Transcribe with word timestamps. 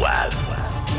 aktuál. 0.00 0.28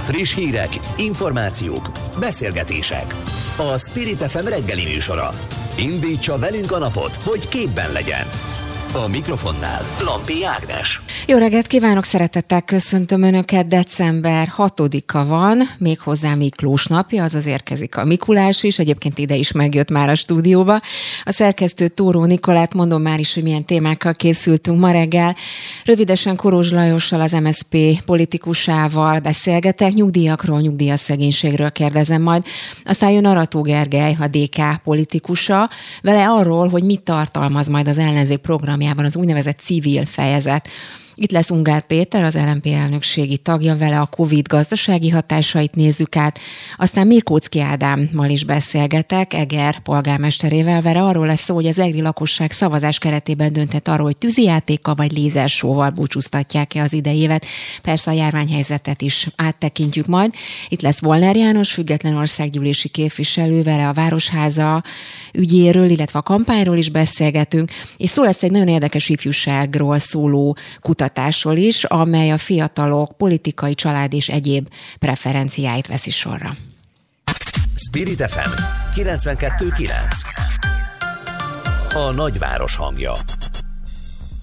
Friss 0.03 0.35
hírek, 0.35 0.79
információk, 0.97 1.89
beszélgetések. 2.19 3.15
A 3.57 3.77
Spirit 3.77 4.21
FM 4.21 4.45
reggeli 4.47 4.83
műsora. 4.83 5.29
Indítsa 5.77 6.37
velünk 6.37 6.71
a 6.71 6.77
napot, 6.77 7.15
hogy 7.15 7.47
képben 7.47 7.91
legyen. 7.91 8.25
A 8.93 9.07
mikrofonnál 9.07 9.81
Lampi 10.03 10.45
Ágnes. 10.45 11.01
Jó 11.27 11.37
reggelt 11.37 11.67
kívánok, 11.67 12.03
szeretettel 12.03 12.61
köszöntöm 12.61 13.21
Önöket. 13.21 13.67
December 13.67 14.53
6-a 14.57 15.25
van, 15.25 15.57
méghozzá 15.77 16.33
Miklós 16.33 16.85
napja, 16.85 17.23
azaz 17.23 17.45
érkezik 17.45 17.97
a 17.97 18.05
Mikulás 18.05 18.63
is, 18.63 18.79
egyébként 18.79 19.17
ide 19.17 19.35
is 19.35 19.51
megjött 19.51 19.89
már 19.89 20.09
a 20.09 20.15
stúdióba. 20.15 20.79
A 21.23 21.31
szerkesztő 21.31 21.87
Tóró 21.87 22.25
Nikolát, 22.25 22.73
mondom 22.73 23.01
már 23.01 23.19
is, 23.19 23.33
hogy 23.33 23.43
milyen 23.43 23.65
témákkal 23.65 24.13
készültünk 24.13 24.79
ma 24.79 24.91
reggel. 24.91 25.35
Rövidesen 25.85 26.35
Korós 26.35 26.71
Lajossal, 26.71 27.21
az 27.21 27.31
MSP 27.31 27.77
politikusával 28.05 29.19
beszélgetek, 29.19 29.93
nyugdíjakról, 29.93 30.59
nyugdíjaszegénységről 30.59 31.71
kérdezem 31.71 32.21
majd. 32.21 32.45
Aztán 32.85 33.11
jön 33.11 33.25
Arató 33.25 33.61
Gergely, 33.61 34.17
a 34.19 34.27
DK 34.27 34.81
politikusa, 34.83 35.69
vele 36.01 36.29
arról, 36.29 36.69
hogy 36.69 36.83
mit 36.83 37.01
tartalmaz 37.01 37.67
majd 37.67 37.87
az 37.87 37.97
ellenzék 37.97 38.37
program 38.37 38.79
programjában 38.81 39.05
az 39.05 39.15
úgynevezett 39.15 39.59
civil 39.59 40.05
fejezet. 40.05 40.67
Itt 41.15 41.31
lesz 41.31 41.49
Ungár 41.49 41.81
Péter, 41.81 42.23
az 42.23 42.35
LNP 42.35 42.65
elnökségi 42.65 43.37
tagja, 43.37 43.77
vele 43.77 43.99
a 43.99 44.05
Covid 44.05 44.47
gazdasági 44.47 45.09
hatásait 45.09 45.75
nézzük 45.75 46.15
át. 46.15 46.39
Aztán 46.77 47.07
Mirkóczki 47.07 47.61
Ádámmal 47.61 48.29
is 48.29 48.43
beszélgetek, 48.43 49.33
Eger 49.33 49.79
polgármesterével, 49.79 50.81
vele 50.81 51.01
arról 51.01 51.25
lesz 51.25 51.41
szó, 51.41 51.55
hogy 51.55 51.67
az 51.67 51.79
egri 51.79 52.01
lakosság 52.01 52.51
szavazás 52.51 52.97
keretében 52.97 53.53
döntett 53.53 53.87
arról, 53.87 54.05
hogy 54.05 54.17
tűzijátéka 54.17 54.95
vagy 54.95 55.11
lézersóval 55.11 55.89
búcsúztatják-e 55.89 56.81
az 56.81 56.93
idejévet. 56.93 57.45
Persze 57.81 58.11
a 58.11 58.13
járványhelyzetet 58.13 59.01
is 59.01 59.27
áttekintjük 59.35 60.05
majd. 60.05 60.33
Itt 60.69 60.81
lesz 60.81 60.99
Volner 60.99 61.35
János, 61.35 61.71
független 61.71 62.15
országgyűlési 62.15 62.89
képviselő, 62.89 63.63
vele 63.63 63.87
a 63.87 63.93
Városháza 63.93 64.83
ügyéről, 65.33 65.89
illetve 65.89 66.19
a 66.19 66.21
kampányról 66.21 66.77
is 66.77 66.89
beszélgetünk, 66.89 67.71
és 67.97 68.09
szó 68.09 68.23
lesz 68.23 68.43
egy 68.43 68.51
nagyon 68.51 68.67
érdekes 68.67 69.09
ifjúságról 69.09 69.99
szóló 69.99 70.57
kutatásról 71.11 71.55
is, 71.55 71.83
amely 71.83 72.31
a 72.31 72.37
fiatalok 72.37 73.17
politikai, 73.17 73.75
család 73.75 74.13
és 74.13 74.27
egyéb 74.27 74.67
preferenciáit 74.99 75.87
veszi 75.87 76.11
sorra. 76.11 76.55
Spirit 77.75 78.21
FM 78.21 78.49
92.9 78.95 79.89
A 81.93 82.11
nagyváros 82.11 82.75
hangja 82.75 83.13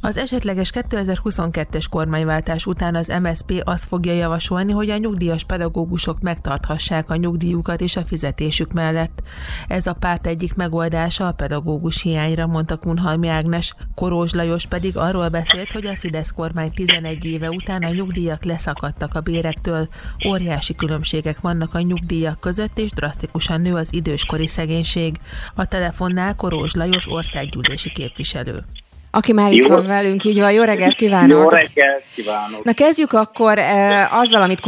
az 0.01 0.17
esetleges 0.17 0.71
2022-es 0.75 1.85
kormányváltás 1.91 2.67
után 2.67 2.95
az 2.95 3.13
MSP 3.23 3.63
azt 3.65 3.85
fogja 3.85 4.13
javasolni, 4.13 4.73
hogy 4.73 4.91
a 4.91 4.97
nyugdíjas 4.97 5.45
pedagógusok 5.45 6.21
megtarthassák 6.21 7.11
a 7.11 7.17
nyugdíjukat 7.17 7.81
és 7.81 7.97
a 7.97 8.05
fizetésük 8.05 8.73
mellett. 8.73 9.23
Ez 9.69 9.87
a 9.87 9.93
párt 9.93 10.27
egyik 10.27 10.55
megoldása 10.55 11.27
a 11.27 11.33
pedagógus 11.33 12.03
hiányra, 12.03 12.47
mondta 12.47 12.77
Kunhalmi 12.77 13.29
Ágnes. 13.29 13.75
Korózs 13.95 14.33
Lajos 14.33 14.67
pedig 14.67 14.97
arról 14.97 15.29
beszélt, 15.29 15.73
hogy 15.73 15.87
a 15.87 15.97
Fidesz 15.97 16.31
kormány 16.31 16.71
11 16.71 17.25
éve 17.25 17.49
után 17.49 17.83
a 17.83 17.91
nyugdíjak 17.91 18.45
leszakadtak 18.45 19.15
a 19.15 19.21
bérektől. 19.21 19.89
Óriási 20.29 20.75
különbségek 20.75 21.41
vannak 21.41 21.75
a 21.75 21.81
nyugdíjak 21.81 22.41
között, 22.41 22.79
és 22.79 22.91
drasztikusan 22.91 23.61
nő 23.61 23.75
az 23.75 23.93
időskori 23.93 24.47
szegénység. 24.47 25.17
A 25.55 25.65
telefonnál 25.65 26.35
Korózs 26.35 26.75
Lajos 26.75 27.11
országgyűlési 27.11 27.93
képviselő 27.93 28.65
aki 29.11 29.33
már 29.33 29.53
itt 29.53 29.67
jó. 29.67 29.75
van 29.75 29.87
velünk, 29.87 30.25
így 30.25 30.41
van. 30.41 30.53
Jó 30.53 30.63
reggelt 30.63 30.95
kívánok! 30.95 31.31
Jó 31.31 31.49
reggelt 31.49 32.05
kívánok! 32.15 32.65
Na 32.65 32.73
kezdjük 32.73 33.13
akkor 33.13 33.59
e, 33.59 34.09
azzal, 34.11 34.43
amit 34.43 34.61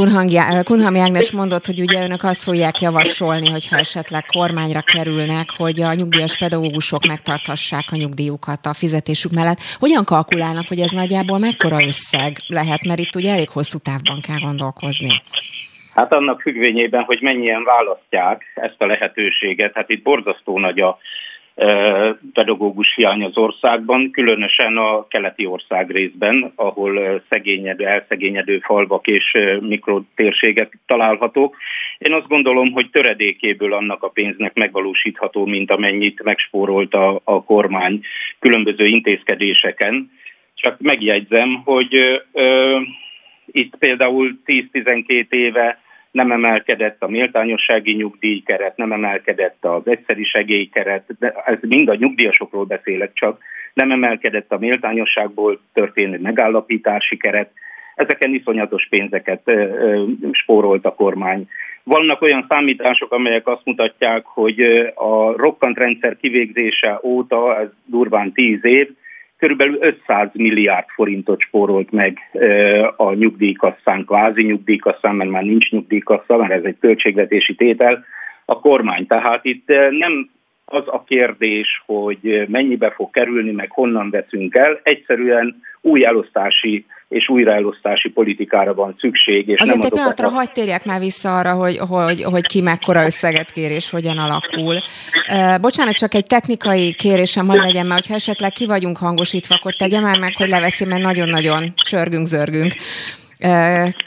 Kunhalmi 0.64 0.98
Ágnes 0.98 1.30
mondott, 1.30 1.66
hogy 1.66 1.80
ugye 1.80 2.04
önök 2.04 2.22
azt 2.22 2.42
fogják 2.42 2.80
javasolni, 2.80 3.50
hogyha 3.50 3.76
esetleg 3.76 4.24
kormányra 4.26 4.82
kerülnek, 4.82 5.48
hogy 5.56 5.80
a 5.80 5.94
nyugdíjas 5.94 6.38
pedagógusok 6.38 7.06
megtarthassák 7.06 7.84
a 7.90 7.96
nyugdíjukat 7.96 8.66
a 8.66 8.74
fizetésük 8.74 9.32
mellett. 9.32 9.58
Hogyan 9.78 10.04
kalkulálnak, 10.04 10.68
hogy 10.68 10.80
ez 10.80 10.90
nagyjából 10.90 11.38
mekkora 11.38 11.84
összeg 11.84 12.36
lehet, 12.46 12.84
mert 12.84 12.98
itt 12.98 13.14
ugye 13.14 13.32
elég 13.32 13.48
hosszú 13.48 13.78
távban 13.78 14.20
kell 14.20 14.38
gondolkozni? 14.38 15.22
Hát 15.94 16.12
annak 16.12 16.40
függvényében, 16.40 17.02
hogy 17.02 17.18
mennyien 17.20 17.64
választják 17.64 18.42
ezt 18.54 18.74
a 18.78 18.86
lehetőséget, 18.86 19.74
hát 19.74 19.88
itt 19.88 20.02
borzasztó 20.02 20.58
nagy 20.58 20.80
a 20.80 20.98
pedagógus 22.32 22.94
hiány 22.94 23.22
az 23.22 23.36
országban, 23.36 24.10
különösen 24.10 24.76
a 24.76 25.06
keleti 25.08 25.46
ország 25.46 25.90
részben, 25.90 26.52
ahol 26.54 27.22
szegényedő, 27.28 27.86
elszegényedő 27.86 28.58
falvak 28.58 29.06
és 29.06 29.36
mikrotérségek 29.60 30.78
találhatók. 30.86 31.56
Én 31.98 32.12
azt 32.12 32.28
gondolom, 32.28 32.72
hogy 32.72 32.90
töredékéből 32.90 33.72
annak 33.72 34.02
a 34.02 34.08
pénznek 34.08 34.54
megvalósítható, 34.54 35.46
mint 35.46 35.70
amennyit 35.70 36.22
megspórolt 36.22 36.94
a, 36.94 37.20
a 37.24 37.44
kormány 37.44 38.00
különböző 38.38 38.86
intézkedéseken. 38.86 40.10
Csak 40.54 40.76
megjegyzem, 40.80 41.62
hogy 41.64 42.22
ö, 42.32 42.78
itt 43.46 43.76
például 43.76 44.40
10-12 44.46 45.30
éve 45.30 45.78
nem 46.10 46.32
emelkedett 46.32 47.02
a 47.02 47.08
méltányossági 47.08 47.92
nyugdíjkeret, 47.92 48.76
nem 48.76 48.92
emelkedett 48.92 49.64
az 49.64 49.82
egyszeri 49.84 50.24
segélykeret, 50.24 51.04
de 51.18 51.32
ez 51.44 51.58
mind 51.60 51.88
a 51.88 51.94
nyugdíjasokról 51.94 52.64
beszélek 52.64 53.12
csak, 53.12 53.42
nem 53.74 53.90
emelkedett 53.90 54.52
a 54.52 54.58
méltányosságból 54.58 55.60
történő 55.72 56.18
megállapítási 56.18 57.16
keret, 57.16 57.50
ezeken 57.94 58.34
iszonyatos 58.34 58.86
pénzeket 58.88 59.50
spórolt 60.32 60.84
a 60.84 60.94
kormány. 60.94 61.48
Vannak 61.82 62.22
olyan 62.22 62.44
számítások, 62.48 63.12
amelyek 63.12 63.46
azt 63.46 63.64
mutatják, 63.64 64.24
hogy 64.24 64.60
a 64.94 65.36
rokkantrendszer 65.36 66.16
kivégzése 66.16 67.00
óta, 67.02 67.58
ez 67.60 67.68
durván 67.84 68.32
10 68.32 68.64
év, 68.64 68.88
körülbelül 69.40 69.78
500 69.80 70.28
milliárd 70.32 70.86
forintot 70.88 71.40
spórolt 71.40 71.90
meg 71.90 72.18
a 72.96 73.12
nyugdíjkasszán, 73.12 74.04
kvázi 74.04 74.42
nyugdíjkasszán, 74.42 75.14
mert 75.16 75.30
már 75.30 75.42
nincs 75.42 75.70
nyugdíjkassa, 75.70 76.36
mert 76.36 76.52
ez 76.52 76.64
egy 76.64 76.76
költségvetési 76.80 77.54
tétel, 77.54 78.04
a 78.44 78.60
kormány. 78.60 79.06
Tehát 79.06 79.44
itt 79.44 79.68
nem 79.90 80.30
az 80.64 80.82
a 80.86 81.04
kérdés, 81.06 81.82
hogy 81.86 82.46
mennyibe 82.48 82.90
fog 82.90 83.10
kerülni, 83.10 83.50
meg 83.50 83.70
honnan 83.70 84.10
veszünk 84.10 84.54
el, 84.54 84.80
egyszerűen 84.82 85.60
új 85.80 86.04
elosztási 86.04 86.86
és 87.10 87.28
újraelosztási 87.28 88.08
politikára 88.08 88.74
van 88.74 88.94
szükség. 88.98 89.48
És 89.48 89.60
Azért 89.60 89.76
nem 89.76 89.84
egy 89.84 89.92
pillanatra 89.92 90.26
a... 90.26 90.30
hagyd 90.30 90.52
térjek 90.52 90.84
már 90.84 91.00
vissza 91.00 91.38
arra, 91.38 91.52
hogy, 91.52 91.78
hogy, 91.78 92.22
hogy 92.22 92.46
ki 92.46 92.60
mekkora 92.60 93.04
összeget 93.04 93.50
kér 93.50 93.70
és 93.70 93.90
hogyan 93.90 94.18
alakul. 94.18 94.74
Bocsánat, 95.60 95.94
csak 95.94 96.14
egy 96.14 96.26
technikai 96.26 96.92
kérésem 96.92 97.48
hogy 97.48 97.60
legyen, 97.60 97.86
mert 97.86 98.06
ha 98.06 98.14
esetleg 98.14 98.52
ki 98.52 98.66
vagyunk 98.66 98.96
hangosítva, 98.96 99.54
akkor 99.54 99.74
tegye 99.74 100.00
már 100.00 100.18
meg, 100.18 100.36
hogy 100.36 100.48
leveszi, 100.48 100.84
mert 100.84 101.02
nagyon-nagyon 101.02 101.72
sörgünk, 101.84 102.26
zörgünk. 102.26 102.74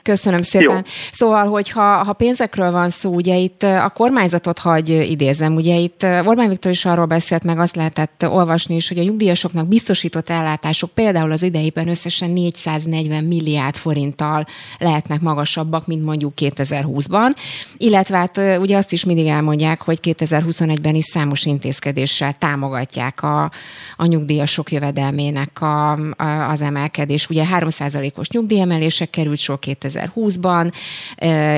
Köszönöm 0.03 0.41
szépen. 0.41 0.75
Jó. 0.75 0.81
Szóval, 1.11 1.47
hogyha 1.47 1.81
ha 1.81 2.13
pénzekről 2.13 2.71
van 2.71 2.89
szó, 2.89 3.13
ugye 3.13 3.35
itt 3.35 3.63
a 3.63 3.91
kormányzatot 3.93 4.59
hagy 4.59 4.89
idézem, 4.89 5.55
ugye 5.55 5.75
itt 5.75 6.03
Orbán 6.03 6.49
Viktor 6.49 6.71
is 6.71 6.85
arról 6.85 7.05
beszélt, 7.05 7.43
meg 7.43 7.59
azt 7.59 7.75
lehetett 7.75 8.25
olvasni 8.27 8.75
is, 8.75 8.87
hogy 8.87 8.97
a 8.97 9.03
nyugdíjasoknak 9.03 9.67
biztosított 9.67 10.29
ellátások 10.29 10.91
például 10.91 11.31
az 11.31 11.41
idejében 11.43 11.87
összesen 11.87 12.29
440 12.29 13.23
milliárd 13.23 13.75
forinttal 13.75 14.45
lehetnek 14.79 15.21
magasabbak, 15.21 15.87
mint 15.87 16.03
mondjuk 16.03 16.33
2020-ban, 16.35 17.35
illetve 17.77 18.17
hát 18.17 18.59
ugye 18.59 18.77
azt 18.77 18.91
is 18.91 19.03
mindig 19.03 19.27
elmondják, 19.27 19.81
hogy 19.81 19.99
2021-ben 20.03 20.95
is 20.95 21.05
számos 21.05 21.45
intézkedéssel 21.45 22.33
támogatják 22.33 23.23
a, 23.23 23.51
a 23.97 24.05
nyugdíjasok 24.05 24.71
jövedelmének 24.71 25.61
a, 25.61 25.91
a, 25.91 26.49
az 26.49 26.61
emelkedés. 26.61 27.29
Ugye 27.29 27.43
3%-os 27.51 28.29
nyugdíjemelések 28.29 29.09
került 29.23 29.39
sor 29.39 29.57
2020-ban, 29.61 30.71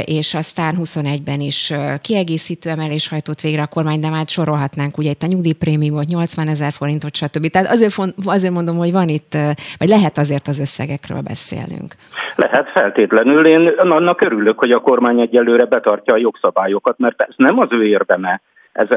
és 0.06 0.34
aztán 0.34 0.75
21-ben 0.84 1.39
is 1.39 1.74
kiegészítő 2.01 2.69
emelés 2.69 3.07
hajtott 3.07 3.42
végre 3.42 3.62
a 3.62 3.68
kormány, 3.68 4.00
de 4.00 4.10
már 4.10 4.28
sorolhatnánk, 4.28 4.98
ugye 4.98 5.10
itt 5.10 5.24
a 5.24 5.28
nyugdíjprémiumot 5.28 6.06
80 6.06 6.48
ezer 6.48 6.72
forintot, 6.72 7.16
stb. 7.16 7.48
Tehát 7.48 7.72
azért, 7.72 7.95
azért 8.25 8.54
mondom, 8.54 8.78
hogy 8.78 8.92
van 8.92 9.10
itt, 9.10 9.38
vagy 9.78 9.89
lehet 9.89 10.18
azért 10.18 10.48
az 10.48 10.60
összegekről 10.60 11.22
beszélnünk. 11.22 11.95
Lehet 12.36 12.69
feltétlenül. 12.69 13.45
Én 13.45 13.68
annak 13.68 14.22
örülök, 14.22 14.60
hogy 14.60 14.72
a 14.72 14.80
kormány 14.80 15.19
egyelőre 15.19 15.66
betartja 15.66 16.13
a 16.13 16.18
jogszabályokat, 16.18 16.98
mert 16.98 17.22
ez 17.22 17.34
nem 17.38 17.60
az 17.60 17.68
ő 17.72 17.86
érdeme 17.86 18.42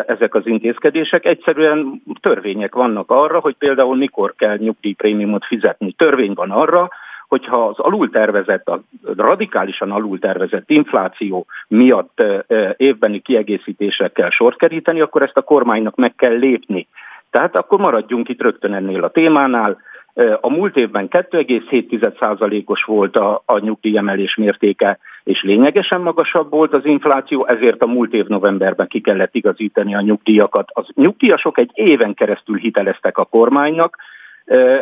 ezek 0.06 0.34
az 0.34 0.46
intézkedések. 0.46 1.24
Egyszerűen 1.24 2.02
törvények 2.20 2.74
vannak 2.74 3.10
arra, 3.10 3.40
hogy 3.40 3.54
például 3.58 3.96
mikor 3.96 4.34
kell 4.38 4.56
nyugdíjprémiumot 4.56 5.44
fizetni. 5.44 5.92
Törvény 5.92 6.32
van 6.34 6.50
arra, 6.50 6.90
hogyha 7.28 7.66
az 7.66 7.78
alultervezett, 7.78 8.68
a 8.68 8.80
radikálisan 9.16 9.90
alultervezett 9.90 10.70
infláció 10.70 11.46
miatt 11.68 12.24
évbeni 12.76 13.18
kiegészítésre 13.18 14.08
kell 14.08 14.30
sort 14.30 14.58
keríteni, 14.58 15.00
akkor 15.00 15.22
ezt 15.22 15.36
a 15.36 15.42
kormánynak 15.42 15.96
meg 15.96 16.14
kell 16.14 16.38
lépni. 16.38 16.88
Tehát 17.30 17.56
akkor 17.56 17.78
maradjunk 17.78 18.28
itt 18.28 18.42
rögtön 18.42 18.74
ennél 18.74 19.04
a 19.04 19.10
témánál. 19.10 19.80
A 20.40 20.50
múlt 20.50 20.76
évben 20.76 21.08
2,7%-os 21.10 22.82
volt 22.84 23.16
a, 23.16 23.42
a 23.46 23.58
nyugdíjemelés 23.58 24.34
mértéke, 24.34 24.98
és 25.24 25.42
lényegesen 25.42 26.00
magasabb 26.00 26.50
volt 26.50 26.72
az 26.72 26.84
infláció, 26.84 27.46
ezért 27.46 27.82
a 27.82 27.86
múlt 27.86 28.12
év 28.12 28.26
novemberben 28.26 28.86
ki 28.86 29.00
kellett 29.00 29.34
igazítani 29.34 29.94
a 29.94 30.00
nyugdíjakat. 30.00 30.68
Az 30.72 30.86
nyugdíjasok 30.94 31.58
egy 31.58 31.70
éven 31.74 32.14
keresztül 32.14 32.56
hiteleztek 32.56 33.18
a 33.18 33.24
kormánynak, 33.24 33.96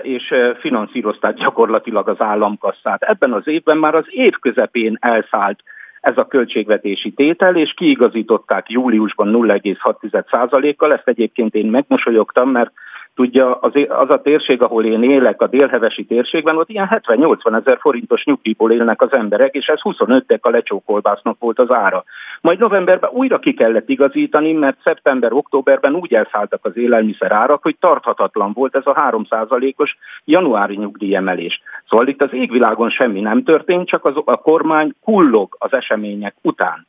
és 0.03 0.35
finanszírozták 0.59 1.35
gyakorlatilag 1.35 2.09
az 2.09 2.21
államkasszát. 2.21 3.03
Ebben 3.03 3.33
az 3.33 3.47
évben 3.49 3.77
már 3.77 3.95
az 3.95 4.05
év 4.09 4.33
közepén 4.41 4.97
elszállt 5.01 5.63
ez 6.01 6.17
a 6.17 6.27
költségvetési 6.27 7.11
tétel, 7.11 7.57
és 7.57 7.73
kiigazították 7.77 8.71
júliusban 8.71 9.29
0,6%-kal. 9.33 10.93
Ezt 10.93 11.09
egyébként 11.09 11.55
én 11.55 11.67
megmosolyogtam, 11.67 12.51
mert 12.51 12.73
Tudja, 13.17 13.55
az, 13.55 13.73
az 13.89 14.11
a 14.11 14.21
térség, 14.21 14.63
ahol 14.63 14.85
én 14.85 15.03
élek, 15.03 15.43
a 15.43 15.47
délhevesi 15.47 16.05
térségben, 16.05 16.57
ott 16.57 16.69
ilyen 16.69 17.03
70-80 17.07 17.61
ezer 17.61 17.79
forintos 17.81 18.25
nyugdíjból 18.25 18.73
élnek 18.73 19.03
az 19.03 19.13
emberek, 19.13 19.55
és 19.55 19.67
ez 19.67 19.81
25 19.81 20.39
a 20.41 20.51
lecsókolbásznak 20.51 21.37
volt 21.39 21.59
az 21.59 21.71
ára. 21.71 22.05
Majd 22.41 22.59
novemberben 22.59 23.11
újra 23.13 23.39
ki 23.39 23.55
kellett 23.55 23.89
igazítani, 23.89 24.53
mert 24.53 24.77
szeptember-októberben 24.85 25.95
úgy 25.95 26.15
elszálltak 26.15 26.65
az 26.65 26.77
élelmiszer 26.77 27.33
árak, 27.33 27.63
hogy 27.63 27.77
tarthatatlan 27.81 28.53
volt 28.53 28.77
ez 28.77 28.87
a 28.87 29.11
3%-os 29.11 29.97
januári 30.25 30.77
nyugdíjemelés. 30.77 31.61
Szóval 31.89 32.07
itt 32.07 32.23
az 32.23 32.33
égvilágon 32.33 32.91
semmi 32.91 33.21
nem 33.21 33.43
történt, 33.43 33.89
csak 33.89 34.05
az, 34.05 34.15
a 34.25 34.37
kormány 34.37 34.95
kullog 35.05 35.57
az 35.59 35.73
események 35.73 36.35
után. 36.43 36.87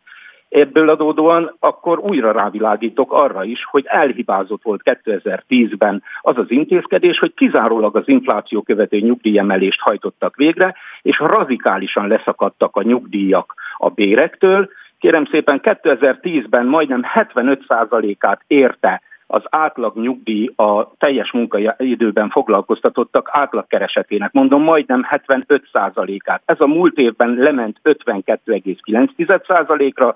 Ebből 0.49 0.89
adódóan 0.89 1.55
akkor 1.59 1.99
újra 1.99 2.31
rávilágítok 2.31 3.13
arra 3.13 3.43
is, 3.43 3.65
hogy 3.65 3.85
elhibázott 3.87 4.63
volt 4.63 4.81
2010-ben 4.83 6.03
az 6.21 6.37
az 6.37 6.51
intézkedés, 6.51 7.19
hogy 7.19 7.33
kizárólag 7.33 7.95
az 7.95 8.07
infláció 8.07 8.61
követő 8.61 8.99
nyugdíjemelést 8.99 9.81
hajtottak 9.81 10.35
végre, 10.35 10.75
és 11.01 11.19
radikálisan 11.19 12.07
leszakadtak 12.07 12.75
a 12.75 12.81
nyugdíjak 12.81 13.53
a 13.77 13.89
bérektől. 13.89 14.69
Kérem 14.99 15.25
szépen 15.25 15.59
2010-ben 15.63 16.65
majdnem 16.65 17.01
75%-át 17.13 18.41
érte 18.47 19.01
az 19.27 19.43
átlag 19.49 19.97
nyugdíj 19.97 20.49
a 20.55 20.97
teljes 20.97 21.31
munkaidőben 21.31 22.29
foglalkoztatottak 22.29 23.29
átlagkeresetének, 23.31 24.31
mondom 24.31 24.63
majdnem 24.63 25.07
75%-át. 25.09 26.41
Ez 26.45 26.59
a 26.59 26.67
múlt 26.67 26.97
évben 26.97 27.33
lement 27.33 27.79
52,9%-ra, 27.83 30.15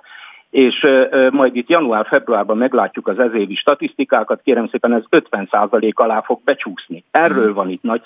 és 0.49 0.87
majd 1.31 1.55
itt 1.55 1.69
január-februárban 1.69 2.57
meglátjuk 2.57 3.07
az 3.07 3.19
ezévi 3.19 3.55
statisztikákat, 3.55 4.41
kérem 4.41 4.67
szépen 4.67 4.93
ez 4.93 5.03
50% 5.09 5.93
alá 5.93 6.21
fog 6.21 6.39
becsúszni. 6.43 7.03
Erről 7.11 7.53
van 7.53 7.69
itt 7.69 7.83
nagy 7.83 8.01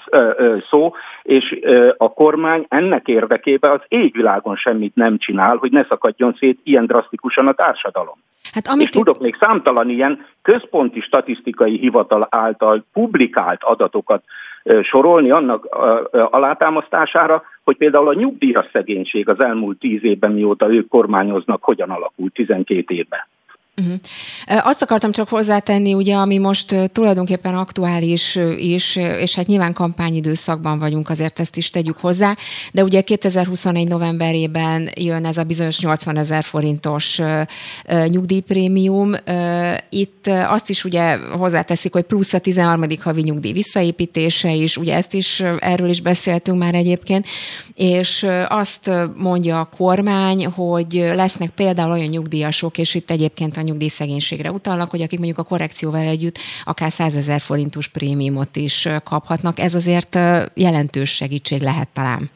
szó, 0.70 0.94
és 1.22 1.60
a 1.98 2.14
kormány 2.14 2.66
ennek 2.70 3.08
érdekében 3.08 3.72
az 3.72 3.82
égvilágon 3.88 4.56
semmit 4.56 4.96
nem 4.96 5.18
csinál, 5.18 5.56
hogy 5.56 5.72
ne 5.72 5.86
szakadjon 5.86 6.36
szét 6.38 6.60
ilyen 6.64 6.86
drasztikusan 6.86 7.48
a 7.48 7.54
társadalom. 7.54 8.18
Hát 8.56 8.68
amit 8.68 8.88
és 8.88 8.94
tudok 8.94 9.20
még 9.20 9.36
számtalan 9.40 9.90
ilyen 9.90 10.26
központi 10.42 11.00
statisztikai 11.00 11.78
hivatal 11.78 12.28
által 12.30 12.86
publikált 12.94 13.64
adatokat 13.64 14.24
sorolni 14.82 15.32
annak 15.32 15.66
alátámasztására, 16.12 17.44
hogy 17.64 17.78
például 17.78 18.08
a 18.08 18.14
nyugdíjas 18.14 18.66
szegénység 18.72 19.30
az 19.30 19.44
elmúlt 19.44 19.80
tíz 19.80 20.04
évben, 20.04 20.32
mióta 20.32 20.74
ők 20.74 20.88
kormányoznak, 20.88 21.64
hogyan 21.64 21.90
alakult 21.90 22.34
12 22.34 22.94
évben. 22.94 23.20
Uh-huh. 23.82 24.00
Azt 24.68 24.82
akartam 24.82 25.12
csak 25.12 25.30
hozzátenni, 25.30 25.94
ugye, 25.94 26.16
ami 26.16 26.38
most 26.38 26.76
tulajdonképpen 26.92 27.56
aktuális 27.56 28.40
is, 28.58 28.96
és 28.96 29.36
hát 29.36 29.48
nyilván 29.48 29.74
kampányidőszakban 29.74 30.80
vagyunk, 30.80 31.10
azért 31.10 31.40
ezt 31.40 31.58
is 31.58 31.70
tegyük 31.70 31.98
hozzá, 31.98 32.36
de 32.72 32.84
ugye 32.84 33.02
2021 33.02 33.88
novemberében 33.88 34.90
jön 34.96 35.26
ez 35.26 35.38
a 35.38 35.44
bizonyos 35.44 35.80
80 35.80 36.18
ezer 36.18 36.44
forintos 36.44 37.20
nyugdíjprémium. 38.08 39.14
Itt 39.90 40.28
azt 40.48 40.70
is 40.70 40.84
ugye 40.84 41.18
hozzáteszik, 41.18 41.94
hogy 41.94 42.04
plusz 42.04 42.34
a 42.34 42.40
13. 42.40 42.84
havi 43.00 43.22
nyugdíj 43.22 43.52
visszaépítése 43.52 44.54
is, 44.54 44.78
ugye 44.78 44.96
ezt 44.96 45.14
is, 45.14 45.40
erről 45.60 45.90
is 45.90 46.02
beszéltünk 46.02 46.58
már 46.58 46.74
egyébként, 46.74 47.26
és 47.74 48.26
azt 48.48 48.92
mondja 49.16 49.60
a 49.60 49.70
kormány, 49.78 50.46
hogy 50.46 50.94
lesznek 51.16 51.50
például 51.50 51.92
olyan 51.92 52.10
nyugdíjasok, 52.10 52.78
és 52.78 52.96
itt 52.96 53.12
egyébként 53.12 53.58
a 53.58 53.62
nyugdíjszegénységre 53.66 54.52
utalnak, 54.52 54.90
hogy 54.90 55.02
akik 55.02 55.20
mondjuk 55.20 55.40
a 55.40 55.44
korrekcióval 55.44 56.08
együtt 56.08 56.38
akár 56.64 56.92
100 56.92 57.16
ezer 57.16 57.40
forintos 57.40 57.88
prémiumot 57.88 58.56
is 58.56 58.88
kaphatnak. 59.04 59.60
Ez 59.60 59.74
azért 59.74 60.18
jelentős 60.54 61.16
segítség 61.16 61.62
lehet 61.62 61.90
talán. 61.94 62.30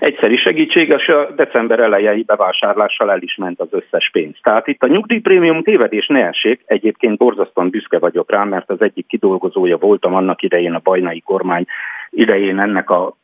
Egyszeri 0.00 0.36
segítség, 0.36 0.88
és 0.88 1.08
a 1.08 1.30
december 1.36 1.78
elejei 1.80 2.22
bevásárlással 2.22 3.10
el 3.10 3.22
is 3.22 3.36
ment 3.36 3.60
az 3.60 3.68
összes 3.70 4.10
pénz. 4.12 4.34
Tehát 4.42 4.66
itt 4.66 4.82
a 4.82 4.86
nyugdíjprémium 4.86 5.62
tévedés 5.62 6.06
ne 6.06 6.26
essék, 6.26 6.60
egyébként 6.66 7.16
borzasztóan 7.16 7.70
büszke 7.70 7.98
vagyok 7.98 8.30
rá, 8.30 8.44
mert 8.44 8.70
az 8.70 8.80
egyik 8.80 9.06
kidolgozója 9.06 9.76
voltam 9.76 10.14
annak 10.14 10.42
idején 10.42 10.74
a 10.74 10.80
bajnai 10.82 11.20
kormány 11.20 11.64
idején 12.10 12.58
ennek 12.60 12.90
a 12.90 13.16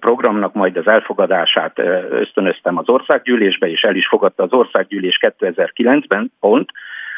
programnak 0.00 0.54
majd 0.54 0.76
az 0.76 0.86
elfogadását 0.86 1.78
ösztönöztem 2.10 2.78
az 2.78 2.88
országgyűlésbe, 2.88 3.70
és 3.70 3.82
el 3.82 3.94
is 3.94 4.06
fogadta 4.06 4.42
az 4.42 4.52
országgyűlés 4.52 5.18
2009-ben, 5.20 6.32
pont. 6.40 6.70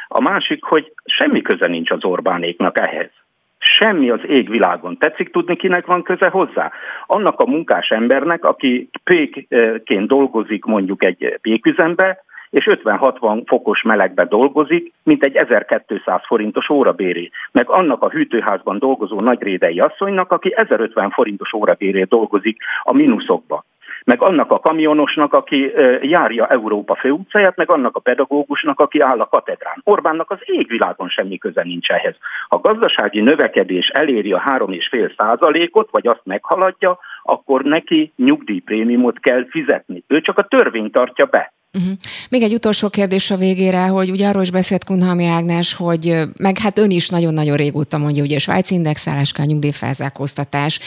A 0.08 0.20
másik, 0.20 0.64
hogy 0.64 0.92
semmi 1.04 1.42
köze 1.42 1.66
nincs 1.66 1.90
az 1.90 2.04
Orbánéknak 2.04 2.78
ehhez. 2.78 3.10
Semmi 3.58 4.10
az 4.10 4.20
égvilágon. 4.26 4.98
Tetszik 4.98 5.30
tudni, 5.30 5.56
kinek 5.56 5.86
van 5.86 6.02
köze 6.02 6.28
hozzá? 6.28 6.72
Annak 7.06 7.40
a 7.40 7.46
munkás 7.46 7.88
embernek, 7.88 8.44
aki 8.44 8.88
pékként 9.04 10.06
dolgozik 10.06 10.64
mondjuk 10.64 11.04
egy 11.04 11.38
péküzembe, 11.40 12.24
és 12.56 12.68
50-60 12.70 13.42
fokos 13.46 13.82
melegbe 13.82 14.24
dolgozik, 14.24 14.92
mint 15.02 15.24
egy 15.24 15.36
1200 15.36 16.20
forintos 16.26 16.68
órabéré. 16.68 17.30
Meg 17.52 17.70
annak 17.70 18.02
a 18.02 18.08
hűtőházban 18.08 18.78
dolgozó 18.78 19.20
nagyrédei 19.20 19.80
asszonynak, 19.80 20.32
aki 20.32 20.52
1050 20.56 21.10
forintos 21.10 21.52
órabéré 21.52 22.02
dolgozik 22.02 22.56
a 22.82 22.92
mínuszokba 22.92 23.64
meg 24.06 24.22
annak 24.22 24.50
a 24.50 24.58
kamionosnak, 24.58 25.32
aki 25.32 25.72
járja 26.02 26.46
Európa 26.46 26.94
főutcáját, 26.94 27.56
meg 27.56 27.70
annak 27.70 27.96
a 27.96 28.00
pedagógusnak, 28.00 28.80
aki 28.80 29.00
áll 29.00 29.20
a 29.20 29.28
katedrán. 29.28 29.80
Orbánnak 29.84 30.30
az 30.30 30.38
égvilágon 30.44 31.08
semmi 31.08 31.38
köze 31.38 31.62
nincs 31.62 31.88
ehhez. 31.88 32.14
Ha 32.48 32.58
gazdasági 32.58 33.20
növekedés 33.20 33.88
eléri 33.88 34.32
a 34.32 34.42
3,5 34.46 35.16
százalékot, 35.16 35.88
vagy 35.90 36.06
azt 36.06 36.20
meghaladja, 36.24 36.98
akkor 37.22 37.62
neki 37.62 38.12
nyugdíjprémiumot 38.16 39.20
kell 39.20 39.46
fizetni. 39.50 40.02
Ő 40.06 40.20
csak 40.20 40.38
a 40.38 40.46
törvényt 40.46 40.92
tartja 40.92 41.24
be. 41.24 41.52
Uh-huh. 41.76 41.92
Még 42.30 42.42
egy 42.42 42.52
utolsó 42.52 42.88
kérdés 42.88 43.30
a 43.30 43.36
végére, 43.36 43.86
hogy 43.86 44.10
ugye 44.10 44.28
arról 44.28 44.42
is 44.42 44.50
beszélt 44.50 44.84
Kunhalmi 44.84 45.26
Ágnes, 45.26 45.74
hogy 45.74 46.20
meg 46.36 46.58
hát 46.58 46.78
ön 46.78 46.90
is 46.90 47.08
nagyon-nagyon 47.08 47.56
régóta 47.56 47.98
mondja, 47.98 48.22
ugye 48.22 48.38
Svájc 48.38 48.70
indexálás, 48.70 49.32
nyugdíjfelzárkóztatás. 49.32 50.80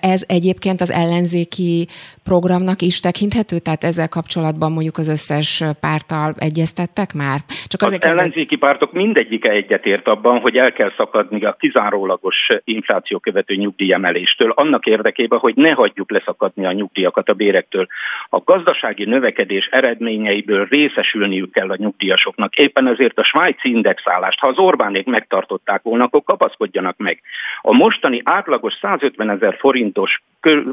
Ez 0.00 0.24
egyébként 0.26 0.80
az 0.80 0.90
ellenzéki 0.90 1.88
programnak 2.24 2.82
is 2.82 3.00
tekinthető? 3.00 3.58
Tehát 3.58 3.84
ezzel 3.84 4.08
kapcsolatban 4.08 4.72
mondjuk 4.72 4.98
az 4.98 5.08
összes 5.08 5.62
párttal 5.80 6.34
egyeztettek 6.38 7.14
már? 7.14 7.40
Csak 7.66 7.82
az 7.82 8.02
ellenzéki 8.02 8.56
pártok 8.56 8.92
mindegyike 8.92 9.50
egyetért 9.50 10.08
abban, 10.08 10.40
hogy 10.40 10.56
el 10.56 10.72
kell 10.72 10.92
szakadni 10.96 11.44
a 11.44 11.56
kizárólagos 11.60 12.36
infláció 12.64 13.18
követő 13.18 13.54
nyugdíjemeléstől, 13.54 14.50
annak 14.50 14.86
érdekében, 14.86 15.38
hogy 15.38 15.54
ne 15.56 15.70
hagyjuk 15.70 16.10
leszakadni 16.10 16.66
a 16.66 16.72
nyugdíjakat 16.72 17.28
a 17.28 17.32
bérektől. 17.32 17.86
A 18.28 18.38
gazdasági 18.44 19.04
növekedés 19.04 19.68
eredményeiből 19.98 20.66
részesülniük 20.70 21.52
kell 21.52 21.70
a 21.70 21.76
nyugdíjasoknak. 21.76 22.56
Éppen 22.56 22.86
ezért 22.86 23.18
a 23.18 23.24
svájci 23.24 23.68
indexálást, 23.68 24.38
ha 24.40 24.48
az 24.48 24.58
Orbánék 24.58 25.06
megtartották 25.06 25.82
volna, 25.82 26.04
akkor 26.04 26.22
kapaszkodjanak 26.24 26.96
meg. 26.96 27.20
A 27.62 27.72
mostani 27.72 28.20
átlagos 28.24 28.74
150 28.80 29.30
ezer 29.30 29.56
forintos, 29.58 30.22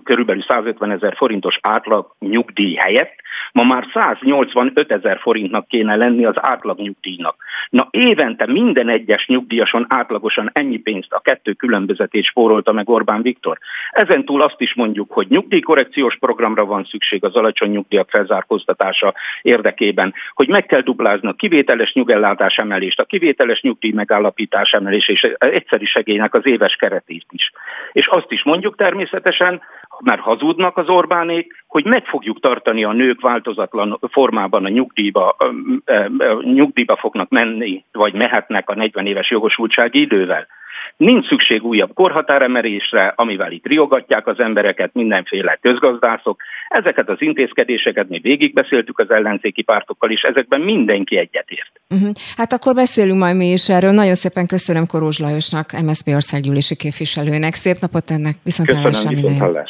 körülbelül 0.03 0.41
150 0.41 0.91
ezer 0.91 0.99
forint 0.99 1.17
forintos 1.17 1.59
átlag 1.61 2.15
nyugdíj 2.19 2.73
helyett 2.75 3.23
ma 3.51 3.63
már 3.63 3.85
185 3.93 4.91
ezer 4.91 5.19
forintnak 5.19 5.67
kéne 5.67 5.95
lenni 5.95 6.25
az 6.25 6.35
átlag 6.35 6.79
nyugdíjnak. 6.79 7.35
Na 7.69 7.87
évente 7.91 8.45
minden 8.45 8.89
egyes 8.89 9.27
nyugdíjason 9.27 9.85
átlagosan 9.89 10.49
ennyi 10.53 10.77
pénzt 10.77 11.13
a 11.13 11.19
kettő 11.19 11.51
különbözetét 11.51 12.23
spórolta 12.23 12.71
meg 12.71 12.89
Orbán 12.89 13.21
Viktor. 13.21 13.57
Ezen 13.91 14.25
túl 14.25 14.41
azt 14.41 14.61
is 14.61 14.73
mondjuk, 14.73 15.11
hogy 15.11 15.27
nyugdíjkorrekciós 15.29 16.17
programra 16.17 16.65
van 16.65 16.83
szükség 16.83 17.23
az 17.23 17.35
alacsony 17.35 17.69
nyugdíjak 17.69 18.09
felzárkóztatása 18.09 19.04
érdekében, 19.41 20.13
hogy 20.33 20.47
meg 20.47 20.65
kell 20.65 20.81
duplázni 20.81 21.27
a 21.27 21.33
kivételes 21.33 21.93
nyugellátás 21.93 22.55
emelést, 22.55 22.99
a 22.99 23.05
kivételes 23.05 23.61
nyugdíj 23.61 23.91
megállapítás 23.91 24.71
emelés 24.71 25.07
és 25.07 25.21
egyszeri 25.37 25.85
segélynek 25.85 26.33
az 26.33 26.45
éves 26.45 26.75
keretét 26.75 27.25
is. 27.29 27.51
És 27.91 28.07
azt 28.07 28.31
is 28.31 28.43
mondjuk 28.43 28.75
természetesen, 28.75 29.61
mert 30.03 30.21
hazudnak 30.21 30.77
az 30.77 30.89
Orbánék, 30.89 31.63
hogy 31.67 31.85
meg 31.85 32.05
fogjuk 32.05 32.39
tartani 32.39 32.83
a 32.83 32.91
nők 32.91 33.21
változatlan 33.21 33.99
formában 34.11 34.65
a 34.65 34.69
nyugdíjba, 34.69 35.35
nyugdíjba 36.41 36.95
fognak 36.95 37.29
menni, 37.29 37.83
vagy 37.91 38.13
mehetnek 38.13 38.69
a 38.69 38.75
40 38.75 39.05
éves 39.05 39.29
jogosultsági 39.29 39.99
idővel. 39.99 40.47
Nincs 40.97 41.27
szükség 41.27 41.63
újabb 41.63 41.93
korhatáremelésre, 41.93 43.13
amivel 43.15 43.51
itt 43.51 43.65
riogatják 43.65 44.27
az 44.27 44.39
embereket 44.39 44.93
mindenféle 44.93 45.57
közgazdászok. 45.61 46.41
Ezeket 46.67 47.09
az 47.09 47.17
intézkedéseket 47.19 48.09
mi 48.09 48.19
végigbeszéltük 48.19 48.99
az 48.99 49.09
ellenzéki 49.09 49.61
pártokkal, 49.61 50.11
és 50.11 50.21
ezekben 50.21 50.61
mindenki 50.61 51.17
egyetért. 51.17 51.71
Uh-huh. 51.89 52.11
Hát 52.37 52.53
akkor 52.53 52.73
beszélünk 52.73 53.19
majd 53.19 53.35
mi 53.35 53.51
is 53.51 53.69
erről. 53.69 53.91
Nagyon 53.91 54.15
szépen 54.15 54.47
köszönöm 54.47 54.87
Korózs 54.87 55.19
Lajosnak, 55.19 55.71
MSZP 55.81 56.07
országgyűlési 56.07 56.75
képviselőnek. 56.75 57.53
Szép 57.53 57.77
napot 57.79 58.11
ennek, 58.11 58.35
viszont 58.43 58.71
hallásra 58.71 59.09
minden 59.09 59.65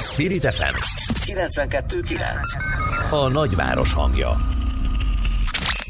Spirit 0.00 0.44
FM 0.54 0.76
92.9 1.26 3.10
A 3.10 3.28
nagyváros 3.28 3.94
hangja 3.94 4.55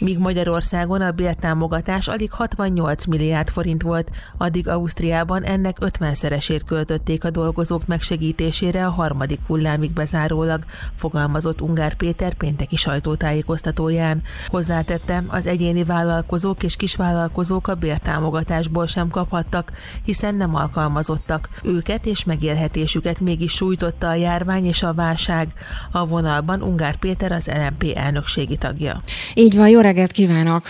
Míg 0.00 0.18
Magyarországon 0.18 1.00
a 1.00 1.10
bértámogatás 1.10 2.08
alig 2.08 2.32
68 2.32 3.04
milliárd 3.04 3.48
forint 3.48 3.82
volt, 3.82 4.10
addig 4.36 4.68
Ausztriában 4.68 5.42
ennek 5.42 5.76
50-szeresét 5.80 6.60
költötték 6.66 7.24
a 7.24 7.30
dolgozók 7.30 7.86
megsegítésére 7.86 8.86
a 8.86 8.90
harmadik 8.90 9.40
hullámig 9.46 9.90
bezárólag, 9.90 10.64
fogalmazott 10.94 11.60
Ungár 11.60 11.94
Péter 11.94 12.34
pénteki 12.34 12.76
sajtótájékoztatóján. 12.76 14.22
Hozzátette, 14.46 15.22
az 15.28 15.46
egyéni 15.46 15.84
vállalkozók 15.84 16.62
és 16.62 16.76
kisvállalkozók 16.76 17.68
a 17.68 17.74
bértámogatásból 17.74 18.86
sem 18.86 19.08
kaphattak, 19.08 19.72
hiszen 20.04 20.34
nem 20.34 20.54
alkalmazottak. 20.54 21.48
Őket 21.62 22.06
és 22.06 22.24
megélhetésüket 22.24 23.20
mégis 23.20 23.52
sújtotta 23.52 24.08
a 24.08 24.14
járvány 24.14 24.66
és 24.66 24.82
a 24.82 24.94
válság. 24.94 25.52
A 25.90 26.06
vonalban 26.06 26.62
Ungár 26.62 26.96
Péter 26.96 27.32
az 27.32 27.46
LMP 27.46 27.92
elnökségi 27.94 28.56
tagja. 28.56 29.02
Így 29.34 29.56
van, 29.56 29.68
jó 29.68 29.80
reggelt 29.86 30.12
kívánok! 30.12 30.62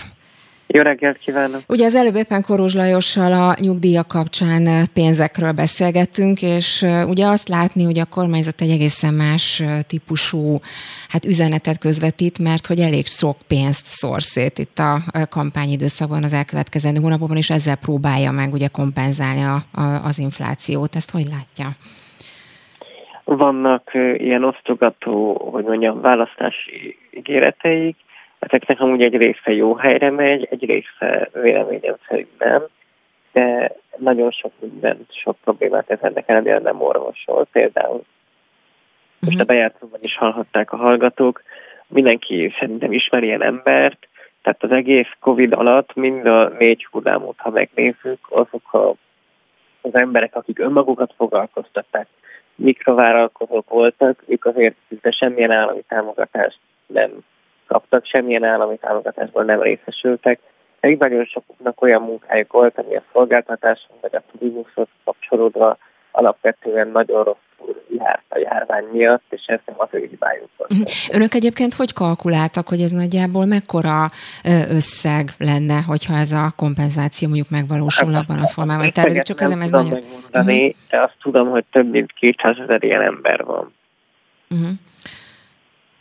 Jó 0.67 0.81
reggelt 0.81 1.17
kívánok! 1.17 1.61
Ugye 1.67 1.85
az 1.85 1.95
előbb 1.95 2.15
éppen 2.15 2.43
Korozs 2.43 2.73
Lajossal 2.73 3.33
a 3.33 3.55
nyugdíjak 3.59 4.07
kapcsán 4.07 4.87
pénzekről 4.93 5.51
beszélgettünk, 5.51 6.41
és 6.41 6.85
ugye 7.07 7.25
azt 7.25 7.49
látni, 7.49 7.83
hogy 7.83 7.99
a 7.99 8.05
kormányzat 8.05 8.61
egy 8.61 8.69
egészen 8.69 9.13
más 9.13 9.63
típusú 9.87 10.59
hát 11.07 11.25
üzenetet 11.25 11.77
közvetít, 11.79 12.39
mert 12.39 12.65
hogy 12.65 12.79
elég 12.79 13.05
sok 13.05 13.37
pénzt 13.47 13.85
szor 13.85 14.21
szét 14.21 14.57
itt 14.57 14.79
a 14.79 15.01
kampányidőszakban 15.29 16.23
az 16.23 16.33
elkövetkezendő 16.33 16.99
hónapokban, 17.01 17.37
és 17.37 17.49
ezzel 17.49 17.75
próbálja 17.75 18.31
meg 18.31 18.53
ugye 18.53 18.67
kompenzálni 18.67 19.43
a, 19.43 19.81
a, 19.81 19.83
az 20.03 20.19
inflációt. 20.19 20.95
Ezt 20.95 21.11
hogy 21.11 21.27
látja? 21.35 21.67
Vannak 23.23 23.91
ilyen 24.17 24.43
osztogató, 24.43 25.49
hogy 25.51 25.63
mondjam, 25.63 26.01
választási 26.01 26.97
ígéreteik, 27.11 27.95
Ezeknek 28.39 28.79
amúgy 28.79 29.01
egy 29.01 29.17
része 29.17 29.51
jó 29.53 29.75
helyre 29.75 30.11
megy, 30.11 30.47
egy 30.51 30.65
része 30.65 31.29
véleményem 31.33 31.95
szerint 32.07 32.39
nem, 32.39 32.63
de 33.31 33.75
nagyon 33.97 34.31
sok 34.31 34.51
mindent, 34.59 35.13
sok 35.13 35.37
problémát 35.43 35.89
ez 35.89 35.99
ennek 36.01 36.29
ellenére 36.29 36.59
nem 36.59 36.81
orvosol. 36.81 37.47
Például 37.51 38.03
most 39.19 39.39
a 39.39 39.43
mhm. 39.43 39.47
bejátszóban 39.47 39.99
is 40.03 40.15
hallhatták 40.15 40.71
a 40.71 40.77
hallgatók, 40.77 41.43
mindenki 41.87 42.53
szerintem 42.59 42.91
ismer 42.91 43.23
ilyen 43.23 43.43
embert, 43.43 44.07
tehát 44.41 44.63
az 44.63 44.71
egész 44.71 45.11
Covid 45.19 45.53
alatt 45.53 45.95
mind 45.95 46.25
a 46.25 46.49
négy 46.59 46.87
hullámot, 46.91 47.35
ha 47.37 47.49
megnézzük, 47.49 48.19
azok 48.29 48.73
a, 48.73 48.89
az 49.81 49.95
emberek, 49.95 50.35
akik 50.35 50.59
önmagukat 50.59 51.13
foglalkoztatták, 51.17 52.07
mikrovállalkozók 52.55 53.69
voltak, 53.69 54.23
ők 54.27 54.45
azért 54.45 54.75
szinte 54.87 55.11
semmilyen 55.11 55.51
állami 55.51 55.81
támogatást 55.87 56.59
nem 56.85 57.11
kaptak, 57.67 58.05
semmilyen 58.05 58.43
állami 58.43 58.77
támogatásból 58.77 59.43
nem 59.43 59.61
részesültek. 59.61 60.39
Egy 60.79 60.97
nagyon 60.97 61.25
sokuknak 61.25 61.81
olyan 61.81 62.01
munkájuk 62.01 62.51
volt, 62.51 62.77
ami 62.77 62.95
a 62.95 63.03
szolgáltatáson 63.13 63.95
vagy 64.01 64.15
a 64.15 64.23
turizmushoz 64.31 64.87
kapcsolódva 65.03 65.77
alapvetően 66.11 66.87
nagyon 66.87 67.23
rosszul 67.23 67.83
járt 67.97 68.23
a 68.29 68.37
járvány 68.37 68.85
miatt, 68.91 69.23
és 69.29 69.43
ez 69.45 69.59
nem 69.65 69.75
az 69.79 69.87
ő 69.91 70.07
hibájuk 70.09 70.49
volt. 70.57 70.71
Mhm. 70.71 70.81
Önök 71.11 71.33
egyébként 71.33 71.73
hogy 71.73 71.93
kalkuláltak, 71.93 72.67
hogy 72.67 72.81
ez 72.81 72.91
nagyjából 72.91 73.45
mekkora 73.45 74.09
összeg 74.69 75.29
lenne, 75.37 75.81
hogyha 75.81 76.13
ez 76.13 76.31
a 76.31 76.53
kompenzáció 76.55 77.27
mondjuk 77.27 77.49
megvalósul 77.49 78.13
hát, 78.13 78.21
abban 78.21 78.39
a 78.43 78.47
formában? 78.47 78.89
Tervezik, 78.91 79.21
csak 79.21 79.39
nem 79.39 79.61
ez 79.61 79.69
nagyon... 79.69 79.89
megmondani, 79.89 80.65
uh-huh. 80.65 80.75
de 80.89 81.01
azt 81.01 81.15
tudom, 81.21 81.49
hogy 81.49 81.65
több 81.71 81.89
mint 81.91 82.11
200 82.13 82.57
ezer 82.59 82.83
ilyen 82.83 83.01
ember 83.01 83.43
van. 83.43 83.73
Uh-huh. 84.49 84.69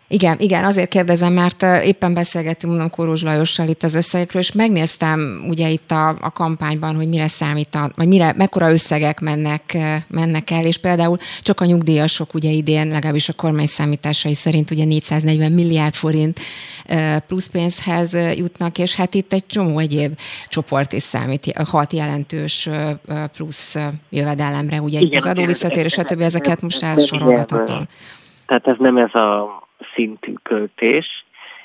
Igen, 0.08 0.36
igen, 0.38 0.64
azért 0.64 0.88
kérdezem, 0.88 1.32
mert 1.32 1.62
éppen 1.84 2.14
beszélgettünk 2.14 2.72
mondom 2.72 2.90
Kórós 2.90 3.22
Lajossal 3.22 3.68
itt 3.68 3.82
az 3.82 3.94
összegekről, 3.94 4.42
és 4.42 4.52
megnéztem 4.52 5.44
ugye 5.48 5.68
itt 5.68 5.90
a, 5.90 6.08
a 6.08 6.32
kampányban, 6.32 6.94
hogy 6.94 7.08
mire 7.08 7.26
számít, 7.26 7.78
vagy 7.96 8.08
mire, 8.08 8.32
mekkora 8.36 8.70
összegek 8.70 9.20
mennek, 9.20 9.76
mennek 10.08 10.50
el, 10.50 10.64
és 10.64 10.78
például 10.78 11.16
csak 11.42 11.60
a 11.60 11.64
nyugdíjasok 11.64 12.34
ugye 12.34 12.50
idén, 12.50 12.86
legalábbis 12.86 13.28
a 13.28 13.32
kormány 13.32 13.66
számításai 13.66 14.34
szerint 14.34 14.70
ugye 14.70 14.84
440 14.84 15.52
milliárd 15.52 15.94
forint 15.94 16.40
plusz 17.26 17.46
pénzhez 17.46 18.12
jutnak, 18.36 18.78
és 18.78 18.94
hát 18.94 19.14
itt 19.14 19.32
egy 19.32 19.46
csomó 19.46 19.78
egyéb 19.78 20.18
csoport 20.48 20.92
is 20.92 21.02
számít, 21.02 21.52
hat 21.68 21.92
jelentős 21.92 22.68
plusz 23.36 23.76
jövedelemre, 24.10 24.80
ugye 24.80 24.98
Igen, 24.98 25.10
itt 25.10 25.16
az 25.16 25.26
adóvisszatérés, 25.26 25.92
stb. 25.92 26.20
ezeket 26.20 26.60
most 26.60 26.82
elsorolgathatom. 26.82 27.88
Tehát 28.46 28.66
ez 28.66 28.76
nem 28.78 28.96
ez 28.96 29.14
a 29.14 29.65
szintű 29.94 30.32
költés. 30.42 31.24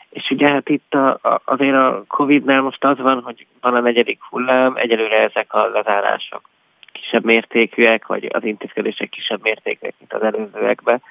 És 0.09 0.29
ugye 0.29 0.47
hát 0.47 0.69
itt 0.69 0.93
a, 0.93 1.09
a, 1.09 1.41
azért 1.45 1.75
a 1.75 2.03
Covid-nál 2.07 2.61
most 2.61 2.83
az 2.83 2.97
van, 2.97 3.21
hogy 3.21 3.47
van 3.61 3.75
a 3.75 3.79
negyedik 3.79 4.21
hullám, 4.29 4.75
egyelőre 4.75 5.17
ezek 5.21 5.53
a 5.53 5.67
lezárások 5.67 6.49
kisebb 6.91 7.23
mértékűek, 7.23 8.05
vagy 8.05 8.29
az 8.31 8.43
intézkedések 8.43 9.09
kisebb 9.09 9.41
mértékűek, 9.41 9.93
mint 9.99 10.13
az 10.13 10.21
előzőekben. 10.21 11.01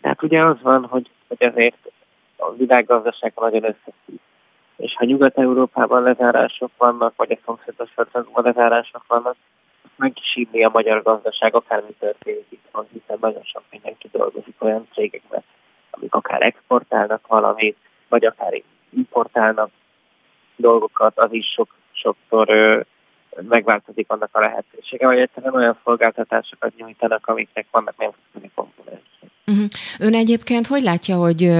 Tehát 0.00 0.22
ugye 0.22 0.44
az 0.44 0.62
van, 0.62 0.84
hogy, 0.84 1.10
hogy 1.28 1.46
azért 1.46 1.92
a 2.36 2.52
világgazdaság 2.52 3.32
nagyon 3.36 3.62
összefügg. 3.64 4.18
És 4.76 4.94
ha 4.94 5.04
Nyugat-Európában 5.04 6.02
lezárások 6.02 6.70
vannak, 6.76 7.12
vagy 7.16 7.30
a 7.30 7.38
szomszédos 7.44 7.90
országokban 7.94 8.44
lezárások 8.44 9.04
vannak, 9.06 9.36
meg 9.96 10.12
is 10.20 10.36
inni 10.36 10.64
a 10.64 10.70
magyar 10.72 11.02
gazdaság, 11.02 11.54
akármi 11.54 11.94
történik 11.98 12.46
itt 12.48 12.86
hiszen 12.92 13.18
nagyon 13.20 13.42
sok 13.42 13.62
mindenki 13.70 14.08
dolgozik 14.12 14.54
olyan 14.58 14.88
cégekben, 14.92 15.42
amik 15.90 16.14
akár 16.14 16.42
exportálnak 16.42 17.26
valamit, 17.26 17.76
vagy 18.08 18.24
akár 18.24 18.62
importálnak 18.90 19.70
dolgokat, 20.56 21.18
az 21.18 21.32
is 21.32 21.46
sok, 21.46 21.76
sokszor 21.92 22.50
ö, 22.50 22.80
megváltozik 23.48 24.10
annak 24.10 24.28
a 24.32 24.40
lehetősége, 24.40 25.06
vagy 25.06 25.18
egyszerűen 25.18 25.54
olyan 25.54 25.78
szolgáltatásokat 25.84 26.76
nyújtanak, 26.76 27.26
amiknek 27.26 27.66
vannak 27.70 27.96
nemzetközi 27.96 28.50
komponensek. 28.54 29.08
Uh-huh. 29.46 29.66
Ön 29.98 30.14
egyébként 30.14 30.66
hogy 30.66 30.82
látja, 30.82 31.16
hogy, 31.16 31.50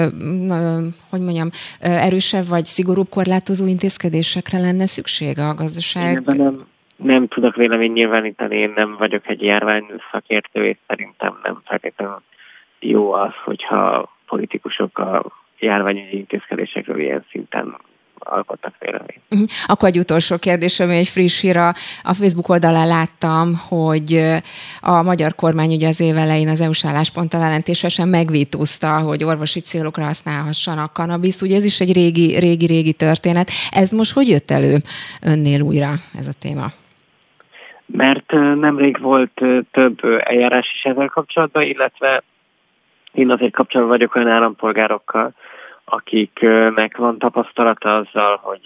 hogy 1.10 1.20
mondjam, 1.20 1.50
erősebb 1.80 2.46
vagy 2.46 2.64
szigorúbb 2.64 3.08
korlátozó 3.08 3.66
intézkedésekre 3.66 4.58
lenne 4.58 4.87
szükség 4.87 5.38
a 5.38 5.54
gazdaság? 5.54 6.16
Én 6.16 6.37
nem, 6.37 6.66
nem 6.96 7.28
tudok 7.28 7.54
vélemény 7.56 7.92
nyilvánítani, 7.92 8.56
én 8.56 8.72
nem 8.76 8.96
vagyok 8.96 9.28
egy 9.28 9.42
járvány 9.42 9.87
szakértő, 10.12 10.64
és 10.64 10.76
szerintem 10.87 11.38
nem 11.42 11.60
feltétlenül 11.64 12.22
jó 12.78 13.12
az, 13.12 13.32
hogyha 13.44 14.08
politikusok 14.30 14.99
a 14.99 15.25
járványügyi 15.58 16.16
intézkedésekről 16.16 17.00
ilyen 17.00 17.25
szinten 17.30 17.76
alkottak 18.18 18.75
véleményt. 18.78 19.20
Uh-huh. 19.30 19.49
Akkor 19.66 19.88
egy 19.88 19.99
utolsó 19.99 20.37
kérdés, 20.38 20.80
ami 20.80 20.96
egy 20.96 21.08
friss 21.08 21.40
hír. 21.40 21.56
A 22.02 22.14
Facebook 22.14 22.49
oldalán 22.49 22.88
láttam, 22.88 23.56
hogy 23.68 24.20
a 24.80 25.02
magyar 25.02 25.34
kormány 25.34 25.72
ugye 25.75 25.88
az 25.88 26.00
év 26.00 26.16
elején 26.16 26.49
az 26.49 26.60
EU-s 26.60 26.84
állásponttal 26.84 27.42
ellentésesen 27.42 28.08
megvétózta, 28.08 28.99
hogy 28.99 29.25
orvosi 29.25 29.60
célokra 29.60 30.04
használhassanak 30.04 30.92
kanabiszt. 30.92 31.42
Ugye 31.42 31.56
ez 31.56 31.64
is 31.64 31.80
egy 31.80 31.92
régi, 31.92 32.38
régi, 32.38 32.66
régi 32.66 32.92
történet. 32.92 33.50
Ez 33.70 33.90
most 33.90 34.12
hogy 34.12 34.28
jött 34.28 34.50
elő 34.50 34.76
önnél 35.22 35.60
újra 35.60 35.92
ez 36.18 36.26
a 36.26 36.34
téma? 36.38 36.66
Mert 37.87 38.32
nemrég 38.60 39.00
volt 39.00 39.42
több 39.70 39.99
eljárás 40.25 40.72
is 40.75 40.82
ezzel 40.82 41.08
kapcsolatban, 41.08 41.62
illetve 41.62 42.22
én 43.12 43.31
azért 43.31 43.52
kapcsolatban 43.52 43.97
vagyok 43.97 44.14
olyan 44.14 44.29
állampolgárokkal, 44.29 45.33
akiknek 45.85 46.97
van 46.97 47.19
tapasztalata 47.19 47.97
azzal, 47.97 48.37
hogy 48.37 48.62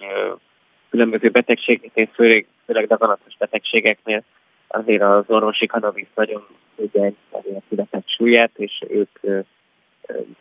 különböző 0.91 1.29
betegségeknél, 1.29 2.09
főleg, 2.15 2.47
főleg 2.67 2.87
daganatos 2.87 3.37
betegségeknél 3.39 4.25
azért 4.69 5.03
az 5.03 5.25
orvosi 5.27 5.67
kanabisz 5.67 6.09
nagyon 6.15 6.47
ügyeny 6.77 7.17
a 7.33 7.39
született 7.69 8.09
súlyát, 8.09 8.51
és 8.57 8.83
ők 8.89 9.21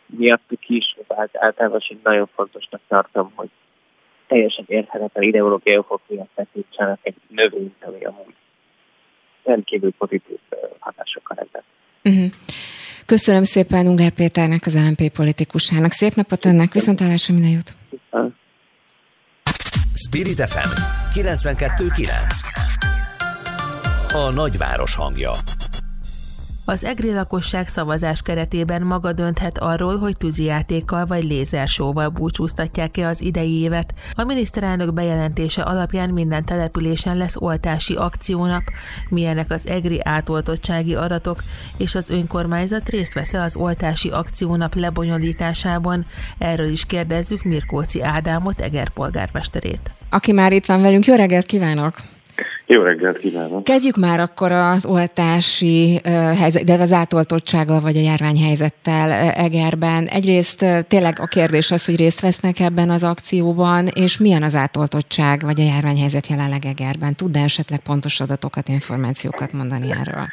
miattuk 0.06 0.68
is, 0.68 0.96
általában 1.32 1.78
is 1.78 1.96
nagyon 2.02 2.28
fontosnak 2.34 2.80
tartom, 2.88 3.32
hogy 3.34 3.48
teljesen 4.26 4.64
érthetetlen 4.68 5.24
ideológiai 5.24 5.76
okok 5.76 6.00
miatt 6.06 6.30
tekintsenek 6.34 6.98
egy 7.02 7.16
növényt, 7.28 7.84
ami 7.84 8.04
amúgy 8.04 8.34
rendkívül 9.44 9.92
pozitív 9.98 10.38
hatásokkal 10.78 11.36
rendelkezik. 11.36 11.72
Uh-huh. 12.04 12.73
Köszönöm 13.06 13.42
szépen 13.42 13.86
Ungár 13.86 14.10
Péternek, 14.10 14.66
az 14.66 14.74
LNP 14.74 15.08
politikusának. 15.08 15.92
Szép 15.92 16.14
napot 16.14 16.44
önnek, 16.44 16.72
viszontlátásra 16.72 17.34
minden 17.34 17.52
jót! 17.52 17.74
Spirit 19.94 20.40
FM 20.50 20.68
92.9 21.14 22.08
a 24.12 24.30
nagyváros 24.30 24.94
hangja. 24.94 25.32
Az 26.66 26.84
egri 26.84 27.12
lakosság 27.12 27.68
szavazás 27.68 28.22
keretében 28.22 28.82
maga 28.82 29.12
dönthet 29.12 29.58
arról, 29.58 29.98
hogy 29.98 30.16
tűzijátékkal 30.16 31.06
vagy 31.06 31.24
lézersóval 31.24 32.08
búcsúztatják-e 32.08 33.08
az 33.08 33.20
idei 33.20 33.60
évet. 33.60 33.94
A 34.12 34.24
miniszterelnök 34.24 34.92
bejelentése 34.92 35.62
alapján 35.62 36.10
minden 36.10 36.44
településen 36.44 37.16
lesz 37.16 37.36
oltási 37.36 37.94
akciónap, 37.94 38.62
milyenek 39.08 39.50
az 39.50 39.66
egri 39.66 40.00
átoltottsági 40.02 40.94
adatok, 40.94 41.42
és 41.76 41.94
az 41.94 42.10
önkormányzat 42.10 42.88
részt 42.88 43.14
vesz 43.14 43.32
az 43.32 43.56
oltási 43.56 44.10
akciónap 44.10 44.74
lebonyolításában. 44.74 46.06
Erről 46.38 46.68
is 46.68 46.86
kérdezzük 46.86 47.42
Mirkóci 47.42 48.02
Ádámot, 48.02 48.60
Eger 48.60 48.88
polgármesterét. 48.88 49.90
Aki 50.08 50.32
már 50.32 50.52
itt 50.52 50.66
van 50.66 50.80
velünk, 50.80 51.06
jó 51.06 51.14
reggelt 51.14 51.46
kívánok! 51.46 52.13
Jó 52.66 52.82
reggelt 52.82 53.18
kívánok! 53.18 53.64
Kezdjük 53.64 53.96
már 53.96 54.20
akkor 54.20 54.52
az 54.52 54.86
oltási 54.86 56.00
helyzet, 56.40 56.64
de 56.64 56.72
az 56.72 56.92
átoltottsággal 56.92 57.80
vagy 57.80 57.96
a 57.96 58.00
járványhelyzettel 58.00 59.10
Egerben. 59.34 60.06
Egyrészt 60.06 60.64
tényleg 60.88 61.14
a 61.20 61.26
kérdés 61.26 61.70
az, 61.70 61.84
hogy 61.84 61.96
részt 61.96 62.20
vesznek 62.20 62.60
ebben 62.60 62.90
az 62.90 63.02
akcióban, 63.02 63.86
és 63.94 64.18
milyen 64.18 64.42
az 64.42 64.54
átoltottság 64.54 65.40
vagy 65.40 65.60
a 65.60 65.70
járványhelyzet 65.72 66.26
jelenleg 66.26 66.64
Egerben? 66.64 67.14
Tud-e 67.14 67.40
esetleg 67.40 67.80
pontos 67.80 68.20
adatokat, 68.20 68.68
információkat 68.68 69.52
mondani 69.52 69.90
erről? 69.90 70.26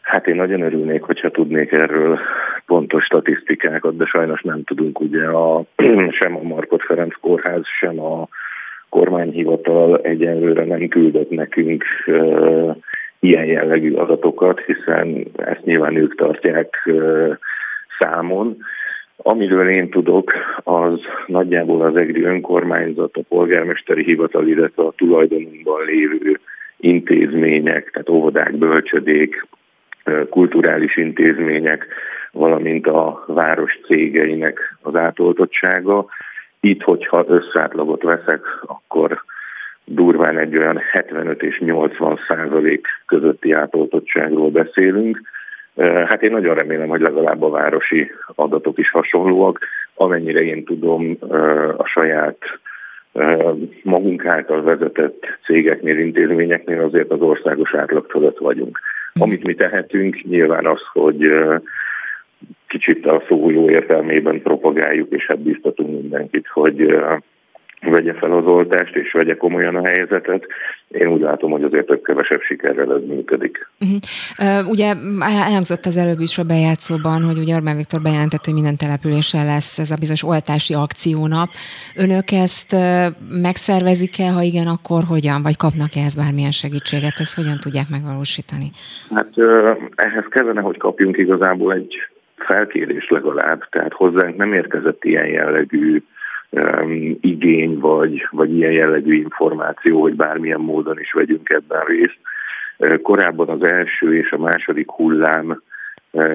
Hát 0.00 0.26
én 0.26 0.36
nagyon 0.36 0.60
örülnék, 0.60 1.02
hogyha 1.02 1.30
tudnék 1.30 1.72
erről 1.72 2.18
pontos 2.66 3.04
statisztikákat, 3.04 3.96
de 3.96 4.04
sajnos 4.04 4.42
nem 4.42 4.64
tudunk 4.64 5.00
ugye 5.00 5.24
a, 5.24 5.64
sem 6.20 6.36
a 6.36 6.42
Markot 6.42 6.82
Ferenc 6.82 7.14
kórház, 7.20 7.62
sem 7.78 8.00
a 8.00 8.28
kormányhivatal 8.90 9.98
egyenlőre 9.98 10.64
nem 10.64 10.88
küldött 10.88 11.30
nekünk 11.30 11.84
ilyen 13.20 13.44
jellegű 13.44 13.94
adatokat, 13.94 14.60
hiszen 14.60 15.26
ezt 15.36 15.64
nyilván 15.64 15.96
ők 15.96 16.14
tartják 16.14 16.90
számon. 17.98 18.56
Amiről 19.16 19.68
én 19.68 19.90
tudok, 19.90 20.32
az 20.62 21.00
nagyjából 21.26 21.82
az 21.82 21.96
EGRI 21.96 22.22
önkormányzat, 22.22 23.16
a 23.16 23.22
polgármesteri 23.28 24.04
hivatal, 24.04 24.46
illetve 24.46 24.82
a 24.82 24.92
tulajdonunkban 24.96 25.84
lévő 25.84 26.38
intézmények, 26.76 27.90
tehát 27.90 28.08
óvodák, 28.08 28.54
bölcsödék, 28.54 29.46
kulturális 30.30 30.96
intézmények, 30.96 31.86
valamint 32.32 32.86
a 32.86 33.24
város 33.26 33.78
cégeinek 33.86 34.76
az 34.82 34.94
átoltottsága. 34.96 36.06
Itt, 36.60 36.82
hogyha 36.82 37.24
összátlagot 37.28 38.02
veszek, 38.02 38.40
akkor 38.66 39.22
durván 39.84 40.38
egy 40.38 40.56
olyan 40.56 40.78
75 40.92 41.42
és 41.42 41.58
80 41.58 42.18
százalék 42.28 42.86
közötti 43.06 43.52
átoltottságról 43.52 44.50
beszélünk. 44.50 45.20
Hát 46.06 46.22
én 46.22 46.30
nagyon 46.30 46.54
remélem, 46.54 46.88
hogy 46.88 47.00
legalább 47.00 47.42
a 47.42 47.50
városi 47.50 48.10
adatok 48.34 48.78
is 48.78 48.90
hasonlóak. 48.90 49.58
Amennyire 49.94 50.40
én 50.40 50.64
tudom, 50.64 51.16
a 51.76 51.86
saját 51.86 52.38
magunk 53.82 54.26
által 54.26 54.62
vezetett 54.62 55.26
cégeknél, 55.44 55.98
intézményeknél 55.98 56.80
azért 56.80 57.10
az 57.10 57.20
országos 57.20 57.74
átlag 57.74 58.10
fölött 58.10 58.38
vagyunk. 58.38 58.80
Amit 59.20 59.46
mi 59.46 59.54
tehetünk, 59.54 60.22
nyilván 60.22 60.66
az, 60.66 60.80
hogy 60.92 61.32
kicsit 62.70 63.06
a 63.06 63.22
szó 63.28 63.50
jó 63.50 63.70
értelmében 63.70 64.42
propagáljuk, 64.42 65.12
és 65.12 65.26
hát 65.26 65.40
biztatunk 65.40 66.00
mindenkit, 66.00 66.46
hogy 66.46 66.98
vegye 67.80 68.14
fel 68.14 68.32
az 68.32 68.44
oltást, 68.44 68.96
és 68.96 69.12
vegye 69.12 69.36
komolyan 69.36 69.76
a 69.76 69.86
helyzetet. 69.86 70.46
Én 70.88 71.06
úgy 71.06 71.20
látom, 71.20 71.50
hogy 71.50 71.62
azért 71.62 71.86
több 71.86 72.02
kevesebb 72.02 72.40
sikerrel 72.40 72.94
ez 72.94 73.02
működik. 73.06 73.68
Uh-huh. 73.80 73.98
Uh, 74.62 74.70
ugye 74.70 74.94
elhangzott 75.20 75.86
az 75.86 75.96
előbb 75.96 76.20
is 76.20 76.38
a 76.38 76.42
bejátszóban, 76.42 77.22
hogy 77.22 77.38
ugye 77.38 77.54
Orbán 77.54 77.76
Viktor 77.76 78.00
bejelentett, 78.00 78.44
hogy 78.44 78.54
minden 78.54 78.76
településen 78.76 79.46
lesz 79.46 79.78
ez 79.78 79.90
a 79.90 79.96
bizonyos 79.98 80.24
oltási 80.24 80.74
akciónap. 80.74 81.48
Önök 81.96 82.30
ezt 82.30 82.76
megszervezik-e, 83.28 84.30
ha 84.30 84.42
igen, 84.42 84.66
akkor 84.66 85.02
hogyan? 85.08 85.42
Vagy 85.42 85.56
kapnak-e 85.56 86.00
ez 86.00 86.14
bármilyen 86.14 86.50
segítséget? 86.50 87.14
Ezt 87.18 87.34
hogyan 87.34 87.58
tudják 87.60 87.88
megvalósítani? 87.90 88.70
Hát 89.14 89.32
ehhez 89.94 90.24
kellene, 90.30 90.60
hogy 90.60 90.78
kapjunk 90.78 91.16
igazából 91.16 91.72
egy 91.72 91.94
felkérés 92.50 93.08
legalább, 93.08 93.68
tehát 93.70 93.92
hozzánk 93.92 94.36
nem 94.36 94.52
érkezett 94.52 95.04
ilyen 95.04 95.26
jellegű 95.26 96.02
um, 96.50 97.18
igény, 97.20 97.78
vagy, 97.78 98.26
vagy 98.30 98.56
ilyen 98.56 98.72
jellegű 98.72 99.14
információ, 99.14 100.00
hogy 100.00 100.14
bármilyen 100.14 100.60
módon 100.60 101.00
is 101.00 101.12
vegyünk 101.12 101.50
ebben 101.50 101.84
részt. 101.84 102.18
Korábban 103.02 103.48
az 103.48 103.62
első 103.62 104.16
és 104.16 104.32
a 104.32 104.38
második 104.38 104.90
hullám 104.90 105.62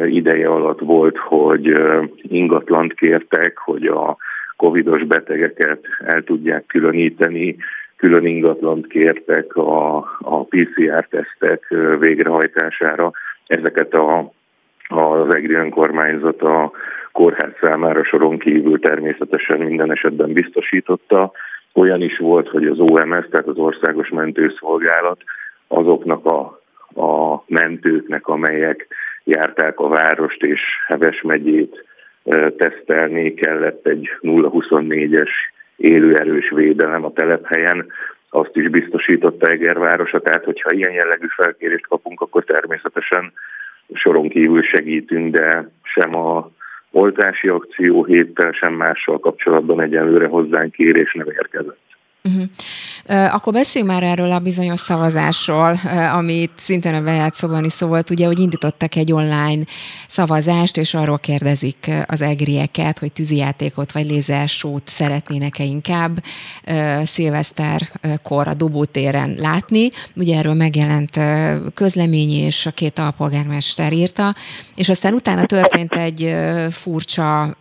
ideje 0.05 0.47
alatt 0.47 0.79
volt, 0.79 1.17
hogy 1.17 1.73
ingatlant 2.21 2.93
kértek, 2.93 3.57
hogy 3.57 3.85
a 3.85 4.17
covidos 4.55 5.03
betegeket 5.03 5.85
el 6.05 6.23
tudják 6.23 6.65
különíteni, 6.65 7.55
külön 7.95 8.25
ingatlant 8.25 8.87
kértek 8.87 9.55
a, 9.55 9.97
a 10.19 10.43
PCR-tesztek 10.43 11.75
végrehajtására. 11.99 13.11
Ezeket 13.47 13.93
a 13.93 14.33
az 14.87 15.33
EGRI 15.33 15.53
önkormányzat 15.53 16.41
a 16.41 16.71
kórház 17.11 17.51
számára 17.61 18.03
soron 18.03 18.39
kívül 18.39 18.79
természetesen 18.79 19.59
minden 19.59 19.91
esetben 19.91 20.33
biztosította. 20.33 21.31
Olyan 21.73 22.01
is 22.01 22.17
volt, 22.17 22.49
hogy 22.49 22.65
az 22.65 22.79
OMS, 22.79 23.25
tehát 23.29 23.47
az 23.47 23.57
Országos 23.57 24.09
Mentőszolgálat 24.09 25.21
azoknak 25.67 26.25
a, 26.25 26.39
a 27.01 27.43
mentőknek, 27.47 28.27
amelyek 28.27 28.87
járták 29.23 29.79
a 29.79 29.87
várost 29.87 30.43
és 30.43 30.61
Heves 30.87 31.21
megyét 31.21 31.85
tesztelni, 32.57 33.33
kellett 33.33 33.87
egy 33.87 34.09
024-es 34.21 35.29
élőerős 35.75 36.49
védelem 36.49 37.05
a 37.05 37.13
telephelyen, 37.13 37.85
azt 38.29 38.55
is 38.55 38.69
biztosította 38.69 39.47
Egervárosa, 39.47 40.19
tehát 40.19 40.43
hogyha 40.43 40.71
ilyen 40.71 40.91
jellegű 40.91 41.27
felkérést 41.35 41.87
kapunk, 41.87 42.21
akkor 42.21 42.43
természetesen 42.43 43.33
soron 43.93 44.29
kívül 44.29 44.63
segítünk, 44.63 45.35
de 45.35 45.69
sem 45.83 46.15
a 46.15 46.51
oltási 46.91 47.47
akció 47.47 48.03
héttel, 48.03 48.51
sem 48.51 48.73
mással 48.73 49.19
kapcsolatban 49.19 49.81
egyelőre 49.81 50.27
hozzánk 50.27 50.71
kérés 50.71 51.13
nem 51.13 51.27
érkezett. 51.29 51.84
Uh-huh. 52.25 53.33
Akkor 53.33 53.53
beszéljünk 53.53 53.93
már 53.93 54.03
erről 54.03 54.31
a 54.31 54.39
bizonyos 54.39 54.79
szavazásról, 54.79 55.79
amit 56.13 56.51
szintén 56.59 56.93
a 56.93 57.01
bejátszóban 57.01 57.65
is 57.65 57.71
szó 57.71 57.97
ugye, 58.09 58.25
hogy 58.25 58.39
indítottak 58.39 58.95
egy 58.95 59.11
online 59.11 59.63
szavazást, 60.07 60.77
és 60.77 60.93
arról 60.93 61.19
kérdezik 61.19 61.91
az 62.05 62.21
egrieket, 62.21 62.99
hogy 62.99 63.11
tűzijátékot 63.11 63.91
vagy 63.91 64.05
lézersót 64.05 64.89
szeretnének-e 64.89 65.63
inkább 65.63 66.23
szilveszterkor 67.03 68.47
a 68.47 68.53
dobótéren 68.53 69.35
látni. 69.37 69.89
Ugye 70.15 70.37
erről 70.37 70.53
megjelent 70.53 71.19
közlemény, 71.73 72.31
és 72.31 72.65
a 72.65 72.71
két 72.71 72.99
alpolgármester 72.99 73.93
írta, 73.93 74.35
és 74.75 74.89
aztán 74.89 75.13
utána 75.13 75.45
történt 75.45 75.93
egy 75.93 76.35
furcsa 76.71 77.55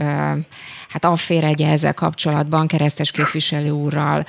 hát 0.95 1.05
afféregye 1.05 1.69
ezzel 1.71 1.95
kapcsolatban 1.95 2.67
keresztes 2.67 3.11
képviselő 3.11 3.71
úrral, 3.71 4.21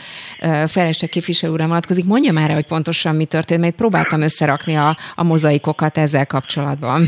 Felesek 0.68 1.10
képviselő 1.10 1.52
úrral 1.52 1.68
vonatkozik. 1.68 2.06
Mondja 2.06 2.32
már 2.32 2.52
hogy 2.52 2.68
pontosan 2.68 3.16
mi 3.16 3.26
történt, 3.26 3.62
mert 3.62 3.76
próbáltam 3.76 4.22
összerakni 4.22 4.76
a, 4.76 4.98
a 5.16 5.24
mozaikokat 5.24 5.98
ezzel 5.98 6.28
kapcsolatban. 6.28 7.02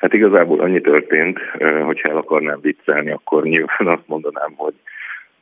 Hát 0.00 0.12
igazából 0.12 0.60
annyi 0.60 0.80
történt, 0.80 1.38
hogyha 1.84 2.10
el 2.10 2.16
akarnám 2.16 2.58
viccelni, 2.60 3.10
akkor 3.10 3.42
nyilván 3.42 3.86
azt 3.86 4.06
mondanám, 4.06 4.52
hogy 4.56 4.74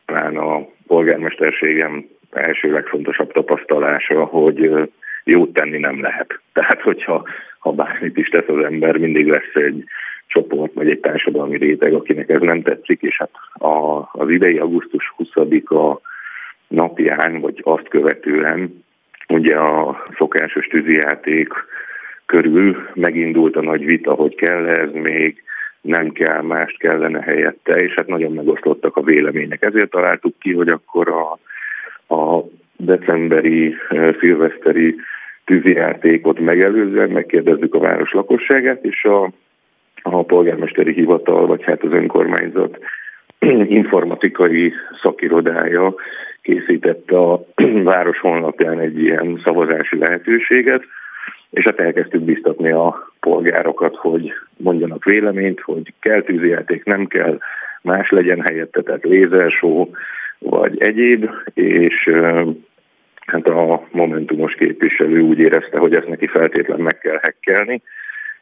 talán 0.07 0.37
a 0.37 0.67
polgármesterségem 0.87 2.07
első 2.31 2.73
legfontosabb 2.73 3.33
tapasztalása, 3.33 4.25
hogy 4.25 4.91
jót 5.25 5.53
tenni 5.53 5.79
nem 5.79 6.03
lehet. 6.03 6.41
Tehát, 6.53 6.81
hogyha 6.81 7.25
ha 7.59 7.73
bármit 7.73 8.17
is 8.17 8.29
tesz 8.29 8.49
az 8.49 8.65
ember, 8.65 8.97
mindig 8.97 9.27
lesz 9.27 9.55
egy 9.55 9.85
csoport, 10.31 10.73
vagy 10.73 10.91
egy 10.91 11.01
társadalmi 11.01 11.57
réteg, 11.57 11.95
akinek 11.95 12.29
ez 12.29 12.41
nem 12.41 12.63
tetszik, 12.63 13.03
és 13.03 13.17
hát 13.17 13.31
a, 13.53 14.09
az 14.13 14.29
idei 14.29 14.59
augusztus 14.59 15.15
20-a 15.19 16.01
napján, 16.69 17.41
vagy 17.41 17.61
azt 17.63 17.89
követően 17.89 18.85
ugye 19.29 19.57
a 19.57 20.05
szokásos 20.17 20.67
tűzijáték 20.67 21.53
körül 22.27 22.89
megindult 22.95 23.57
a 23.57 23.63
nagy 23.63 23.85
vita, 23.85 24.15
hogy 24.15 24.35
kell 24.35 24.67
-e 24.67 24.81
ez 24.81 24.93
még, 24.93 25.43
nem 25.81 26.11
kell, 26.13 26.43
mást 26.43 26.79
kellene 26.79 27.21
helyette, 27.21 27.73
és 27.73 27.95
hát 27.95 28.07
nagyon 28.07 28.33
megosztottak 28.33 28.97
a 28.97 29.03
vélemények. 29.03 29.65
Ezért 29.65 29.91
találtuk 29.91 30.39
ki, 30.39 30.53
hogy 30.53 30.69
akkor 30.69 31.09
a, 31.09 31.39
a 32.15 32.45
decemberi, 32.77 33.75
szilveszteri 34.21 34.97
tűzijátékot 35.45 36.39
megelőzően 36.39 37.11
megkérdezzük 37.11 37.75
a 37.75 37.79
város 37.79 38.13
lakosságát, 38.13 38.85
és 38.85 39.05
a 39.05 39.31
a 40.03 40.23
polgármesteri 40.23 40.93
hivatal, 40.93 41.47
vagy 41.47 41.63
hát 41.63 41.83
az 41.83 41.93
önkormányzat 41.93 42.79
informatikai 43.81 44.73
szakirodája 45.03 45.95
készített 46.43 47.11
a 47.11 47.45
város 47.93 48.21
honlapján 48.21 48.81
egy 48.81 48.99
ilyen 49.03 49.41
szavazási 49.45 49.99
lehetőséget, 49.99 50.83
és 51.51 51.65
hát 51.65 51.81
elkezdtük 51.81 52.23
biztatni 52.23 52.71
a 52.71 53.13
polgárokat, 53.21 53.97
hogy 53.97 54.33
mondjanak 54.57 55.05
véleményt, 55.05 55.61
hogy 55.61 55.93
kell 56.01 56.23
tűzjáték, 56.23 56.85
nem 56.85 57.07
kell, 57.07 57.39
más 57.83 58.11
legyen 58.11 58.41
helyette, 58.41 58.81
tehát 58.81 59.05
lézersó, 59.05 59.91
vagy 60.39 60.83
egyéb, 60.83 61.31
és 61.55 62.11
hát 63.27 63.47
a 63.47 63.87
Momentumos 63.91 64.55
képviselő 64.55 65.21
úgy 65.21 65.39
érezte, 65.39 65.79
hogy 65.79 65.95
ezt 65.95 66.09
neki 66.09 66.27
feltétlenül 66.27 66.85
meg 66.85 66.99
kell 66.99 67.19
hekkelni, 67.23 67.83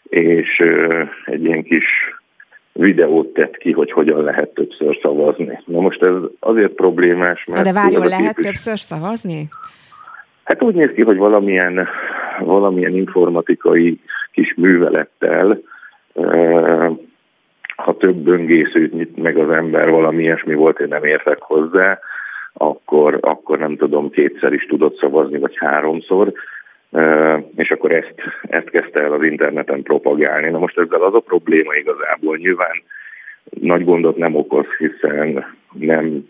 és 0.09 0.63
egy 1.25 1.45
ilyen 1.45 1.63
kis 1.63 1.85
videót 2.73 3.27
tett 3.27 3.57
ki, 3.57 3.73
hogy 3.73 3.93
hogyan 3.93 4.25
lehet 4.25 4.49
többször 4.49 4.99
szavazni. 5.03 5.61
Na 5.65 5.81
most 5.81 6.03
ez 6.03 6.15
azért 6.41 6.73
problémás, 6.73 7.45
mert... 7.45 7.65
De 7.65 7.73
várjon, 7.73 8.07
lehet 8.07 8.27
képvis... 8.27 8.45
többször 8.45 8.79
szavazni? 8.79 9.49
Hát 10.45 10.63
úgy 10.63 10.75
néz 10.75 10.91
ki, 10.95 11.03
hogy 11.03 11.17
valamilyen, 11.17 11.89
valamilyen 12.41 12.95
informatikai 12.95 14.01
kis 14.33 14.55
művelettel, 14.57 15.61
ha 17.77 17.97
több 17.97 18.17
böngészőt 18.17 18.93
nyit 18.93 19.17
meg 19.17 19.37
az 19.37 19.51
ember, 19.51 19.91
valami 19.91 20.23
ilyesmi 20.23 20.55
volt, 20.55 20.81
én 20.81 20.89
nem 20.89 21.05
értek 21.05 21.39
hozzá, 21.41 21.99
akkor, 22.53 23.19
akkor 23.21 23.59
nem 23.59 23.77
tudom, 23.77 24.11
kétszer 24.11 24.53
is 24.53 24.67
tudott 24.67 24.99
szavazni, 24.99 25.39
vagy 25.39 25.57
háromszor, 25.57 26.33
és 27.57 27.71
akkor 27.71 27.93
ezt, 27.93 28.15
ezt 28.43 28.71
kezdte 28.71 29.03
el 29.03 29.13
az 29.13 29.23
interneten 29.23 29.83
propagálni. 29.83 30.51
Na 30.51 30.59
most 30.59 30.79
ezzel 30.79 31.03
az 31.03 31.15
a 31.15 31.21
probléma 31.21 31.75
igazából 31.75 32.37
nyilván 32.37 32.83
nagy 33.61 33.85
gondot 33.85 34.17
nem 34.17 34.35
okoz, 34.35 34.67
hiszen 34.79 35.57
nem 35.73 36.29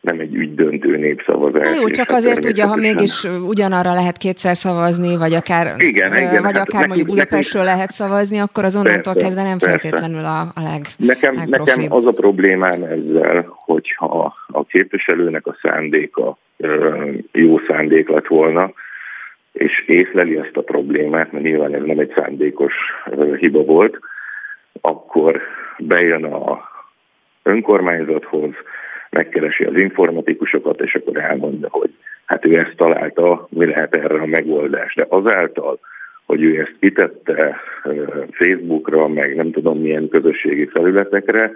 nem 0.00 0.20
egy 0.20 0.34
ügydöntő 0.34 0.96
népszavazás. 0.96 1.76
Jó, 1.76 1.88
csak 1.88 2.10
azért 2.10 2.44
ugye, 2.44 2.64
ha 2.64 2.76
mégis 2.76 3.24
ugyanarra 3.24 3.92
lehet 3.92 4.16
kétszer 4.16 4.56
szavazni, 4.56 5.16
vagy 5.16 5.32
akár, 5.32 5.74
igen, 5.78 6.16
igen, 6.16 6.42
vagy 6.42 6.56
hát 6.56 6.68
akár 6.68 6.86
mondjuk 6.86 7.08
Budapestről 7.08 7.62
nekünk, 7.62 7.78
lehet 7.78 7.92
szavazni, 7.92 8.38
akkor 8.38 8.64
az 8.64 8.76
onnantól 8.76 9.12
persze, 9.12 9.20
kezdve 9.20 9.42
nem 9.42 9.58
persze. 9.58 9.78
feltétlenül 9.78 10.24
a, 10.24 10.40
a 10.40 10.62
leg 10.62 10.86
nekem, 10.96 11.34
nekem 11.46 11.86
az 11.88 12.06
a 12.06 12.12
problémám 12.12 12.82
ezzel, 12.82 13.46
hogyha 13.48 14.34
a 14.46 14.64
képviselőnek 14.64 15.46
a 15.46 15.56
szándéka 15.62 16.38
jó 17.32 17.58
szándék 17.68 18.08
lett 18.08 18.26
volna, 18.26 18.72
és 19.60 19.84
észleli 19.86 20.36
ezt 20.36 20.56
a 20.56 20.62
problémát, 20.62 21.32
mert 21.32 21.44
nyilván 21.44 21.74
ez 21.74 21.82
nem 21.82 21.98
egy 21.98 22.12
szándékos 22.16 22.74
hiba 23.38 23.62
volt, 23.62 23.98
akkor 24.80 25.40
bejön 25.78 26.24
a 26.24 26.68
önkormányzathoz, 27.42 28.50
megkeresi 29.10 29.64
az 29.64 29.76
informatikusokat, 29.76 30.80
és 30.80 30.94
akkor 30.94 31.16
elmondja, 31.16 31.68
hogy 31.70 31.90
hát 32.24 32.46
ő 32.46 32.58
ezt 32.58 32.76
találta, 32.76 33.46
mi 33.50 33.66
lehet 33.66 33.94
erre 33.94 34.20
a 34.20 34.26
megoldás. 34.26 34.94
De 34.94 35.06
azáltal, 35.08 35.78
hogy 36.26 36.42
ő 36.42 36.60
ezt 36.60 36.74
kitette 36.80 37.60
Facebookra, 38.30 39.08
meg 39.08 39.36
nem 39.36 39.50
tudom 39.50 39.80
milyen 39.80 40.08
közösségi 40.08 40.66
felületekre, 40.66 41.52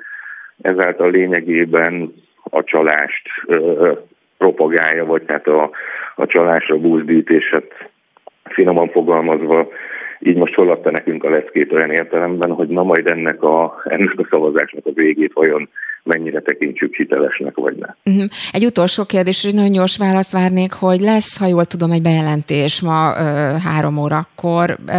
ezáltal 0.62 1.10
lényegében 1.10 2.14
a 2.50 2.64
csalást 2.64 3.28
propagálja, 4.38 5.04
vagy 5.04 5.22
hát 5.26 5.46
a, 5.46 5.70
a 6.14 6.26
csalásra 6.26 6.76
hát 6.76 7.92
finoman 8.44 8.88
fogalmazva 8.88 9.68
így 10.26 10.36
most 10.36 10.54
feladta 10.54 10.90
nekünk 10.90 11.24
a 11.24 11.30
leckét 11.30 11.72
olyan 11.72 11.90
értelemben, 11.90 12.50
hogy 12.50 12.68
na 12.68 12.82
majd 12.82 13.06
ennek 13.06 13.42
a, 13.42 13.74
ennek 13.84 14.14
a 14.18 14.26
szavazásnak 14.30 14.86
a 14.86 14.92
végét 14.94 15.32
vajon 15.32 15.68
mennyire 16.02 16.40
tekintsük 16.40 16.94
hitelesnek, 16.94 17.54
vagy 17.54 17.76
nem. 17.76 17.96
Uh-huh. 18.04 18.30
Egy 18.52 18.64
utolsó 18.64 19.04
kérdés, 19.04 19.44
hogy 19.44 19.54
nagyon 19.54 19.72
gyors 19.72 19.96
választ 19.96 20.32
várnék, 20.32 20.72
hogy 20.72 21.00
lesz, 21.00 21.38
ha 21.38 21.46
jól 21.46 21.64
tudom, 21.64 21.90
egy 21.90 22.02
bejelentés 22.02 22.82
ma 22.82 23.14
ö, 23.18 23.22
három 23.64 23.98
órakor. 23.98 24.70
Ö, 24.86 24.92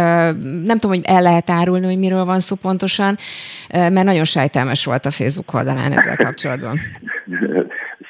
nem 0.64 0.78
tudom, 0.78 0.96
hogy 0.96 1.04
el 1.04 1.22
lehet 1.22 1.50
árulni, 1.50 1.86
hogy 1.86 1.98
miről 1.98 2.24
van 2.24 2.40
szó 2.40 2.56
pontosan, 2.62 3.16
ö, 3.74 3.90
mert 3.90 4.06
nagyon 4.06 4.24
sejtelmes 4.24 4.84
volt 4.84 5.06
a 5.06 5.10
Facebook 5.10 5.54
oldalán 5.54 5.92
ezzel 5.92 6.16
kapcsolatban. 6.16 6.78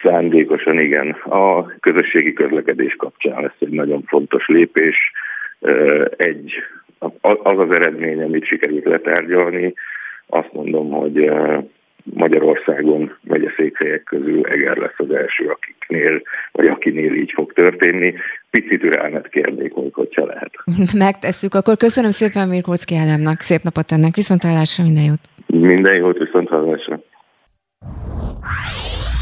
Szándékosan 0.07 0.81
igen. 0.81 1.11
A 1.11 1.67
közösségi 1.81 2.33
közlekedés 2.33 2.95
kapcsán 2.95 3.43
lesz 3.43 3.57
egy 3.59 3.69
nagyon 3.69 4.03
fontos 4.07 4.47
lépés. 4.47 4.97
Egy, 6.17 6.53
az 7.43 7.59
az 7.59 7.71
eredmény, 7.71 8.23
amit 8.23 8.47
sikerült 8.47 8.85
letárgyalni, 8.85 9.75
azt 10.27 10.53
mondom, 10.53 10.91
hogy 10.91 11.31
Magyarországon 12.03 13.17
székhelyek 13.57 14.03
közül 14.03 14.47
Eger 14.47 14.77
lesz 14.77 14.95
az 14.97 15.11
első, 15.11 15.47
akiknél, 15.47 16.23
vagy 16.53 16.67
akinél 16.67 17.15
így 17.15 17.33
fog 17.35 17.53
történni. 17.53 18.15
Picit 18.51 18.81
türelmet 18.81 19.29
kérnék, 19.29 19.73
hogy 19.73 19.91
hogyha 19.93 20.27
lehet. 20.27 20.53
Megtesszük. 21.07 21.55
Akkor 21.55 21.77
köszönöm 21.77 22.11
szépen 22.11 22.49
Mirkóczki 22.49 22.97
Ádámnak. 22.97 23.41
Szép 23.41 23.63
napot 23.63 23.93
ennek. 23.93 24.15
Viszontlátásra 24.15 24.85
minden 24.85 25.05
jót. 25.05 25.21
Minden 25.47 25.95
jót, 25.95 26.19
viszontlátásra. 26.19 27.01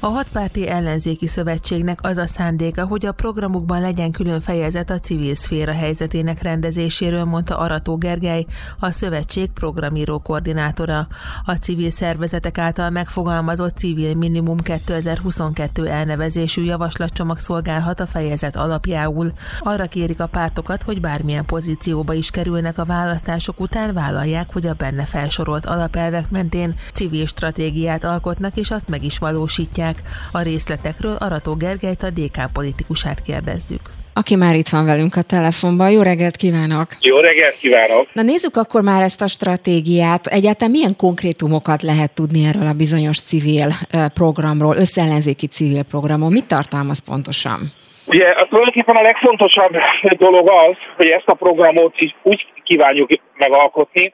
A 0.00 0.06
hatpárti 0.06 0.68
ellenzéki 0.68 1.26
szövetségnek 1.26 1.98
az 2.02 2.16
a 2.16 2.26
szándéka, 2.26 2.86
hogy 2.86 3.06
a 3.06 3.12
programukban 3.12 3.80
legyen 3.80 4.10
külön 4.10 4.40
fejezet 4.40 4.90
a 4.90 4.98
civil 4.98 5.34
szféra 5.34 5.72
helyzetének 5.72 6.42
rendezéséről, 6.42 7.24
mondta 7.24 7.58
Arató 7.58 7.96
Gergely, 7.96 8.46
a 8.78 8.90
szövetség 8.90 9.50
programíró 9.50 10.18
koordinátora. 10.18 11.06
A 11.44 11.52
civil 11.52 11.90
szervezetek 11.90 12.58
által 12.58 12.90
megfogalmazott 12.90 13.76
civil 13.76 14.14
minimum 14.14 14.56
2022 14.56 15.86
elnevezésű 15.86 16.62
javaslatcsomag 16.62 17.38
szolgálhat 17.38 18.00
a 18.00 18.06
fejezet 18.06 18.56
alapjául. 18.56 19.32
Arra 19.60 19.86
kérik 19.86 20.20
a 20.20 20.26
pártokat, 20.26 20.82
hogy 20.82 21.00
bármilyen 21.00 21.44
pozícióba 21.44 22.12
is 22.12 22.30
kerülnek 22.30 22.78
a 22.78 22.84
választások 22.84 23.60
után, 23.60 23.94
vállalják, 23.94 24.52
hogy 24.52 24.66
a 24.66 24.74
benne 24.74 25.04
felsorolt 25.04 25.66
alapelvek 25.66 26.30
mentén 26.30 26.74
civil 26.92 27.26
stratégiát 27.26 28.04
alkotnak, 28.04 28.56
és 28.56 28.70
azt 28.70 28.88
meg 28.88 29.04
is 29.04 29.18
valósítják 29.18 29.85
tudják. 29.86 30.10
A 30.32 30.42
részletekről 30.42 31.16
Arató 31.18 31.54
Gergelyt, 31.54 32.02
a 32.02 32.10
DK 32.10 32.52
politikusát 32.52 33.22
kérdezzük 33.22 33.80
aki 34.18 34.36
már 34.36 34.54
itt 34.54 34.68
van 34.68 34.84
velünk 34.84 35.16
a 35.16 35.22
telefonban. 35.22 35.90
Jó 35.90 36.02
reggelt 36.02 36.36
kívánok! 36.36 36.86
Jó 37.00 37.18
reggelt 37.18 37.56
kívánok! 37.56 38.08
Na 38.12 38.22
nézzük 38.22 38.56
akkor 38.56 38.82
már 38.82 39.02
ezt 39.02 39.22
a 39.22 39.26
stratégiát. 39.26 40.26
Egyáltalán 40.26 40.70
milyen 40.70 40.96
konkrétumokat 40.96 41.82
lehet 41.82 42.14
tudni 42.14 42.44
erről 42.44 42.66
a 42.66 42.72
bizonyos 42.72 43.20
civil 43.20 43.68
programról, 44.14 44.76
összeellenzéki 44.76 45.46
civil 45.46 45.82
programról? 45.82 46.30
Mit 46.30 46.44
tartalmaz 46.44 46.98
pontosan? 46.98 47.72
Ugye 48.06 48.26
tulajdonképpen 48.48 48.96
a 48.96 49.02
legfontosabb 49.02 49.72
dolog 50.18 50.48
az, 50.48 50.76
hogy 50.96 51.06
ezt 51.06 51.28
a 51.28 51.34
programot 51.34 51.94
is 51.98 52.14
úgy 52.22 52.46
kívánjuk 52.62 53.08
megalkotni, 53.38 54.12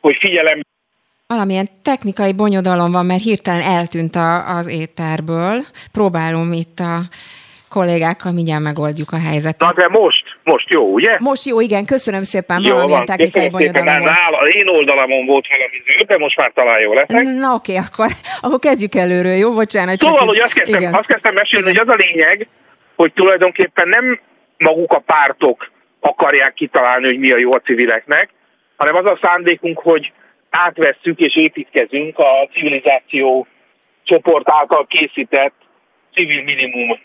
hogy 0.00 0.16
figyelem 0.20 0.60
valamilyen 1.30 1.68
technikai 1.82 2.32
bonyodalom 2.32 2.92
van, 2.92 3.06
mert 3.06 3.22
hirtelen 3.22 3.62
eltűnt 3.62 4.16
a, 4.16 4.56
az 4.56 4.66
éterből. 4.68 5.56
Próbálom 5.92 6.52
itt 6.52 6.78
a 6.78 7.00
kollégákkal, 7.68 8.32
mindjárt 8.32 8.62
megoldjuk 8.62 9.10
a 9.12 9.20
helyzetet. 9.28 9.60
Na 9.60 9.82
de 9.82 9.88
most, 9.88 10.24
most 10.44 10.68
jó, 10.70 10.92
ugye? 10.92 11.16
Most 11.18 11.44
jó, 11.44 11.60
igen, 11.60 11.84
köszönöm 11.84 12.22
szépen, 12.22 12.60
jó, 12.60 12.74
valamilyen 12.74 12.98
van, 12.98 13.06
technikai 13.06 13.50
bonyodalom 13.50 13.98
volt. 13.98 14.12
Nála, 14.18 14.38
én 14.46 14.68
oldalamon 14.68 15.26
volt 15.26 15.46
valami 15.48 15.82
zöld, 15.86 16.08
de 16.08 16.18
most 16.18 16.36
már 16.36 16.50
talán 16.54 16.80
jó 16.80 16.92
leszek. 16.92 17.22
Na 17.22 17.54
oké, 17.54 17.76
akkor, 17.76 18.06
akkor 18.40 18.58
kezdjük 18.58 18.94
előről, 18.94 19.34
jó? 19.34 19.52
Bocsánat. 19.52 20.00
Szóval, 20.00 20.26
hogy 20.26 20.38
azt 20.38 20.52
kezdtem, 20.52 20.80
igen. 20.80 20.94
azt 20.94 21.06
kezdtem 21.06 21.34
mesélni, 21.34 21.70
igen. 21.70 21.86
hogy 21.86 21.88
az 21.88 22.00
a 22.00 22.04
lényeg, 22.06 22.48
hogy 22.96 23.12
tulajdonképpen 23.12 23.88
nem 23.88 24.20
maguk 24.58 24.92
a 24.92 24.98
pártok 24.98 25.70
akarják 26.00 26.54
kitalálni, 26.54 27.06
hogy 27.06 27.18
mi 27.18 27.30
a 27.30 27.36
jó 27.36 27.52
a 27.52 27.60
civileknek, 27.60 28.28
hanem 28.76 28.94
az 28.94 29.04
a 29.04 29.18
szándékunk, 29.22 29.78
hogy 29.78 30.12
átvesszük 30.50 31.18
és 31.18 31.36
építkezünk 31.36 32.18
a 32.18 32.48
civilizáció 32.52 33.46
csoport 34.04 34.50
által 34.50 34.86
készített 34.86 35.54
civil 36.14 36.42
minimum 36.42 36.98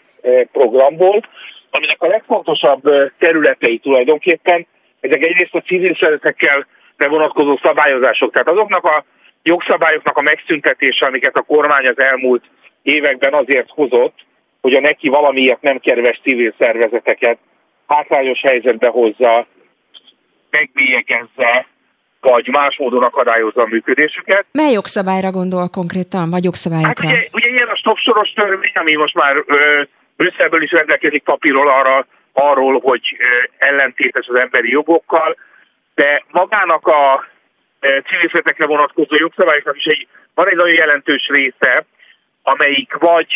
programból, 0.51 1.21
aminek 1.69 2.01
a 2.01 2.07
legfontosabb 2.07 2.81
területei 3.17 3.77
tulajdonképpen, 3.77 4.67
ezek 4.99 5.23
egyrészt 5.23 5.55
a 5.55 5.61
civil 5.61 5.95
szeretekkel 5.95 6.67
vonatkozó 6.97 7.57
szabályozások, 7.61 8.31
tehát 8.31 8.47
azoknak 8.47 8.83
a 8.83 9.05
jogszabályoknak 9.43 10.17
a 10.17 10.21
megszüntetése, 10.21 11.05
amiket 11.05 11.35
a 11.35 11.41
kormány 11.41 11.87
az 11.87 11.99
elmúlt 11.99 12.43
években 12.81 13.33
azért 13.33 13.69
hozott, 13.69 14.25
hogy 14.61 14.73
a 14.73 14.79
neki 14.79 15.09
valamiért 15.09 15.61
nem 15.61 15.79
kedves 15.79 16.19
civil 16.23 16.53
szervezeteket 16.57 17.37
hátrányos 17.87 18.41
helyzetbe 18.41 18.87
hozza, 18.87 19.47
megbélyegezze, 20.49 21.67
vagy 22.31 22.47
más 22.47 22.77
módon 22.77 23.03
akadályozza 23.03 23.61
a 23.61 23.67
működésüket. 23.67 24.45
Mely 24.51 24.71
jogszabályra 24.71 25.31
gondol 25.31 25.67
konkrétan, 25.69 26.29
vagy 26.29 26.43
jogszabályokra? 26.43 27.07
Hát 27.07 27.17
ugye, 27.17 27.27
ugye 27.31 27.47
ilyen 27.47 27.67
a 27.67 27.75
stop 27.75 27.97
soros 27.97 28.31
törvény, 28.31 28.71
ami 28.73 28.95
most 28.95 29.15
már 29.15 29.35
ö, 29.45 29.81
Brüsszelből 30.17 30.61
is 30.61 30.71
rendelkezik 30.71 31.23
papírról 31.23 31.69
arra 31.69 32.05
arról, 32.33 32.79
hogy 32.79 33.01
ellentétes 33.57 34.27
az 34.27 34.39
emberi 34.39 34.69
jogokkal, 34.69 35.37
de 35.95 36.23
magának 36.31 36.87
a 36.87 37.25
civil 37.79 38.29
szervezetekre 38.31 38.65
vonatkozó 38.65 39.15
jogszabályoknak 39.15 39.77
is 39.77 39.85
egy, 39.85 40.07
van 40.33 40.49
egy 40.49 40.55
nagyon 40.55 40.73
jelentős 40.73 41.27
része, 41.27 41.85
amelyik 42.43 42.93
vagy 42.93 43.27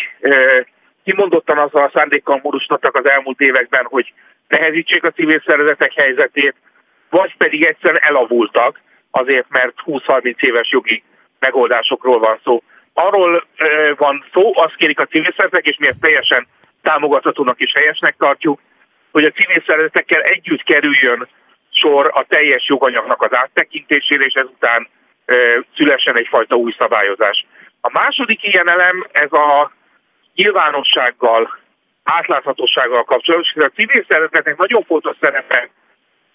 kimondottan 1.04 1.58
azzal 1.58 1.84
a 1.84 1.90
szándékkal 1.94 2.40
módosítottak 2.42 2.96
az 2.96 3.08
elmúlt 3.08 3.40
években, 3.40 3.84
hogy 3.84 4.12
nehezítsék 4.48 5.04
a 5.04 5.10
civil 5.10 5.42
szervezetek 5.46 5.92
helyzetét, 5.92 6.54
vagy 7.10 7.36
pedig 7.36 7.64
egyszerűen 7.64 8.02
elavultak, 8.02 8.80
azért 9.10 9.46
mert 9.48 9.74
20-30 9.86 10.40
éves 10.40 10.70
jogi 10.70 11.02
megoldásokról 11.38 12.18
van 12.18 12.40
szó. 12.44 12.62
Arról 12.94 13.46
van 13.96 14.24
szó, 14.32 14.52
azt 14.54 14.76
kérik 14.76 15.00
a 15.00 15.06
civil 15.06 15.32
szervezetek, 15.36 15.66
és 15.66 15.76
mi 15.78 15.86
ezt 15.86 16.00
teljesen 16.00 16.46
támogathatónak 16.82 17.60
és 17.60 17.72
helyesnek 17.74 18.14
tartjuk, 18.18 18.60
hogy 19.10 19.24
a 19.24 19.30
civil 19.30 19.62
szervezetekkel 19.66 20.20
együtt 20.20 20.62
kerüljön 20.62 21.28
sor 21.70 22.10
a 22.14 22.24
teljes 22.28 22.68
joganyagnak 22.68 23.22
az 23.22 23.34
áttekintésére, 23.34 24.24
és 24.24 24.34
ezután 24.34 24.88
szülessen 25.76 26.16
egyfajta 26.16 26.54
új 26.54 26.74
szabályozás. 26.78 27.46
A 27.80 27.90
második 27.92 28.44
ilyen 28.44 28.68
elem, 28.68 29.06
ez 29.12 29.32
a 29.32 29.72
nyilvánossággal, 30.34 31.58
átláthatósággal 32.04 33.04
kapcsolatos, 33.04 33.52
és 33.54 33.62
a 33.62 33.68
civil 33.68 34.04
szervezeteknek 34.08 34.56
nagyon 34.56 34.82
fontos 34.82 35.16
szerepe 35.20 35.70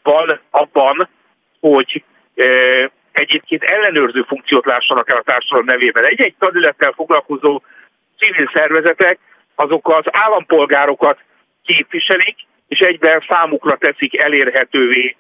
van 0.05 0.39
abban, 0.49 1.09
hogy 1.59 2.03
egyébként 3.11 3.63
ellenőrző 3.63 4.21
funkciót 4.27 4.65
lássanak 4.65 5.09
el 5.09 5.17
a 5.17 5.21
társadalom 5.21 5.65
nevében. 5.65 6.05
Egy-egy 6.05 6.35
területtel 6.39 6.91
foglalkozó 6.91 7.61
civil 8.17 8.49
szervezetek 8.53 9.19
azok 9.55 9.89
az 9.89 10.03
állampolgárokat 10.11 11.19
képviselik, 11.65 12.35
és 12.67 12.79
egyben 12.79 13.23
számukra 13.27 13.77
teszik 13.77 14.17
elérhetővé, 14.17 15.15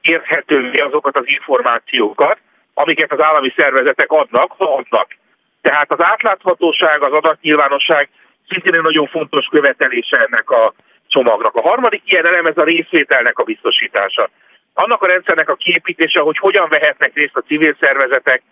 érthetővé 0.00 0.78
azokat 0.78 1.16
az 1.16 1.24
információkat, 1.26 2.38
amiket 2.74 3.12
az 3.12 3.20
állami 3.20 3.52
szervezetek 3.56 4.10
adnak, 4.10 4.52
ha 4.56 4.74
adnak. 4.74 5.16
Tehát 5.60 5.92
az 5.92 6.00
átláthatóság, 6.00 7.02
az 7.02 7.12
adatnyilvánosság 7.12 8.08
szintén 8.48 8.74
egy 8.74 8.82
nagyon 8.82 9.06
fontos 9.06 9.46
követelése 9.46 10.16
ennek 10.16 10.50
a 10.50 10.74
csomagnak. 11.14 11.54
A 11.54 11.68
harmadik 11.68 12.02
ilyen 12.04 12.26
elem 12.26 12.46
ez 12.46 12.56
a 12.56 12.64
részvételnek 12.64 13.38
a 13.38 13.42
biztosítása. 13.42 14.30
Annak 14.74 15.02
a 15.02 15.06
rendszernek 15.06 15.48
a 15.48 15.54
kiépítése, 15.54 16.20
hogy 16.20 16.38
hogyan 16.38 16.68
vehetnek 16.68 17.14
részt 17.14 17.36
a 17.36 17.46
civil 17.46 17.76
szervezetek 17.80 18.42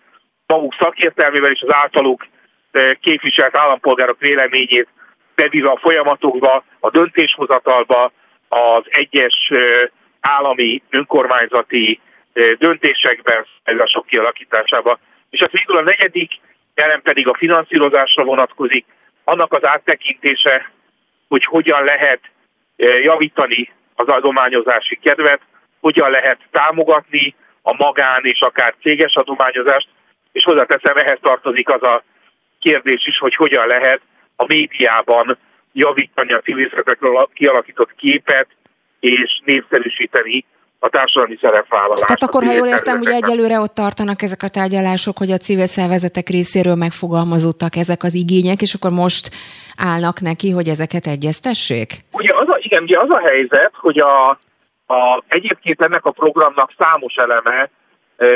maguk 0.47 0.75
szakértelmével 0.79 1.51
és 1.51 1.61
az 1.61 1.73
általuk 1.73 2.25
képviselt 3.01 3.55
állampolgárok 3.55 4.19
véleményét 4.19 4.87
bevíve 5.35 5.69
a 5.69 5.77
folyamatokba, 5.77 6.63
a 6.79 6.89
döntéshozatalba, 6.89 8.11
az 8.47 8.83
egyes 8.85 9.51
állami 10.21 10.81
önkormányzati 10.89 11.99
döntésekben, 12.57 13.45
sok 13.85 14.05
kialakításába. 14.05 14.99
És 15.29 15.41
az 15.41 15.51
végül 15.51 15.77
a 15.77 15.81
negyedik 15.81 16.31
elem 16.73 17.01
pedig 17.01 17.27
a 17.27 17.37
finanszírozásra 17.37 18.23
vonatkozik, 18.23 18.85
annak 19.23 19.53
az 19.53 19.65
áttekintése, 19.65 20.71
hogy 21.27 21.43
hogyan 21.43 21.83
lehet 21.83 22.19
javítani 22.77 23.71
az 23.95 24.07
adományozási 24.07 24.95
kedvet, 24.95 25.41
hogyan 25.79 26.09
lehet 26.09 26.39
támogatni 26.51 27.35
a 27.61 27.73
magán 27.73 28.25
és 28.25 28.39
akár 28.41 28.75
céges 28.81 29.15
adományozást, 29.15 29.87
és 30.31 30.43
hozzáteszem, 30.43 30.97
ehhez 30.97 31.19
tartozik 31.21 31.69
az 31.69 31.83
a 31.83 32.03
kérdés 32.59 33.07
is, 33.07 33.17
hogy 33.17 33.35
hogyan 33.35 33.67
lehet 33.67 34.01
a 34.35 34.45
médiában 34.47 35.37
javítani 35.73 36.33
a 36.33 36.39
civil 36.39 36.69
szervezetekről 36.69 37.29
kialakított 37.33 37.95
képet, 37.95 38.47
és 38.99 39.41
népszerűsíteni 39.45 40.45
a 40.83 40.89
társadalmi 40.89 41.37
szerepvállalást. 41.41 42.05
Tehát 42.05 42.23
akkor, 42.23 42.43
ha 42.43 42.51
jól 42.51 42.67
értem, 42.67 42.99
ugye 42.99 43.13
egyelőre 43.13 43.59
ott 43.59 43.73
tartanak 43.73 44.21
ezek 44.21 44.43
a 44.43 44.47
tárgyalások, 44.47 45.17
hogy 45.17 45.31
a 45.31 45.37
civil 45.37 45.67
szervezetek 45.67 46.27
részéről 46.27 46.75
megfogalmazottak 46.75 47.75
ezek 47.75 48.03
az 48.03 48.13
igények, 48.13 48.61
és 48.61 48.73
akkor 48.73 48.91
most 48.91 49.29
állnak 49.77 50.19
neki, 50.19 50.49
hogy 50.51 50.67
ezeket 50.67 51.05
egyeztessék? 51.05 51.89
Ugye 52.11 52.33
az 52.33 52.47
a, 52.49 52.57
igen, 52.59 52.83
ugye 52.83 52.99
az 52.99 53.09
a 53.09 53.19
helyzet, 53.19 53.71
hogy 53.73 53.99
a, 53.99 54.29
a, 54.85 55.23
egyébként 55.27 55.81
ennek 55.81 56.05
a 56.05 56.11
programnak 56.11 56.71
számos 56.77 57.15
eleme 57.15 57.69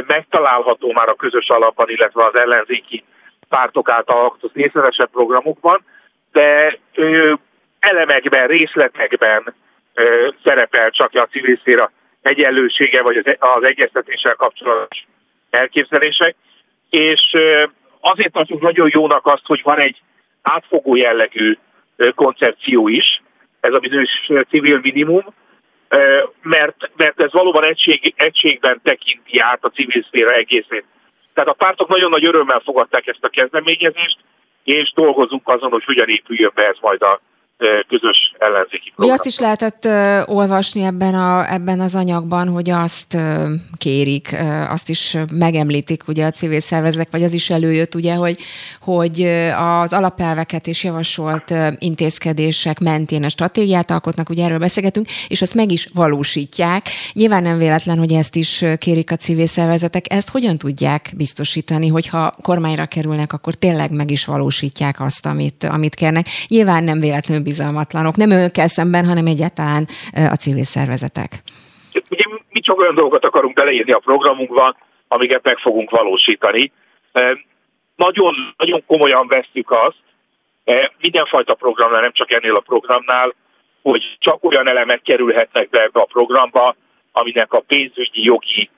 megtalálható 0.07 0.91
már 0.91 1.09
a 1.09 1.15
közös 1.15 1.49
alapban, 1.49 1.89
illetve 1.89 2.25
az 2.25 2.35
ellenzéki 2.35 3.03
pártok 3.49 3.89
által 3.89 4.17
alkotott 4.17 4.55
részletesebb 4.55 5.09
programokban, 5.09 5.85
de 6.31 6.77
ö, 6.95 7.33
elemekben, 7.79 8.47
részletekben 8.47 9.53
ö, 9.93 10.27
szerepel 10.43 10.89
csak 10.89 11.13
a 11.13 11.27
civil 11.31 11.57
szféra 11.57 11.91
egyenlősége, 12.21 13.01
vagy 13.01 13.17
az, 13.17 13.35
az 13.39 13.63
egyeztetéssel 13.63 14.35
kapcsolatos 14.35 15.05
elképzelések, 15.49 16.35
és 16.89 17.21
azért 17.99 18.31
tartjuk 18.31 18.61
nagyon 18.61 18.89
jónak 18.91 19.25
azt, 19.25 19.45
hogy 19.45 19.61
van 19.63 19.79
egy 19.79 20.01
átfogó 20.41 20.95
jellegű 20.95 21.57
koncepció 22.15 22.87
is, 22.87 23.21
ez 23.59 23.73
a 23.73 23.79
bizonyos 23.79 24.09
civil 24.49 24.79
minimum, 24.79 25.25
mert, 26.41 26.91
mert 26.95 27.21
ez 27.21 27.31
valóban 27.31 27.63
egység, 27.63 28.13
egységben 28.17 28.79
tekinti 28.83 29.39
át 29.39 29.63
a 29.63 29.69
civil 29.69 30.03
szféra 30.03 30.33
egészét. 30.33 30.85
Tehát 31.33 31.49
a 31.49 31.53
pártok 31.53 31.87
nagyon 31.87 32.09
nagy 32.09 32.25
örömmel 32.25 32.59
fogadták 32.59 33.07
ezt 33.07 33.23
a 33.23 33.29
kezdeményezést, 33.29 34.17
és 34.63 34.91
dolgozunk 34.93 35.47
azon, 35.47 35.71
hogy 35.71 35.83
hogyan 35.83 36.09
épüljön 36.09 36.51
be 36.55 36.67
ez 36.67 36.77
majd 36.81 37.01
a 37.01 37.21
közös 37.87 38.33
ellenzéki 38.37 38.91
program. 38.95 39.07
Mi 39.09 39.11
azt 39.11 39.25
is 39.25 39.39
lehetett 39.39 39.85
uh, 39.85 40.35
olvasni 40.35 40.83
ebben, 40.83 41.13
a, 41.13 41.53
ebben 41.53 41.79
az 41.79 41.95
anyagban, 41.95 42.47
hogy 42.47 42.69
azt 42.69 43.13
uh, 43.13 43.51
kérik, 43.77 44.35
azt 44.69 44.89
is 44.89 45.17
megemlítik 45.31 46.07
ugye 46.07 46.25
a 46.25 46.31
civil 46.31 46.59
szervezetek, 46.59 47.07
vagy 47.11 47.23
az 47.23 47.33
is 47.33 47.49
előjött 47.49 47.95
ugye, 47.95 48.13
hogy, 48.13 48.37
hogy 48.81 49.21
az 49.57 49.93
alapelveket 49.93 50.67
és 50.67 50.83
javasolt 50.83 51.53
intézkedések 51.79 52.79
mentén 52.79 53.23
a 53.23 53.29
stratégiát 53.29 53.91
alkotnak, 53.91 54.29
ugye 54.29 54.43
erről 54.43 54.57
beszélgetünk, 54.57 55.07
és 55.27 55.41
azt 55.41 55.53
meg 55.53 55.71
is 55.71 55.89
valósítják. 55.93 56.87
Nyilván 57.13 57.43
nem 57.43 57.57
véletlen, 57.57 57.97
hogy 57.97 58.11
ezt 58.11 58.35
is 58.35 58.65
kérik 58.77 59.11
a 59.11 59.15
civil 59.15 59.47
szervezetek. 59.47 60.13
Ezt 60.13 60.29
hogyan 60.29 60.57
tudják 60.57 61.13
biztosítani, 61.17 61.87
hogyha 61.87 62.35
kormányra 62.41 62.85
kerülnek, 62.85 63.33
akkor 63.33 63.55
tényleg 63.55 63.91
meg 63.91 64.11
is 64.11 64.25
valósítják 64.25 65.01
azt, 65.01 65.25
amit, 65.25 65.63
amit 65.63 65.95
kérnek. 65.95 66.27
Nyilván 66.47 66.83
nem 66.83 66.99
véletlenül 66.99 67.43
bizalmatlanok, 67.49 68.15
nem 68.15 68.31
önökkel 68.31 68.67
szemben, 68.67 69.05
hanem 69.05 69.25
egyáltalán 69.25 69.87
a 70.11 70.35
civil 70.43 70.63
szervezetek. 70.63 71.43
Ugye 72.09 72.23
mi 72.49 72.59
csak 72.59 72.79
olyan 72.79 72.95
dolgokat 72.95 73.25
akarunk 73.25 73.55
beleírni 73.55 73.91
a 73.91 73.99
programunkba, 73.99 74.75
amiket 75.07 75.43
meg 75.43 75.57
fogunk 75.57 75.89
valósítani. 75.89 76.71
Nagyon, 77.95 78.33
nagyon 78.57 78.83
komolyan 78.85 79.27
vesztük 79.27 79.71
azt, 79.71 80.01
mindenfajta 81.01 81.53
programnál, 81.53 82.01
nem 82.01 82.13
csak 82.13 82.31
ennél 82.31 82.55
a 82.55 82.59
programnál, 82.71 83.33
hogy 83.81 84.03
csak 84.19 84.43
olyan 84.43 84.67
elemek 84.67 85.01
kerülhetnek 85.01 85.69
be 85.69 85.81
ebbe 85.81 85.99
a 85.99 86.05
programba, 86.05 86.75
aminek 87.11 87.53
a 87.53 87.59
pénzügyi 87.59 88.23
jogi 88.23 88.69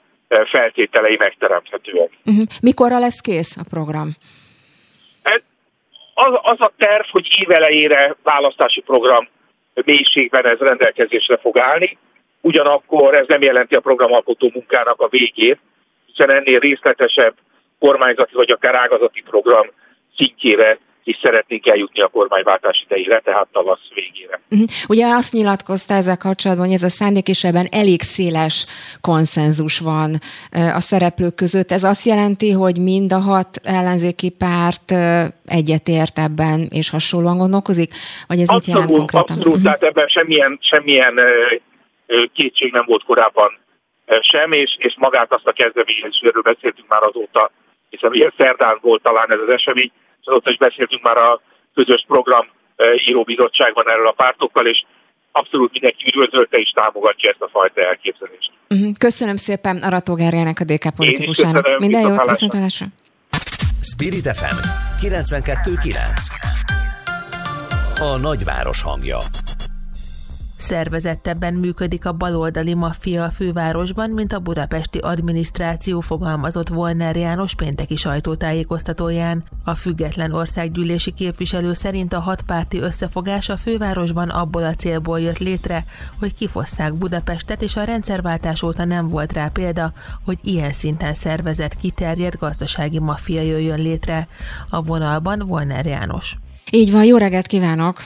feltételei 0.45 1.15
megteremthetőek. 1.19 2.09
Uh-huh. 2.25 2.45
Mikorra 2.61 2.99
lesz 2.99 3.19
kész 3.19 3.57
a 3.57 3.63
program? 3.69 4.15
Az, 6.19 6.39
az 6.41 6.61
a 6.61 6.71
terv, 6.77 7.05
hogy 7.11 7.27
évelejére 7.39 8.15
választási 8.23 8.81
program 8.81 9.27
mélységben 9.85 10.45
ez 10.45 10.57
rendelkezésre 10.59 11.37
fog 11.37 11.57
állni, 11.57 11.97
ugyanakkor 12.41 13.15
ez 13.15 13.27
nem 13.27 13.41
jelenti 13.41 13.75
a 13.75 13.79
programalkotó 13.79 14.51
munkának 14.53 15.01
a 15.01 15.07
végét, 15.07 15.59
hiszen 16.05 16.29
ennél 16.29 16.59
részletesebb 16.59 17.33
kormányzati 17.79 18.33
vagy 18.33 18.51
akár 18.51 18.75
ágazati 18.75 19.21
program 19.21 19.67
szintjére 20.17 20.77
is 21.03 21.17
szeretnénk 21.21 21.67
eljutni 21.67 22.01
a 22.01 22.07
kormányváltás 22.07 22.81
idejére, 22.85 23.19
tehát 23.19 23.47
tavasz 23.51 23.87
végére. 23.93 24.41
Uh-huh. 24.49 24.67
Ugye 24.87 25.05
azt 25.07 25.33
nyilatkozta 25.33 25.93
ezzel 25.93 26.17
kapcsolatban, 26.17 26.65
hogy 26.65 26.75
ez 26.75 26.83
a 26.83 26.89
szándék, 26.89 27.27
és 27.27 27.43
ebben 27.43 27.67
elég 27.71 28.01
széles 28.01 28.65
konszenzus 29.01 29.79
van 29.79 30.19
a 30.51 30.79
szereplők 30.79 31.35
között. 31.35 31.71
Ez 31.71 31.83
azt 31.83 32.05
jelenti, 32.05 32.51
hogy 32.51 32.79
mind 32.79 33.13
a 33.13 33.19
hat 33.19 33.59
ellenzéki 33.63 34.29
párt 34.29 34.91
egyetért 35.45 36.19
ebben, 36.19 36.67
és 36.71 36.89
hasonlóan 36.89 37.37
gondolkozik? 37.37 37.93
Vagy 38.27 38.39
ez 38.39 38.47
abszolút, 38.47 38.65
mit 38.65 38.75
jelent 38.75 38.91
konkrétan? 38.91 39.37
Abszolút, 39.37 39.47
uh-huh. 39.47 39.63
tehát 39.63 39.83
ebben 39.83 40.07
semmilyen, 40.07 40.57
semmilyen 40.61 41.19
kétség 42.33 42.71
nem 42.71 42.83
volt 42.87 43.03
korábban 43.03 43.57
sem, 44.21 44.51
és, 44.51 44.75
és 44.79 44.95
magát 44.97 45.33
azt 45.33 45.47
a 45.47 45.51
kezdeményezésről 45.51 46.41
beszéltünk 46.41 46.87
már 46.87 47.03
azóta, 47.03 47.51
hiszen 47.89 48.09
ugye 48.09 48.29
szerdán 48.37 48.77
volt 48.81 49.01
talán 49.01 49.31
ez 49.31 49.39
az 49.47 49.53
esemény, 49.53 49.91
és 50.21 50.27
azóta 50.27 50.49
is 50.49 50.57
beszéltünk 50.57 51.01
már 51.01 51.17
a 51.17 51.41
közös 51.73 52.03
program 52.07 52.47
íróbizottságban 53.07 53.89
erről 53.89 54.07
a 54.07 54.11
pártokkal, 54.11 54.65
és 54.67 54.83
abszolút 55.31 55.71
mindenki 55.71 56.03
üdvözölte 56.07 56.57
és 56.57 56.71
támogatja 56.71 57.29
ezt 57.29 57.41
a 57.41 57.49
fajta 57.51 57.81
elképzelést. 57.81 58.51
Mhm. 58.67 58.89
Köszönöm 58.97 59.35
szépen 59.35 59.77
Arató 59.77 60.13
Gergelynek, 60.13 60.59
a 60.59 60.63
DK 60.63 60.95
politikusának. 60.95 61.79
Minden 61.79 62.01
jót, 62.01 62.29
viszontlátásra! 62.29 62.85
Spirit 63.81 64.27
FM 64.37 64.57
92.9 65.01 65.97
A 67.99 68.17
nagyváros 68.17 68.81
hangja 68.81 69.17
Szervezettebben 70.59 71.53
működik 71.53 72.05
a 72.05 72.13
baloldali 72.13 72.73
maffia 72.73 73.23
a 73.23 73.29
fővárosban, 73.29 74.09
mint 74.09 74.33
a 74.33 74.39
budapesti 74.39 74.97
adminisztráció 74.97 75.99
fogalmazott 75.99 76.67
Volner 76.67 77.15
János 77.15 77.55
pénteki 77.55 77.95
sajtótájékoztatóján. 77.95 79.43
A 79.63 79.75
független 79.75 80.31
országgyűlési 80.31 81.13
képviselő 81.13 81.73
szerint 81.73 82.13
a 82.13 82.19
hatpárti 82.19 82.79
összefogás 82.79 83.49
a 83.49 83.57
fővárosban 83.57 84.29
abból 84.29 84.63
a 84.63 84.73
célból 84.73 85.19
jött 85.19 85.37
létre, 85.37 85.83
hogy 86.19 86.33
kifosszák 86.33 86.93
Budapestet, 86.93 87.61
és 87.61 87.75
a 87.75 87.83
rendszerváltás 87.83 88.63
óta 88.63 88.85
nem 88.85 89.09
volt 89.09 89.33
rá 89.33 89.47
példa, 89.47 89.93
hogy 90.25 90.37
ilyen 90.41 90.71
szinten 90.71 91.13
szervezett 91.13 91.77
kiterjedt 91.77 92.37
gazdasági 92.37 92.99
maffia 92.99 93.41
jöjjön 93.41 93.79
létre. 93.81 94.27
A 94.69 94.81
vonalban 94.81 95.39
Volner 95.39 95.85
János. 95.85 96.37
Így 96.71 96.91
van, 96.91 97.03
jó 97.03 97.17
reggelt 97.17 97.47
kívánok! 97.47 98.03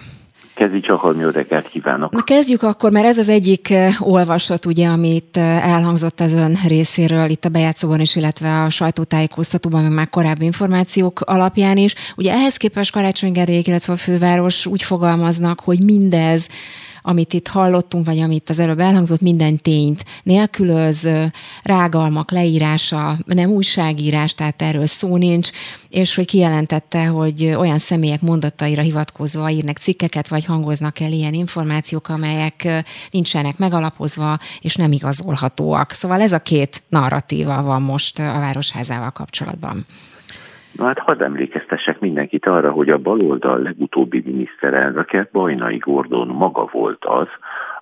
Kezdj 0.55 0.79
csak, 0.79 1.15
jó 1.19 1.29
reggelt 1.29 1.67
kívánok! 1.67 2.11
Na 2.11 2.21
kezdjük 2.21 2.63
akkor, 2.63 2.91
mert 2.91 3.05
ez 3.05 3.17
az 3.17 3.29
egyik 3.29 3.69
eh, 3.69 4.11
olvasat, 4.11 4.65
ugye, 4.65 4.87
amit 4.87 5.37
eh, 5.37 5.73
elhangzott 5.73 6.19
az 6.19 6.33
ön 6.33 6.57
részéről 6.67 7.29
itt 7.29 7.45
a 7.45 7.49
bejátszóban 7.49 7.99
is, 7.99 8.15
illetve 8.15 8.61
a 8.61 8.69
sajtótájékoztatóban, 8.69 9.83
meg 9.83 9.91
már 9.91 10.09
korábbi 10.09 10.45
információk 10.45 11.19
alapján 11.19 11.77
is. 11.77 11.95
Ugye 12.15 12.31
ehhez 12.31 12.57
képest 12.57 12.91
Karácsony 12.91 13.31
Gergelyék, 13.31 13.67
illetve 13.67 13.93
a 13.93 13.97
főváros 13.97 14.65
úgy 14.65 14.83
fogalmaznak, 14.83 15.59
hogy 15.59 15.83
mindez 15.83 16.47
amit 17.05 17.33
itt 17.33 17.47
hallottunk, 17.47 18.05
vagy 18.05 18.19
amit 18.19 18.49
az 18.49 18.59
előbb 18.59 18.79
elhangzott, 18.79 19.21
minden 19.21 19.57
tényt 19.57 20.05
nélkülöz, 20.23 21.09
rágalmak 21.63 22.31
leírása, 22.31 23.19
nem 23.25 23.49
újságírás, 23.49 24.33
tehát 24.33 24.61
erről 24.61 24.87
szó 24.87 25.17
nincs, 25.17 25.49
és 25.89 26.15
hogy 26.15 26.25
kijelentette, 26.25 27.05
hogy 27.05 27.45
olyan 27.45 27.79
személyek 27.79 28.21
mondataira 28.21 28.81
hivatkozva 28.81 29.49
írnak 29.49 29.77
cikkeket, 29.77 30.27
vagy 30.27 30.45
hangoznak 30.45 30.99
el 30.99 31.11
ilyen 31.11 31.33
információk, 31.33 32.09
amelyek 32.09 32.83
nincsenek 33.11 33.57
megalapozva, 33.57 34.37
és 34.59 34.75
nem 34.75 34.91
igazolhatóak. 34.91 35.91
Szóval 35.91 36.21
ez 36.21 36.31
a 36.31 36.39
két 36.39 36.83
narratíva 36.89 37.61
van 37.61 37.81
most 37.81 38.19
a 38.19 38.23
Városházával 38.39 39.11
kapcsolatban. 39.11 39.85
Na 40.75 40.85
hát 40.85 40.99
hadd 40.99 41.23
emlékeztessek 41.23 41.99
mindenkit 41.99 42.45
arra, 42.45 42.71
hogy 42.71 42.89
a 42.89 42.97
baloldal 42.97 43.59
legutóbbi 43.59 44.21
miniszterelnöke, 44.25 45.29
Bajnai 45.31 45.77
Gordon 45.77 46.27
maga 46.27 46.69
volt 46.71 47.05
az, 47.05 47.27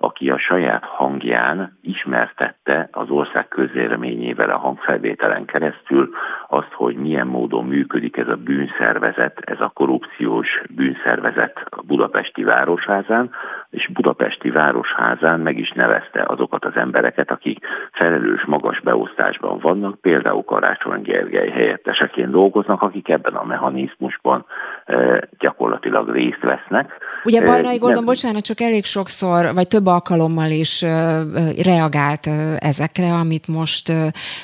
aki 0.03 0.29
a 0.29 0.37
saját 0.37 0.83
hangján 0.83 1.77
ismertette 1.81 2.89
az 2.91 3.09
ország 3.09 3.47
közéleményével 3.47 4.49
a 4.49 4.57
hangfelvételen 4.57 5.45
keresztül 5.45 6.09
azt, 6.47 6.71
hogy 6.71 6.95
milyen 6.95 7.27
módon 7.27 7.65
működik 7.65 8.17
ez 8.17 8.27
a 8.27 8.35
bűnszervezet, 8.35 9.39
ez 9.45 9.59
a 9.59 9.71
korrupciós 9.73 10.61
bűnszervezet 10.69 11.65
a 11.69 11.81
budapesti 11.81 12.43
városházán, 12.43 13.31
és 13.69 13.87
budapesti 13.87 14.49
városházán 14.49 15.39
meg 15.39 15.57
is 15.57 15.71
nevezte 15.71 16.23
azokat 16.27 16.65
az 16.65 16.75
embereket, 16.75 17.31
akik 17.31 17.65
felelős 17.91 18.45
magas 18.45 18.79
beosztásban 18.79 19.59
vannak, 19.59 20.01
például 20.01 20.43
Karácsony 20.43 21.01
Gergely 21.01 21.49
helyetteseként 21.49 22.31
dolgoznak, 22.31 22.81
akik 22.81 23.09
ebben 23.09 23.33
a 23.33 23.43
mechanizmusban 23.43 24.45
gyakorlatilag 25.39 26.09
részt 26.09 26.41
vesznek. 26.41 26.89
Ugye 27.23 27.45
Bajnai 27.45 27.77
Gordon, 27.77 27.95
nem... 27.95 28.05
bocsánat, 28.05 28.43
csak 28.43 28.61
elég 28.61 28.85
sokszor, 28.85 29.53
vagy 29.53 29.67
több 29.67 29.85
alkalommal 29.85 30.49
is 30.49 30.81
reagált 31.63 32.29
ezekre, 32.57 33.13
amit 33.13 33.47
most 33.47 33.91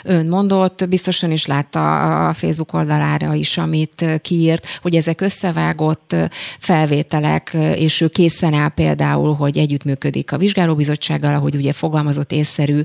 ön 0.03 0.27
mondott. 0.27 0.87
Biztosan 0.89 1.31
is 1.31 1.45
látta 1.45 2.27
a 2.27 2.33
Facebook 2.33 2.73
oldalára 2.73 3.33
is, 3.33 3.57
amit 3.57 4.05
kiírt, 4.21 4.65
hogy 4.81 4.95
ezek 4.95 5.21
összevágott 5.21 6.15
felvételek, 6.59 7.53
és 7.75 8.01
ő 8.01 8.07
készen 8.07 8.53
áll 8.53 8.69
például, 8.69 9.33
hogy 9.33 9.57
együttműködik 9.57 10.31
a 10.31 10.37
vizsgálóbizottsággal, 10.37 11.35
ahogy 11.35 11.55
ugye 11.55 11.73
fogalmazott 11.73 12.31
észszerű 12.31 12.81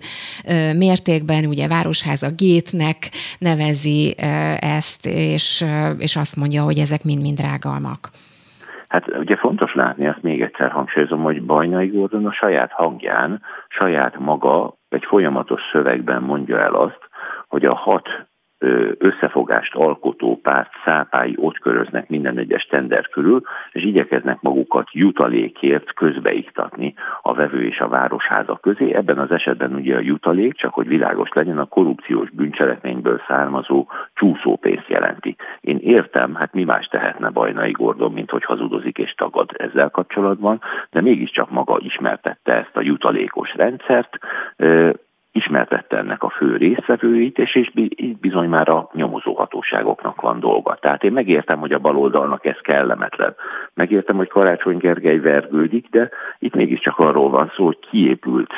mértékben, 0.77 1.45
ugye 1.45 1.69
Városháza 1.69 2.31
gétnek 2.31 3.11
nevezi 3.38 4.15
ezt, 4.59 5.07
és, 5.07 5.65
és 5.99 6.17
azt 6.17 6.37
mondja, 6.37 6.62
hogy 6.62 6.79
ezek 6.79 7.05
mind-mind 7.05 7.41
rágalmak. 7.42 8.11
Hát 8.88 9.16
ugye 9.16 9.37
fontos 9.37 9.74
látni, 9.74 10.07
azt 10.07 10.22
még 10.22 10.42
egyszer 10.42 10.70
hangsúlyozom, 10.70 11.22
hogy 11.22 11.42
Bajnai 11.42 11.87
Gordon 11.88 12.26
a 12.26 12.33
saját 12.33 12.72
hangján, 12.72 13.42
saját 13.68 14.18
maga 14.18 14.74
egy 14.88 15.05
folyamatos 15.05 15.61
szövegben 15.72 16.22
mondja 16.22 16.59
el 16.59 16.74
azt, 16.74 17.09
hogy 17.48 17.64
a 17.64 17.74
hat 17.74 18.09
összefogást 18.98 19.75
alkotó 19.75 20.40
párt 20.42 20.70
szápái 20.85 21.35
ott 21.37 21.59
köröznek 21.59 22.09
minden 22.09 22.38
egyes 22.38 22.64
tender 22.64 23.09
körül, 23.09 23.42
és 23.72 23.85
igyekeznek 23.85 24.40
magukat 24.40 24.88
jutalékért 24.92 25.92
közbeiktatni 25.94 26.94
a 27.22 27.35
vevő 27.35 27.64
és 27.64 27.79
a 27.79 27.88
városháza 27.88 28.59
közé. 28.62 28.94
Ebben 28.94 29.18
az 29.18 29.31
esetben 29.31 29.75
ugye 29.75 29.96
a 29.96 30.01
jutalék, 30.01 30.55
csak 30.55 30.75
hogy 30.75 30.88
világos 30.88 31.29
legyen, 31.33 31.59
a 31.59 31.64
korrupciós 31.64 32.31
bűncselekményből 32.31 33.20
származó 33.29 33.87
csúszópénzt 34.14 34.88
jelenti. 34.88 35.37
Én 35.61 35.79
értem, 35.81 36.35
hát 36.35 36.53
mi 36.53 36.64
más 36.64 36.87
tehetne 36.87 37.31
Bajnai 37.31 37.70
Gordon, 37.70 38.12
mint 38.12 38.31
hogy 38.31 38.44
hazudozik 38.44 38.98
és 38.98 39.14
tagad 39.14 39.51
ezzel 39.57 39.90
kapcsolatban, 39.90 40.61
de 40.90 41.01
mégiscsak 41.01 41.51
maga 41.51 41.79
ismertette 41.81 42.53
ezt 42.55 42.77
a 42.77 42.81
jutalékos 42.81 43.55
rendszert, 43.55 44.18
ismertette 45.33 45.97
ennek 45.97 46.23
a 46.23 46.31
fő 46.31 46.57
résztvevőit, 46.57 47.38
és, 47.38 47.55
és 47.55 47.71
bizony 48.21 48.49
már 48.49 48.68
a 48.68 48.90
nyomozóhatóságoknak 48.92 50.21
van 50.21 50.40
dolga. 50.40 50.79
Tehát 50.81 51.05
én 51.05 51.12
megértem, 51.12 51.59
hogy 51.59 51.73
a 51.73 51.79
baloldalnak 51.79 52.45
ez 52.47 52.57
kellemetlen. 52.62 53.35
Megértem, 53.75 54.16
hogy 54.16 54.29
Karácsony 54.29 54.77
Gergely 54.77 55.18
vergődik, 55.18 55.87
de 55.90 56.11
itt 56.38 56.55
mégiscsak 56.55 56.99
arról 56.99 57.31
van 57.31 57.53
szó, 57.57 57.64
hogy 57.64 57.79
kiépült 57.90 58.51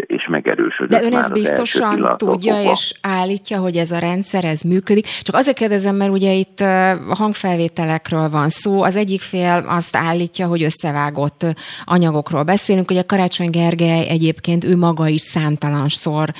és 0.00 0.26
megerősödött. 0.26 1.00
De 1.00 1.06
ön 1.06 1.14
ezt 1.14 1.32
biztosan 1.32 2.16
tudja 2.16 2.54
fogva. 2.54 2.70
és 2.70 2.94
állítja, 3.02 3.58
hogy 3.58 3.76
ez 3.76 3.90
a 3.90 3.98
rendszer, 3.98 4.44
ez 4.44 4.60
működik. 4.60 5.06
Csak 5.22 5.34
azért 5.34 5.56
kérdezem, 5.56 5.96
mert 5.96 6.10
ugye 6.10 6.32
itt 6.32 6.60
a 7.08 7.14
hangfelvételekről 7.16 8.28
van 8.28 8.48
szó. 8.48 8.82
Az 8.82 8.96
egyik 8.96 9.20
fél 9.20 9.64
azt 9.68 9.96
állítja, 9.96 10.46
hogy 10.46 10.62
összevágott 10.62 11.46
anyagokról 11.84 12.42
beszélünk. 12.42 12.90
Ugye 12.90 13.02
Karácsony 13.02 13.50
Gergely 13.50 14.08
egyébként 14.08 14.64
ő 14.64 14.76
maga 14.76 15.08
is 15.08 15.20
számtalan 15.20 15.88
szó 15.88 16.12
sokszor 16.14 16.34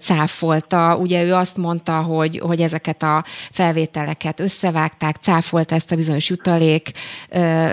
cáfolta. 0.00 0.96
Ugye 0.96 1.24
ő 1.24 1.34
azt 1.34 1.56
mondta, 1.56 1.92
hogy, 1.92 2.38
hogy 2.38 2.60
ezeket 2.60 3.02
a 3.02 3.24
felvételeket 3.50 4.40
összevágták, 4.40 5.16
cáfolta 5.20 5.74
ezt 5.74 5.92
a 5.92 5.96
bizonyos 5.96 6.28
jutalék 6.28 6.92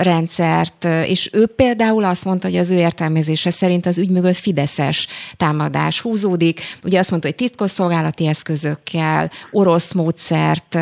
rendszert, 0.01 0.85
és 0.85 1.29
ő 1.33 1.45
például 1.45 2.03
azt 2.03 2.25
mondta, 2.25 2.47
hogy 2.47 2.57
az 2.57 2.69
ő 2.69 2.75
értelmezése 2.75 3.51
szerint 3.51 3.85
az 3.85 3.97
ügy 3.97 4.09
mögött 4.09 4.35
fideszes 4.35 5.07
támadás 5.37 6.01
húzódik. 6.01 6.61
Ugye 6.83 6.99
azt 6.99 7.09
mondta, 7.09 7.27
hogy 7.27 7.37
titkosszolgálati 7.37 8.27
eszközökkel, 8.27 9.31
orosz 9.51 9.93
módszert 9.93 10.77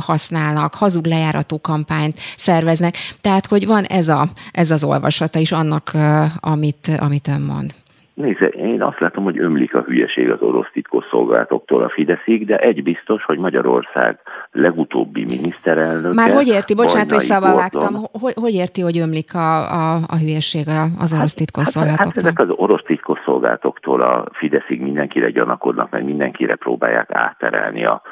használnak, 0.00 0.74
hazug 0.74 1.06
lejárató 1.06 1.60
kampányt 1.60 2.20
szerveznek. 2.36 2.96
Tehát, 3.20 3.46
hogy 3.46 3.66
van 3.66 3.84
ez, 3.84 4.08
a, 4.08 4.30
ez 4.52 4.70
az 4.70 4.84
olvasata 4.84 5.38
is 5.38 5.52
annak, 5.52 5.92
amit, 6.40 6.90
amit 6.98 7.28
ön 7.28 7.40
mond. 7.40 7.74
Nézze, 8.14 8.46
én 8.46 8.82
azt 8.82 9.00
látom, 9.00 9.24
hogy 9.24 9.38
ömlik 9.38 9.74
a 9.74 9.80
hülyeség 9.80 10.30
az 10.30 10.40
orosz 10.40 10.70
titkosszolgálatoktól 10.72 11.82
a 11.82 11.88
Fideszig, 11.88 12.46
de 12.46 12.56
egy 12.56 12.82
biztos, 12.82 13.24
hogy 13.24 13.38
Magyarország 13.38 14.18
legutóbbi 14.52 15.24
miniszterelnöke... 15.24 16.14
Már 16.14 16.32
hogy 16.32 16.46
érti, 16.46 16.74
bocsánat, 16.74 17.10
hogy 17.10 17.20
szabba 17.20 17.54
vágtam, 17.54 17.94
hogy, 18.12 18.32
hogy 18.34 18.54
érti, 18.54 18.80
hogy 18.80 18.98
ömlik 18.98 19.34
a, 19.34 19.72
a, 19.72 19.94
a 20.06 20.16
hülyeség 20.16 20.68
az 20.98 21.12
orosz 21.12 21.28
hát, 21.28 21.36
titkosszolgálatoktól? 21.36 22.12
Hát, 22.22 22.24
hát 22.24 22.40
ezek 22.40 22.50
az 22.50 22.64
orosz 22.64 22.82
titkosszolgálatoktól 22.86 24.00
a 24.00 24.24
Fideszig 24.32 24.80
mindenkire 24.80 25.30
gyanakodnak, 25.30 25.90
meg 25.90 26.04
mindenkire 26.04 26.54
próbálják 26.54 27.08
átterelni 27.12 27.84
a, 27.84 28.02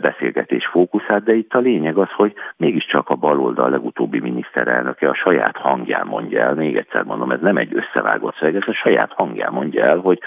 beszélgetés 0.00 0.66
fókuszát, 0.66 1.22
de 1.22 1.34
itt 1.34 1.54
a 1.54 1.58
lényeg 1.58 1.98
az, 1.98 2.10
hogy 2.10 2.34
mégiscsak 2.56 3.08
a 3.08 3.14
baloldal 3.14 3.70
legutóbbi 3.70 4.20
miniszterelnöke 4.20 5.08
a 5.08 5.14
saját 5.14 5.56
hangján 5.56 6.06
mondja 6.06 6.40
el, 6.40 6.54
még 6.54 6.76
egyszer 6.76 7.02
mondom, 7.02 7.30
ez 7.30 7.40
nem 7.40 7.56
egy 7.56 7.74
összevágott 7.74 8.36
szöveg, 8.36 8.56
ez 8.56 8.62
a 8.66 8.72
saját 8.72 9.12
hangján 9.12 9.52
mondja 9.52 9.84
el, 9.84 9.98
hogy 9.98 10.20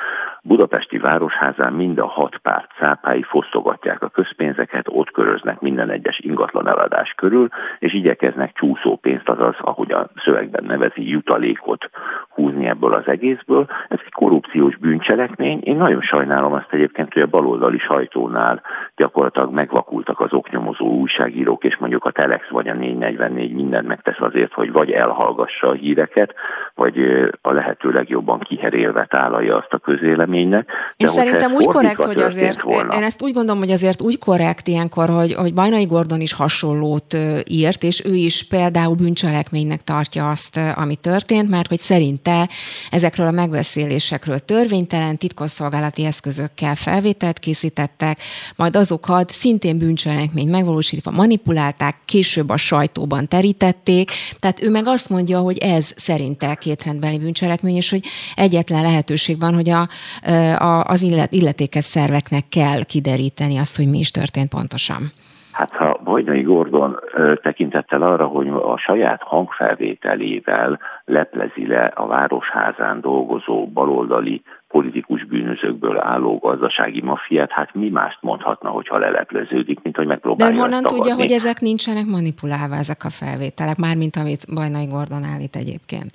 Budapesti 0.47 0.97
Városházán 0.97 1.73
mind 1.73 1.99
a 1.99 2.07
hat 2.07 2.37
párt 2.37 2.69
szápái 2.79 3.23
fosztogatják 3.23 4.01
a 4.01 4.09
közpénzeket, 4.09 4.85
ott 4.89 5.11
köröznek 5.11 5.59
minden 5.59 5.89
egyes 5.89 6.19
ingatlan 6.19 6.67
eladás 6.67 7.13
körül, 7.17 7.47
és 7.79 7.93
igyekeznek 7.93 8.51
csúszópénzt, 8.53 9.29
azaz, 9.29 9.55
ahogy 9.61 9.91
a 9.91 10.09
szövegben 10.15 10.63
nevezi, 10.63 11.09
jutalékot 11.09 11.89
húzni 12.29 12.67
ebből 12.67 12.93
az 12.93 13.07
egészből. 13.07 13.65
Ez 13.89 13.99
egy 14.05 14.11
korrupciós 14.11 14.77
bűncselekmény. 14.77 15.59
Én 15.63 15.77
nagyon 15.77 16.01
sajnálom 16.01 16.53
azt 16.53 16.73
egyébként, 16.73 17.13
hogy 17.13 17.21
a 17.21 17.27
baloldali 17.27 17.77
sajtónál 17.77 18.61
gyakorlatilag 18.95 19.53
megvakultak 19.53 20.19
az 20.19 20.33
oknyomozó 20.33 20.85
újságírók, 20.85 21.63
és 21.63 21.77
mondjuk 21.77 22.05
a 22.05 22.11
Telex 22.11 22.47
vagy 22.49 22.67
a 22.67 22.73
444 22.73 23.53
mindent 23.53 23.87
megtesz 23.87 24.21
azért, 24.21 24.53
hogy 24.53 24.71
vagy 24.71 24.91
elhallgassa 24.91 25.67
a 25.67 25.73
híreket, 25.73 26.33
vagy 26.75 26.97
a 27.41 27.51
lehető 27.51 27.91
legjobban 27.91 28.39
kiherélve 28.39 29.05
tálalja 29.05 29.57
azt 29.57 29.73
a 29.73 29.77
közéleményt, 29.77 30.35
közvéleménynek. 30.37 30.67
Én 30.97 31.07
szerintem 31.07 31.53
úgy 31.53 31.65
korrekt, 31.65 32.05
hogy 32.05 32.19
azért, 32.19 32.61
volna, 32.61 32.95
én 32.95 33.03
ezt 33.03 33.21
úgy 33.21 33.33
gondolom, 33.33 33.59
hogy 33.59 33.71
azért 33.71 34.01
úgy 34.01 34.19
korrekt 34.19 34.67
ilyenkor, 34.67 35.09
hogy, 35.09 35.33
hogy 35.33 35.53
Bajnai 35.53 35.85
Gordon 35.85 36.21
is 36.21 36.33
hasonlót 36.33 37.17
írt, 37.45 37.83
és 37.83 38.05
ő 38.05 38.15
is 38.15 38.43
például 38.43 38.95
bűncselekménynek 38.95 39.83
tartja 39.83 40.29
azt, 40.29 40.59
ami 40.75 40.95
történt, 40.95 41.49
mert 41.49 41.67
hogy 41.67 41.79
szerinte 41.79 42.49
ezekről 42.91 43.27
a 43.27 43.31
megbeszélésekről 43.31 44.39
törvénytelen 44.39 45.17
titkosszolgálati 45.17 46.05
eszközökkel 46.05 46.75
felvételt 46.75 47.39
készítettek, 47.39 48.19
majd 48.55 48.75
azokat 48.75 49.31
szintén 49.31 49.77
bűncselekményt 49.77 50.51
megvalósítva 50.51 51.11
manipulálták, 51.11 51.95
később 52.05 52.49
a 52.49 52.57
sajtóban 52.57 53.27
terítették, 53.27 54.11
tehát 54.39 54.63
ő 54.63 54.69
meg 54.69 54.87
azt 54.87 55.09
mondja, 55.09 55.39
hogy 55.39 55.57
ez 55.57 55.91
szerinte 55.95 56.55
kétrendbeli 56.55 57.17
bűncselekmény, 57.17 57.75
és 57.75 57.89
hogy 57.89 58.03
egyetlen 58.35 58.81
lehetőség 58.81 59.39
van, 59.39 59.53
hogy 59.53 59.69
a, 59.69 59.87
az 60.83 61.01
illetékes 61.29 61.83
szerveknek 61.83 62.43
kell 62.49 62.83
kideríteni 62.83 63.57
azt, 63.57 63.75
hogy 63.75 63.89
mi 63.89 63.99
is 63.99 64.11
történt 64.11 64.49
pontosan. 64.49 65.11
Hát 65.51 65.71
ha 65.71 65.99
Bajnai 66.03 66.41
Gordon 66.41 66.99
tekintettel 67.41 68.01
arra, 68.01 68.25
hogy 68.25 68.47
a 68.47 68.77
saját 68.77 69.21
hangfelvételével 69.21 70.79
leplezi 71.05 71.67
le 71.67 71.85
a 71.95 72.07
Városházán 72.07 73.01
dolgozó 73.01 73.67
baloldali 73.67 74.41
politikus 74.67 75.23
bűnözőkből 75.23 75.99
álló 75.99 76.37
gazdasági 76.37 77.01
mafiát, 77.01 77.51
hát 77.51 77.73
mi 77.73 77.89
mást 77.89 78.17
mondhatna, 78.21 78.69
hogyha 78.69 78.97
lelepleződik, 78.97 79.79
mint 79.81 79.95
hogy 79.95 80.07
megpróbálja 80.07 80.55
De 80.55 80.61
honnan 80.61 80.83
tudja, 80.83 81.15
hogy 81.15 81.31
ezek 81.31 81.59
nincsenek 81.59 82.05
manipulálva, 82.05 82.75
ezek 82.75 83.03
a 83.03 83.09
felvételek, 83.09 83.77
mármint 83.77 84.15
amit 84.15 84.53
Bajnai 84.53 84.85
Gordon 84.85 85.23
állít 85.23 85.55
egyébként? 85.55 86.09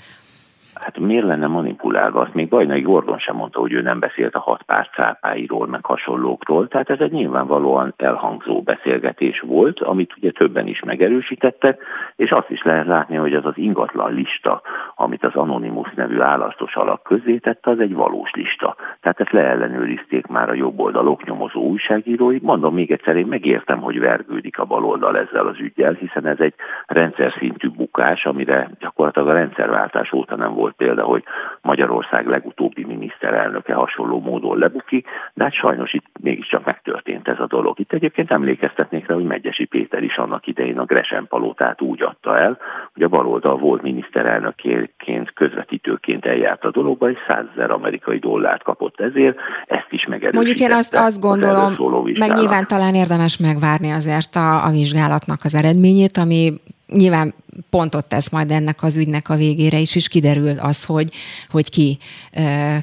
Hát 0.82 0.98
miért 0.98 1.24
lenne 1.24 1.46
manipulálva? 1.46 2.20
Azt 2.20 2.34
még 2.34 2.48
Bajnai 2.48 2.80
Gordon 2.80 3.18
sem 3.18 3.36
mondta, 3.36 3.60
hogy 3.60 3.72
ő 3.72 3.80
nem 3.80 3.98
beszélt 3.98 4.34
a 4.34 4.40
hat 4.40 4.62
pár 4.62 4.88
cápáiról, 4.92 5.66
meg 5.66 5.84
hasonlókról. 5.84 6.68
Tehát 6.68 6.90
ez 6.90 7.00
egy 7.00 7.12
nyilvánvalóan 7.12 7.94
elhangzó 7.96 8.62
beszélgetés 8.62 9.40
volt, 9.40 9.80
amit 9.80 10.16
ugye 10.16 10.30
többen 10.30 10.66
is 10.66 10.82
megerősítettek, 10.82 11.82
és 12.16 12.30
azt 12.30 12.50
is 12.50 12.62
lehet 12.62 12.86
látni, 12.86 13.16
hogy 13.16 13.34
az 13.34 13.46
az 13.46 13.52
ingatlan 13.56 14.14
lista, 14.14 14.62
amit 14.94 15.24
az 15.24 15.34
Anonymous 15.34 15.94
nevű 15.94 16.20
állasztos 16.20 16.76
alak 16.76 17.02
közzétette, 17.02 17.70
az 17.70 17.78
egy 17.78 17.94
valós 17.94 18.30
lista. 18.30 18.76
Tehát 19.00 19.20
ezt 19.20 19.32
leellenőrizték 19.32 20.26
már 20.26 20.48
a 20.48 20.54
jobb 20.54 20.78
oldalok 20.78 21.24
nyomozó 21.24 21.60
újságírói. 21.60 22.38
Mondom 22.42 22.74
még 22.74 22.90
egyszer, 22.90 23.16
én 23.16 23.26
megértem, 23.26 23.80
hogy 23.80 23.98
vergődik 23.98 24.58
a 24.58 24.64
baloldal 24.64 25.18
ezzel 25.18 25.46
az 25.46 25.58
ügyel, 25.58 25.92
hiszen 25.92 26.26
ez 26.26 26.38
egy 26.38 26.54
rendszer 26.86 27.34
szintű 27.38 27.68
bukás, 27.68 28.26
amire 28.26 28.70
gyakorlatilag 28.78 29.28
a 29.28 29.32
rendszerváltás 29.32 30.12
óta 30.12 30.36
nem 30.36 30.54
volt 30.54 30.71
volt 30.76 30.94
példa, 30.96 31.10
hogy 31.10 31.22
Magyarország 31.60 32.26
legutóbbi 32.26 32.84
miniszterelnöke 32.84 33.74
hasonló 33.74 34.20
módon 34.20 34.58
lebuki, 34.58 35.04
de 35.34 35.44
hát 35.44 35.54
sajnos 35.54 35.92
itt 35.92 36.06
mégiscsak 36.20 36.64
megtörtént 36.64 37.28
ez 37.28 37.38
a 37.38 37.46
dolog. 37.46 37.80
Itt 37.80 37.92
egyébként 37.92 38.30
emlékeztetnék 38.30 39.06
rá, 39.06 39.14
hogy 39.14 39.24
Megyesi 39.24 39.64
Péter 39.64 40.02
is 40.02 40.16
annak 40.16 40.46
idején 40.46 40.78
a 40.78 40.84
Gresen 40.84 41.26
palotát 41.28 41.80
úgy 41.80 42.02
adta 42.02 42.38
el, 42.38 42.58
hogy 42.92 43.02
a 43.02 43.08
baloldal 43.08 43.56
volt 43.56 43.82
miniszterelnökként, 43.82 45.32
közvetítőként 45.34 46.26
eljárt 46.26 46.64
a 46.64 46.70
dologba, 46.70 47.10
és 47.10 47.18
100 47.28 47.44
ezer 47.54 47.70
amerikai 47.70 48.18
dollárt 48.18 48.62
kapott 48.62 49.00
ezért, 49.00 49.38
ezt 49.66 49.88
is 49.90 50.06
megerősítette. 50.06 50.36
Mondjuk 50.36 50.58
én 50.58 50.72
azt, 50.72 50.94
azt 50.94 51.20
gondolom, 51.20 51.76
meg 52.18 52.32
nyilván 52.32 52.66
talán 52.66 52.94
érdemes 52.94 53.38
megvárni 53.38 53.90
azért 53.90 54.34
a, 54.34 54.64
a 54.66 54.70
vizsgálatnak 54.70 55.40
az 55.42 55.54
eredményét, 55.54 56.16
ami 56.16 56.60
nyilván 56.86 57.34
pontot 57.70 58.04
tesz 58.04 58.28
majd 58.28 58.50
ennek 58.50 58.82
az 58.82 58.96
ügynek 58.96 59.28
a 59.28 59.36
végére 59.36 59.78
is, 59.78 59.94
és 59.94 60.08
kiderül 60.08 60.58
az, 60.58 60.84
hogy, 60.84 61.12
hogy 61.48 61.70
ki, 61.70 61.98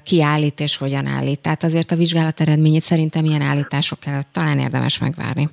ki 0.03 0.21
állít 0.21 0.59
és 0.59 0.77
hogyan 0.77 1.05
állít. 1.05 1.39
Tehát 1.39 1.63
azért 1.63 1.91
a 1.91 1.95
vizsgálat 1.95 2.41
eredményét 2.41 2.83
szerintem 2.83 3.25
ilyen 3.25 3.41
állítások 3.41 4.05
előtt 4.05 4.27
talán 4.31 4.59
érdemes 4.59 4.97
megvárni. 4.97 5.49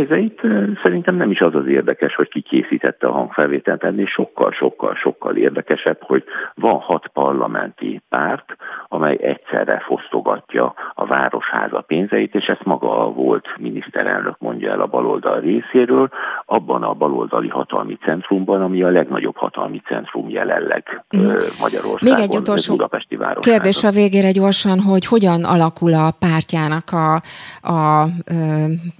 Nézze, 0.00 0.18
itt 0.18 0.40
szerintem 0.82 1.16
nem 1.16 1.30
is 1.30 1.40
az 1.40 1.54
az 1.54 1.66
érdekes, 1.66 2.14
hogy 2.14 2.28
ki 2.28 2.40
készítette 2.40 3.06
a 3.06 3.12
hangfelvételt, 3.12 3.84
ennél 3.84 4.06
sokkal, 4.06 4.52
sokkal, 4.52 4.94
sokkal 4.94 5.36
érdekesebb, 5.36 5.98
hogy 6.00 6.24
van 6.54 6.78
hat 6.78 7.06
parlamenti 7.06 8.00
párt, 8.08 8.56
amely 8.88 9.18
egyszerre 9.20 9.82
fosztogatja 9.86 10.74
a 10.94 11.06
városháza 11.06 11.80
pénzeit, 11.80 12.34
és 12.34 12.46
ezt 12.46 12.64
maga 12.64 13.06
a 13.06 13.12
volt 13.12 13.46
miniszterelnök 13.58 14.34
mondja 14.38 14.70
el 14.70 14.80
a 14.80 14.86
baloldal 14.86 15.40
részéről, 15.40 16.08
abban 16.46 16.82
a 16.82 16.92
baloldali 16.92 17.48
hatalmi 17.48 17.98
centrumban, 18.02 18.62
ami 18.62 18.82
a 18.82 18.88
legnagyobb 18.88 19.36
hatalmi 19.36 19.82
centrum 19.86 20.28
jelenleg 20.28 21.04
mm. 21.16 21.28
Magyarországon. 21.60 22.14
Még 22.16 22.18
egy 22.18 22.36
utolsó 22.36 22.72
Budapesti 22.72 23.16
városháza. 23.16 23.50
kérdés 23.50 23.84
a 23.84 23.90
végére 23.90 24.30
gyorsan, 24.30 24.80
hogy 24.80 25.06
hogyan 25.06 25.44
alakul 25.44 25.94
a 25.94 26.10
pártjának 26.10 26.92
a, 26.92 27.22
a, 27.62 28.02
a 28.02 28.08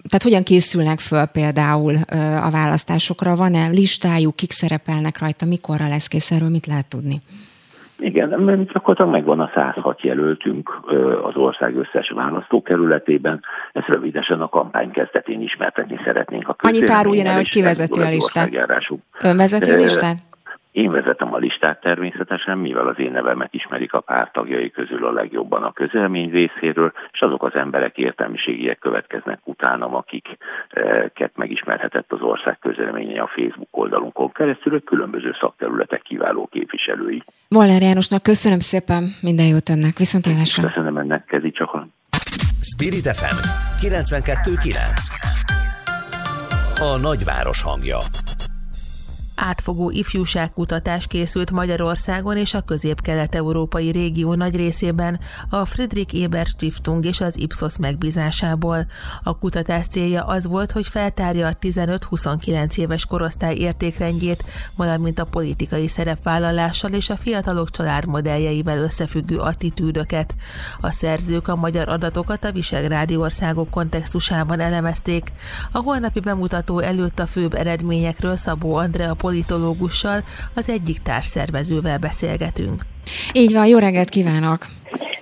tehát 0.09 0.23
hogyan 0.23 0.43
készül 0.43 0.83
készülnek 0.97 1.01
föl 1.01 1.43
például 1.43 1.95
a 2.43 2.51
választásokra? 2.51 3.35
Van-e 3.35 3.69
listájuk, 3.69 4.37
kik 4.37 4.53
szerepelnek 4.53 5.19
rajta, 5.19 5.47
mikorra 5.47 5.89
lesz 5.89 6.07
kész, 6.07 6.31
erről 6.31 6.49
mit 6.49 6.67
lehet 6.67 6.89
tudni? 6.89 7.21
Igen, 7.99 8.29
gyakorlatilag 8.73 9.11
megvan 9.11 9.41
a 9.41 9.51
106 9.55 10.03
jelöltünk 10.03 10.81
az 11.23 11.37
ország 11.37 11.77
összes 11.77 12.11
választókerületében. 12.11 13.41
Ezt 13.73 13.87
rövidesen 13.87 14.41
a 14.41 14.49
kampány 14.49 14.91
kezdetén 14.91 15.41
ismertetni 15.41 16.01
szeretnénk 16.05 16.49
a 16.49 16.57
Annyit 16.59 16.91
áruljon 16.91 17.27
el, 17.27 17.35
hogy 17.35 17.49
ki 17.49 17.63
vezeti 17.63 18.01
a 18.01 18.09
listát. 18.09 18.51
Ön 19.23 19.37
vezeti 19.37 19.71
a 19.71 19.77
listát? 19.77 20.17
Én 20.73 20.91
vezetem 20.91 21.35
a 21.35 21.39
listát 21.39 21.81
természetesen, 21.81 22.59
mivel 22.59 22.87
az 22.87 22.99
én 22.99 23.11
nevemet 23.11 23.55
ismerik 23.55 23.93
a 23.93 24.01
pártagjai 24.01 24.71
közül 24.71 25.07
a 25.07 25.13
legjobban 25.13 25.63
a 25.63 25.73
közelmény 25.73 26.31
részéről, 26.31 26.93
és 27.13 27.21
azok 27.21 27.43
az 27.43 27.55
emberek 27.55 27.97
értelmiségiek 27.97 28.79
következnek 28.79 29.39
utánam, 29.45 29.95
akiket 29.95 31.33
megismerhetett 31.35 32.13
az 32.13 32.21
ország 32.21 32.59
közelménye 32.59 33.23
a 33.23 33.31
Facebook 33.35 33.69
oldalunkon 33.71 34.33
keresztül, 34.33 34.73
hogy 34.73 34.85
különböző 34.85 35.37
szakterületek 35.41 36.03
kiváló 36.03 36.49
képviselői. 36.53 37.23
Molnár 37.49 37.83
Jánosnak 37.83 38.23
köszönöm 38.23 38.61
szépen, 38.61 39.05
minden 39.21 39.47
jót 39.47 39.69
önnek, 39.69 39.99
viszontlátásra. 39.99 40.67
Köszönöm 40.67 40.97
ennek, 40.97 41.25
kezi 41.25 41.51
csak 41.51 41.73
a... 41.73 41.87
Spirit 42.61 43.09
FM 43.17 43.39
92.9 43.87 45.21
A 46.81 46.99
nagyváros 47.01 47.63
hangja 47.63 47.99
átfogó 49.41 49.91
ifjúságkutatás 49.91 51.07
készült 51.07 51.51
Magyarországon 51.51 52.37
és 52.37 52.55
a 52.55 52.61
közép-kelet-európai 52.61 53.91
régió 53.91 54.35
nagy 54.35 54.57
részében 54.57 55.21
a 55.49 55.65
Friedrich 55.65 56.23
Ebert 56.23 56.49
Stiftung 56.49 57.05
és 57.05 57.21
az 57.21 57.39
Ipsos 57.39 57.79
megbízásából. 57.79 58.87
A 59.23 59.39
kutatás 59.39 59.87
célja 59.87 60.25
az 60.25 60.47
volt, 60.47 60.73
hogy 60.73 60.87
feltárja 60.87 61.47
a 61.47 61.57
15-29 61.61 62.77
éves 62.77 63.07
korosztály 63.07 63.57
értékrendjét, 63.57 64.45
valamint 64.77 65.19
a 65.19 65.25
politikai 65.25 65.89
szerepvállalással 65.89 66.91
és 66.91 67.11
a 67.11 67.17
fiatalok 67.17 67.71
családmodelljeivel 67.71 68.79
összefüggő 68.79 69.39
attitűdöket. 69.39 70.35
A 70.81 70.91
szerzők 70.91 71.49
a 71.49 71.57
magyar 71.57 71.89
adatokat 71.89 72.45
a 72.45 72.53
Visegrádi 72.53 73.17
országok 73.17 73.71
kontextusában 73.71 74.61
elemezték. 74.61 75.33
A 75.73 75.79
holnapi 75.79 76.21
bemutató 76.21 76.79
előtt 76.79 77.19
a 77.19 77.27
főbb 77.27 77.55
eredményekről 77.55 78.37
Szabó 78.37 78.75
Andrea 78.75 79.15
politológussal, 79.31 80.19
az 80.55 80.69
egyik 80.69 80.99
társszervezővel 80.99 81.99
beszélgetünk. 81.99 82.83
Így 83.33 83.53
van, 83.53 83.67
jó 83.67 83.79
reggelt 83.79 84.09
kívánok! 84.09 84.67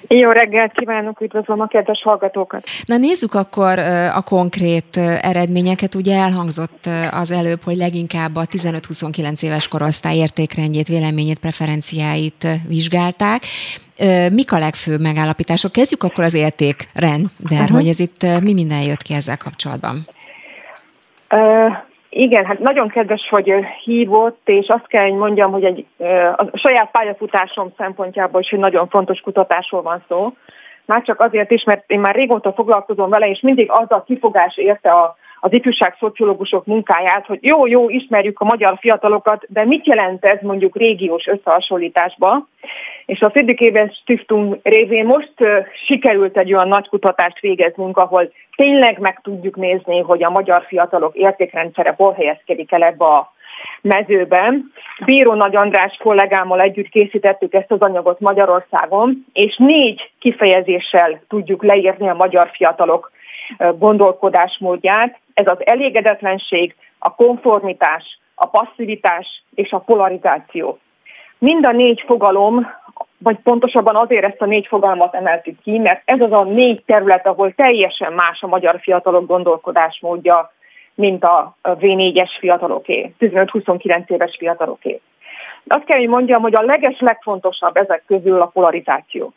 Jó 0.09 0.31
reggelt 0.31 0.73
kívánok, 0.73 1.21
üdvözlöm 1.21 1.61
a 1.61 1.67
kedves 1.67 2.03
hallgatókat! 2.03 2.63
Na 2.85 2.97
nézzük 2.97 3.35
akkor 3.35 3.79
a 4.15 4.21
konkrét 4.21 4.97
eredményeket. 5.23 5.95
Ugye 5.95 6.17
elhangzott 6.17 6.89
az 7.11 7.31
előbb, 7.31 7.63
hogy 7.63 7.77
leginkább 7.77 8.37
a 8.37 8.45
15-29 8.45 9.43
éves 9.43 9.69
korosztály 9.69 10.17
értékrendjét, 10.17 10.89
véleményét, 10.89 11.39
preferenciáit 11.39 12.47
vizsgálták. 12.69 13.43
Mik 14.31 14.53
a 14.53 14.59
legfőbb 14.59 15.01
megállapítások? 15.01 15.73
Kezdjük 15.73 16.03
akkor 16.03 16.25
az 16.25 16.35
értékrend, 16.35 17.27
de 17.37 17.55
uh-huh. 17.55 17.77
hogy 17.77 17.89
ez 17.89 17.99
itt 18.01 18.23
mi 18.43 18.53
minden 18.53 18.83
jött 18.83 19.03
ki 19.03 19.15
ezzel 19.15 19.37
kapcsolatban? 19.37 20.07
Uh, 21.31 21.88
igen, 22.11 22.45
hát 22.45 22.59
nagyon 22.59 22.89
kedves, 22.89 23.29
hogy 23.29 23.53
hívott, 23.83 24.41
és 24.45 24.69
azt 24.69 24.87
kell, 24.87 25.03
hogy 25.03 25.19
mondjam, 25.19 25.53
hogy 25.53 25.65
egy, 25.65 25.87
a 26.37 26.57
saját 26.59 26.91
pályafutásom 26.91 27.73
szempontjából 27.77 28.41
is 28.41 28.51
egy 28.51 28.59
nagyon 28.59 28.89
fontos 28.89 29.21
kutatásról 29.21 29.83
van 29.83 30.05
szó. 30.09 30.33
Már 30.85 31.03
csak 31.03 31.21
azért 31.21 31.51
is, 31.51 31.65
mert 31.65 31.91
én 31.91 32.01
már 32.01 32.15
régóta 32.15 32.53
foglalkozom 32.53 33.11
vele, 33.11 33.29
és 33.29 33.41
mindig 33.41 33.71
az 33.71 33.91
a 33.91 34.03
kifogás 34.07 34.57
érte 34.57 34.91
a, 34.91 35.17
az 35.41 35.53
ifjúság 35.53 35.97
szociológusok 35.99 36.67
munkáját, 36.67 37.27
hogy 37.27 37.39
jó, 37.43 37.67
jó, 37.67 37.89
ismerjük 37.89 38.41
a 38.41 38.45
magyar 38.45 38.77
fiatalokat, 38.81 39.45
de 39.49 39.65
mit 39.65 39.87
jelent 39.87 40.25
ez 40.25 40.39
mondjuk 40.43 40.77
régiós 40.77 41.27
összehasonlításban? 41.27 42.49
És 43.09 43.21
a 43.21 43.31
Friedrich 43.31 43.93
Stiftung 43.95 44.59
révén 44.63 45.05
most 45.05 45.33
sikerült 45.87 46.37
egy 46.37 46.55
olyan 46.55 46.69
nagy 46.69 46.89
kutatást 46.89 47.41
végeznünk, 47.41 47.97
ahol 47.97 48.33
tényleg 48.57 48.99
meg 48.99 49.21
tudjuk 49.23 49.57
nézni, 49.57 50.01
hogy 50.01 50.25
a 50.25 50.31
magyar 50.31 50.65
fiatalok 50.67 51.15
értékrendszere 51.15 51.95
hol 51.97 52.13
helyezkedik 52.13 52.73
el 52.73 52.83
ebbe 52.83 53.05
a 53.05 53.33
mezőben, 53.81 54.73
Bíró 55.05 55.35
Nagy 55.35 55.57
András 55.57 55.97
kollégámmal 56.03 56.61
együtt 56.61 56.89
készítettük 56.89 57.55
ezt 57.55 57.71
az 57.71 57.81
anyagot 57.81 58.21
Magyarországon, 58.21 59.27
és 59.33 59.57
négy 59.57 60.11
kifejezéssel 60.19 61.21
tudjuk 61.29 61.65
leírni 61.65 62.09
a 62.09 62.15
magyar 62.15 62.51
fiatalok 62.53 63.11
gondolkodásmódját. 63.79 65.19
Ez 65.35 65.47
az 65.47 65.67
elégedetlenség, 65.67 66.75
a 66.99 67.15
konformitás, 67.15 68.19
a 68.35 68.47
passzivitás 68.47 69.43
és 69.55 69.71
a 69.71 69.79
polarizáció. 69.79 70.79
Mind 71.39 71.67
a 71.67 71.73
négy 71.73 72.03
fogalom, 72.07 72.67
vagy 73.19 73.39
pontosabban 73.43 73.97
azért 73.97 74.25
ezt 74.25 74.41
a 74.43 74.47
négy 74.47 74.67
fogalmat 74.67 75.15
emeltük 75.15 75.63
ki, 75.63 75.79
mert 75.79 76.03
ez 76.05 76.21
az 76.21 76.33
a 76.33 76.45
négy 76.45 76.83
terület, 76.87 77.27
ahol 77.27 77.53
teljesen 77.53 78.13
más 78.13 78.43
a 78.43 78.47
magyar 78.47 78.79
fiatalok 78.81 79.27
gondolkodásmódja, 79.27 80.53
mint 80.95 81.25
a 81.25 81.57
V4-es 81.63 82.31
fiataloké, 82.39 83.15
15-29 83.21 84.09
éves 84.09 84.37
fiataloké. 84.39 85.01
Azt 85.67 85.85
kell, 85.85 85.99
hogy 85.99 86.09
mondjam, 86.09 86.43
hogy 86.43 86.55
a 86.55 86.63
leges 86.63 87.01
legfontosabb 87.01 87.77
ezek 87.77 88.03
közül 88.07 88.41
a 88.41 88.47
polarizáció. 88.47 89.33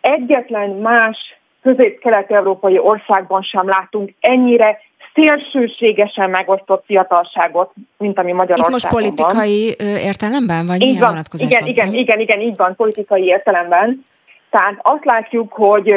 Egyetlen 0.00 0.70
más 0.70 1.39
közép-kelet-európai 1.62 2.78
országban 2.78 3.42
sem 3.42 3.68
látunk 3.68 4.14
ennyire 4.20 4.78
szélsőségesen 5.14 6.30
megosztott 6.30 6.84
fiatalságot, 6.86 7.72
mint 7.98 8.18
ami 8.18 8.32
Magyarországon 8.32 8.78
Itt 8.78 8.82
most 8.82 8.94
politikai 8.94 9.74
van. 9.78 9.86
értelemben, 9.86 10.66
vagy 10.66 10.82
így 10.82 10.98
van. 10.98 11.22
Igen, 11.32 11.66
igen, 11.66 11.94
igen, 11.94 12.20
igen, 12.20 12.40
így 12.40 12.56
van, 12.56 12.76
politikai 12.76 13.24
értelemben. 13.24 14.04
Tehát 14.50 14.78
azt 14.82 15.04
látjuk, 15.04 15.52
hogy 15.52 15.90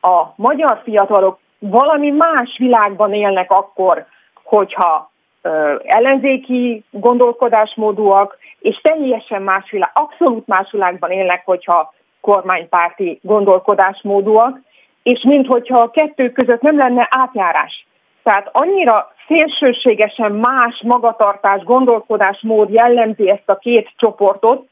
a 0.00 0.32
magyar 0.36 0.80
fiatalok 0.84 1.38
valami 1.58 2.10
más 2.10 2.56
világban 2.58 3.12
élnek 3.12 3.50
akkor, 3.50 4.06
hogyha 4.42 5.10
ö, 5.42 5.74
ellenzéki 5.84 6.84
gondolkodásmódúak, 6.90 8.38
és 8.60 8.80
teljesen 8.82 9.42
más 9.42 9.70
világ, 9.70 9.90
abszolút 9.94 10.46
más 10.46 10.70
világban 10.70 11.10
élnek, 11.10 11.42
hogyha 11.44 11.94
kormánypárti 12.20 13.18
gondolkodásmódúak, 13.22 14.60
és 15.02 15.22
minthogyha 15.22 15.80
a 15.80 15.90
kettő 15.90 16.30
között 16.30 16.60
nem 16.60 16.76
lenne 16.76 17.08
átjárás. 17.10 17.86
Tehát 18.22 18.48
annyira 18.52 19.12
szélsőségesen 19.26 20.32
más 20.32 20.82
magatartás, 20.84 21.62
gondolkodásmód 21.62 22.70
jellemzi 22.70 23.30
ezt 23.30 23.48
a 23.48 23.56
két 23.56 23.90
csoportot, 23.96 24.68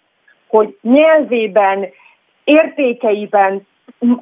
hogy 0.49 0.79
nyelvében, 0.83 1.89
értékeiben 2.45 3.67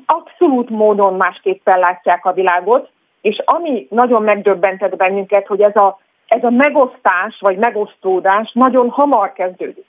abszolút 0.07 0.71
módon 0.71 1.15
másképpen 1.15 1.79
látják 1.79 2.25
a 2.25 2.33
világot, 2.33 2.91
és 3.21 3.43
ami 3.45 3.87
nagyon 3.91 4.23
megdöbbentett 4.23 4.97
bennünket, 4.97 5.47
hogy 5.47 5.61
ez 5.61 5.77
a, 5.77 5.99
ez 6.27 6.45
a 6.45 6.51
megosztás 6.51 7.37
vagy 7.41 7.57
megosztódás 7.57 8.51
nagyon 8.53 8.89
hamar 8.89 9.33
kezdődik. 9.33 9.87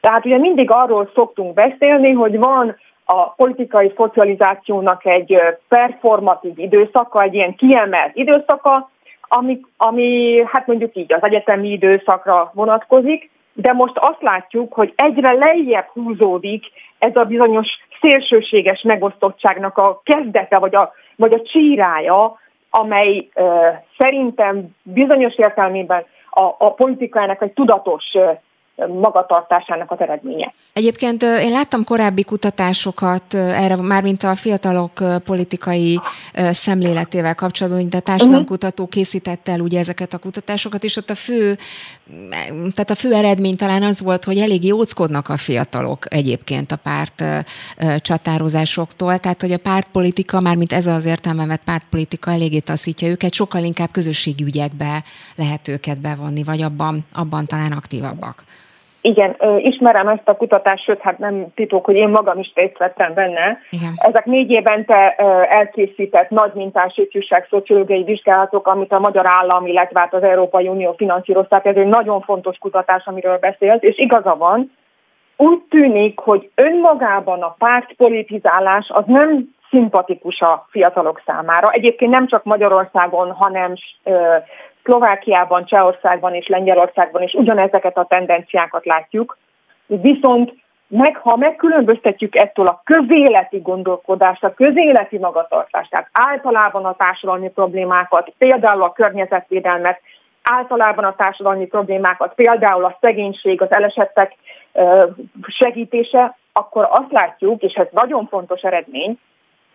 Tehát 0.00 0.24
ugye 0.24 0.38
mindig 0.38 0.70
arról 0.70 1.10
szoktunk 1.14 1.54
beszélni, 1.54 2.12
hogy 2.12 2.38
van 2.38 2.76
a 3.04 3.30
politikai 3.30 3.92
szocializációnak 3.96 5.06
egy 5.06 5.38
performatív 5.68 6.58
időszaka, 6.58 7.22
egy 7.22 7.34
ilyen 7.34 7.54
kiemelt 7.54 8.16
időszaka, 8.16 8.90
ami, 9.20 9.60
ami 9.76 10.40
hát 10.46 10.66
mondjuk 10.66 10.96
így 10.96 11.12
az 11.12 11.22
egyetemi 11.22 11.68
időszakra 11.68 12.50
vonatkozik, 12.54 13.30
de 13.52 13.72
most 13.72 13.98
azt 13.98 14.22
látjuk, 14.22 14.72
hogy 14.72 14.92
egyre 14.96 15.32
lejjebb 15.32 15.86
húzódik 15.86 16.64
ez 16.98 17.16
a 17.16 17.24
bizonyos 17.24 17.68
szélsőséges 18.00 18.82
megosztottságnak 18.82 19.78
a 19.78 20.00
kezdete, 20.04 20.58
vagy 20.58 20.74
a, 20.74 20.92
vagy 21.16 21.32
a 21.32 21.42
csírája, 21.42 22.38
amely 22.70 23.28
uh, 23.34 23.46
szerintem 23.98 24.68
bizonyos 24.82 25.36
értelmében 25.36 26.04
a, 26.30 26.42
a 26.58 26.72
politikának 26.74 27.42
egy 27.42 27.52
tudatos 27.52 28.04
uh, 28.14 28.38
magatartásának 28.76 29.90
az 29.90 30.00
eredménye. 30.00 30.52
Egyébként 30.72 31.22
én 31.22 31.50
láttam 31.50 31.84
korábbi 31.84 32.24
kutatásokat 32.24 33.34
erre, 33.34 33.76
mármint 33.76 34.22
a 34.22 34.34
fiatalok 34.34 34.92
politikai 35.24 36.00
szemléletével 36.34 37.34
kapcsolatban, 37.34 37.80
mint 37.80 37.94
a 37.94 38.00
társadalomkutató 38.00 38.86
készítette 38.86 39.52
el 39.52 39.60
ugye 39.60 39.78
ezeket 39.78 40.14
a 40.14 40.18
kutatásokat, 40.18 40.84
és 40.84 40.96
ott 40.96 41.10
a 41.10 41.14
fő, 41.14 41.58
tehát 42.50 42.90
a 42.90 42.94
fő 42.94 43.12
eredmény 43.12 43.56
talán 43.56 43.82
az 43.82 44.00
volt, 44.00 44.24
hogy 44.24 44.38
elég 44.38 44.64
jóckodnak 44.64 45.28
a 45.28 45.36
fiatalok 45.36 46.14
egyébként 46.14 46.72
a 46.72 46.76
párt 46.76 47.24
csatározásoktól, 47.98 49.18
tehát 49.18 49.40
hogy 49.40 49.52
a 49.52 49.58
pártpolitika, 49.58 50.40
mármint 50.40 50.72
ez 50.72 50.86
az 50.86 51.04
értelme 51.04 51.46
vett 51.46 51.64
pártpolitika 51.64 52.30
eléggé 52.30 52.58
taszítja 52.58 53.08
őket, 53.08 53.34
sokkal 53.34 53.64
inkább 53.64 53.90
közösségi 53.90 54.44
ügyekbe 54.44 55.04
lehet 55.36 55.68
őket 55.68 56.00
bevonni, 56.00 56.42
vagy 56.42 56.62
abban, 56.62 57.04
abban 57.12 57.46
talán 57.46 57.72
aktívabbak. 57.72 58.44
Igen, 59.04 59.36
ismerem 59.58 60.08
ezt 60.08 60.28
a 60.28 60.36
kutatást, 60.36 60.84
sőt, 60.84 61.00
hát 61.00 61.18
nem 61.18 61.46
titok, 61.54 61.84
hogy 61.84 61.96
én 61.96 62.08
magam 62.08 62.38
is 62.38 62.52
részt 62.54 62.78
vettem 62.78 63.14
benne. 63.14 63.58
Igen. 63.70 63.92
Ezek 63.96 64.24
négy 64.24 64.50
évente 64.50 65.14
elkészített 65.48 66.30
nagy 66.30 66.52
mintás 66.54 66.96
ifjúság 66.96 67.46
szociológiai 67.50 68.02
vizsgálatok, 68.02 68.66
amit 68.66 68.92
a 68.92 68.98
Magyar 68.98 69.24
Állam, 69.26 69.66
illetve 69.66 70.00
hát 70.00 70.14
az 70.14 70.22
Európai 70.22 70.68
Unió 70.68 70.94
finanszírozták. 70.96 71.64
Ez 71.64 71.76
egy 71.76 71.86
nagyon 71.86 72.20
fontos 72.20 72.58
kutatás, 72.58 73.04
amiről 73.06 73.38
beszélt, 73.38 73.82
és 73.82 73.98
igaza 73.98 74.36
van. 74.36 74.72
Úgy 75.36 75.62
tűnik, 75.70 76.18
hogy 76.18 76.50
önmagában 76.54 77.42
a 77.42 77.54
pártpolitizálás 77.58 78.88
az 78.88 79.04
nem 79.06 79.54
szimpatikus 79.70 80.40
a 80.40 80.66
fiatalok 80.70 81.22
számára. 81.26 81.70
Egyébként 81.70 82.10
nem 82.10 82.26
csak 82.26 82.44
Magyarországon, 82.44 83.30
hanem 83.30 83.74
Szlovákiában, 84.84 85.64
Csehországban 85.64 86.34
és 86.34 86.46
Lengyelországban 86.46 87.22
is 87.22 87.34
ugyanezeket 87.34 87.96
a 87.96 88.06
tendenciákat 88.08 88.84
látjuk, 88.84 89.38
viszont 89.86 90.54
meg, 90.86 91.16
ha 91.16 91.36
megkülönböztetjük 91.36 92.36
ettől 92.36 92.66
a 92.66 92.80
közéleti 92.84 93.58
gondolkodást, 93.58 94.44
a 94.44 94.54
közéleti 94.54 95.18
magatartást, 95.18 95.90
tehát 95.90 96.08
általában 96.12 96.84
a 96.84 96.96
társadalmi 96.96 97.50
problémákat, 97.50 98.32
például 98.38 98.82
a 98.82 98.92
környezetvédelmet, 98.92 100.00
általában 100.42 101.04
a 101.04 101.14
társadalmi 101.14 101.66
problémákat, 101.66 102.34
például 102.34 102.84
a 102.84 102.98
szegénység, 103.00 103.62
az 103.62 103.72
elesettek 103.72 104.36
segítése, 105.46 106.36
akkor 106.52 106.88
azt 106.90 107.12
látjuk, 107.12 107.62
és 107.62 107.74
ez 107.74 107.86
nagyon 107.90 108.26
fontos 108.26 108.62
eredmény, 108.62 109.18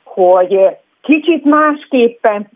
hogy 0.03 0.77
Kicsit 1.01 1.43
másképpen 1.43 2.49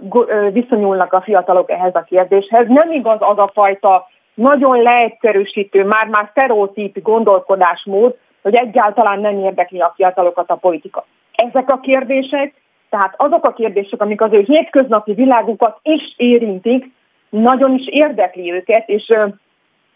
viszonyulnak 0.51 1.13
a 1.13 1.21
fiatalok 1.21 1.71
ehhez 1.71 1.95
a 1.95 2.01
kérdéshez. 2.01 2.67
Nem 2.67 2.91
igaz 2.91 3.17
az 3.19 3.37
a 3.37 3.51
fajta 3.53 4.07
nagyon 4.33 4.81
leegyszerűsítő, 4.81 5.83
már-már 5.83 6.27
sztereotíp 6.31 7.01
gondolkodásmód, 7.01 8.17
hogy 8.41 8.55
egyáltalán 8.55 9.19
nem 9.19 9.39
érdekli 9.39 9.79
a 9.79 9.93
fiatalokat 9.95 10.49
a 10.49 10.55
politika. 10.55 11.05
Ezek 11.31 11.71
a 11.71 11.79
kérdések, 11.79 12.53
tehát 12.89 13.13
azok 13.17 13.45
a 13.45 13.53
kérdések, 13.53 14.01
amik 14.01 14.21
az 14.21 14.33
ő 14.33 14.39
hétköznapi 14.39 15.13
világukat 15.13 15.79
is 15.81 16.13
érintik, 16.17 16.91
nagyon 17.29 17.73
is 17.73 17.87
érdekli 17.87 18.51
őket, 18.53 18.89
és 18.89 19.13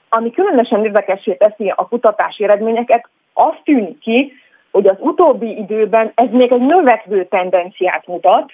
ami 0.10 0.32
különösen 0.32 0.84
érdekessé 0.84 1.34
teszi 1.34 1.74
a 1.76 1.88
kutatási 1.88 2.44
eredményeket, 2.44 3.10
azt 3.34 3.62
tűnik 3.64 4.00
ki, 4.00 4.34
hogy 4.76 4.88
az 4.88 4.98
utóbbi 5.00 5.58
időben 5.58 6.12
ez 6.16 6.30
még 6.32 6.52
egy 6.52 6.62
növekvő 6.62 7.26
tendenciát 7.26 8.08
mutat, 8.08 8.54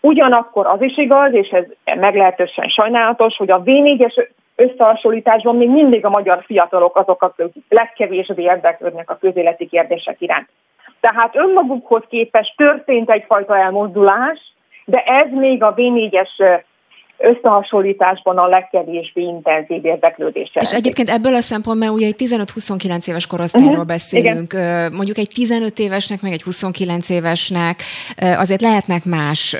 Ugyanakkor 0.00 0.66
az 0.66 0.82
is 0.82 0.96
igaz, 0.96 1.34
és 1.34 1.48
ez 1.48 1.64
meglehetősen 1.98 2.68
sajnálatos, 2.68 3.36
hogy 3.36 3.50
a 3.50 3.62
V4-es 3.62 4.28
összehasonlításban 4.56 5.56
még 5.56 5.68
mindig 5.68 6.04
a 6.04 6.10
magyar 6.10 6.42
fiatalok 6.46 6.96
azok, 6.96 7.22
akik 7.22 7.64
legkevésbé 7.68 8.42
érdeklődnek 8.42 9.10
a 9.10 9.18
közéleti 9.20 9.66
kérdések 9.66 10.20
iránt. 10.20 10.48
Tehát 11.00 11.36
önmagukhoz 11.36 12.02
képest 12.08 12.56
történt 12.56 13.10
egyfajta 13.10 13.56
elmozdulás, 13.56 14.54
de 14.84 15.02
ez 15.02 15.30
még 15.30 15.62
a 15.62 15.74
V4-es 15.74 16.62
összehasonlításban 17.20 18.38
a 18.38 18.46
legkevésbé 18.46 19.22
intenzív 19.22 19.84
érdeklődés. 19.84 20.50
És 20.54 20.72
egyébként 20.72 21.10
ebből 21.10 21.34
a 21.34 21.40
szempontból 21.40 21.88
ugye 21.88 22.06
egy 22.06 22.14
15-29 22.18 23.08
éves 23.08 23.26
korosztályról 23.26 23.70
uh-huh. 23.70 23.86
beszélünk, 23.86 24.52
Igen. 24.52 24.92
mondjuk 24.92 25.18
egy 25.18 25.30
15 25.34 25.78
évesnek, 25.78 26.22
meg 26.22 26.32
egy 26.32 26.42
29 26.42 27.08
évesnek 27.08 27.82
azért 28.36 28.60
lehetnek 28.60 29.04
más 29.04 29.56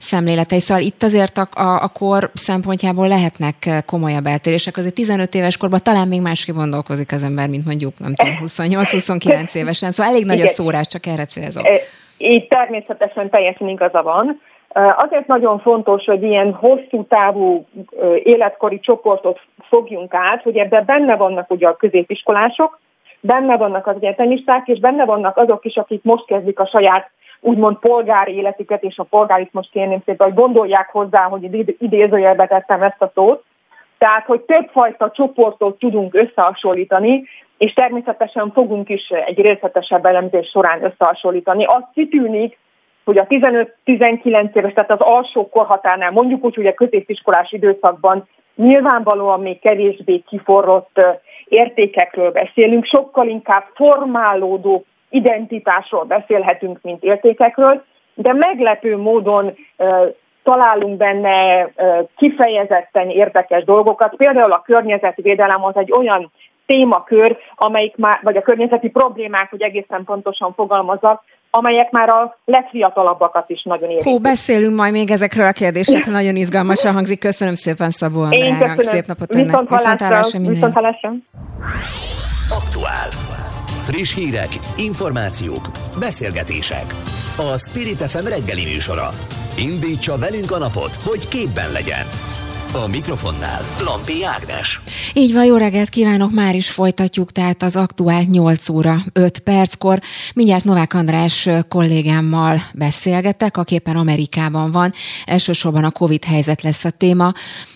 szemléletei, 0.00 0.60
szóval 0.60 0.82
itt 0.82 1.02
azért 1.02 1.38
a, 1.38 1.48
a, 1.60 1.82
a 1.82 1.88
kor 1.88 2.30
szempontjából 2.34 3.08
lehetnek 3.08 3.54
komolyabb 3.86 4.26
eltérések. 4.26 4.76
Azért 4.76 4.94
15 4.94 5.34
éves 5.34 5.56
korban 5.56 5.80
talán 5.82 6.08
még 6.08 6.20
másképp 6.20 6.54
gondolkozik 6.54 7.12
az 7.12 7.22
ember, 7.22 7.48
mint 7.48 7.66
mondjuk, 7.66 7.98
nem 7.98 8.14
tudom, 8.14 8.34
28-29 8.46 9.54
évesen, 9.54 9.92
szóval 9.92 10.12
elég 10.12 10.24
nagy 10.24 10.36
Igen. 10.36 10.46
a 10.46 10.50
szórás, 10.50 10.88
csak 10.88 11.06
erre 11.06 11.24
célzok. 11.24 11.66
Így 12.18 12.46
természetesen 12.48 13.30
teljesen 13.30 13.68
igaza 13.68 14.02
van. 14.02 14.40
Azért 14.96 15.26
nagyon 15.26 15.58
fontos, 15.58 16.04
hogy 16.04 16.22
ilyen 16.22 16.52
hosszú 16.52 17.04
távú 17.08 17.66
életkori 18.22 18.80
csoportot 18.80 19.40
fogjunk 19.68 20.14
át, 20.14 20.42
hogy 20.42 20.56
ebben 20.56 20.84
benne 20.84 21.16
vannak 21.16 21.50
ugye 21.50 21.68
a 21.68 21.76
középiskolások, 21.76 22.78
benne 23.20 23.56
vannak 23.56 23.86
az 23.86 23.94
egyetemisták, 23.96 24.66
és 24.66 24.78
benne 24.78 25.04
vannak 25.04 25.36
azok 25.36 25.64
is, 25.64 25.76
akik 25.76 26.02
most 26.02 26.26
kezdik 26.26 26.60
a 26.60 26.66
saját 26.66 27.10
úgymond 27.40 27.76
polgári 27.76 28.34
életüket, 28.34 28.82
és 28.82 28.98
a 28.98 29.02
polgárit 29.02 29.52
most 29.52 29.70
kérném 29.70 30.02
szépen, 30.04 30.26
hogy 30.26 30.36
gondolják 30.36 30.88
hozzá, 30.90 31.22
hogy 31.22 31.76
idézőjelbe 31.78 32.46
tettem 32.46 32.82
ezt 32.82 33.02
a 33.02 33.10
szót. 33.14 33.44
Tehát, 33.98 34.26
hogy 34.26 34.40
többfajta 34.40 35.10
csoportot 35.10 35.78
tudunk 35.78 36.14
összehasonlítani, 36.14 37.24
és 37.58 37.72
természetesen 37.72 38.52
fogunk 38.52 38.88
is 38.88 39.08
egy 39.08 39.40
részletesebb 39.40 40.04
elemzés 40.06 40.48
során 40.48 40.84
összehasonlítani. 40.84 41.64
Azt 41.64 41.86
kitűnik, 41.94 42.58
hogy 43.08 43.18
a 43.18 43.26
15-19 43.26 44.56
éves, 44.56 44.72
tehát 44.72 44.90
az 44.90 45.00
alsó 45.00 45.48
korhatárnál, 45.48 46.10
mondjuk 46.10 46.44
úgy, 46.44 46.54
hogy 46.54 46.66
a 46.66 46.74
középiskolás 46.74 47.52
időszakban 47.52 48.28
nyilvánvalóan 48.56 49.40
még 49.40 49.60
kevésbé 49.60 50.18
kiforrott 50.18 51.00
értékekről 51.44 52.30
beszélünk, 52.30 52.84
sokkal 52.84 53.28
inkább 53.28 53.64
formálódó 53.74 54.84
identitásról 55.10 56.04
beszélhetünk, 56.04 56.78
mint 56.82 57.02
értékekről, 57.02 57.84
de 58.14 58.32
meglepő 58.32 58.96
módon 58.96 59.54
találunk 60.42 60.96
benne 60.96 61.68
kifejezetten 62.16 63.10
érdekes 63.10 63.64
dolgokat. 63.64 64.14
Például 64.16 64.52
a 64.52 64.62
környezetvédelem 64.64 65.64
az 65.64 65.76
egy 65.76 65.92
olyan 65.92 66.30
témakör, 66.68 67.36
amelyik 67.54 67.96
már, 67.96 68.20
vagy 68.22 68.36
a 68.36 68.42
környezeti 68.42 68.88
problémák, 68.88 69.50
hogy 69.50 69.62
egészen 69.62 70.04
pontosan 70.04 70.54
fogalmazok, 70.54 71.22
amelyek 71.50 71.90
már 71.90 72.08
a 72.08 72.38
legfiatalabbakat 72.44 73.50
is 73.50 73.62
nagyon 73.62 73.90
érintik. 73.90 74.12
Hú, 74.12 74.18
beszélünk 74.18 74.76
majd 74.76 74.92
még 74.92 75.10
ezekről 75.10 75.46
a 75.46 75.52
kérdésekről, 75.52 76.14
nagyon 76.14 76.36
izgalmasan 76.36 76.92
hangzik. 76.92 77.18
Köszönöm 77.18 77.54
szépen 77.54 77.90
Szabó 77.90 78.20
Andrának, 78.20 78.82
szép 78.82 79.06
napot 79.06 79.34
önnek. 79.34 79.46
Viszont 79.46 79.68
hallásra, 79.68 80.38
viszont 80.38 80.74
hallásra. 80.74 81.12
Aktuál. 82.50 83.08
Friss 83.82 84.14
hírek, 84.14 84.48
információk, 84.76 85.64
beszélgetések. 85.98 86.86
A 87.36 87.58
Spirit 87.58 88.02
FM 88.02 88.26
reggeli 88.26 88.64
műsora. 88.72 89.08
Indítsa 89.58 90.18
velünk 90.18 90.50
a 90.50 90.58
napot, 90.58 90.94
hogy 91.08 91.28
képben 91.28 91.72
legyen. 91.72 92.06
A 92.72 92.86
mikrofonnál 92.86 93.60
Lampi 93.84 94.24
Ágnes. 94.24 94.80
Így 95.12 95.32
van, 95.32 95.44
jó 95.44 95.56
reggelt 95.56 95.88
kívánok, 95.88 96.32
már 96.32 96.54
is 96.54 96.70
folytatjuk, 96.70 97.32
tehát 97.32 97.62
az 97.62 97.76
aktuál 97.76 98.22
8 98.22 98.68
óra 98.68 99.04
5 99.12 99.38
perckor. 99.38 100.00
Mindjárt 100.34 100.64
Novák 100.64 100.94
András 100.94 101.48
kollégámmal 101.68 102.60
beszélgetek, 102.74 103.56
aki 103.56 103.74
éppen 103.74 103.96
Amerikában 103.96 104.70
van. 104.70 104.92
Elsősorban 105.24 105.84
a 105.84 105.90
Covid 105.90 106.24
helyzet 106.24 106.62
lesz 106.62 106.84
a 106.84 106.90
téma. 106.90 107.32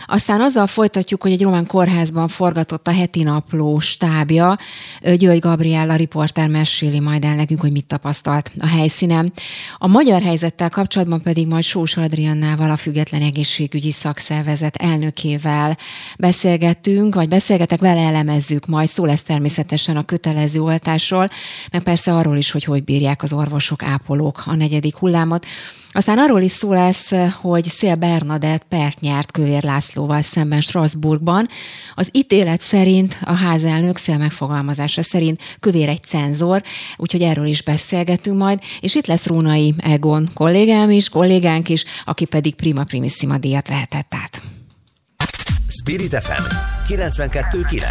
Aztán 0.07 0.41
azzal 0.41 0.67
folytatjuk, 0.67 1.23
hogy 1.23 1.33
egy 1.33 1.43
román 1.43 1.67
kórházban 1.67 2.29
forgatott 2.29 2.89
a 2.89 2.93
heti 2.93 3.23
napló 3.23 3.79
stábja. 3.79 4.59
György 5.17 5.39
Gabriella 5.39 5.97
riporter 5.97 6.49
meséli 6.49 7.01
majd 7.01 7.25
el 7.25 7.35
nekünk, 7.35 7.61
hogy 7.61 7.73
mit 7.73 7.87
tapasztalt 7.87 8.53
a 8.59 8.67
helyszínen. 8.67 9.33
A 9.79 9.87
magyar 9.87 10.23
helyzettel 10.23 10.69
kapcsolatban 10.69 11.23
pedig 11.23 11.47
majd 11.47 11.65
Sós 11.65 11.97
Adriannával, 11.97 12.71
a 12.71 12.77
Független 12.77 13.23
Egészségügyi 13.23 13.93
Szakszervezet 13.93 14.81
elnökével 14.83 15.77
beszélgettünk, 16.19 17.15
vagy 17.15 17.29
beszélgetek 17.29 17.81
vele, 17.81 18.01
elemezzük 18.01 18.67
majd. 18.67 18.89
Szó 18.89 19.05
lesz 19.05 19.23
természetesen 19.23 19.97
a 19.97 20.05
kötelező 20.05 20.61
oltásról, 20.61 21.29
meg 21.73 21.83
persze 21.83 22.15
arról 22.15 22.37
is, 22.37 22.51
hogy 22.51 22.65
hogy 22.65 22.85
bírják 22.85 23.23
az 23.23 23.33
orvosok, 23.33 23.83
ápolók 23.83 24.43
a 24.47 24.55
negyedik 24.55 24.97
hullámot. 24.97 25.47
Aztán 25.95 26.19
arról 26.19 26.41
is 26.41 26.51
szó 26.51 26.73
lesz, 26.73 27.11
hogy 27.41 27.65
Szél 27.65 27.95
Bernadett 27.95 28.65
pert 28.69 29.01
nyert 29.01 29.31
Kövér 29.31 29.63
Lászlóval 29.63 30.23
szemben 30.23 30.61
Strasbourgban. 30.61 31.49
Az 31.95 32.09
ítélet 32.13 32.61
szerint, 32.61 33.19
a 33.25 33.33
házelnök 33.33 33.97
Szél 33.97 34.19
megfogalmazása 34.19 35.03
szerint 35.03 35.41
Kövér 35.61 35.89
egy 35.89 36.03
cenzor, 36.03 36.63
úgyhogy 36.97 37.23
erről 37.23 37.47
is 37.47 37.63
beszélgetünk 37.63 38.39
majd, 38.39 38.59
és 38.81 38.95
itt 38.95 39.07
lesz 39.07 39.27
Rónai 39.27 39.75
Egon 39.79 40.31
kollégám 40.35 40.91
is, 40.91 41.09
kollégánk 41.09 41.69
is, 41.69 41.85
aki 42.05 42.25
pedig 42.25 42.55
Prima 42.55 42.85
Primissima 42.85 43.39
díjat 43.39 43.69
vehetett 43.69 44.15
át. 44.15 44.62
Spirit 45.85 46.15
FM 46.15 46.43
92.9 46.89 47.85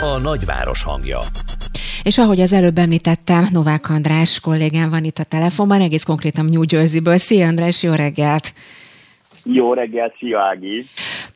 A 0.00 0.18
nagyváros 0.18 0.82
hangja 0.82 1.20
és 2.02 2.18
ahogy 2.18 2.40
az 2.40 2.52
előbb 2.52 2.78
említettem, 2.78 3.48
Novák 3.52 3.88
András 3.90 4.40
kollégám 4.40 4.90
van 4.90 5.04
itt 5.04 5.18
a 5.18 5.22
telefonban, 5.22 5.80
egész 5.80 6.02
konkrétan 6.02 6.44
New 6.44 6.62
Jersey-ből. 6.66 7.18
Szia 7.18 7.46
András, 7.46 7.82
jó 7.82 7.92
reggelt! 7.92 8.52
Jó 9.52 9.72
reggelt, 9.72 10.14
szia 10.18 10.40
Ági! 10.40 10.86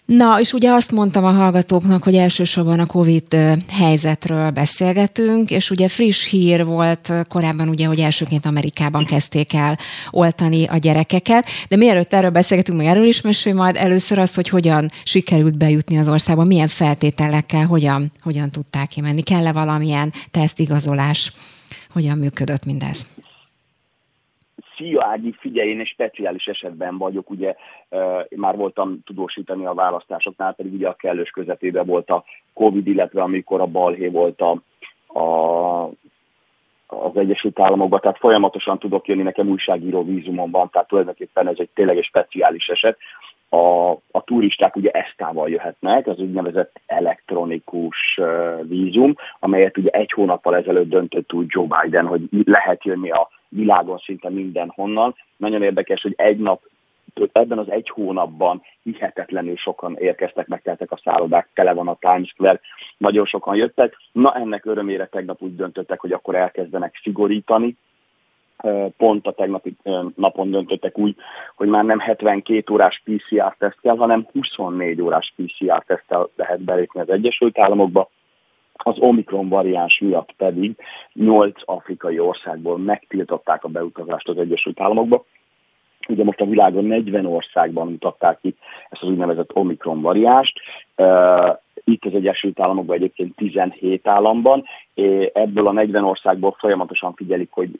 Na, 0.04 0.40
és 0.40 0.52
ugye 0.52 0.70
azt 0.70 0.90
mondtam 0.90 1.24
a 1.24 1.30
hallgatóknak, 1.30 2.02
hogy 2.02 2.14
elsősorban 2.14 2.78
a 2.78 2.86
Covid 2.86 3.36
helyzetről 3.68 4.50
beszélgetünk, 4.50 5.50
és 5.50 5.70
ugye 5.70 5.88
friss 5.88 6.28
hír 6.28 6.64
volt 6.64 7.12
korábban 7.28 7.68
ugye, 7.68 7.86
hogy 7.86 7.98
elsőként 7.98 8.46
Amerikában 8.46 9.04
kezdték 9.04 9.54
el 9.54 9.78
oltani 10.10 10.66
a 10.66 10.76
gyerekeket, 10.76 11.46
de 11.68 11.76
mielőtt 11.76 12.12
erről 12.12 12.30
beszélgetünk, 12.30 12.78
meg 12.78 12.86
erről 12.86 13.04
is 13.04 13.20
mesélj 13.20 13.54
majd 13.56 13.76
először 13.76 14.18
azt, 14.18 14.34
hogy 14.34 14.48
hogyan 14.48 14.90
sikerült 15.04 15.58
bejutni 15.58 15.98
az 15.98 16.08
országba, 16.08 16.44
milyen 16.44 16.68
feltételekkel, 16.68 17.66
hogyan, 17.66 18.12
hogyan 18.22 18.50
tudták 18.50 18.88
kimenni, 18.88 19.22
kell-e 19.22 19.52
valamilyen 19.52 20.12
tesztigazolás, 20.30 21.32
hogyan 21.92 22.18
működött 22.18 22.64
mindez? 22.64 23.06
Szia 24.80 25.04
Ági, 25.04 25.34
figyelj, 25.38 25.68
én 25.68 25.80
egy 25.80 25.86
speciális 25.86 26.46
esetben 26.46 26.98
vagyok, 26.98 27.30
ugye 27.30 27.54
már 28.36 28.56
voltam 28.56 28.98
tudósítani 29.04 29.66
a 29.66 29.74
választásoknál, 29.74 30.52
pedig 30.52 30.72
ugye 30.72 30.88
a 30.88 30.94
kellős 30.94 31.30
közepében 31.30 31.86
volt 31.86 32.10
a 32.10 32.24
Covid, 32.54 32.86
illetve 32.86 33.22
amikor 33.22 33.60
a 33.60 33.66
balhé 33.66 34.08
volt 34.08 34.40
a, 34.40 34.50
a, 35.18 35.84
az 36.86 37.16
Egyesült 37.16 37.60
Államokban, 37.60 38.00
tehát 38.00 38.18
folyamatosan 38.18 38.78
tudok 38.78 39.06
jönni, 39.08 39.22
nekem 39.22 39.48
újságíró 39.48 40.04
vízumon 40.04 40.50
van, 40.50 40.70
tehát 40.70 40.88
tulajdonképpen 40.88 41.48
ez 41.48 41.56
egy 41.58 41.70
tényleg 41.74 41.96
egy 41.96 42.04
speciális 42.04 42.68
eset. 42.68 42.98
A, 43.48 43.90
a 43.90 44.24
turisták 44.24 44.76
ugye 44.76 44.90
esztával 44.90 45.48
jöhetnek, 45.48 46.06
az 46.06 46.18
úgynevezett 46.18 46.80
elektronikus 46.86 48.20
vízum, 48.62 49.14
amelyet 49.38 49.78
ugye 49.78 49.90
egy 49.90 50.12
hónappal 50.12 50.56
ezelőtt 50.56 50.88
döntött 50.88 51.32
úgy 51.32 51.46
Joe 51.48 51.66
Biden, 51.82 52.06
hogy 52.06 52.20
lehet 52.44 52.84
jönni 52.84 53.10
a 53.10 53.28
világon 53.50 53.98
szinte 53.98 54.30
mindenhonnan. 54.30 55.14
Nagyon 55.36 55.62
érdekes, 55.62 56.02
hogy 56.02 56.14
egy 56.16 56.38
nap 56.38 56.62
ebben 57.32 57.58
az 57.58 57.70
egy 57.70 57.88
hónapban 57.88 58.62
hihetetlenül 58.82 59.56
sokan 59.56 59.96
érkeztek, 59.96 60.46
megteltek 60.46 60.92
a 60.92 61.00
szállodák, 61.04 61.48
tele 61.54 61.72
van 61.72 61.88
a 61.88 61.96
Times 62.00 62.28
Square, 62.28 62.60
nagyon 62.96 63.26
sokan 63.26 63.56
jöttek. 63.56 63.96
Na 64.12 64.34
ennek 64.34 64.64
örömére 64.64 65.06
tegnap 65.06 65.42
úgy 65.42 65.56
döntöttek, 65.56 66.00
hogy 66.00 66.12
akkor 66.12 66.34
elkezdenek 66.34 67.00
szigorítani, 67.02 67.76
pont 68.96 69.26
a 69.26 69.32
tegnapi 69.32 69.76
napon 70.14 70.50
döntöttek 70.50 70.98
úgy, 70.98 71.16
hogy 71.56 71.68
már 71.68 71.84
nem 71.84 71.98
72 71.98 72.72
órás 72.72 73.02
PCR-teszt 73.04 73.80
kell, 73.80 73.96
hanem 73.96 74.26
24 74.32 75.00
órás 75.02 75.34
PCR-teszttel 75.36 76.28
lehet 76.36 76.60
belépni 76.60 77.00
az 77.00 77.08
Egyesült 77.08 77.58
Államokba 77.58 78.10
az 78.84 78.98
Omikron 78.98 79.48
variáns 79.48 79.98
miatt 79.98 80.32
pedig 80.36 80.76
8 81.12 81.62
afrikai 81.64 82.18
országból 82.18 82.78
megtiltották 82.78 83.64
a 83.64 83.68
beutazást 83.68 84.28
az 84.28 84.38
Egyesült 84.38 84.80
Államokba. 84.80 85.24
Ugye 86.08 86.24
most 86.24 86.40
a 86.40 86.46
világon 86.46 86.84
40 86.84 87.26
országban 87.26 87.88
mutatták 87.90 88.38
ki 88.40 88.54
ezt 88.88 89.02
az 89.02 89.08
úgynevezett 89.08 89.54
Omikron 89.54 90.00
variást. 90.00 90.60
Itt 91.84 92.04
az 92.04 92.14
Egyesült 92.14 92.60
Államokban 92.60 92.96
egyébként 92.96 93.36
17 93.36 94.06
államban. 94.06 94.64
Ebből 95.32 95.66
a 95.66 95.72
40 95.72 96.04
országból 96.04 96.56
folyamatosan 96.58 97.14
figyelik, 97.14 97.48
hogy 97.50 97.78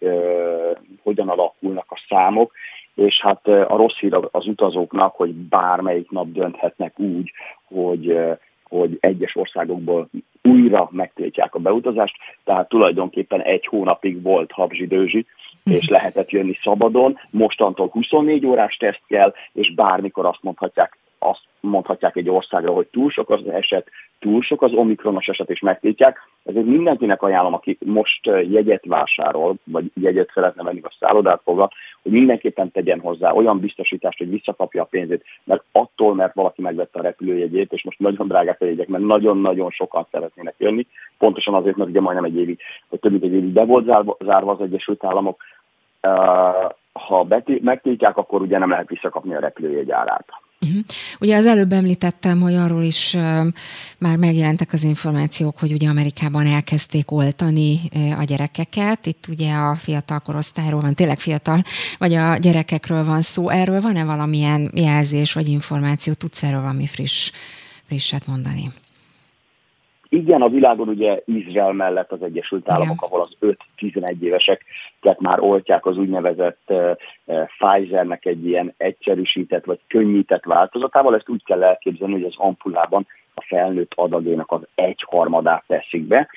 hogyan 1.03 1.28
alakulnak 1.28 1.86
a 1.88 2.05
számok, 2.09 2.53
és 2.94 3.20
hát 3.20 3.46
a 3.46 3.76
rossz 3.76 3.96
hír 3.96 4.18
az 4.30 4.46
utazóknak, 4.46 5.14
hogy 5.16 5.34
bármelyik 5.34 6.11
nap 6.11 6.32
dönthetnek 6.32 6.98
úgy, 6.98 7.32
hogy 7.64 8.20
hogy 8.70 8.96
egyes 9.00 9.36
országokból 9.36 10.08
újra 10.42 10.88
megtiltják 10.92 11.54
a 11.54 11.58
beutazást, 11.58 12.16
tehát 12.44 12.68
tulajdonképpen 12.68 13.42
egy 13.42 13.66
hónapig 13.66 14.22
volt 14.22 14.52
habzsidőzsi, 14.52 15.26
és 15.64 15.88
lehetett 15.88 16.30
jönni 16.30 16.58
szabadon, 16.62 17.18
mostantól 17.30 17.88
24 17.88 18.46
órás 18.46 18.76
teszt 18.76 19.02
kell, 19.06 19.34
és 19.52 19.74
bármikor 19.74 20.26
azt 20.26 20.42
mondhatják, 20.42 20.98
azt 21.22 21.42
mondhatják 21.60 22.16
egy 22.16 22.28
országra, 22.28 22.72
hogy 22.72 22.86
túl 22.86 23.10
sok 23.10 23.30
az 23.30 23.48
eset, 23.48 23.88
túl 24.18 24.42
sok 24.42 24.62
az 24.62 24.72
omikronos 24.72 25.28
eset, 25.28 25.50
és 25.50 25.60
megtiltják. 25.60 26.28
Ezért 26.44 26.66
mindenkinek 26.66 27.22
ajánlom, 27.22 27.54
aki 27.54 27.78
most 27.84 28.26
jegyet 28.26 28.84
vásárol, 28.86 29.54
vagy 29.64 29.90
jegyet 29.94 30.30
szeretne 30.34 30.62
venni 30.62 30.80
a 30.82 30.92
szállodát 30.98 31.40
fogva, 31.44 31.70
hogy 32.02 32.12
mindenképpen 32.12 32.70
tegyen 32.70 33.00
hozzá 33.00 33.32
olyan 33.32 33.60
biztosítást, 33.60 34.18
hogy 34.18 34.30
visszakapja 34.30 34.82
a 34.82 34.88
pénzét, 34.90 35.24
mert 35.44 35.62
attól, 35.72 36.14
mert 36.14 36.34
valaki 36.34 36.62
megvette 36.62 36.98
a 36.98 37.02
repülőjegyét, 37.02 37.72
és 37.72 37.84
most 37.84 37.98
nagyon 37.98 38.26
drágák 38.26 38.60
a 38.60 38.64
jegyek, 38.64 38.88
mert 38.88 39.04
nagyon-nagyon 39.04 39.70
sokan 39.70 40.06
szeretnének 40.10 40.54
jönni, 40.58 40.86
pontosan 41.18 41.54
azért, 41.54 41.76
mert 41.76 41.90
ugye 41.90 42.00
majdnem 42.00 42.24
egy 42.24 42.36
évig, 42.36 42.58
vagy 42.88 43.00
több 43.00 43.10
mint 43.10 43.24
egy 43.24 43.32
évig 43.32 43.52
be 43.52 43.64
volt 43.64 43.84
zárva, 43.84 44.16
zárva 44.20 44.52
az 44.52 44.60
Egyesült 44.60 45.04
Államok, 45.04 45.42
ha 46.93 47.26
megtiltják, 47.61 48.16
akkor 48.16 48.41
ugye 48.41 48.59
nem 48.59 48.70
lehet 48.70 48.88
visszakapni 48.88 49.34
a 49.34 49.41
repülőjegy 49.41 49.91
árát. 49.91 50.26
Uh-huh. 50.66 50.80
Ugye 51.20 51.36
az 51.36 51.47
előbb 51.47 51.72
említettem, 51.72 52.41
hogy 52.41 52.55
arról 52.55 52.82
is 52.82 53.16
már 53.99 54.16
megjelentek 54.16 54.72
az 54.72 54.82
információk, 54.82 55.59
hogy 55.59 55.72
ugye 55.72 55.88
Amerikában 55.88 56.47
elkezdték 56.47 57.11
oltani 57.11 57.80
a 58.18 58.24
gyerekeket. 58.24 59.07
Itt 59.07 59.26
ugye 59.28 59.53
a 59.55 59.74
fiatal 59.74 60.20
korosztályról 60.20 60.80
van, 60.80 60.95
tényleg 60.95 61.18
fiatal, 61.18 61.62
vagy 61.99 62.14
a 62.14 62.36
gyerekekről 62.36 63.05
van 63.05 63.20
szó. 63.20 63.49
Erről 63.49 63.80
van-e 63.80 64.05
valamilyen 64.05 64.70
jelzés 64.74 65.32
vagy 65.32 65.49
információ? 65.49 66.12
Tudsz 66.12 66.43
erről 66.43 66.61
valami 66.61 66.86
friss, 66.86 67.30
frisset 67.86 68.26
mondani? 68.26 68.72
Igen, 70.12 70.42
a 70.42 70.48
világon 70.48 70.88
ugye 70.88 71.22
Izrael 71.24 71.72
mellett 71.72 72.12
az 72.12 72.22
Egyesült 72.22 72.70
Államok, 72.70 73.02
ahol 73.02 73.20
az 73.20 73.54
5-11 73.76 74.20
éveseket 74.20 75.20
már 75.20 75.40
oltják 75.40 75.86
az 75.86 75.96
úgynevezett 75.96 76.72
Pfizernek 77.58 78.24
egy 78.24 78.46
ilyen 78.46 78.74
egyszerűsített 78.76 79.64
vagy 79.64 79.78
könnyített 79.86 80.44
változatával. 80.44 81.14
Ezt 81.14 81.28
úgy 81.28 81.44
kell 81.44 81.62
elképzelni, 81.62 82.12
hogy 82.12 82.24
az 82.24 82.34
ampullában 82.36 83.06
a 83.34 83.44
felnőtt 83.46 83.92
adagének 83.94 84.52
az 84.52 84.61
egyharmadát 84.74 85.64
teszik 85.66 86.02
be. 86.02 86.28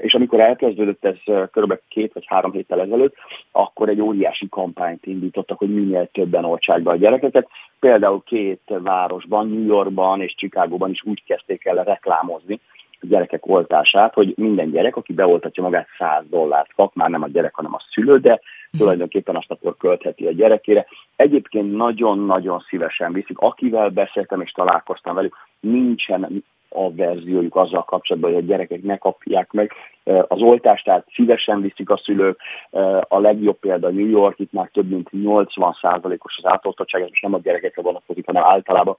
És 0.00 0.14
amikor 0.14 0.40
elkezdődött 0.40 1.04
ez 1.04 1.48
kb. 1.50 1.78
két 1.88 2.12
vagy 2.12 2.24
három 2.26 2.52
héttel 2.52 2.80
ezelőtt, 2.80 3.14
akkor 3.52 3.88
egy 3.88 4.00
óriási 4.00 4.48
kampányt 4.48 5.06
indítottak, 5.06 5.58
hogy 5.58 5.74
minél 5.74 6.08
többen 6.12 6.44
oltsák 6.44 6.82
be 6.82 6.90
a 6.90 6.96
gyerekeket. 6.96 7.48
Például 7.80 8.22
két 8.24 8.62
városban, 8.66 9.48
New 9.48 9.66
Yorkban 9.66 10.20
és 10.20 10.34
Chicagóban 10.34 10.90
is 10.90 11.02
úgy 11.04 11.22
kezdték 11.24 11.64
el 11.64 11.84
reklámozni, 11.84 12.60
gyerekek 13.00 13.46
oltását, 13.46 14.14
hogy 14.14 14.34
minden 14.36 14.70
gyerek, 14.70 14.96
aki 14.96 15.12
beoltatja 15.12 15.62
magát 15.62 15.88
100 15.98 16.24
dollárt 16.30 16.72
kap, 16.74 16.94
már 16.94 17.10
nem 17.10 17.22
a 17.22 17.28
gyerek, 17.28 17.54
hanem 17.54 17.74
a 17.74 17.82
szülő, 17.90 18.18
de 18.18 18.40
tulajdonképpen 18.78 19.36
azt 19.36 19.50
akkor 19.50 19.76
költheti 19.76 20.26
a 20.26 20.32
gyerekére. 20.32 20.86
Egyébként 21.16 21.76
nagyon-nagyon 21.76 22.64
szívesen 22.68 23.12
viszik. 23.12 23.38
Akivel 23.38 23.88
beszéltem 23.88 24.40
és 24.40 24.52
találkoztam 24.52 25.14
velük, 25.14 25.36
nincsen 25.60 26.44
a 26.68 26.92
verziójuk 26.92 27.56
azzal 27.56 27.84
kapcsolatban, 27.84 28.32
hogy 28.32 28.42
a 28.42 28.46
gyerekek 28.46 28.82
ne 28.82 28.96
kapják 28.96 29.52
meg 29.52 29.72
az 30.28 30.40
oltást, 30.40 30.84
tehát 30.84 31.06
szívesen 31.14 31.60
viszik 31.60 31.90
a 31.90 31.96
szülők. 31.96 32.40
A 33.08 33.18
legjobb 33.18 33.58
példa 33.58 33.88
New 33.88 34.08
York, 34.08 34.38
itt 34.38 34.52
már 34.52 34.68
több 34.72 34.88
mint 34.88 35.08
80%-os 35.12 36.36
az 36.36 36.50
átoltottság, 36.50 37.02
ez 37.02 37.08
most 37.08 37.22
nem 37.22 37.34
a 37.34 37.38
gyerekekre 37.38 37.82
vonatkozik, 37.82 38.26
hanem 38.26 38.44
általában. 38.44 38.96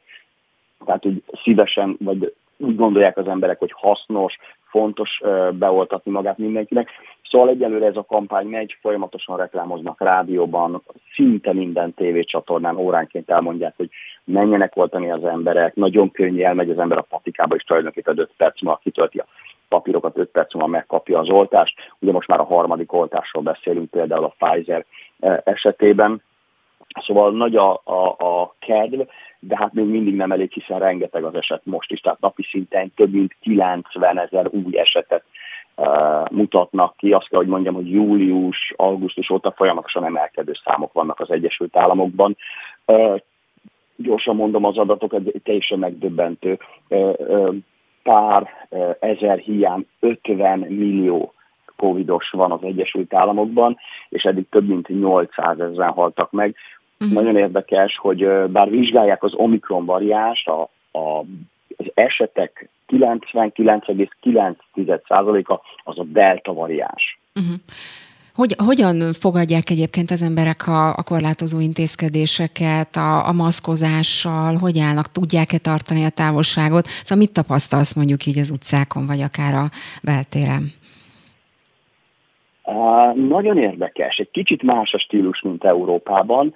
Tehát 0.86 1.06
úgy 1.06 1.24
szívesen, 1.43 1.98
vagy 2.00 2.34
úgy 2.58 2.76
gondolják 2.76 3.18
az 3.18 3.28
emberek, 3.28 3.60
hogy 3.60 3.72
hasznos, 3.76 4.38
fontos 4.70 5.22
beoltatni 5.51 6.12
magát 6.12 6.38
mindenkinek. 6.38 6.89
Szóval 7.30 7.49
egyelőre 7.49 7.86
ez 7.86 7.97
a 7.97 8.05
kampány 8.05 8.47
megy, 8.47 8.78
folyamatosan 8.82 9.38
reklámoznak 9.38 10.01
rádióban, 10.01 10.84
szinte 11.14 11.53
minden 11.53 11.93
tévécsatornán 11.93 12.78
óránként 12.78 13.30
elmondják, 13.30 13.74
hogy 13.78 13.89
menjenek 14.24 14.76
oltani 14.76 15.12
az 15.12 15.24
emberek, 15.24 15.76
nagyon 15.76 16.12
könnyű 16.12 16.41
elmegy 16.41 16.70
az 16.70 16.80
ember 16.80 16.97
a 16.97 17.05
patikába, 17.10 17.55
és 17.55 17.64
tulajdonképpen 17.64 18.20
5 18.20 18.30
perc 18.38 18.62
múlva 18.62 18.80
kitölti 18.84 19.18
a 19.18 19.26
papírokat, 19.68 20.18
5 20.18 20.30
perc 20.30 20.53
múlva 20.53 20.70
megkapja 20.70 21.20
az 21.20 21.30
oltást. 21.30 21.93
Ugye 21.99 22.12
most 22.12 22.28
már 22.28 22.39
a 22.39 22.45
harmadik 22.45 22.93
oltásról 22.93 23.43
beszélünk, 23.43 23.89
például 23.89 24.24
a 24.24 24.36
Pfizer 24.38 24.86
esetében. 25.43 26.22
Szóval 27.02 27.32
nagy 27.32 27.56
a, 27.56 27.82
a, 27.84 28.16
a 28.18 28.56
kedv, 28.60 29.02
de 29.39 29.58
hát 29.58 29.74
még 29.74 29.86
mindig 29.86 30.16
nem 30.16 30.32
elég, 30.32 30.52
hiszen 30.52 30.80
rengeteg 30.80 31.24
az 31.24 31.36
eset 31.36 31.62
most 31.64 31.91
is, 31.91 32.00
tehát 32.00 32.20
napi 32.20 32.43
szinten 32.43 32.91
több 32.95 33.12
mint 33.12 33.36
90 33.41 34.20
ezer 34.20 34.48
új 34.52 34.80
esetet 34.80 35.24
uh, 35.76 36.30
mutatnak 36.30 36.98
ki. 36.98 37.12
Azt 37.12 37.28
kell, 37.28 37.39
hogy 37.39 37.48
mondjam, 37.48 37.74
hogy 37.74 37.91
július, 37.91 38.74
augusztus 38.76 39.30
óta 39.30 39.52
folyamatosan 39.52 40.06
emelkedő 40.06 40.52
számok 40.64 40.93
vannak 40.93 41.20
az 41.20 41.32
Egyesült 41.32 41.78
Államokban. 41.78 42.38
Uh, 42.86 43.20
gyorsan 43.95 44.36
mondom 44.36 44.66
az 44.66 44.78
adatokat, 44.78 45.22
teljesen 45.43 45.80
megdöbbentő. 45.80 46.60
Uh, 46.89 47.56
pár 48.04 48.50
ezer 49.00 49.38
hiány 49.38 49.88
50 50.00 50.60
millió 50.60 51.34
covidos 51.76 52.30
van 52.30 52.52
az 52.52 52.64
Egyesült 52.64 53.14
Államokban, 53.14 53.78
és 54.10 54.24
eddig 54.24 54.50
több 54.50 54.68
mint 54.68 54.88
800 54.88 55.60
ezeren 55.60 55.91
haltak 55.91 56.32
meg. 56.32 56.56
Uh-huh. 57.00 57.16
Nagyon 57.16 57.38
érdekes, 57.38 57.98
hogy 57.98 58.28
bár 58.50 58.70
vizsgálják 58.70 59.24
az 59.24 59.34
Omikron 59.34 59.86
variást, 59.86 60.48
a, 60.48 60.62
a, 60.91 61.20
az 61.78 61.91
esetek 61.93 62.70
99,9%-a 62.88 65.60
az 65.84 66.00
a 66.00 66.04
delta 66.04 66.54
variáns. 66.54 67.20
Uh-huh. 67.36 67.56
Hogy, 68.38 68.56
hogyan 68.66 69.14
fogadják 69.14 69.70
egyébként 69.70 70.12
az 70.12 70.22
emberek 70.22 70.68
a, 70.68 70.95
a 70.95 71.04
korlátozó 71.04 71.60
intézkedéseket, 71.60 72.95
a, 72.95 73.28
a 73.28 73.32
maszkozással, 73.32 74.56
hogy 74.56 74.80
állnak, 74.80 75.12
tudják-e 75.12 75.58
tartani 75.58 76.04
a 76.04 76.10
távolságot? 76.10 76.88
Szóval 76.88 77.18
mit 77.18 77.34
tapasztalsz 77.34 77.93
mondjuk 77.93 78.26
így 78.26 78.38
az 78.38 78.50
utcákon, 78.50 79.06
vagy 79.06 79.22
akár 79.22 79.54
a 79.54 79.70
beltéren? 80.04 80.72
Uh, 82.64 83.28
nagyon 83.28 83.58
érdekes, 83.58 84.18
egy 84.18 84.32
kicsit 84.32 84.64
más 84.64 84.93
a 84.93 84.98
stílus, 84.98 85.41
mint 85.41 85.64
Európában. 85.64 86.56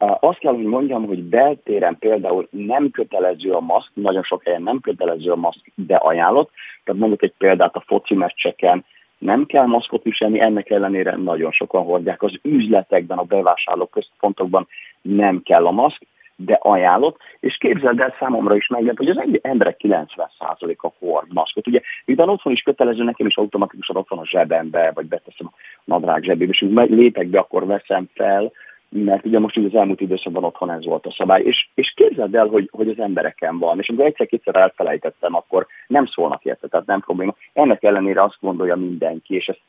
Azt 0.00 0.38
kell, 0.38 0.54
hogy 0.54 0.64
mondjam, 0.64 1.06
hogy 1.06 1.22
beltéren 1.22 1.96
például 1.98 2.48
nem 2.50 2.90
kötelező 2.90 3.52
a 3.52 3.60
maszk, 3.60 3.90
nagyon 3.94 4.22
sok 4.22 4.44
helyen 4.44 4.62
nem 4.62 4.80
kötelező 4.80 5.30
a 5.30 5.36
maszk, 5.36 5.72
de 5.74 5.94
ajánlott. 5.94 6.50
Tehát 6.84 7.00
mondjuk 7.00 7.22
egy 7.22 7.34
példát 7.38 7.76
a 7.76 7.84
foci 7.86 8.14
meccseken 8.14 8.84
nem 9.18 9.46
kell 9.46 9.66
maszkot 9.66 10.02
viselni, 10.02 10.40
ennek 10.40 10.70
ellenére 10.70 11.16
nagyon 11.16 11.50
sokan 11.50 11.84
hordják. 11.84 12.22
Az 12.22 12.32
üzletekben, 12.42 13.18
a 13.18 13.22
bevásárló 13.22 13.86
központokban 13.86 14.66
nem 15.02 15.42
kell 15.42 15.66
a 15.66 15.70
maszk, 15.70 16.02
de 16.36 16.58
ajánlott, 16.60 17.16
és 17.40 17.56
képzeld 17.56 18.00
el 18.00 18.14
számomra 18.18 18.56
is 18.56 18.66
meg, 18.66 18.92
hogy 18.96 19.08
az 19.08 19.20
emberek 19.42 19.76
90%-a 19.82 20.92
hord 20.98 21.32
maszkot. 21.32 21.66
Ugye, 21.66 21.80
mivel 22.04 22.28
otthon 22.28 22.52
is 22.52 22.62
kötelező, 22.62 23.04
nekem 23.04 23.26
is 23.26 23.36
automatikusan 23.36 23.96
ott 23.96 24.08
van 24.08 24.18
a 24.18 24.26
zsebembe, 24.26 24.90
vagy 24.94 25.06
beteszem 25.06 25.46
a 25.46 25.56
nadrág 25.84 26.22
zsebébe, 26.22 26.52
és 26.52 26.64
lépek 26.70 27.26
be, 27.26 27.38
akkor 27.38 27.66
veszem 27.66 28.08
fel, 28.14 28.52
mert 28.90 29.24
ugye 29.24 29.38
most 29.38 29.56
az 29.56 29.74
elmúlt 29.74 30.00
időszakban 30.00 30.44
otthon 30.44 30.70
ez 30.70 30.84
volt 30.84 31.06
a 31.06 31.10
szabály, 31.10 31.42
és, 31.42 31.68
és 31.74 31.92
képzeld 31.96 32.34
el, 32.34 32.46
hogy, 32.46 32.68
hogy 32.72 32.88
az 32.88 32.98
embereken 32.98 33.58
van, 33.58 33.78
és 33.78 33.88
amikor 33.88 34.06
egyszer-kétszer 34.06 34.56
elfelejtettem, 34.56 35.34
akkor 35.34 35.66
nem 35.86 36.06
szólnak 36.06 36.44
érte, 36.44 36.68
tehát 36.68 36.86
nem 36.86 37.00
probléma. 37.00 37.34
Ennek 37.52 37.82
ellenére 37.82 38.22
azt 38.22 38.38
gondolja 38.40 38.76
mindenki, 38.76 39.34
és 39.34 39.46
ezt 39.46 39.60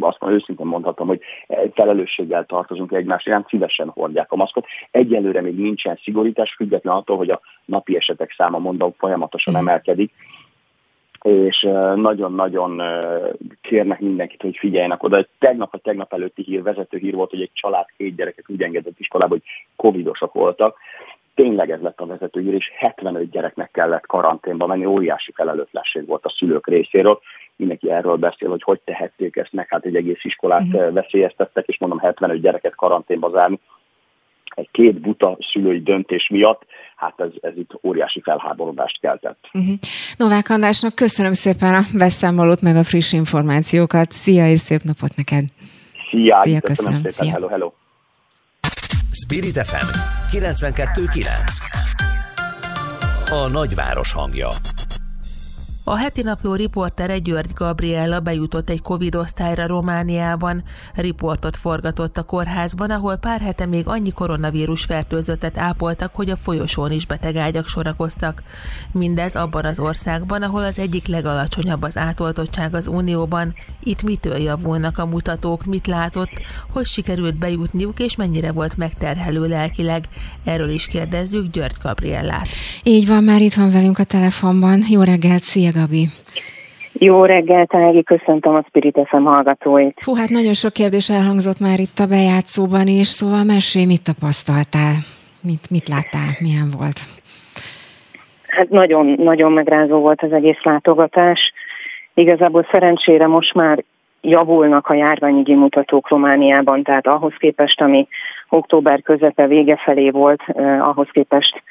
azt 0.00 0.20
mondom, 0.20 0.38
őszintén 0.38 0.66
mondhatom, 0.66 1.06
hogy 1.06 1.20
felelősséggel 1.74 2.44
tartozunk 2.44 2.92
egymás 2.92 3.26
iránt, 3.26 3.48
szívesen 3.48 3.88
hordják 3.88 4.32
a 4.32 4.36
maszkot. 4.36 4.66
Egyelőre 4.90 5.40
még 5.40 5.56
nincsen 5.56 5.98
szigorítás, 6.02 6.54
független 6.54 6.94
attól, 6.94 7.16
hogy 7.16 7.30
a 7.30 7.40
napi 7.64 7.96
esetek 7.96 8.34
száma 8.36 8.58
mondom 8.58 8.94
folyamatosan 8.98 9.56
emelkedik, 9.56 10.12
és 11.26 11.60
nagyon-nagyon 11.94 12.82
kérnek 13.60 14.00
mindenkit, 14.00 14.42
hogy 14.42 14.56
figyeljenek 14.56 15.02
oda. 15.02 15.26
Tegnap 15.38 15.74
a 15.74 15.78
tegnap 15.78 16.12
előtti 16.12 16.42
hír, 16.42 16.62
vezető 16.62 16.98
hír 16.98 17.14
volt, 17.14 17.30
hogy 17.30 17.40
egy 17.40 17.50
család 17.52 17.86
két 17.96 18.16
gyereket 18.16 18.44
úgy 18.48 18.62
engedett 18.62 18.98
iskolába, 18.98 19.30
hogy 19.30 19.42
covidosak 19.76 20.32
voltak. 20.32 20.76
Tényleg 21.34 21.70
ez 21.70 21.80
lett 21.80 22.00
a 22.00 22.06
vezető 22.06 22.40
hír, 22.40 22.54
és 22.54 22.70
75 22.78 23.30
gyereknek 23.30 23.70
kellett 23.70 24.06
karanténba 24.06 24.66
menni, 24.66 24.84
óriási 24.84 25.32
felelőtlenség 25.32 26.06
volt 26.06 26.24
a 26.24 26.34
szülők 26.36 26.66
részéről. 26.66 27.20
Mindenki 27.56 27.90
erről 27.90 28.16
beszél, 28.16 28.48
hogy 28.48 28.62
hogy 28.62 28.80
tehették 28.84 29.36
ezt 29.36 29.52
meg, 29.52 29.66
hát 29.68 29.84
egy 29.84 29.96
egész 29.96 30.24
iskolát 30.24 30.62
uh-huh. 30.62 30.92
veszélyeztettek, 30.92 31.66
és 31.66 31.78
mondom 31.78 31.98
75 31.98 32.40
gyereket 32.40 32.74
karanténba 32.74 33.30
zárni 33.30 33.60
egy 34.56 34.68
két 34.72 35.00
buta 35.00 35.38
szülői 35.52 35.82
döntés 35.82 36.28
miatt, 36.28 36.62
hát 36.96 37.20
ez, 37.20 37.28
ez 37.40 37.56
itt 37.56 37.70
óriási 37.82 38.20
felháborodást 38.20 39.00
keltett. 39.00 39.38
Uh-huh. 39.52 39.74
Novák 40.16 40.50
Andrásnak 40.50 40.94
köszönöm 40.94 41.32
szépen 41.32 41.74
a 41.74 41.86
beszámolót, 41.98 42.60
meg 42.60 42.76
a 42.76 42.84
friss 42.84 43.12
információkat. 43.12 44.12
Szia, 44.12 44.48
és 44.48 44.60
szép 44.60 44.82
napot 44.82 45.16
neked! 45.16 45.44
Szia, 46.10 46.40
Szia 46.42 46.60
köszönöm, 46.60 46.62
köszönöm 46.62 46.94
szépen, 46.94 47.10
Szia. 47.10 47.32
hello, 47.32 47.48
hello! 47.48 47.72
Spirit 49.12 49.58
FM 49.58 49.88
92.9 50.36 51.26
A 53.30 53.48
nagyváros 53.48 54.12
hangja 54.12 54.48
a 55.88 55.96
heti 55.96 56.22
napló 56.22 56.54
riportere 56.54 57.18
György 57.18 57.52
Gabriella 57.52 58.20
bejutott 58.20 58.70
egy 58.70 58.82
Covid 58.82 59.14
osztályra 59.14 59.66
Romániában. 59.66 60.62
Riportot 60.94 61.56
forgatott 61.56 62.16
a 62.16 62.22
kórházban, 62.22 62.90
ahol 62.90 63.16
pár 63.16 63.40
hete 63.40 63.66
még 63.66 63.86
annyi 63.86 64.12
koronavírus 64.12 64.84
fertőzöttet 64.84 65.58
ápoltak, 65.58 66.14
hogy 66.14 66.30
a 66.30 66.36
folyosón 66.36 66.90
is 66.92 67.06
betegágyak 67.06 67.68
sorakoztak. 67.68 68.42
Mindez 68.92 69.36
abban 69.36 69.64
az 69.64 69.78
országban, 69.78 70.42
ahol 70.42 70.62
az 70.62 70.78
egyik 70.78 71.06
legalacsonyabb 71.06 71.82
az 71.82 71.96
átoltottság 71.96 72.74
az 72.74 72.86
Unióban. 72.86 73.54
Itt 73.82 74.02
mitől 74.02 74.36
javulnak 74.36 74.98
a 74.98 75.06
mutatók, 75.06 75.64
mit 75.64 75.86
látott, 75.86 76.30
hogy 76.70 76.86
sikerült 76.86 77.34
bejutniuk, 77.34 78.00
és 78.00 78.16
mennyire 78.16 78.52
volt 78.52 78.76
megterhelő 78.76 79.48
lelkileg. 79.48 80.04
Erről 80.44 80.70
is 80.70 80.86
kérdezzük 80.86 81.50
György 81.50 81.76
Gabriellát. 81.82 82.48
Így 82.82 83.06
van, 83.06 83.24
már 83.24 83.40
itt 83.40 83.54
van 83.54 83.70
velünk 83.70 83.98
a 83.98 84.04
telefonban. 84.04 84.84
Jó 84.88 85.02
reggelt, 85.02 85.42
szia 85.42 85.74
Gabi! 85.80 86.06
Jó 86.92 87.24
reggelt, 87.24 87.74
Ági, 87.74 88.02
köszöntöm 88.02 88.54
a 88.54 88.64
Spirit 88.68 88.98
FM 89.08 89.22
hallgatóit. 89.22 89.98
Hú, 90.04 90.14
hát 90.14 90.28
nagyon 90.28 90.54
sok 90.54 90.72
kérdés 90.72 91.10
elhangzott 91.10 91.60
már 91.60 91.78
itt 91.78 91.98
a 91.98 92.06
bejátszóban 92.06 92.86
is, 92.86 93.06
szóval 93.06 93.44
mesélj, 93.44 93.84
mit 93.84 94.02
tapasztaltál? 94.02 94.94
Mit, 95.40 95.70
mit 95.70 95.88
láttál? 95.88 96.30
Milyen 96.40 96.70
volt? 96.76 96.98
Hát 98.46 98.68
nagyon, 98.68 99.06
nagyon 99.06 99.52
megrázó 99.52 99.98
volt 99.98 100.22
az 100.22 100.32
egész 100.32 100.62
látogatás. 100.62 101.52
Igazából 102.14 102.66
szerencsére 102.70 103.26
most 103.26 103.54
már 103.54 103.84
javulnak 104.20 104.86
a 104.86 104.94
járványügyi 104.94 105.54
mutatók 105.54 106.08
Romániában, 106.08 106.82
tehát 106.82 107.06
ahhoz 107.06 107.32
képest, 107.38 107.80
ami 107.80 108.08
október 108.48 109.02
közepe 109.02 109.46
vége 109.46 109.76
felé 109.76 110.10
volt, 110.10 110.42
eh, 110.46 110.88
ahhoz 110.88 111.08
képest 111.12 111.62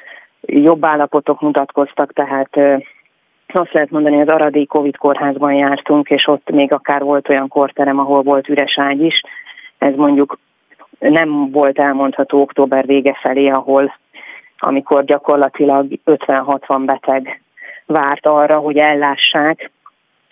jobb 0.42 0.86
állapotok 0.86 1.42
mutatkoztak, 1.42 2.14
tehát 2.14 2.58
eh, 2.58 2.80
azt 3.56 3.74
lehet 3.74 3.90
mondani, 3.90 4.22
az 4.22 4.28
Aradi 4.28 4.66
Covid 4.66 4.98
kórházban 4.98 5.54
jártunk, 5.54 6.10
és 6.10 6.28
ott 6.28 6.50
még 6.52 6.74
akár 6.74 7.02
volt 7.02 7.30
olyan 7.30 7.48
korterem, 7.48 8.00
ahol 8.00 8.22
volt 8.22 8.50
üres 8.50 8.80
ágy 8.80 9.02
is. 9.02 9.22
Ez 9.78 9.96
mondjuk 9.96 10.40
nem 11.00 11.52
volt 11.52 11.80
elmondható 11.80 12.42
október 12.42 12.86
vége 12.86 13.18
felé, 13.22 13.48
ahol 13.48 13.94
amikor 14.58 15.06
gyakorlatilag 15.06 15.88
50-60 16.06 16.82
beteg 16.86 17.42
várt 17.86 18.26
arra, 18.26 18.58
hogy 18.58 18.78
ellássák, 18.78 19.72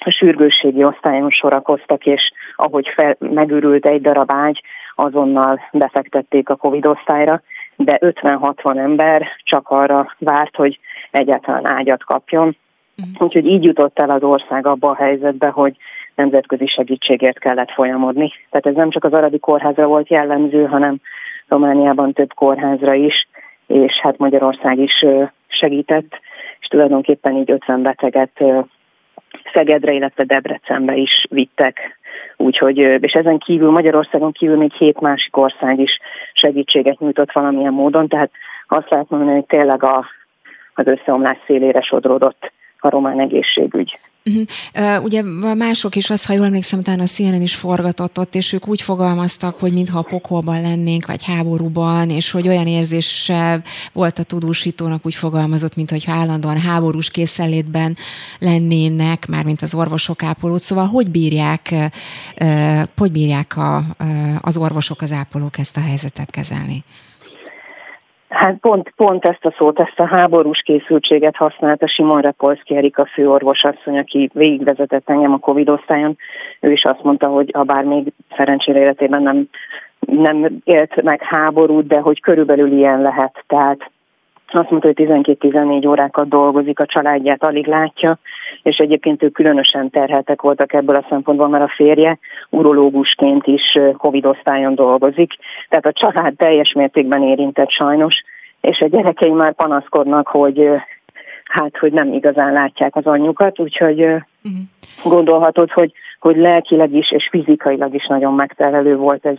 a 0.05 0.09
sürgősségi 0.09 0.83
osztályon 0.83 1.29
sorakoztak, 1.29 2.05
és 2.05 2.31
ahogy 2.55 2.87
fel, 2.95 3.15
megürült 3.19 3.85
egy 3.85 4.01
darab 4.01 4.31
ágy, 4.31 4.61
azonnal 4.95 5.59
befektették 5.71 6.49
a 6.49 6.55
Covid 6.55 6.85
osztályra, 6.85 7.41
de 7.75 7.97
50-60 8.01 8.77
ember 8.77 9.27
csak 9.43 9.69
arra 9.69 10.15
várt, 10.17 10.55
hogy 10.55 10.79
egyáltalán 11.11 11.67
ágyat 11.67 12.03
kapjon. 12.03 12.57
Mm. 13.01 13.25
Úgyhogy 13.25 13.45
így 13.45 13.63
jutott 13.63 13.99
el 13.99 14.09
az 14.09 14.23
ország 14.23 14.67
abba 14.67 14.89
a 14.89 14.95
helyzetbe, 14.95 15.47
hogy 15.47 15.77
nemzetközi 16.15 16.67
segítségért 16.67 17.39
kellett 17.39 17.71
folyamodni. 17.71 18.31
Tehát 18.49 18.65
ez 18.65 18.75
nem 18.75 18.89
csak 18.89 19.03
az 19.03 19.13
Aradi 19.13 19.39
kórházra 19.39 19.87
volt 19.87 20.09
jellemző, 20.09 20.65
hanem 20.65 20.99
Romániában 21.47 22.13
több 22.13 22.33
kórházra 22.33 22.93
is, 22.93 23.27
és 23.67 23.99
hát 24.01 24.17
Magyarország 24.17 24.77
is 24.77 25.05
segített, 25.47 26.19
és 26.59 26.67
tulajdonképpen 26.67 27.35
így 27.35 27.51
50 27.51 27.81
beteget 27.81 28.43
Szegedre, 29.53 29.93
illetve 29.93 30.23
Debrecenbe 30.23 30.95
is 30.95 31.25
vittek. 31.29 31.97
Úgyhogy, 32.37 32.77
és 32.77 33.13
ezen 33.13 33.37
kívül 33.37 33.71
Magyarországon 33.71 34.31
kívül 34.31 34.57
még 34.57 34.73
hét 34.73 34.99
másik 34.99 35.37
ország 35.37 35.79
is 35.79 35.99
segítséget 36.33 36.99
nyújtott 36.99 37.31
valamilyen 37.31 37.73
módon, 37.73 38.07
tehát 38.07 38.31
azt 38.67 38.89
lehet 38.89 39.09
mondani, 39.09 39.33
hogy 39.33 39.45
tényleg 39.45 39.83
a, 39.83 40.05
az 40.73 40.87
összeomlás 40.87 41.37
szélére 41.45 41.81
sodródott 41.81 42.51
a 42.83 42.89
román 42.89 43.19
egészségügy. 43.19 43.99
Uh-huh. 44.25 45.03
ugye 45.03 45.21
mások 45.55 45.95
is 45.95 46.09
azt, 46.09 46.25
ha 46.25 46.33
jól 46.33 46.45
emlékszem, 46.45 46.79
utána 46.79 47.03
a 47.03 47.05
CNN 47.05 47.41
is 47.41 47.55
forgatott 47.55 48.19
ott, 48.19 48.35
és 48.35 48.53
ők 48.53 48.67
úgy 48.67 48.81
fogalmaztak, 48.81 49.59
hogy 49.59 49.73
mintha 49.73 50.01
pokolban 50.01 50.61
lennénk, 50.61 51.05
vagy 51.05 51.25
háborúban, 51.25 52.09
és 52.09 52.31
hogy 52.31 52.47
olyan 52.47 52.67
érzéssel 52.67 53.63
volt 53.93 54.19
a 54.19 54.23
tudósítónak 54.23 55.05
úgy 55.05 55.15
fogalmazott, 55.15 55.75
mint 55.75 55.89
hogy 55.89 56.03
állandóan 56.07 56.57
háborús 56.57 57.09
készenlétben 57.09 57.97
lennének, 58.39 59.27
mármint 59.27 59.61
az 59.61 59.75
orvosok 59.75 60.23
ápolót. 60.23 60.61
Szóval 60.61 60.87
hogy 60.87 61.09
bírják, 61.09 61.73
hogy 62.97 63.11
bírják 63.11 63.57
a, 63.57 63.83
az 64.41 64.57
orvosok, 64.57 65.01
az 65.01 65.11
ápolók 65.11 65.57
ezt 65.57 65.77
a 65.77 65.81
helyzetet 65.81 66.31
kezelni? 66.31 66.83
Hát 68.33 68.57
pont, 68.57 68.93
pont 68.95 69.25
ezt 69.25 69.45
a 69.45 69.53
szót, 69.57 69.79
ezt 69.79 69.99
a 69.99 70.07
háborús 70.07 70.61
készültséget 70.61 71.35
használta 71.35 71.87
Simon 71.87 72.21
Repolszki 72.21 72.75
Erika 72.75 73.05
főorvosasszony, 73.05 73.97
aki 73.97 74.29
végigvezetett 74.33 75.09
engem 75.09 75.33
a 75.33 75.37
Covid 75.37 75.69
osztályon. 75.69 76.17
Ő 76.59 76.71
is 76.71 76.83
azt 76.83 77.03
mondta, 77.03 77.27
hogy 77.27 77.51
ha 77.53 77.63
bár 77.63 77.83
még 77.83 78.13
szerencsére 78.35 78.79
életében 78.79 79.21
nem, 79.21 79.47
nem 79.99 80.57
élt 80.63 81.01
meg 81.01 81.21
háborút, 81.21 81.87
de 81.87 81.99
hogy 81.99 82.21
körülbelül 82.21 82.71
ilyen 82.71 83.01
lehet. 83.01 83.43
Tehát 83.47 83.91
azt 84.51 84.69
mondta, 84.69 84.87
hogy 84.87 85.07
12-14 85.07 85.87
órákat 85.87 86.27
dolgozik, 86.27 86.79
a 86.79 86.85
családját 86.85 87.43
alig 87.43 87.67
látja, 87.67 88.17
és 88.63 88.77
egyébként 88.77 89.23
ők 89.23 89.33
különösen 89.33 89.89
terheltek 89.89 90.41
voltak 90.41 90.73
ebből 90.73 90.95
a 90.95 91.05
szempontból, 91.09 91.47
mert 91.47 91.63
a 91.63 91.73
férje 91.75 92.19
urológusként 92.49 93.47
is 93.47 93.79
Covid 93.97 94.25
osztályon 94.25 94.75
dolgozik, 94.75 95.33
tehát 95.69 95.85
a 95.85 95.91
család 95.91 96.35
teljes 96.35 96.73
mértékben 96.73 97.23
érintett 97.23 97.69
sajnos, 97.69 98.23
és 98.61 98.79
a 98.79 98.87
gyerekei 98.87 99.31
már 99.31 99.53
panaszkodnak, 99.53 100.27
hogy 100.27 100.69
hát, 101.53 101.77
hogy 101.77 101.93
nem 101.93 102.13
igazán 102.13 102.53
látják 102.53 102.95
az 102.95 103.05
anyjukat, 103.05 103.59
úgyhogy 103.59 104.01
uh-huh. 104.01 104.23
gondolhatod, 105.03 105.71
hogy, 105.71 105.91
hogy 106.19 106.35
lelkileg 106.35 106.93
is 106.93 107.11
és 107.11 107.27
fizikailag 107.31 107.93
is 107.93 108.07
nagyon 108.07 108.33
megterelő 108.33 108.95
volt 108.95 109.25
ez, 109.25 109.37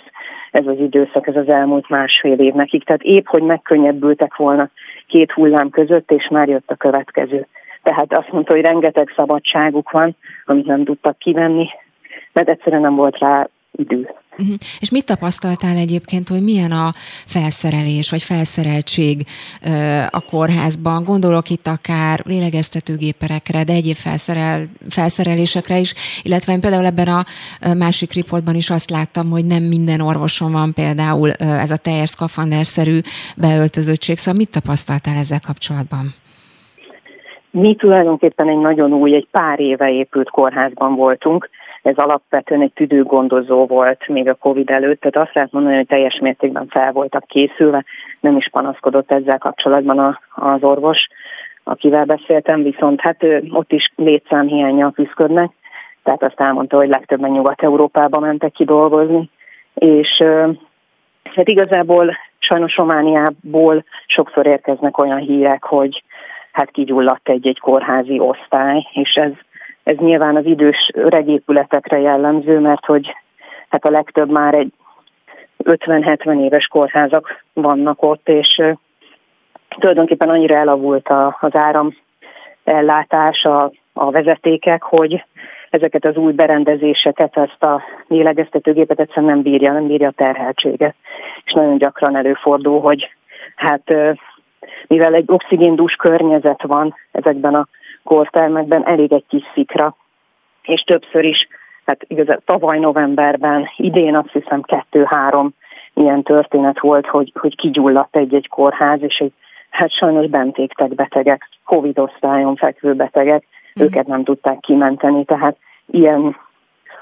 ez 0.51 0.67
az 0.67 0.79
időszak, 0.79 1.27
ez 1.27 1.37
az 1.37 1.49
elmúlt 1.49 1.89
másfél 1.89 2.39
év 2.39 2.55
nekik. 2.55 2.85
Tehát 2.85 3.03
épp, 3.03 3.27
hogy 3.27 3.43
megkönnyebbültek 3.43 4.37
volna 4.37 4.71
két 5.07 5.33
hullám 5.33 5.71
között, 5.71 6.11
és 6.11 6.29
már 6.31 6.49
jött 6.49 6.71
a 6.71 6.75
következő. 6.75 7.47
Tehát 7.83 8.17
azt 8.17 8.33
mondta, 8.33 8.53
hogy 8.53 8.63
rengeteg 8.63 9.13
szabadságuk 9.17 9.91
van, 9.91 10.17
amit 10.45 10.67
nem 10.67 10.85
tudtak 10.85 11.19
kivenni, 11.19 11.69
mert 12.33 12.49
egyszerűen 12.49 12.83
nem 12.83 12.95
volt 12.95 13.19
rá 13.19 13.49
idő. 13.71 14.15
Uh-huh. 14.39 14.55
És 14.81 14.91
mit 14.91 15.05
tapasztaltál 15.05 15.77
egyébként, 15.77 16.29
hogy 16.29 16.43
milyen 16.43 16.71
a 16.71 16.93
felszerelés, 17.27 18.11
vagy 18.11 18.23
felszereltség 18.23 19.27
a 20.11 20.21
kórházban? 20.21 21.05
Gondolok 21.05 21.51
itt 21.51 21.67
akár 21.67 22.21
lélegeztetőgéperekre, 22.25 23.65
de 23.65 23.73
egyéb 23.73 23.95
felszerel, 23.97 24.67
felszerelésekre 24.89 25.79
is, 25.79 25.95
illetve 26.23 26.53
én 26.53 26.61
például 26.61 26.85
ebben 26.85 27.09
a 27.09 27.25
másik 27.75 28.13
riportban 28.13 28.55
is 28.55 28.71
azt 28.71 28.91
láttam, 28.91 29.31
hogy 29.31 29.45
nem 29.45 29.63
minden 29.63 30.01
orvoson 30.01 30.53
van 30.53 30.73
például 30.73 31.31
ez 31.39 31.71
a 31.71 31.77
teljes 31.77 32.09
szkafanderszerű 32.09 32.99
beöltözöttség, 33.37 34.17
szóval 34.17 34.41
mit 34.41 34.51
tapasztaltál 34.51 35.17
ezzel 35.17 35.41
kapcsolatban? 35.41 36.15
Mi 37.51 37.75
tulajdonképpen 37.75 38.49
egy 38.49 38.59
nagyon 38.59 38.93
új, 38.93 39.15
egy 39.15 39.29
pár 39.31 39.61
éve 39.61 39.91
épült 39.91 40.31
kórházban 40.31 40.95
voltunk, 40.95 41.49
ez 41.85 41.97
alapvetően 41.97 42.61
egy 42.61 42.73
tüdőgondozó 42.73 43.67
volt 43.67 44.09
még 44.09 44.29
a 44.29 44.35
Covid 44.35 44.71
előtt, 44.71 45.01
tehát 45.01 45.27
azt 45.27 45.35
lehet 45.35 45.53
mondani, 45.53 45.77
hogy 45.77 45.87
teljes 45.87 46.19
mértékben 46.21 46.67
fel 46.69 46.93
voltak 46.93 47.27
készülve, 47.27 47.85
nem 48.21 48.37
is 48.37 48.49
panaszkodott 48.49 49.13
ezzel 49.13 49.39
kapcsolatban 49.39 49.99
a, 49.99 50.21
az 50.35 50.63
orvos, 50.63 51.09
akivel 51.65 52.05
beszéltem, 52.05 52.63
viszont 52.63 53.01
hát 53.01 53.27
ott 53.51 53.73
is 53.73 53.93
létszámhiányjal 53.97 54.93
küzdködnek, 54.93 55.51
tehát 56.03 56.23
azt 56.23 56.41
elmondta, 56.41 56.77
hogy 56.77 56.89
legtöbben 56.89 57.31
Nyugat-Európába 57.31 58.21
mentek 58.21 58.53
ki 58.53 58.65
dolgozni, 58.65 59.31
és 59.75 60.23
hát 61.35 61.49
igazából 61.49 62.17
sajnos 62.39 62.77
Romániából 62.77 63.85
sokszor 64.07 64.47
érkeznek 64.47 64.99
olyan 64.99 65.19
hírek, 65.19 65.65
hogy 65.65 66.03
hát 66.53 66.71
kigyulladt 66.71 67.29
egy-egy 67.29 67.59
kórházi 67.59 68.19
osztály, 68.19 68.87
és 68.93 69.15
ez 69.15 69.33
ez 69.85 69.97
nyilván 69.97 70.37
az 70.37 70.45
idős 70.45 70.91
regépületekre 70.95 71.99
jellemző, 71.99 72.59
mert 72.59 72.85
hogy 72.85 73.15
hát 73.69 73.85
a 73.85 73.91
legtöbb 73.91 74.31
már 74.31 74.55
egy 74.55 74.73
50-70 75.65 76.45
éves 76.45 76.67
kórházak 76.67 77.45
vannak 77.53 78.03
ott, 78.03 78.29
és 78.29 78.63
tulajdonképpen 79.69 80.29
annyira 80.29 80.57
elavult 80.57 81.09
az 81.41 81.57
áram 81.57 81.97
ellátás, 82.65 83.45
a, 83.45 83.73
a 83.93 84.11
vezetékek, 84.11 84.83
hogy 84.83 85.25
ezeket 85.71 86.05
az 86.05 86.17
új 86.17 86.33
berendezéseket, 86.33 87.37
ezt 87.37 87.63
a 87.63 87.83
lélegeztetőgépet 88.09 89.01
egyszerűen 89.01 89.33
nem 89.33 89.43
bírja, 89.43 89.73
nem 89.73 89.87
bírja 89.87 90.09
a 90.09 90.13
terheltséget. 90.17 90.95
És 91.45 91.53
nagyon 91.53 91.79
gyakran 91.79 92.17
előfordul, 92.17 92.81
hogy 92.81 93.09
hát 93.55 93.95
mivel 94.87 95.15
egy 95.15 95.25
oxigéndús 95.27 95.95
környezet 95.95 96.63
van 96.63 96.95
ezekben 97.13 97.55
a 97.55 97.67
kórtermekben 98.05 98.87
elég 98.87 99.13
egy 99.13 99.25
kis 99.29 99.43
szikra, 99.55 99.97
és 100.63 100.83
többször 100.83 101.25
is, 101.25 101.49
hát 101.87 102.05
igazán 102.07 102.43
tavaly 102.45 102.79
novemberben, 102.79 103.69
idén 103.77 104.17
azt 104.17 104.33
hiszem 104.33 104.63
kettő-három 104.63 105.55
ilyen 105.95 106.23
történet 106.23 106.81
volt, 106.81 107.07
hogy, 107.07 107.33
hogy 107.35 107.57
kigyulladt 107.57 108.17
egy-egy 108.17 108.49
kórház, 108.49 109.03
és 109.03 109.17
egy, 109.19 109.33
hát 109.71 109.93
sajnos 109.93 110.27
bent 110.27 110.59
égtek 110.59 110.95
betegek, 110.95 111.49
Covid 111.65 111.99
osztályon 111.99 112.57
fekvő 112.57 112.95
betegek, 112.95 113.45
mm. 113.81 113.85
őket 113.85 114.07
nem 114.07 114.25
tudták 114.25 114.61
kimenteni, 114.61 115.25
tehát 115.25 115.57
ilyen 115.87 116.37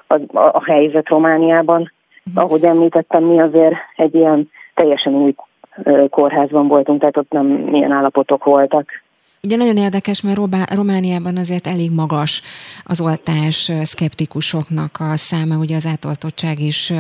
a, 0.07 0.39
a, 0.39 0.51
a 0.53 0.63
helyzet 0.65 1.09
Romániában. 1.09 1.93
Mm. 2.31 2.37
Ahogy 2.37 2.65
említettem, 2.65 3.25
mi 3.25 3.41
azért 3.41 3.75
egy 3.97 4.15
ilyen 4.15 4.51
teljesen 4.75 5.15
új 5.15 5.35
kórházban 6.11 6.69
voltunk, 6.69 7.01
tehát 7.01 7.17
ott 7.17 7.31
nem 7.31 7.47
milyen 7.47 7.93
állapotok 7.93 8.45
voltak. 8.45 8.89
Ugye 9.47 9.57
nagyon 9.57 9.77
érdekes, 9.77 10.23
mert 10.23 10.39
Romániában 10.75 11.37
azért 11.37 11.67
elég 11.67 11.91
magas 11.91 12.43
az 12.85 13.01
oltás 13.01 13.73
szkeptikusoknak 13.83 14.97
a 15.01 15.17
száma, 15.17 15.57
ugye 15.57 15.77
az 15.77 15.87
átoltottság 15.87 16.59
is, 16.61 16.93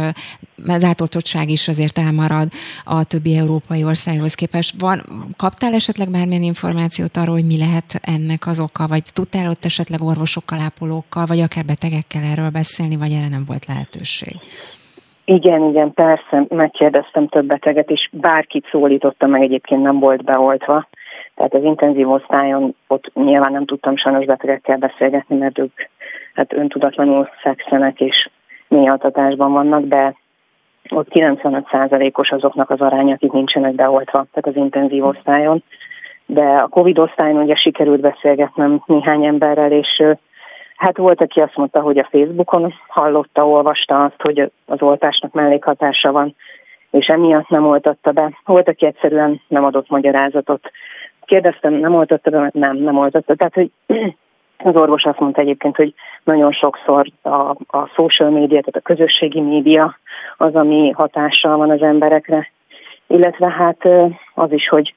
az 0.66 0.84
átoltottság 0.84 1.48
is 1.48 1.68
azért 1.68 1.98
elmarad 1.98 2.48
a 2.84 3.04
többi 3.04 3.36
európai 3.36 3.84
országhoz 3.84 4.34
képest. 4.34 4.80
Van, 4.80 5.02
kaptál 5.36 5.74
esetleg 5.74 6.10
bármilyen 6.10 6.42
információt 6.42 7.16
arról, 7.16 7.34
hogy 7.34 7.46
mi 7.46 7.58
lehet 7.58 8.00
ennek 8.16 8.46
az 8.46 8.60
oka, 8.60 8.86
vagy 8.86 9.02
tudtál 9.12 9.50
ott 9.50 9.64
esetleg 9.64 10.00
orvosokkal, 10.00 10.58
ápolókkal, 10.58 11.26
vagy 11.26 11.40
akár 11.40 11.64
betegekkel 11.64 12.22
erről 12.22 12.50
beszélni, 12.50 12.96
vagy 12.96 13.12
erre 13.12 13.28
nem 13.28 13.44
volt 13.46 13.66
lehetőség? 13.66 14.34
Igen, 15.24 15.62
igen, 15.68 15.92
persze, 15.94 16.46
megkérdeztem 16.48 17.28
több 17.28 17.46
beteget, 17.46 17.90
és 17.90 18.08
bárkit 18.12 18.66
szólította 18.70 19.26
meg, 19.26 19.42
egyébként 19.42 19.82
nem 19.82 19.98
volt 19.98 20.24
beoltva 20.24 20.88
Tehát 21.34 21.54
az 21.54 21.62
intenzív 21.62 22.10
osztályon 22.10 22.74
ott 22.86 23.10
nyilván 23.14 23.52
nem 23.52 23.64
tudtam 23.64 23.96
sajnos 23.96 24.24
betegekkel 24.24 24.76
beszélgetni, 24.76 25.36
mert 25.36 25.58
ők 25.58 25.72
hát 26.34 26.52
öntudatlanul 26.52 27.28
fekszenek 27.40 28.00
és 28.00 28.28
mély 28.68 28.88
altatásban 28.88 29.52
vannak, 29.52 29.84
de 29.84 30.14
ott 30.88 31.08
95%-os 31.10 32.30
azoknak 32.30 32.70
az 32.70 32.80
aránya, 32.80 33.14
akik 33.14 33.32
nincsenek 33.32 33.74
beoltva, 33.74 34.26
tehát 34.32 34.46
az 34.46 34.56
intenzív 34.56 35.04
osztályon. 35.04 35.62
De 36.26 36.44
a 36.44 36.68
Covid 36.68 36.98
osztályon 36.98 37.42
ugye 37.42 37.54
sikerült 37.54 38.00
beszélgetnem 38.00 38.82
néhány 38.86 39.24
emberrel, 39.24 39.72
és 39.72 40.02
hát 40.76 40.96
volt, 40.96 41.22
aki 41.22 41.40
azt 41.40 41.56
mondta, 41.56 41.80
hogy 41.80 41.98
a 41.98 42.08
Facebookon 42.10 42.74
hallotta, 42.88 43.48
olvasta 43.48 44.04
azt, 44.04 44.22
hogy 44.22 44.50
az 44.66 44.82
oltásnak 44.82 45.32
mellékhatása 45.32 46.12
van, 46.12 46.34
és 46.90 47.06
emiatt 47.06 47.48
nem 47.48 47.66
oltatta 47.66 48.10
be. 48.10 48.38
Volt, 48.44 48.68
aki 48.68 48.86
egyszerűen 48.86 49.40
nem 49.48 49.64
adott 49.64 49.88
magyarázatot. 49.88 50.70
Kérdeztem, 51.32 51.72
nem 51.72 51.94
oltatta 51.94 52.30
be? 52.30 52.50
Nem, 52.52 52.76
nem 52.76 52.98
oltatta. 52.98 53.34
Tehát, 53.34 53.54
hogy 53.54 53.70
az 54.68 54.76
orvos 54.76 55.04
azt 55.04 55.18
mondta 55.18 55.40
egyébként, 55.40 55.76
hogy 55.76 55.94
nagyon 56.24 56.52
sokszor 56.52 57.06
a, 57.22 57.56
a 57.66 57.86
social 57.94 58.30
media, 58.30 58.60
tehát 58.60 58.76
a 58.76 58.80
közösségi 58.80 59.40
média 59.40 59.98
az, 60.36 60.54
ami 60.54 60.90
hatással 60.90 61.56
van 61.56 61.70
az 61.70 61.82
emberekre. 61.82 62.50
Illetve 63.06 63.50
hát 63.50 63.88
az 64.34 64.52
is, 64.52 64.68
hogy 64.68 64.94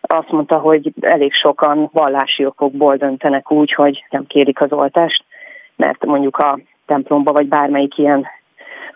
azt 0.00 0.30
mondta, 0.30 0.58
hogy 0.58 0.92
elég 1.00 1.32
sokan 1.32 1.88
vallási 1.92 2.46
okokból 2.46 2.96
döntenek 2.96 3.50
úgy, 3.50 3.72
hogy 3.72 4.04
nem 4.10 4.26
kérik 4.26 4.60
az 4.60 4.72
oltást, 4.72 5.24
mert 5.76 6.04
mondjuk 6.04 6.36
a 6.36 6.58
templomba 6.86 7.32
vagy 7.32 7.48
bármelyik 7.48 7.98
ilyen 7.98 8.26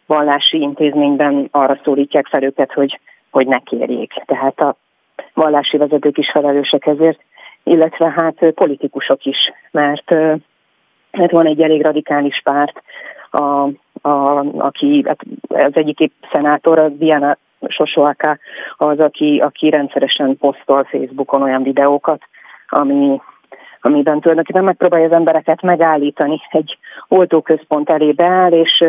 vallási 0.07 0.61
intézményben 0.61 1.49
arra 1.51 1.81
szólítják 1.85 2.27
fel 2.27 2.43
őket, 2.43 2.73
hogy, 2.73 3.01
hogy 3.31 3.47
ne 3.47 3.59
kérjék. 3.59 4.13
Tehát 4.27 4.61
a 4.61 4.77
vallási 5.37 5.77
vezetők 5.77 6.19
is 6.19 6.31
felelősek 6.31 6.87
ezért, 6.87 7.21
illetve 7.63 8.13
hát 8.17 8.51
politikusok 8.55 9.25
is, 9.25 9.37
mert, 9.71 10.11
mert 11.11 11.31
van 11.31 11.47
egy 11.47 11.61
elég 11.63 11.85
radikális 11.85 12.41
párt, 12.45 12.83
a, 13.31 13.69
a, 14.09 14.45
aki 14.59 15.05
hát 15.07 15.21
az 15.49 15.77
egyik 15.77 16.13
szenátor, 16.33 16.79
a 16.79 16.89
Diana 16.89 17.37
Sosoaka, 17.69 18.39
az, 18.77 18.99
aki, 18.99 19.41
aki 19.45 19.71
rendszeresen 19.71 20.37
posztol 20.37 20.85
Facebookon 20.85 21.43
olyan 21.43 21.63
videókat, 21.63 22.23
ami, 22.69 23.21
amiben 23.81 24.21
tulajdonképpen 24.21 24.65
megpróbálja 24.65 25.07
az 25.07 25.13
embereket 25.13 25.63
megállítani. 25.63 26.41
Egy 26.51 26.79
oltóközpont 27.09 27.91
elé 27.91 28.13
beáll, 28.13 28.53
és 28.53 28.85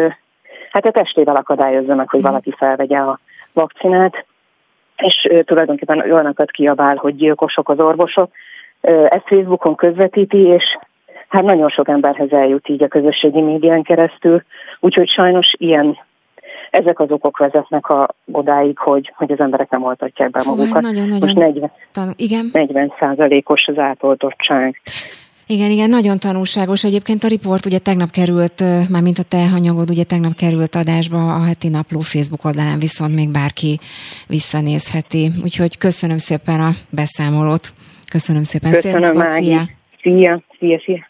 hát 0.71 0.85
a 0.85 0.91
testével 0.91 1.35
akadályozza 1.35 1.95
meg, 1.95 2.09
hogy 2.09 2.21
valaki 2.21 2.53
felvegye 2.57 2.97
a 2.97 3.19
vakcinát, 3.53 4.25
és 4.97 5.27
tulajdonképpen 5.45 5.99
olyanokat 5.99 6.51
kiabál, 6.51 6.95
hogy 6.95 7.15
gyilkosok 7.15 7.69
az 7.69 7.79
orvosok. 7.79 8.31
Ezt 8.81 9.25
Facebookon 9.25 9.75
közvetíti, 9.75 10.37
és 10.37 10.63
hát 11.27 11.43
nagyon 11.43 11.69
sok 11.69 11.87
emberhez 11.87 12.31
eljut 12.31 12.69
így 12.69 12.83
a 12.83 12.87
közösségi 12.87 13.41
médián 13.41 13.83
keresztül, 13.83 14.43
úgyhogy 14.79 15.09
sajnos 15.09 15.53
ilyen 15.57 15.97
ezek 16.71 16.99
az 16.99 17.11
okok 17.11 17.37
vezetnek 17.37 17.89
a, 17.89 18.07
odáig, 18.31 18.77
hogy, 18.77 19.13
hogy 19.15 19.31
az 19.31 19.39
emberek 19.39 19.69
nem 19.69 19.83
oltatják 19.83 20.29
be 20.29 20.41
magukat. 20.45 20.81
Nagyon, 20.81 21.07
nagyon, 21.07 21.19
Most 21.19 21.35
40, 21.35 21.71
igen. 22.15 22.49
40 22.53 22.93
százalékos 22.99 23.67
az 23.67 23.77
átoltottság. 23.77 24.81
Igen, 25.49 25.71
igen, 25.71 25.89
nagyon 25.89 26.19
tanulságos. 26.19 26.83
Egyébként 26.83 27.23
a 27.23 27.27
riport 27.27 27.65
ugye 27.65 27.77
tegnap 27.77 28.11
került, 28.11 28.59
már 28.89 29.01
mint 29.01 29.19
a 29.19 29.23
te 29.23 29.43
anyagod, 29.53 29.89
ugye 29.89 30.03
tegnap 30.03 30.35
került 30.35 30.75
adásba 30.75 31.35
a 31.35 31.43
heti 31.43 31.67
napló 31.67 31.99
Facebook 31.99 32.45
oldalán, 32.45 32.79
viszont 32.79 33.15
még 33.15 33.29
bárki 33.29 33.79
visszanézheti. 34.27 35.31
Úgyhogy 35.43 35.77
köszönöm 35.77 36.17
szépen 36.17 36.61
a 36.61 36.75
beszámolót. 36.89 37.73
Köszönöm 38.09 38.43
szépen. 38.43 38.71
Köszönöm, 38.71 39.19
Szép 39.19 39.43
Szia. 39.43 39.69
Szia, 40.01 40.43
szia, 40.59 40.81
szia. 40.85 41.09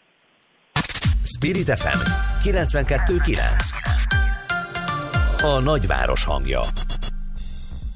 Spirit 1.24 1.70
FM 1.70 1.98
92.9 2.48 3.38
A 5.42 5.60
nagyváros 5.60 6.24
hangja 6.24 6.60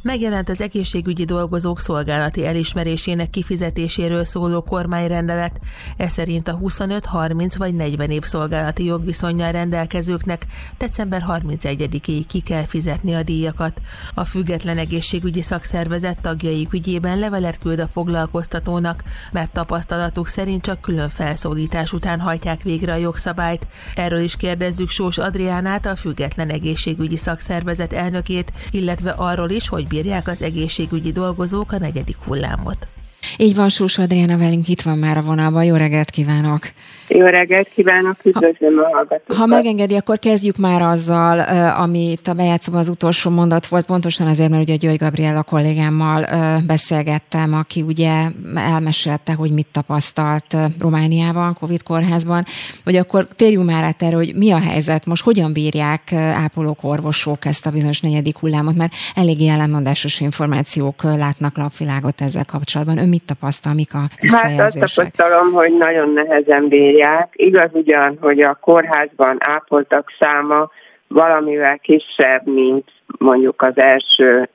Megjelent 0.03 0.49
az 0.49 0.61
egészségügyi 0.61 1.25
dolgozók 1.25 1.81
szolgálati 1.81 2.47
elismerésének 2.47 3.31
kifizetéséről 3.31 4.25
szóló 4.25 4.63
kormányrendelet. 4.63 5.61
Ez 5.97 6.13
szerint 6.13 6.49
a 6.49 6.53
25, 6.53 7.05
30 7.05 7.57
vagy 7.57 7.75
40 7.75 8.11
év 8.11 8.23
szolgálati 8.23 8.85
jogviszonyjal 8.85 9.53
rendelkezőknek 9.53 10.47
december 10.79 11.25
31-ig 11.29 12.25
ki 12.29 12.41
kell 12.41 12.65
fizetni 12.65 13.15
a 13.15 13.23
díjakat. 13.23 13.81
A 14.15 14.25
független 14.25 14.79
egészségügyi 14.79 15.43
szakszervezet 15.43 16.21
tagjaik 16.21 16.73
ügyében 16.73 17.19
levelet 17.19 17.59
küld 17.59 17.79
a 17.79 17.87
foglalkoztatónak, 17.87 19.03
mert 19.33 19.53
tapasztalatuk 19.53 20.29
szerint 20.29 20.63
csak 20.63 20.81
külön 20.81 21.09
felszólítás 21.09 21.93
után 21.93 22.21
hajtják 22.21 22.63
végre 22.63 22.93
a 22.93 22.97
jogszabályt. 22.97 23.67
Erről 23.95 24.21
is 24.21 24.37
kérdezzük 24.37 24.91
Sós 24.91 25.19
Adriánát, 25.19 25.87
a 25.87 25.97
független 25.97 26.49
egészségügyi 26.49 27.17
szakszervezet 27.17 27.93
elnökét, 27.93 28.53
illetve 28.71 29.11
arról 29.11 29.51
is, 29.51 29.69
hogy 29.69 29.91
bírják 29.93 30.29
az 30.29 30.43
egészségügyi 30.43 31.13
dolgozók 31.13 31.73
a 31.73 31.79
negyedik 31.79 32.17
hullámot. 32.17 32.92
Így 33.37 33.55
van, 33.55 33.69
Sós 33.69 33.99
Adriana 33.99 34.37
velünk 34.37 34.69
itt 34.69 34.83
van 34.83 34.99
már 34.99 35.17
a 35.17 35.23
vonalban. 35.23 35.65
Jó 35.65 35.75
reggelt 35.75 36.11
kívánok! 36.11 36.61
Jó 37.09 37.27
reggelt 37.27 37.69
kívánok, 37.75 38.17
üdvözlöm 38.23 38.79
a 38.79 38.83
hallgatókat. 38.83 39.37
Ha 39.37 39.47
megengedi, 39.47 39.95
akkor 39.97 40.19
kezdjük 40.19 40.57
már 40.57 40.83
azzal, 40.83 41.39
amit 41.71 42.29
a 42.29 42.33
bejátszóban 42.33 42.81
az 42.81 42.89
utolsó 42.89 43.31
mondat 43.31 43.67
volt, 43.67 43.85
pontosan 43.85 44.27
azért, 44.27 44.51
mert 44.51 44.63
ugye 44.63 44.77
György 44.77 44.97
Gabriella 44.97 45.43
kollégámmal 45.43 46.27
beszélgettem, 46.67 47.55
aki 47.55 47.83
ugye 47.83 48.29
elmesélte, 48.55 49.33
hogy 49.33 49.51
mit 49.51 49.67
tapasztalt 49.73 50.57
Romániában, 50.79 51.55
Covid 51.55 51.83
kórházban, 51.83 52.45
hogy 52.85 52.97
akkor 52.97 53.27
térjünk 53.37 53.67
már 53.67 53.85
át 53.85 54.03
erre, 54.03 54.17
hogy 54.17 54.33
mi 54.37 54.51
a 54.51 54.61
helyzet, 54.61 55.07
most 55.07 55.23
hogyan 55.23 55.53
bírják 55.53 56.13
ápolók, 56.13 56.79
orvosok 56.83 57.45
ezt 57.45 57.67
a 57.67 57.71
bizonyos 57.71 58.01
negyedik 58.01 58.39
hullámot, 58.39 58.77
mert 58.77 58.93
eléggé 59.15 59.49
ellenmondásos 59.49 60.21
információk 60.21 61.03
látnak 61.03 61.57
lapvilágot 61.57 62.21
ezzel 62.21 62.45
kapcsolatban. 62.45 62.99
Ön 62.99 63.09
mit 63.13 63.27
tapasztal, 63.27 63.75
mik 63.75 63.95
a 63.95 64.03
Hát 64.31 64.61
azt 64.61 64.79
tapasztalom, 64.79 65.53
hogy 65.53 65.77
nagyon 65.77 66.13
nehezen 66.13 66.69
bírják. 66.69 67.29
Igaz 67.33 67.71
ugyan, 67.73 68.19
hogy 68.21 68.41
a 68.41 68.59
kórházban 68.61 69.37
ápoltak 69.39 70.13
száma 70.19 70.71
valamivel 71.09 71.79
kisebb, 71.79 72.47
mint 72.47 72.89
mondjuk 73.19 73.63
az 73.63 73.79
első 73.79 74.49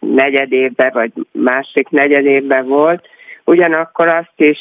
negyedévben 0.00 0.90
vagy 0.92 1.12
másik 1.32 1.88
negyedévben 1.88 2.66
volt. 2.66 3.08
Ugyanakkor 3.44 4.08
azt 4.08 4.36
is 4.36 4.58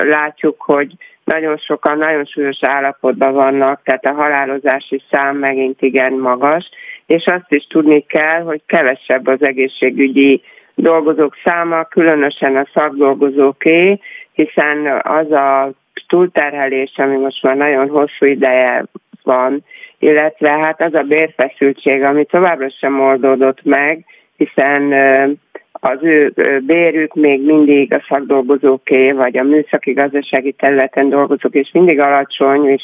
látjuk, 0.00 0.62
hogy 0.62 0.92
nagyon 1.24 1.56
sokan 1.56 1.98
nagyon 1.98 2.24
súlyos 2.24 2.58
állapotban 2.60 3.32
vannak, 3.32 3.80
tehát 3.84 4.04
a 4.04 4.12
halálozási 4.12 5.02
szám 5.10 5.36
megint 5.36 5.82
igen 5.82 6.12
magas, 6.12 6.70
és 7.06 7.24
azt 7.26 7.52
is 7.52 7.66
tudni 7.66 8.00
kell, 8.06 8.42
hogy 8.42 8.62
kevesebb 8.66 9.26
az 9.26 9.42
egészségügyi 9.42 10.42
dolgozók 10.74 11.36
száma, 11.44 11.84
különösen 11.84 12.56
a 12.56 12.66
szakdolgozóké, 12.74 14.00
hiszen 14.32 15.00
az 15.02 15.30
a 15.30 15.70
túlterhelés, 16.08 16.92
ami 16.96 17.16
most 17.16 17.42
már 17.42 17.56
nagyon 17.56 17.88
hosszú 17.88 18.26
ideje 18.26 18.84
van, 19.22 19.64
illetve 19.98 20.50
hát 20.50 20.80
az 20.80 20.94
a 20.94 21.02
bérfeszültség, 21.02 22.02
ami 22.02 22.24
továbbra 22.24 22.70
sem 22.70 23.00
oldódott 23.00 23.64
meg, 23.64 24.04
hiszen 24.36 24.92
az 25.72 25.98
ő 26.00 26.32
bérük 26.66 27.14
még 27.14 27.44
mindig 27.44 27.94
a 27.94 28.04
szakdolgozóké, 28.08 29.10
vagy 29.10 29.36
a 29.36 29.42
műszaki 29.42 29.92
gazdasági 29.92 30.52
területen 30.52 31.08
dolgozók, 31.08 31.54
és 31.54 31.70
mindig 31.72 32.00
alacsony, 32.00 32.68
és 32.68 32.82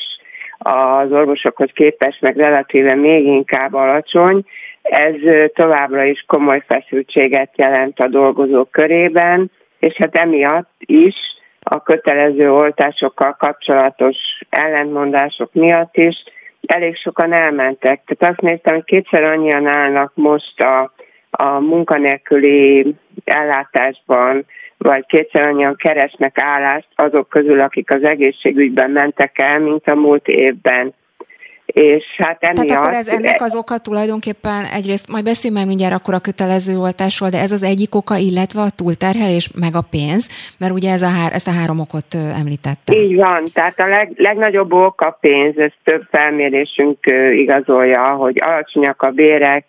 az 0.59 1.12
orvosokhoz 1.12 1.70
képest 1.74 2.20
meg 2.20 2.36
relatíve 2.36 2.95
még 2.95 3.24
inkább 3.24 3.74
alacsony. 3.74 4.45
Ez 4.91 5.14
továbbra 5.55 6.05
is 6.05 6.24
komoly 6.26 6.62
feszültséget 6.66 7.51
jelent 7.57 7.99
a 7.99 8.09
dolgozók 8.09 8.70
körében, 8.70 9.51
és 9.78 9.95
hát 9.95 10.16
emiatt 10.16 10.70
is 10.78 11.14
a 11.61 11.82
kötelező 11.82 12.53
oltásokkal 12.53 13.36
kapcsolatos 13.38 14.16
ellentmondások 14.49 15.53
miatt 15.53 15.97
is 15.97 16.24
elég 16.66 16.97
sokan 16.97 17.32
elmentek. 17.32 18.03
Tehát 18.07 18.34
azt 18.34 18.51
néztem, 18.51 18.74
hogy 18.74 18.84
kétszer 18.84 19.22
annyian 19.22 19.66
állnak 19.66 20.12
most 20.14 20.61
a, 20.61 20.93
a 21.30 21.61
munkanélküli 21.61 22.95
ellátásban, 23.24 24.47
vagy 24.78 25.07
kétszer 25.07 25.43
annyian 25.43 25.76
keresnek 25.76 26.38
állást 26.41 26.88
azok 26.95 27.28
közül, 27.28 27.61
akik 27.61 27.91
az 27.91 28.05
egészségügyben 28.05 28.91
mentek 28.91 29.38
el, 29.38 29.59
mint 29.59 29.86
a 29.86 29.95
múlt 29.95 30.28
évben 30.28 30.95
és 31.73 32.05
hát 32.16 32.43
emiatt... 32.43 32.66
Tehát 32.66 32.83
akkor 32.83 32.95
ez 32.95 33.09
ennek 33.09 33.43
az 33.43 33.57
oka 33.57 33.79
tulajdonképpen 33.79 34.64
egyrészt, 34.64 35.09
majd 35.09 35.25
beszélünk 35.25 35.59
már 35.59 35.68
mindjárt 35.68 35.95
akkor 35.95 36.14
a 36.14 36.18
kötelező 36.18 36.79
oltásról, 36.79 37.29
de 37.29 37.41
ez 37.41 37.53
az 37.53 37.62
egyik 37.62 37.95
oka, 37.95 38.16
illetve 38.16 38.61
a 38.61 38.71
túlterhelés, 38.71 39.51
meg 39.55 39.75
a 39.75 39.85
pénz, 39.91 40.29
mert 40.59 40.73
ugye 40.73 40.93
ez 40.93 41.03
a 41.03 41.09
hár, 41.09 41.33
ezt 41.33 41.49
a 41.49 41.53
három 41.53 41.81
okot 41.81 42.14
említette. 42.14 42.93
Így 42.93 43.16
van, 43.16 43.45
tehát 43.53 43.81
a 43.81 43.87
leg, 43.87 44.12
legnagyobb 44.16 44.73
ok 44.73 45.01
a 45.01 45.18
pénz, 45.21 45.59
ez 45.59 45.73
több 45.85 46.03
felmérésünk 46.11 46.99
igazolja, 47.33 48.11
hogy 48.11 48.37
alacsonyak 48.41 49.03
a 49.03 49.11
bérek, 49.11 49.64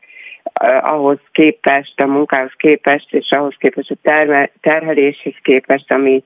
ahhoz 0.81 1.19
képest, 1.31 2.01
a 2.01 2.05
munkához 2.05 2.51
képest, 2.57 3.13
és 3.13 3.31
ahhoz 3.31 3.55
képest 3.57 3.91
a 3.91 3.95
terme, 4.01 4.49
terheléshez 4.61 5.33
képest, 5.43 5.93
amit 5.93 6.25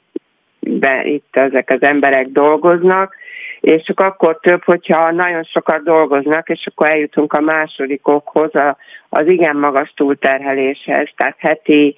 be, 0.60 1.06
itt 1.06 1.36
ezek 1.38 1.70
az 1.70 1.82
emberek 1.82 2.28
dolgoznak, 2.28 3.16
és 3.60 3.84
csak 3.84 4.00
akkor 4.00 4.40
több, 4.42 4.64
hogyha 4.64 5.12
nagyon 5.12 5.44
sokat 5.44 5.84
dolgoznak, 5.84 6.50
és 6.50 6.68
akkor 6.68 6.88
eljutunk 6.88 7.34
a 7.34 7.42
másodikokhoz, 7.42 8.56
a, 8.56 8.78
az 9.10 9.28
igen 9.28 9.56
magas 9.56 9.94
túlterheléshez, 9.96 11.10
tehát 11.16 11.36
heti 11.40 11.96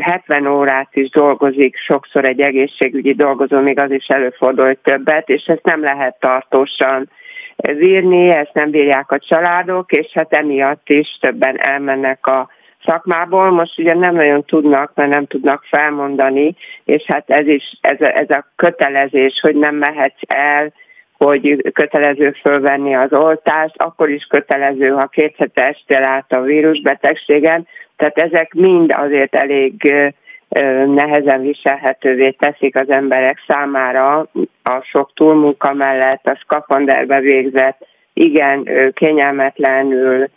70 0.00 0.46
órát 0.46 0.88
is 0.92 1.10
dolgozik, 1.10 1.76
sokszor 1.76 2.24
egy 2.24 2.40
egészségügyi 2.40 3.14
dolgozó, 3.14 3.60
még 3.60 3.80
az 3.80 3.90
is 3.90 4.06
előfordul, 4.06 4.80
többet, 4.82 5.28
és 5.28 5.44
ezt 5.46 5.64
nem 5.64 5.82
lehet 5.82 6.16
tartósan 6.20 7.10
vírni, 7.56 8.28
ezt 8.28 8.54
nem 8.54 8.70
bírják 8.70 9.10
a 9.10 9.18
családok, 9.18 9.92
és 9.92 10.06
hát 10.14 10.32
emiatt 10.32 10.88
is 10.88 11.18
többen 11.20 11.60
elmennek 11.60 12.26
a 12.26 12.48
szakmából. 12.88 13.50
Most 13.50 13.78
ugye 13.78 13.94
nem 13.94 14.14
nagyon 14.14 14.44
tudnak, 14.44 14.92
mert 14.94 15.10
nem 15.10 15.26
tudnak 15.26 15.64
felmondani, 15.70 16.56
és 16.84 17.04
hát 17.06 17.30
ez 17.30 17.46
is, 17.46 17.78
ez 17.80 18.00
a, 18.00 18.16
ez 18.16 18.30
a 18.30 18.46
kötelezés, 18.56 19.40
hogy 19.40 19.56
nem 19.56 19.74
mehetsz 19.74 20.20
el, 20.26 20.72
hogy 21.16 21.72
kötelező 21.72 22.30
fölvenni 22.30 22.94
az 22.94 23.12
oltást, 23.12 23.74
akkor 23.76 24.10
is 24.10 24.24
kötelező, 24.24 24.88
ha 24.88 25.06
két 25.06 25.34
hete 25.38 25.64
estél 25.64 26.04
át 26.04 26.32
a 26.32 26.40
vírusbetegségen. 26.40 27.66
Tehát 27.96 28.18
ezek 28.18 28.54
mind 28.54 28.94
azért 28.96 29.34
elég 29.34 29.94
nehezen 30.86 31.40
viselhetővé 31.40 32.30
teszik 32.30 32.76
az 32.76 32.90
emberek 32.90 33.42
számára 33.46 34.18
a 34.62 34.80
sok 34.82 35.10
túlmunka 35.14 35.72
mellett, 35.72 36.26
a 36.26 36.38
szkafanderbe 36.42 37.20
végzett, 37.20 37.86
igen, 38.12 38.68
kényelmetlenül 38.92 40.28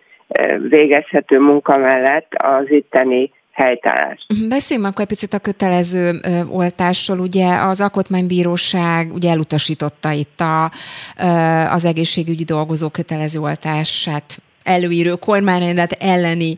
végezhető 0.69 1.39
munka 1.39 1.77
mellett 1.77 2.33
az 2.33 2.71
itteni 2.71 3.31
helytállást. 3.51 4.25
Mhm, 4.27 4.49
beszéljünk 4.49 4.89
akkor 4.89 5.01
egy 5.01 5.07
picit 5.07 5.33
a 5.33 5.39
kötelező 5.39 6.19
ö, 6.23 6.43
oltásról. 6.49 7.19
Ugye 7.19 7.55
az 7.55 7.81
Alkotmánybíróság 7.81 9.13
ugye 9.13 9.29
elutasította 9.29 10.11
itt 10.11 10.39
a, 10.39 10.71
ö, 11.19 11.25
az 11.71 11.85
egészségügyi 11.85 12.43
dolgozó 12.43 12.89
kötelező 12.89 13.39
oltását 13.39 14.41
előírő 14.63 15.13
kormányrendet 15.13 15.91
elleni 15.91 16.55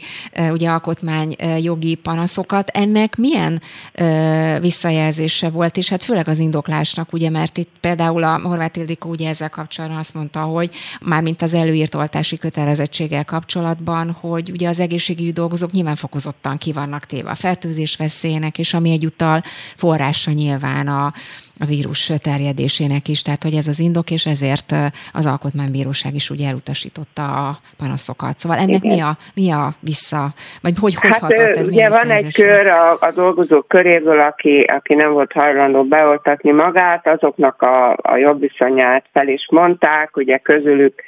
ugye 0.50 0.70
alkotmány 0.70 1.36
jogi 1.60 1.96
panaszokat. 1.96 2.70
Ennek 2.70 3.16
milyen 3.16 3.62
visszajelzése 4.60 5.50
volt, 5.50 5.78
és 5.78 5.90
hát 5.90 6.04
főleg 6.04 6.28
az 6.28 6.38
indoklásnak, 6.38 7.14
ugye, 7.14 7.30
mert 7.30 7.58
itt 7.58 7.72
például 7.80 8.24
a 8.24 8.40
Horváth 8.44 8.78
Ildikó 8.78 9.10
ugye 9.10 9.30
ezzel 9.30 9.50
kapcsolatban 9.50 10.00
azt 10.00 10.14
mondta, 10.14 10.40
hogy 10.40 10.70
mármint 11.02 11.42
az 11.42 11.54
előírt 11.54 11.96
oltási 11.96 12.38
kötelezettséggel 12.38 13.26
kapcsolatban, 13.26 14.12
hogy 14.12 14.50
ugye 14.50 14.70
az 14.70 14.80
egészségügyi 14.80 15.32
dolgozók 15.32 15.72
nyilván 15.72 15.96
fokozottan 15.96 16.58
ki 16.58 16.72
vannak 16.72 17.06
téve 17.06 17.30
a 17.30 17.36
fertőzés 17.36 17.96
veszélyének, 17.96 18.58
és 18.58 18.74
ami 18.74 18.92
egyúttal 18.92 19.44
forrása 19.76 20.32
nyilván 20.32 20.88
a, 20.88 21.14
a 21.60 21.66
vírus 21.66 22.12
terjedésének 22.22 23.08
is, 23.08 23.22
tehát 23.22 23.44
hogy 23.44 23.54
ez 23.54 23.68
az 23.68 23.80
indok, 23.80 24.12
és 24.12 24.26
ezért 24.26 24.74
az 25.14 25.26
Alkotmánybíróság 25.26 26.16
is 26.16 26.30
ugye 26.30 26.48
elutasította 26.48 27.24
a 27.24 27.60
panaszokat. 27.78 28.38
Szóval 28.38 28.58
ennek 28.58 28.82
mi 28.82 29.00
a, 29.00 29.18
mi 29.36 29.52
a 29.52 29.74
vissza, 29.80 30.34
vagy 30.62 30.74
hogy, 30.80 30.96
hogy 30.96 31.12
hát, 31.12 31.20
hatott 31.20 31.56
ez? 31.56 31.68
Ugye 31.68 31.90
van 31.90 32.10
egy 32.10 32.34
kör 32.34 32.68
a, 32.68 32.92
a 33.00 33.12
dolgozók 33.16 33.68
köréből, 33.68 34.20
aki, 34.20 34.60
aki 34.60 34.96
nem 34.96 35.12
volt 35.12 35.32
hajlandó 35.32 35.84
beoltatni 35.84 36.52
magát, 36.52 37.08
azoknak 37.08 37.62
a, 37.62 37.92
a 38.02 38.16
jobb 38.16 38.40
viszonyát 38.40 39.06
fel 39.14 39.28
is 39.28 39.48
mondták, 39.52 40.18
ugye 40.18 40.38
közülük 40.38 41.02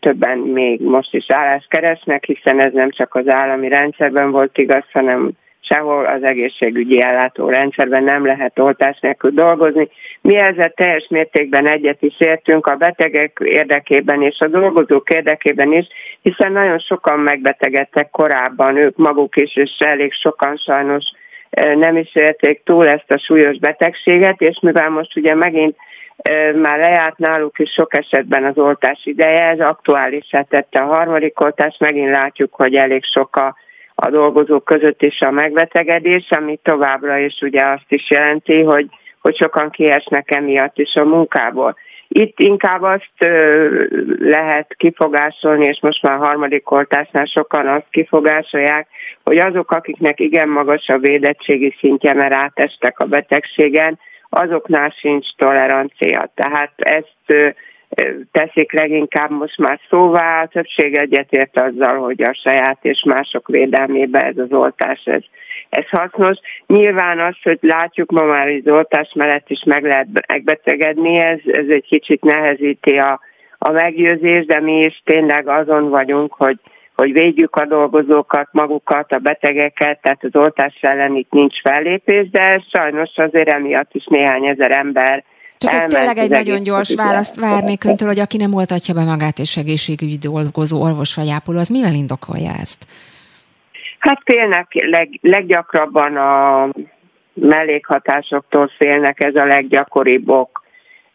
többen 0.00 0.38
még 0.38 0.80
most 0.80 1.14
is 1.14 1.26
állást 1.28 1.68
keresnek, 1.68 2.24
hiszen 2.24 2.60
ez 2.60 2.72
nem 2.72 2.90
csak 2.90 3.14
az 3.14 3.28
állami 3.28 3.68
rendszerben 3.68 4.30
volt 4.30 4.58
igaz, 4.58 4.84
hanem 4.92 5.30
sehol 5.68 6.06
az 6.06 6.22
egészségügyi 6.22 7.02
ellátórendszerben 7.02 8.04
nem 8.04 8.26
lehet 8.26 8.58
oltás 8.58 8.98
nélkül 9.00 9.30
dolgozni. 9.30 9.88
Mi 10.20 10.36
ezzel 10.36 10.70
teljes 10.70 11.06
mértékben 11.08 11.68
egyet 11.68 12.02
is 12.02 12.14
értünk 12.18 12.66
a 12.66 12.76
betegek 12.76 13.38
érdekében 13.44 14.22
és 14.22 14.38
a 14.38 14.46
dolgozók 14.46 15.10
érdekében 15.10 15.72
is, 15.72 15.86
hiszen 16.22 16.52
nagyon 16.52 16.78
sokan 16.78 17.20
megbetegedtek 17.20 18.10
korábban, 18.10 18.76
ők 18.76 18.96
maguk 18.96 19.36
is, 19.36 19.56
és 19.56 19.76
elég 19.78 20.12
sokan 20.12 20.56
sajnos 20.56 21.04
nem 21.74 21.96
is 21.96 22.14
érték 22.14 22.62
túl 22.64 22.88
ezt 22.88 23.10
a 23.10 23.18
súlyos 23.18 23.58
betegséget, 23.58 24.40
és 24.40 24.58
mivel 24.60 24.88
most 24.88 25.16
ugye 25.16 25.34
megint 25.34 25.76
már 26.54 26.78
lejárt 26.78 27.18
náluk 27.18 27.58
is 27.58 27.70
sok 27.70 27.96
esetben 27.96 28.44
az 28.44 28.58
oltás 28.58 29.00
ideje, 29.04 29.48
ez 29.48 29.60
aktuálisá 29.60 30.42
tette 30.42 30.80
a 30.80 30.94
harmadik 30.94 31.40
oltás, 31.40 31.76
megint 31.78 32.10
látjuk, 32.10 32.54
hogy 32.54 32.74
elég 32.74 33.04
sok 33.04 33.36
a 33.36 33.56
a 34.00 34.10
dolgozók 34.10 34.64
között 34.64 35.02
is 35.02 35.20
a 35.20 35.30
megbetegedés, 35.30 36.30
ami 36.30 36.58
továbbra 36.62 37.18
is 37.18 37.40
ugye 37.40 37.64
azt 37.64 37.86
is 37.88 38.10
jelenti, 38.10 38.62
hogy, 38.62 38.86
hogy 39.20 39.36
sokan 39.36 39.70
kiesnek 39.70 40.30
emiatt 40.30 40.78
is 40.78 40.94
a 40.94 41.04
munkából. 41.04 41.76
Itt 42.08 42.40
inkább 42.40 42.82
azt 42.82 43.30
lehet 44.18 44.74
kifogásolni, 44.76 45.66
és 45.66 45.78
most 45.80 46.02
már 46.02 46.14
a 46.14 46.24
harmadik 46.24 46.70
oltásnál 46.70 47.24
sokan 47.24 47.66
azt 47.66 47.86
kifogásolják, 47.90 48.88
hogy 49.24 49.38
azok, 49.38 49.70
akiknek 49.70 50.20
igen 50.20 50.48
magas 50.48 50.88
a 50.88 50.98
védettségi 50.98 51.74
szintje, 51.78 52.14
mert 52.14 52.34
átestek 52.34 52.98
a 52.98 53.06
betegségen, 53.06 53.98
azoknál 54.28 54.94
sincs 54.98 55.26
tolerancia. 55.36 56.30
Tehát 56.34 56.72
ezt 56.76 57.54
teszik 58.32 58.72
leginkább 58.72 59.30
most 59.30 59.58
már 59.58 59.80
szóvá, 59.88 60.42
a 60.42 60.46
többség 60.46 60.94
egyetért 60.94 61.58
azzal, 61.58 61.96
hogy 61.96 62.22
a 62.22 62.34
saját 62.34 62.78
és 62.82 63.02
mások 63.06 63.48
védelmébe 63.48 64.18
ez 64.18 64.38
az 64.38 64.52
oltás, 64.52 65.02
ez, 65.04 65.22
ez 65.68 65.88
hasznos. 65.88 66.38
Nyilván 66.66 67.20
az, 67.20 67.36
hogy 67.42 67.58
látjuk 67.60 68.10
ma 68.10 68.24
már, 68.24 68.46
hogy 68.46 68.62
az 68.64 68.72
oltás 68.72 69.12
mellett 69.14 69.50
is 69.50 69.62
meg 69.64 69.84
lehet 69.84 70.06
megbetegedni, 70.26 71.16
ez, 71.18 71.38
ez 71.44 71.68
egy 71.68 71.86
kicsit 71.86 72.22
nehezíti 72.22 72.96
a, 72.98 73.20
a 73.58 73.70
meggyőzés, 73.70 74.46
de 74.46 74.60
mi 74.60 74.84
is 74.84 75.02
tényleg 75.04 75.48
azon 75.48 75.88
vagyunk, 75.88 76.34
hogy 76.34 76.58
hogy 76.98 77.12
védjük 77.12 77.56
a 77.56 77.66
dolgozókat, 77.66 78.48
magukat, 78.52 79.12
a 79.12 79.18
betegeket, 79.18 80.00
tehát 80.00 80.24
az 80.24 80.36
oltás 80.36 80.74
ellen 80.80 81.16
itt 81.16 81.30
nincs 81.30 81.60
fellépés, 81.60 82.30
de 82.30 82.64
sajnos 82.72 83.10
azért 83.14 83.48
emiatt 83.48 83.94
is 83.94 84.04
néhány 84.06 84.46
ezer 84.46 84.70
ember 84.70 85.24
csak 85.58 85.72
egy 85.72 85.86
tényleg 85.86 86.16
egy 86.16 86.30
nagyon 86.30 86.62
gyors 86.62 86.94
választ 86.94 87.40
várnék 87.40 87.84
öntől, 87.84 88.08
hogy 88.08 88.18
aki 88.18 88.36
nem 88.36 88.54
oltatja 88.54 88.94
be 88.94 89.04
magát 89.04 89.38
és 89.38 89.56
egészségügyi 89.56 90.16
dolgozó 90.16 90.82
orvos 90.82 91.14
vagy 91.14 91.28
ápoló, 91.30 91.58
az 91.58 91.68
mivel 91.68 91.92
indokolja 91.92 92.50
ezt? 92.60 92.86
Hát 93.98 94.20
félnek 94.24 94.66
leg, 94.70 95.18
leggyakrabban 95.20 96.16
a 96.16 96.68
mellékhatásoktól 97.34 98.70
félnek, 98.76 99.24
ez 99.24 99.34
a 99.34 99.44
leggyakoribb 99.44 100.30
ok. 100.30 100.66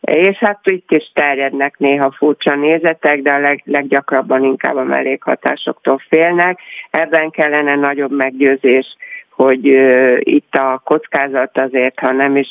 És 0.02 0.38
hát 0.38 0.60
itt 0.64 0.92
is 0.92 1.12
terjednek 1.14 1.78
néha 1.78 2.12
furcsa 2.12 2.56
nézetek, 2.56 3.22
de 3.22 3.32
a 3.32 3.40
leg, 3.40 3.62
leggyakrabban 3.66 4.44
inkább 4.44 4.76
a 4.76 4.84
mellékhatásoktól 4.84 6.02
félnek. 6.10 6.60
Ebben 6.90 7.30
kellene 7.30 7.76
nagyobb 7.76 8.12
meggyőzés, 8.12 8.98
hogy 9.30 9.70
uh, 9.70 10.18
itt 10.20 10.56
a 10.56 10.82
kockázat 10.84 11.60
azért, 11.60 12.00
ha 12.00 12.12
nem 12.12 12.38
is 12.38 12.50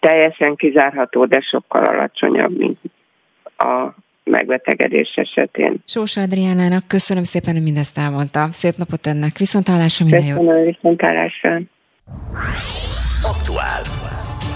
teljesen 0.00 0.56
kizárható, 0.56 1.24
de 1.24 1.40
sokkal 1.40 1.84
alacsonyabb, 1.84 2.58
mint 2.58 2.78
a 3.56 3.94
megbetegedés 4.24 5.14
esetén. 5.14 5.82
Sós 5.86 6.16
Adriánának 6.16 6.88
köszönöm 6.88 7.22
szépen, 7.22 7.54
hogy 7.54 7.62
mindezt 7.62 7.98
elmondta. 7.98 8.48
Szép 8.50 8.76
napot 8.76 9.06
ennek. 9.06 9.38
Viszontlátásra 9.38 10.04
minden 10.04 10.26
jót. 10.26 10.38
Köszönöm, 10.38 10.64
viszontlátásra. 10.64 11.60
Aktuál. 13.22 13.82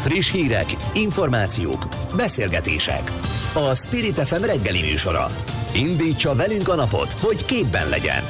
Friss 0.01 0.33
hírek, 0.33 0.67
információk, 0.95 1.83
beszélgetések. 2.17 3.03
A 3.55 3.75
Spirit 3.75 4.19
FM 4.19 4.45
reggeli 4.45 4.81
műsora. 4.81 5.27
Indítsa 5.75 6.35
velünk 6.35 6.69
a 6.69 6.75
napot, 6.75 7.13
hogy 7.13 7.45
képben 7.45 7.89
legyen. 7.89 8.23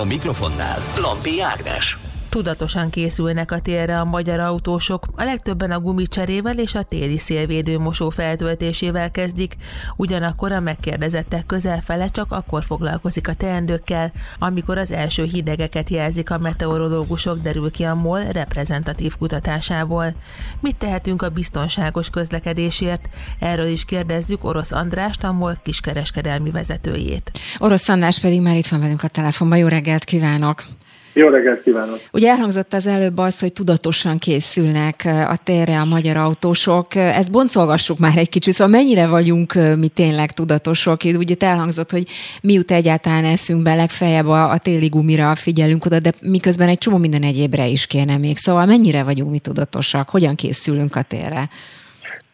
A 0.00 0.04
mikrofonnál 0.04 0.78
Lampi 1.02 1.40
Ágnes. 1.40 1.99
Tudatosan 2.30 2.90
készülnek 2.90 3.52
a 3.52 3.60
térre 3.60 4.00
a 4.00 4.04
magyar 4.04 4.40
autósok, 4.40 5.06
a 5.14 5.24
legtöbben 5.24 5.70
a 5.70 5.80
gumicserével 5.80 6.58
és 6.58 6.74
a 6.74 6.82
téli 6.82 7.18
szélvédő 7.18 7.78
mosó 7.78 8.10
feltöltésével 8.10 9.10
kezdik, 9.10 9.56
ugyanakkor 9.96 10.52
a 10.52 10.60
megkérdezettek 10.60 11.46
közel 11.46 11.80
fele 11.80 12.08
csak 12.08 12.32
akkor 12.32 12.64
foglalkozik 12.64 13.28
a 13.28 13.34
teendőkkel, 13.34 14.12
amikor 14.38 14.78
az 14.78 14.92
első 14.92 15.24
hidegeket 15.24 15.90
jelzik 15.90 16.30
a 16.30 16.38
meteorológusok, 16.38 17.38
derül 17.38 17.70
ki 17.70 17.84
a 17.84 17.94
MOL 17.94 18.24
reprezentatív 18.24 19.16
kutatásából. 19.16 20.14
Mit 20.60 20.76
tehetünk 20.76 21.22
a 21.22 21.28
biztonságos 21.28 22.10
közlekedésért? 22.10 23.08
Erről 23.38 23.68
is 23.68 23.84
kérdezzük 23.84 24.44
Orosz 24.44 24.72
Andrást, 24.72 25.24
a 25.24 25.32
MOL 25.32 25.58
kiskereskedelmi 25.62 26.50
vezetőjét. 26.50 27.30
Orosz 27.58 27.88
András 27.88 28.18
pedig 28.18 28.40
már 28.40 28.56
itt 28.56 28.68
van 28.68 28.80
velünk 28.80 29.02
a 29.02 29.08
telefonban. 29.08 29.58
Jó 29.58 29.68
reggelt 29.68 30.04
kívánok! 30.04 30.64
Jó 31.12 31.28
reggelt 31.28 31.62
kívánok! 31.62 31.98
Ugye 32.12 32.28
elhangzott 32.28 32.72
az 32.72 32.86
előbb 32.86 33.18
az, 33.18 33.40
hogy 33.40 33.52
tudatosan 33.52 34.18
készülnek 34.18 34.94
a 35.04 35.36
térre 35.44 35.78
a 35.78 35.84
magyar 35.84 36.16
autósok. 36.16 36.94
Ezt 36.94 37.30
boncolgassuk 37.30 37.98
már 37.98 38.16
egy 38.16 38.28
kicsit, 38.28 38.54
szóval 38.54 38.72
mennyire 38.72 39.06
vagyunk 39.06 39.52
mi 39.78 39.88
tényleg 39.88 40.30
tudatosok? 40.30 41.00
Ugye 41.04 41.34
elhangzott, 41.38 41.90
hogy 41.90 42.04
miut 42.42 42.70
egyáltalán 42.70 43.24
eszünk 43.24 43.62
be, 43.62 43.74
legfeljebb 43.74 44.26
a, 44.26 44.50
a 44.50 44.58
téli 44.58 44.86
gumira 44.86 45.34
figyelünk 45.34 45.84
oda, 45.84 46.00
de 46.00 46.10
miközben 46.22 46.68
egy 46.68 46.78
csomó 46.78 46.96
minden 46.96 47.22
egyébre 47.22 47.66
is 47.66 47.86
kéne 47.86 48.16
még. 48.16 48.36
Szóval 48.36 48.66
mennyire 48.66 49.02
vagyunk 49.02 49.30
mi 49.30 49.38
tudatosak? 49.38 50.08
Hogyan 50.08 50.34
készülünk 50.34 50.96
a 50.96 51.02
térre? 51.02 51.48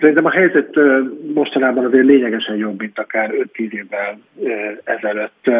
Szerintem 0.00 0.24
a 0.24 0.30
helyzet 0.30 0.68
mostanában 1.34 1.84
azért 1.84 2.06
lényegesen 2.06 2.56
jobb, 2.56 2.78
mint 2.78 2.98
akár 2.98 3.30
5-10 3.54 3.70
évvel 3.70 4.18
ezelőtt. 4.84 5.50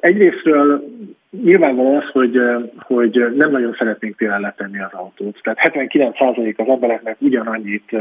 Egyrésztről 0.00 0.84
nyilvánvaló 1.30 1.96
az, 1.96 2.10
hogy, 2.12 2.40
hogy 2.78 3.32
nem 3.36 3.50
nagyon 3.50 3.74
szeretnénk 3.78 4.16
télen 4.16 4.40
letenni 4.40 4.80
az 4.80 4.92
autót. 4.92 5.38
Tehát 5.42 5.58
79% 5.74 6.56
az 6.56 6.68
embereknek 6.68 7.16
ugyanannyit 7.20 7.96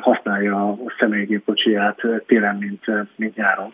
használja 0.00 0.68
a 0.68 0.76
személygépkocsiját 0.98 2.00
télen, 2.26 2.56
mint, 2.56 2.84
mint 3.16 3.36
nyáron. 3.36 3.72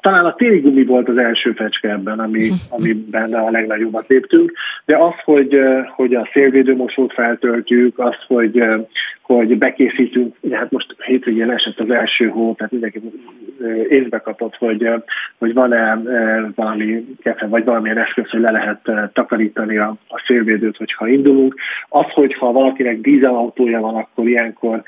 Talán 0.00 0.24
a 0.24 0.34
téli 0.34 0.60
gumi 0.60 0.84
volt 0.84 1.08
az 1.08 1.16
első 1.16 1.52
fecske 1.52 1.90
ebben, 1.90 2.18
ami, 2.18 2.50
amiben 2.68 3.34
a 3.34 3.50
legnagyobbat 3.50 4.08
léptünk, 4.08 4.52
de 4.84 4.96
az, 4.96 5.14
hogy, 5.24 5.60
hogy 5.94 6.14
a 6.14 6.28
szélvédőmosót 6.32 7.12
feltöltjük, 7.12 7.98
az, 7.98 8.16
hogy, 8.26 8.62
hogy 9.22 9.58
bekészítünk, 9.58 10.36
hát 10.50 10.70
most 10.70 10.94
hétvégén 10.98 11.50
esett 11.50 11.80
az 11.80 11.90
első 11.90 12.28
hó, 12.28 12.54
tehát 12.54 12.72
mindenki 12.72 13.00
észbe 13.88 14.18
kapott, 14.18 14.56
hogy, 14.56 14.90
hogy 15.38 15.54
van-e 15.54 16.02
valami 16.54 17.05
kefe, 17.22 17.46
vagy 17.46 17.64
valamilyen 17.64 17.98
eszköz, 17.98 18.30
hogy 18.30 18.40
le 18.40 18.50
lehet 18.50 19.12
takarítani 19.12 19.78
a, 19.78 19.96
a 20.08 20.22
szélvédőt, 20.26 20.76
hogyha 20.76 21.08
indulunk. 21.08 21.54
Az, 21.88 22.10
hogyha 22.10 22.52
valakinek 22.52 23.00
dízelautója 23.00 23.80
van, 23.80 23.94
akkor 23.94 24.28
ilyenkor 24.28 24.82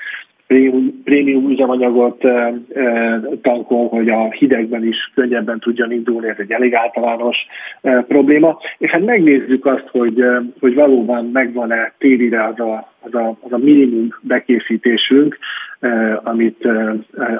prémium 1.05 1.51
üzemanyagot 1.51 2.25
tankol, 3.43 3.89
hogy 3.89 4.09
a 4.09 4.31
hidegben 4.31 4.87
is 4.87 5.11
könnyebben 5.15 5.59
tudjon 5.59 5.93
indulni, 5.93 6.29
ez 6.29 6.37
egy 6.39 6.53
elég 6.53 6.75
általános 6.75 7.37
probléma. 7.83 8.59
És 8.79 8.91
hát 8.91 9.05
megnézzük 9.05 9.67
azt, 9.67 9.89
hogy, 9.91 10.25
hogy 10.61 10.75
valóban 10.75 11.31
megvan-e 11.33 11.93
télire 11.99 12.45
az 12.45 12.61
a, 12.61 12.93
az 13.01 13.15
a, 13.15 13.37
az 13.41 13.53
a 13.53 13.59
minimum 13.59 14.09
bekészítésünk, 14.21 15.39
amit, 16.23 16.69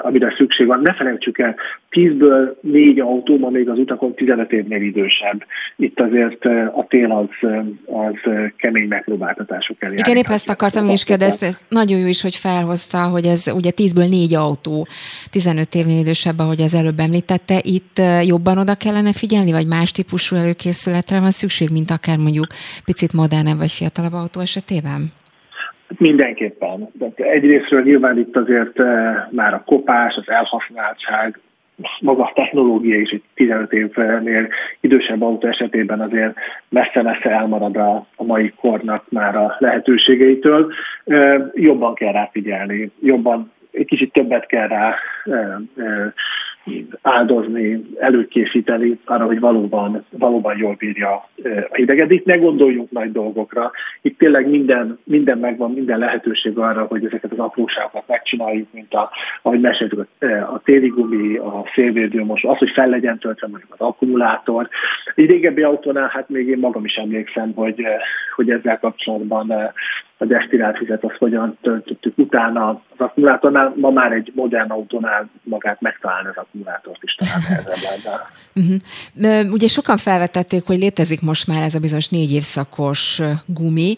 amire 0.01 0.33
szükség 0.37 0.67
van. 0.67 0.81
Ne 0.81 0.93
felejtsük 0.93 1.39
el, 1.39 1.55
10-ből 1.91 2.53
4 2.61 2.99
autó 2.99 3.37
ma 3.37 3.49
még 3.49 3.69
az 3.69 3.77
utakon 3.77 4.13
15 4.13 4.51
évnél 4.51 4.81
idősebb. 4.81 5.45
Itt 5.75 5.99
azért 5.99 6.45
a 6.75 6.85
tél 6.89 7.11
az, 7.11 7.49
az 7.85 8.31
kemény 8.57 8.87
megpróbáltatások 8.87 9.83
elé. 9.83 9.95
Igen, 9.97 10.15
épp 10.15 10.29
ezt 10.29 10.49
akartam 10.49 10.89
is 10.89 11.03
kérdezni. 11.03 11.47
Nagyon 11.69 11.99
jó 11.99 12.07
is, 12.07 12.21
hogy 12.21 12.35
felhozta, 12.35 12.97
hogy 12.97 13.25
ez 13.25 13.51
ugye 13.53 13.71
10-ből 13.75 14.09
4 14.09 14.33
autó 14.35 14.87
15 15.31 15.75
évnél 15.75 15.99
idősebb, 15.99 16.39
ahogy 16.39 16.61
az 16.61 16.73
előbb 16.73 16.99
említette. 16.99 17.59
Itt 17.63 18.01
jobban 18.25 18.57
oda 18.57 18.75
kellene 18.75 19.13
figyelni, 19.13 19.51
vagy 19.51 19.67
más 19.67 19.91
típusú 19.91 20.35
előkészületre 20.35 21.19
van 21.19 21.31
szükség, 21.31 21.69
mint 21.71 21.91
akár 21.91 22.17
mondjuk 22.17 22.47
picit 22.85 23.13
modernebb 23.13 23.57
vagy 23.57 23.71
fiatalabb 23.71 24.13
autó 24.13 24.39
esetében? 24.39 25.11
Mindenképpen. 25.97 26.89
De 26.93 27.11
egyrésztről 27.15 27.83
nyilván 27.83 28.17
itt 28.17 28.35
azért 28.35 28.79
eh, 28.79 29.15
már 29.29 29.53
a 29.53 29.63
kopás, 29.65 30.15
az 30.15 30.29
elhasználtság, 30.29 31.39
maga 31.99 32.23
a 32.23 32.31
technológia 32.35 32.99
is 32.99 33.09
egy 33.09 33.23
15 33.33 33.73
évnél 33.73 34.47
idősebb 34.79 35.21
autó 35.21 35.47
esetében 35.47 36.01
azért 36.01 36.35
messze-messze 36.69 37.29
elmarad 37.29 37.75
a, 37.75 38.07
a 38.15 38.23
mai 38.23 38.53
kornak 38.59 39.05
már 39.09 39.35
a 39.35 39.55
lehetőségeitől. 39.59 40.73
Eh, 41.05 41.41
jobban 41.53 41.93
kell 41.93 42.11
rá 42.11 42.29
figyelni, 42.31 42.91
jobban 43.01 43.51
egy 43.71 43.85
kicsit 43.85 44.13
többet 44.13 44.45
kell 44.45 44.67
rá 44.67 44.95
eh, 45.23 46.11
áldozni, 47.01 47.83
előkészíteni 47.99 48.99
arra, 49.05 49.25
hogy 49.25 49.39
valóban, 49.39 50.05
valóban 50.09 50.57
jól 50.57 50.75
bírja 50.77 51.29
a 51.69 51.75
hideget. 51.75 52.11
Itt 52.11 52.25
ne 52.25 52.37
gondoljunk 52.37 52.91
nagy 52.91 53.11
dolgokra. 53.11 53.71
Itt 54.01 54.17
tényleg 54.17 54.49
minden, 54.49 54.99
minden 55.03 55.37
megvan, 55.37 55.71
minden 55.71 55.99
lehetőség 55.99 56.57
arra, 56.57 56.83
hogy 56.83 57.05
ezeket 57.05 57.31
az 57.31 57.39
apróságokat 57.39 58.03
megcsináljuk, 58.07 58.67
mint 58.71 58.93
a, 58.93 59.09
ahogy 59.41 59.59
meséltük, 59.59 60.07
a 60.53 60.59
téli 60.63 60.87
gumi, 60.87 61.37
a 61.37 61.63
szélvédő 61.73 62.23
most, 62.23 62.45
az, 62.45 62.57
hogy 62.57 62.69
fel 62.69 62.89
legyen 62.89 63.17
töltve 63.17 63.47
mondjuk 63.47 63.73
az 63.73 63.87
akkumulátor. 63.87 64.69
Egy 65.15 65.29
régebbi 65.29 65.61
autónál, 65.61 66.09
hát 66.13 66.29
még 66.29 66.47
én 66.47 66.59
magam 66.59 66.85
is 66.85 66.95
emlékszem, 66.95 67.53
hogy, 67.53 67.83
hogy 68.35 68.51
ezzel 68.51 68.79
kapcsolatban 68.79 69.73
a 70.21 70.25
desztillált 70.25 70.77
vizet 70.77 71.03
azt 71.03 71.17
hogyan 71.17 71.57
töltöttük 71.61 72.17
utána 72.17 72.67
az 72.69 72.97
akkumulátornál, 72.97 73.73
ma 73.75 73.89
már 73.89 74.11
egy 74.11 74.31
modern 74.35 74.69
autónál 74.69 75.29
magát 75.43 75.81
megtalálni 75.81 76.27
az 76.27 76.37
akkumulátort 76.59 77.03
is 77.03 77.15
talán 77.15 77.41
nehezebb 77.49 77.75
uh-huh. 78.55 79.53
Ugye 79.53 79.67
sokan 79.67 79.97
felvetették, 79.97 80.63
hogy 80.65 80.77
létezik 80.77 81.21
most 81.21 81.47
már 81.47 81.61
ez 81.61 81.75
a 81.75 81.79
bizonyos 81.79 82.07
négy 82.07 82.33
évszakos 82.33 83.21
gumi, 83.45 83.95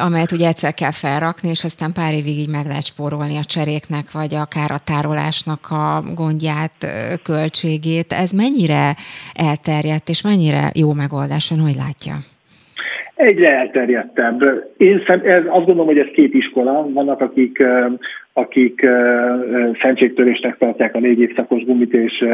amelyet 0.00 0.32
ugye 0.32 0.46
egyszer 0.46 0.74
kell 0.74 0.90
felrakni, 0.90 1.48
és 1.48 1.64
aztán 1.64 1.92
pár 1.92 2.14
évig 2.14 2.38
így 2.38 2.48
meg 2.48 2.66
lehet 2.66 2.86
spórolni 2.86 3.36
a 3.36 3.44
cseréknek, 3.44 4.12
vagy 4.12 4.34
akár 4.34 4.70
a 4.70 4.78
tárolásnak 4.78 5.70
a 5.70 6.04
gondját, 6.14 6.86
költségét. 7.22 8.12
Ez 8.12 8.30
mennyire 8.30 8.96
elterjedt, 9.34 10.08
és 10.08 10.22
mennyire 10.22 10.70
jó 10.74 10.92
megoldás, 10.92 11.48
hogy 11.48 11.76
látja? 11.76 12.18
egyre 13.20 13.56
elterjedtebb. 13.56 14.40
Én 14.76 15.02
szem, 15.06 15.20
ez, 15.24 15.42
azt 15.46 15.66
gondolom, 15.66 15.86
hogy 15.86 15.98
ez 15.98 16.06
két 16.12 16.34
iskola. 16.34 16.86
Vannak, 16.92 17.20
akik, 17.20 17.62
akik 18.32 18.86
szentségtörésnek 19.80 20.56
tartják 20.58 20.94
a 20.94 20.98
négy 20.98 21.20
évszakos 21.20 21.64
gumit, 21.64 21.92
és, 21.92 22.24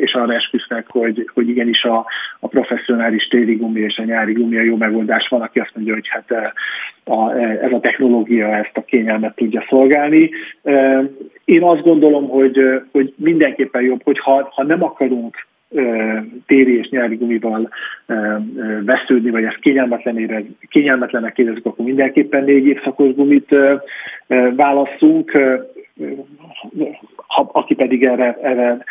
és 0.00 0.14
arra 0.14 0.34
esküsznek, 0.34 0.86
hogy, 0.88 1.30
hogy 1.34 1.48
igenis 1.48 1.84
a, 1.84 2.06
a 2.40 2.48
professzionális 2.48 3.26
téli 3.26 3.54
gumi 3.54 3.80
és 3.80 3.98
a 3.98 4.04
nyári 4.04 4.32
gumi 4.32 4.56
a 4.56 4.62
jó 4.62 4.76
megoldás. 4.76 5.28
Van, 5.28 5.40
aki 5.40 5.58
azt 5.58 5.72
mondja, 5.74 5.94
hogy 5.94 6.08
hát 6.08 6.54
a, 7.04 7.32
ez 7.36 7.72
a 7.72 7.80
technológia 7.80 8.56
ezt 8.56 8.76
a 8.76 8.84
kényelmet 8.84 9.34
tudja 9.34 9.64
szolgálni. 9.68 10.30
Én 11.44 11.62
azt 11.62 11.82
gondolom, 11.82 12.28
hogy, 12.28 12.60
hogy 12.92 13.14
mindenképpen 13.16 13.82
jobb, 13.82 14.02
hogy 14.02 14.18
ha, 14.18 14.48
ha 14.54 14.64
nem 14.64 14.82
akarunk 14.82 15.36
téri 16.46 16.78
és 16.78 16.88
nyári 16.88 17.16
gumival 17.16 17.68
vesződni, 18.84 19.30
vagy 19.30 19.44
ezt 19.44 19.58
kényelmetlenek 20.68 21.38
érezzük, 21.38 21.66
akkor 21.66 21.84
mindenképpen 21.84 22.44
négy 22.44 22.66
évszakos 22.66 23.14
gumit 23.14 23.56
válasszunk 24.56 25.32
ha, 27.26 27.50
aki 27.52 27.74
pedig 27.74 28.04
erre, 28.04 28.38
erre, 28.42 28.84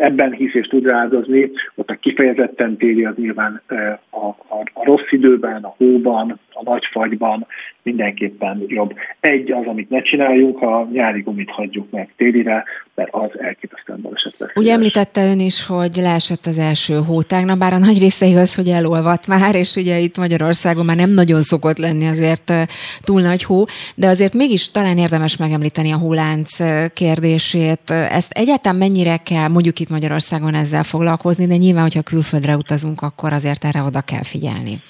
ebben 0.00 0.32
hisz 0.32 0.54
és 0.54 0.66
tud 0.66 0.84
rádozni, 0.84 1.50
ott 1.74 1.90
a 1.90 1.94
kifejezetten 1.94 2.76
téli 2.76 3.04
az 3.04 3.14
nyilván 3.16 3.62
a, 4.10 4.16
a, 4.16 4.60
a 4.72 4.84
rossz 4.84 5.10
időben, 5.10 5.64
a 5.64 5.74
hóban, 5.76 6.40
a 6.52 6.62
nagy 6.62 6.84
fagyban 6.90 7.46
mindenképpen 7.82 8.64
jobb. 8.66 8.94
Egy 9.20 9.52
az, 9.52 9.66
amit 9.66 9.90
ne 9.90 10.02
csináljunk, 10.02 10.62
a 10.62 10.88
nyári 10.92 11.20
gumit 11.20 11.50
hagyjuk 11.50 11.90
meg 11.90 12.12
télire, 12.16 12.64
mert 12.94 13.14
az 13.14 13.40
elképesztően 13.40 14.00
baleset 14.00 14.34
lesz. 14.38 14.50
Ugye 14.54 14.72
említette 14.72 15.30
ön 15.30 15.40
is, 15.40 15.66
hogy 15.66 15.96
leesett 15.96 16.46
az 16.46 16.58
első 16.58 16.94
hótágna, 16.94 17.54
bár 17.56 17.72
a 17.72 17.78
nagy 17.78 17.98
része 17.98 18.26
igaz, 18.26 18.54
hogy 18.54 18.68
elolvadt 18.68 19.26
már, 19.26 19.54
és 19.54 19.76
ugye 19.76 19.98
itt 19.98 20.16
Magyarországon 20.16 20.84
már 20.84 20.96
nem 20.96 21.10
nagyon 21.10 21.42
szokott 21.42 21.78
lenni 21.78 22.06
azért 22.06 22.52
túl 23.00 23.20
nagy 23.20 23.42
hó, 23.42 23.64
de 23.94 24.08
azért 24.08 24.34
mégis 24.34 24.70
talán 24.70 24.98
érdemes 24.98 25.36
megemlíteni 25.36 25.92
a 25.92 25.98
hólánc 26.36 26.92
kérdését. 26.92 27.90
Ezt 27.90 28.32
egyáltalán 28.32 28.78
mennyire 28.78 29.16
kell 29.16 29.48
mondjuk 29.48 29.78
itt 29.78 29.88
Magyarországon 29.88 30.54
ezzel 30.54 30.82
foglalkozni, 30.82 31.46
de 31.46 31.56
nyilván, 31.56 31.82
hogyha 31.82 32.02
külföldre 32.02 32.56
utazunk, 32.56 33.02
akkor 33.02 33.32
azért 33.32 33.64
erre 33.64 33.82
oda 33.82 34.00
kell 34.00 34.22
figyelni. 34.22 34.82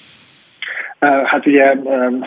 Hát 0.99 1.45
ugye 1.45 1.75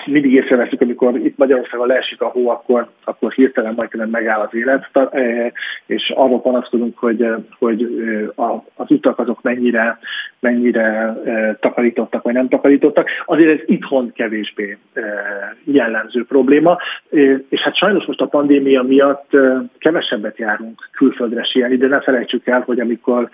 mindig 0.07 0.33
észreveszünk, 0.33 0.81
amikor 0.81 1.17
itt 1.17 1.37
Magyarországon 1.37 1.87
leesik 1.87 2.23
a 2.23 2.27
hó, 2.27 2.49
akkor, 2.49 2.91
akkor 3.05 3.33
hirtelen 3.33 3.75
majdnem 3.77 4.09
megáll 4.09 4.41
az 4.41 4.55
élet, 4.55 4.91
és 5.87 6.13
arról 6.17 6.41
panaszkodunk, 6.41 6.99
hogy, 6.99 7.27
hogy 7.59 7.87
az 8.75 8.91
utak 8.91 9.19
azok 9.19 9.43
mennyire, 9.43 9.99
mennyire 10.41 11.17
takarítottak, 11.61 12.23
vagy 12.23 12.35
nem 12.35 12.49
takarítottak. 12.49 13.09
Azért 13.25 13.61
ez 13.61 13.67
itthon 13.67 14.13
kevésbé 14.13 14.79
jellemző 15.65 16.25
probléma, 16.25 16.79
és 17.49 17.61
hát 17.61 17.77
sajnos 17.77 18.05
most 18.05 18.21
a 18.21 18.27
pandémia 18.27 18.83
miatt 18.83 19.37
kevesebbet 19.79 20.39
járunk 20.39 20.89
külföldre 20.93 21.43
sielni, 21.43 21.77
de 21.77 21.87
ne 21.87 22.01
felejtsük 22.01 22.47
el, 22.47 22.61
hogy 22.61 22.81
amikor 22.81 23.29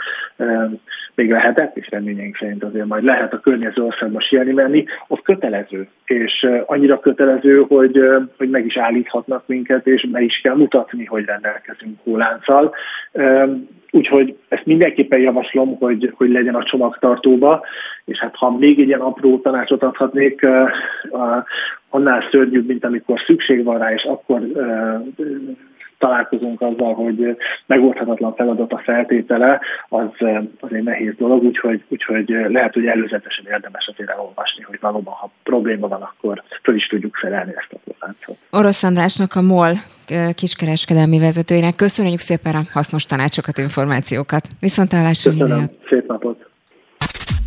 még 1.14 1.30
lehetett, 1.30 1.76
és 1.76 1.88
reményeink 1.90 2.36
szerint 2.36 2.64
azért 2.64 2.86
majd 2.86 3.04
lehet 3.04 3.32
a 3.32 3.40
környező 3.40 3.82
országban 3.82 4.20
sielni 4.20 4.52
menni, 4.52 4.84
ott 5.08 5.22
kötelező, 5.22 5.88
és 6.04 6.46
annyira 6.66 7.00
kötelező, 7.00 7.64
hogy, 7.68 8.00
hogy 8.36 8.50
meg 8.50 8.66
is 8.66 8.76
állíthatnak 8.76 9.46
minket, 9.46 9.86
és 9.86 10.06
be 10.10 10.20
is 10.20 10.40
kell 10.42 10.56
mutatni, 10.56 11.04
hogy 11.04 11.24
rendelkezünk 11.24 11.98
hólánccal. 12.02 12.74
Úgyhogy 13.96 14.36
ezt 14.48 14.66
mindenképpen 14.66 15.20
javaslom, 15.20 15.76
hogy, 15.76 16.12
hogy 16.16 16.30
legyen 16.30 16.54
a 16.54 16.64
csomagtartóba, 16.64 17.64
és 18.04 18.18
hát 18.18 18.36
ha 18.36 18.56
még 18.56 18.80
egy 18.80 18.86
ilyen 18.86 19.00
apró 19.00 19.38
tanácsot 19.38 19.82
adhatnék, 19.82 20.46
annál 21.90 22.28
szörnyűbb, 22.30 22.66
mint 22.66 22.84
amikor 22.84 23.20
szükség 23.26 23.64
van 23.64 23.78
rá, 23.78 23.92
és 23.92 24.02
akkor 24.02 24.40
találkozunk 25.98 26.60
azzal, 26.60 26.94
hogy 26.94 27.36
megoldhatatlan 27.66 28.34
feladat 28.34 28.72
a 28.72 28.78
feltétele, 28.78 29.60
az, 29.88 30.04
az 30.60 30.72
egy 30.72 30.82
nehéz 30.82 31.14
dolog, 31.18 31.42
úgyhogy, 31.42 31.84
úgyhogy 31.88 32.28
lehet, 32.48 32.74
hogy 32.74 32.86
előzetesen 32.86 33.44
érdemes 33.46 33.86
azért 33.86 34.10
elolvasni, 34.10 34.62
hogy 34.62 34.78
valóban, 34.80 35.14
ha 35.14 35.30
probléma 35.42 35.88
van, 35.88 36.02
akkor 36.02 36.42
föl 36.62 36.74
is 36.74 36.86
tudjuk 36.86 37.16
felelni 37.16 37.52
ezt 37.56 37.72
a 37.72 37.94
láncot. 38.00 38.36
Orosz 38.50 38.82
Andrásnak 38.82 39.34
a 39.34 39.42
MOL 39.42 39.72
kiskereskedelmi 40.34 41.18
vezetőjének 41.18 41.74
köszönjük 41.74 42.18
szépen 42.18 42.54
a 42.54 42.62
hasznos 42.72 43.04
tanácsokat, 43.04 43.58
információkat. 43.58 44.48
Viszont 44.60 44.94
állásra 44.94 45.30
Köszönöm, 45.30 45.64
szép 45.88 46.06
napot! 46.06 46.48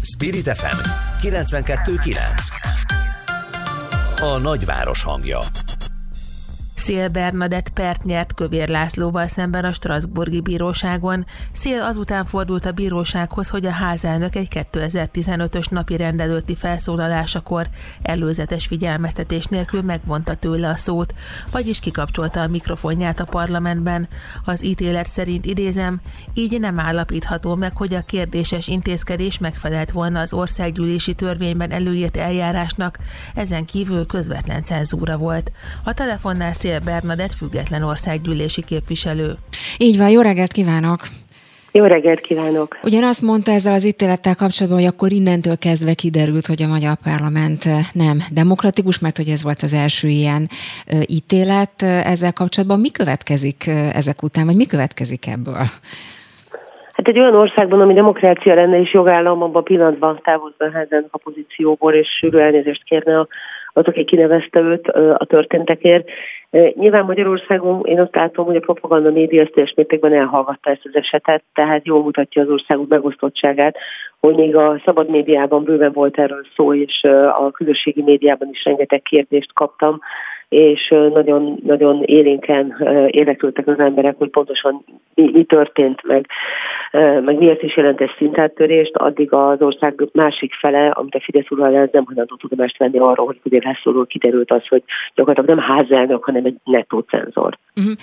Spirit 0.01 0.47
FM 0.47 0.79
92.9 1.21 2.17
A 4.21 4.39
nagyváros 4.41 5.03
hangja 5.03 5.39
Szél 6.89 7.07
Bernadett 7.09 7.69
pert 7.69 8.03
nyert 8.03 8.33
Kövér 8.33 8.69
Lászlóval 8.69 9.27
szemben 9.27 9.65
a 9.65 9.71
Strasburgi 9.71 10.41
bíróságon. 10.41 11.25
Szél 11.51 11.81
azután 11.81 12.25
fordult 12.25 12.65
a 12.65 12.71
bírósághoz, 12.71 13.49
hogy 13.49 13.65
a 13.65 13.71
házelnök 13.71 14.35
egy 14.35 14.47
2015-ös 14.51 15.69
napi 15.69 15.97
rendelőtti 15.97 16.55
felszólalásakor 16.55 17.67
előzetes 18.01 18.65
figyelmeztetés 18.65 19.45
nélkül 19.45 19.81
megvonta 19.81 20.35
tőle 20.35 20.69
a 20.69 20.75
szót, 20.75 21.13
vagyis 21.51 21.79
kikapcsolta 21.79 22.41
a 22.41 22.47
mikrofonját 22.47 23.19
a 23.19 23.25
parlamentben. 23.25 24.07
Az 24.45 24.63
ítélet 24.63 25.07
szerint 25.07 25.45
idézem, 25.45 25.99
így 26.33 26.59
nem 26.59 26.79
állapítható 26.79 27.55
meg, 27.55 27.75
hogy 27.75 27.93
a 27.93 28.01
kérdéses 28.01 28.67
intézkedés 28.67 29.37
megfelelt 29.37 29.91
volna 29.91 30.19
az 30.19 30.33
országgyűlési 30.33 31.13
törvényben 31.13 31.71
előírt 31.71 32.17
eljárásnak, 32.17 32.97
ezen 33.35 33.65
kívül 33.65 34.05
közvetlen 34.05 34.63
cenzúra 34.63 35.17
volt. 35.17 35.51
A 35.83 35.93
telefonnál 35.93 36.53
Szél 36.53 36.77
Szél 36.79 36.93
Bernadett, 36.93 37.33
független 37.33 37.83
országgyűlési 37.83 38.63
képviselő. 38.63 39.33
Így 39.77 39.97
van, 39.97 40.09
jó 40.09 40.21
reggelt 40.21 40.51
kívánok! 40.51 41.07
Jó 41.71 41.85
reggelt 41.85 42.21
kívánok! 42.21 42.79
Ugyan 42.83 43.03
azt 43.03 43.21
mondta 43.21 43.51
ezzel 43.51 43.73
az 43.73 43.85
ítélettel 43.85 44.35
kapcsolatban, 44.35 44.81
hogy 44.81 44.89
akkor 44.89 45.11
innentől 45.11 45.57
kezdve 45.57 45.93
kiderült, 45.93 46.45
hogy 46.45 46.61
a 46.61 46.67
magyar 46.67 46.95
parlament 47.03 47.63
nem 47.93 48.17
demokratikus, 48.31 48.99
mert 48.99 49.17
hogy 49.17 49.27
ez 49.27 49.43
volt 49.43 49.61
az 49.61 49.73
első 49.73 50.07
ilyen 50.07 50.47
ítélet. 51.05 51.81
Ezzel 51.81 52.33
kapcsolatban 52.33 52.79
mi 52.79 52.91
következik 52.91 53.67
ezek 53.93 54.23
után, 54.23 54.45
vagy 54.45 54.55
mi 54.55 54.65
következik 54.65 55.27
ebből? 55.27 55.53
Hát 56.93 57.07
egy 57.07 57.19
olyan 57.19 57.35
országban, 57.35 57.81
ami 57.81 57.93
demokrácia 57.93 58.53
lenne 58.53 58.79
és 58.79 58.93
jogállam, 58.93 59.41
abban 59.41 59.61
a 59.61 59.65
pillanatban 59.65 60.19
távozna 60.23 60.65
a 60.65 60.71
házán 60.71 61.07
a 61.11 61.17
pozícióból, 61.17 61.93
és 61.93 62.07
sűrű 62.19 62.37
elnézést 62.37 62.83
kérne 62.83 63.19
a 63.19 63.27
az, 63.73 63.85
aki 63.85 64.03
kinevezte 64.03 64.59
őt 64.59 64.87
a 65.17 65.25
történtekért. 65.25 66.09
Nyilván 66.73 67.05
Magyarországon 67.05 67.81
én 67.85 67.99
azt 67.99 68.15
látom, 68.15 68.45
hogy 68.45 68.55
a 68.55 68.59
propaganda 68.59 69.11
média 69.11 69.41
ezt 69.41 69.51
teljes 69.51 69.73
mértékben 69.75 70.13
elhallgatta 70.13 70.69
ezt 70.69 70.81
az 70.83 70.95
esetet, 70.95 71.43
tehát 71.53 71.85
jól 71.85 72.03
mutatja 72.03 72.41
az 72.41 72.49
országok 72.49 72.87
megosztottságát, 72.87 73.77
hogy 74.19 74.35
még 74.35 74.55
a 74.55 74.81
szabad 74.85 75.09
médiában 75.09 75.63
bőven 75.63 75.91
volt 75.91 76.17
erről 76.17 76.45
szó, 76.55 76.73
és 76.73 77.03
a 77.33 77.51
közösségi 77.51 78.01
médiában 78.01 78.49
is 78.51 78.63
rengeteg 78.63 79.01
kérdést 79.01 79.53
kaptam 79.53 79.99
és 80.49 80.93
nagyon, 81.13 81.59
nagyon 81.65 82.03
élénken 82.03 82.75
érdeklődtek 83.09 83.67
az 83.67 83.79
emberek, 83.79 84.15
hogy 84.17 84.29
pontosan 84.29 84.85
mi, 85.15 85.29
mi 85.33 85.43
történt, 85.43 86.03
meg, 86.03 86.25
meg 87.23 87.37
miért 87.37 87.63
is 87.63 87.75
jelent 87.75 88.01
ez 88.01 88.09
szintáttörést, 88.17 88.95
addig 88.95 89.33
az 89.33 89.61
ország 89.61 90.09
másik 90.13 90.53
fele, 90.53 90.87
amit 90.89 91.15
a 91.15 91.19
Fidesz 91.21 91.49
urral 91.49 91.75
ez 91.75 91.89
nem 91.91 92.05
hajlandó 92.05 92.35
tudomást 92.35 92.77
venni 92.77 92.97
arról, 92.97 93.25
hogy 93.25 93.39
ugye 93.43 93.59
Lászlóról 93.63 94.05
kiderült 94.05 94.51
az, 94.51 94.67
hogy 94.67 94.83
gyakorlatilag 95.15 95.59
nem 95.59 95.75
házelnök, 95.75 96.23
hanem 96.23 96.45
egy 96.45 96.55
nettó 96.63 96.99
cenzor. 96.99 97.57
Uh-huh. 97.75 97.93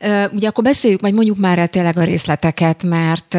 Uh, 0.00 0.34
ugye 0.34 0.48
akkor 0.48 0.64
beszéljük, 0.64 1.00
majd 1.00 1.14
mondjuk 1.14 1.38
már 1.38 1.58
el 1.58 1.68
tényleg 1.68 1.96
a 1.96 2.04
részleteket, 2.04 2.82
mert... 2.82 3.34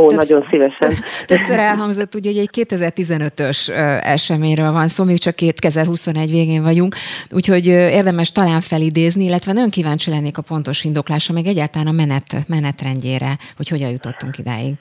Ó, 0.00 0.08
többsz- 0.08 0.28
nagyon 0.28 0.46
szívesen. 0.50 0.92
Többször 1.26 1.58
elhangzott, 1.58 2.14
ugye, 2.14 2.30
hogy 2.30 2.38
egy 2.38 2.66
2015-ös 2.68 3.68
eseményről 4.04 4.72
van 4.72 4.88
szó, 4.88 5.04
még 5.04 5.18
csak 5.18 5.34
2021 5.34 6.30
végén 6.30 6.62
vagyunk, 6.62 6.94
úgyhogy 7.30 7.66
érdemes 7.98 8.32
talán 8.32 8.60
felidézni, 8.60 9.24
illetve 9.24 9.52
nagyon 9.52 9.70
kíváncsi 9.70 10.10
lennék 10.10 10.38
a 10.38 10.42
pontos 10.42 10.84
indoklása, 10.84 11.32
meg 11.32 11.46
egyáltalán 11.46 11.86
a 11.86 11.98
menet, 12.02 12.28
menetrendjére, 12.48 13.30
hogy 13.56 13.68
hogyan 13.68 13.90
jutottunk 13.90 14.38
idáig. 14.38 14.74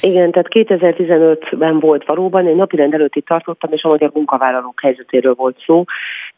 Igen, 0.00 0.30
tehát 0.30 0.48
2015-ben 0.50 1.78
volt 1.80 2.04
valóban, 2.06 2.46
egy 2.46 2.54
napirend 2.54 2.94
előtti 2.94 3.20
tartottam, 3.20 3.72
és 3.72 3.82
a 3.82 3.88
magyar 3.88 4.10
munkavállalók 4.14 4.80
helyzetéről 4.80 5.34
volt 5.34 5.56
szó. 5.66 5.84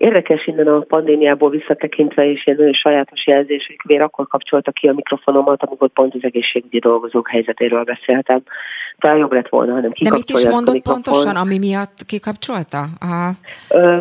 Érdekes 0.01 0.47
innen 0.47 0.67
a 0.67 0.81
pandémiából 0.81 1.51
visszatekintve, 1.51 2.31
és 2.31 2.45
egy 2.45 2.57
nagyon 2.57 2.73
sajátos 2.73 3.27
jelzés, 3.27 3.67
hogy 3.67 3.77
Kvér 3.77 4.01
akkor 4.01 4.27
kapcsolta 4.27 4.71
ki 4.71 4.89
a 4.89 4.93
mikrofonomat, 4.93 5.63
amikor 5.63 5.89
pont 5.89 6.15
az 6.15 6.21
egészségügyi 6.23 6.79
dolgozók 6.79 7.29
helyzetéről 7.29 7.85
beszéltem. 7.85 8.43
Talán 8.99 9.19
jobb 9.19 9.33
lett 9.33 9.49
volna, 9.49 9.73
hanem 9.73 9.93
kikapcsolja 9.93 10.25
De 10.25 10.33
mit 10.35 10.47
is 10.47 10.53
mondott 10.53 10.83
pontosan, 10.83 11.37
ami 11.37 11.59
miatt 11.59 12.05
kikapcsolta? 12.07 12.79
A... 13.01 13.31
Ö, 13.69 13.99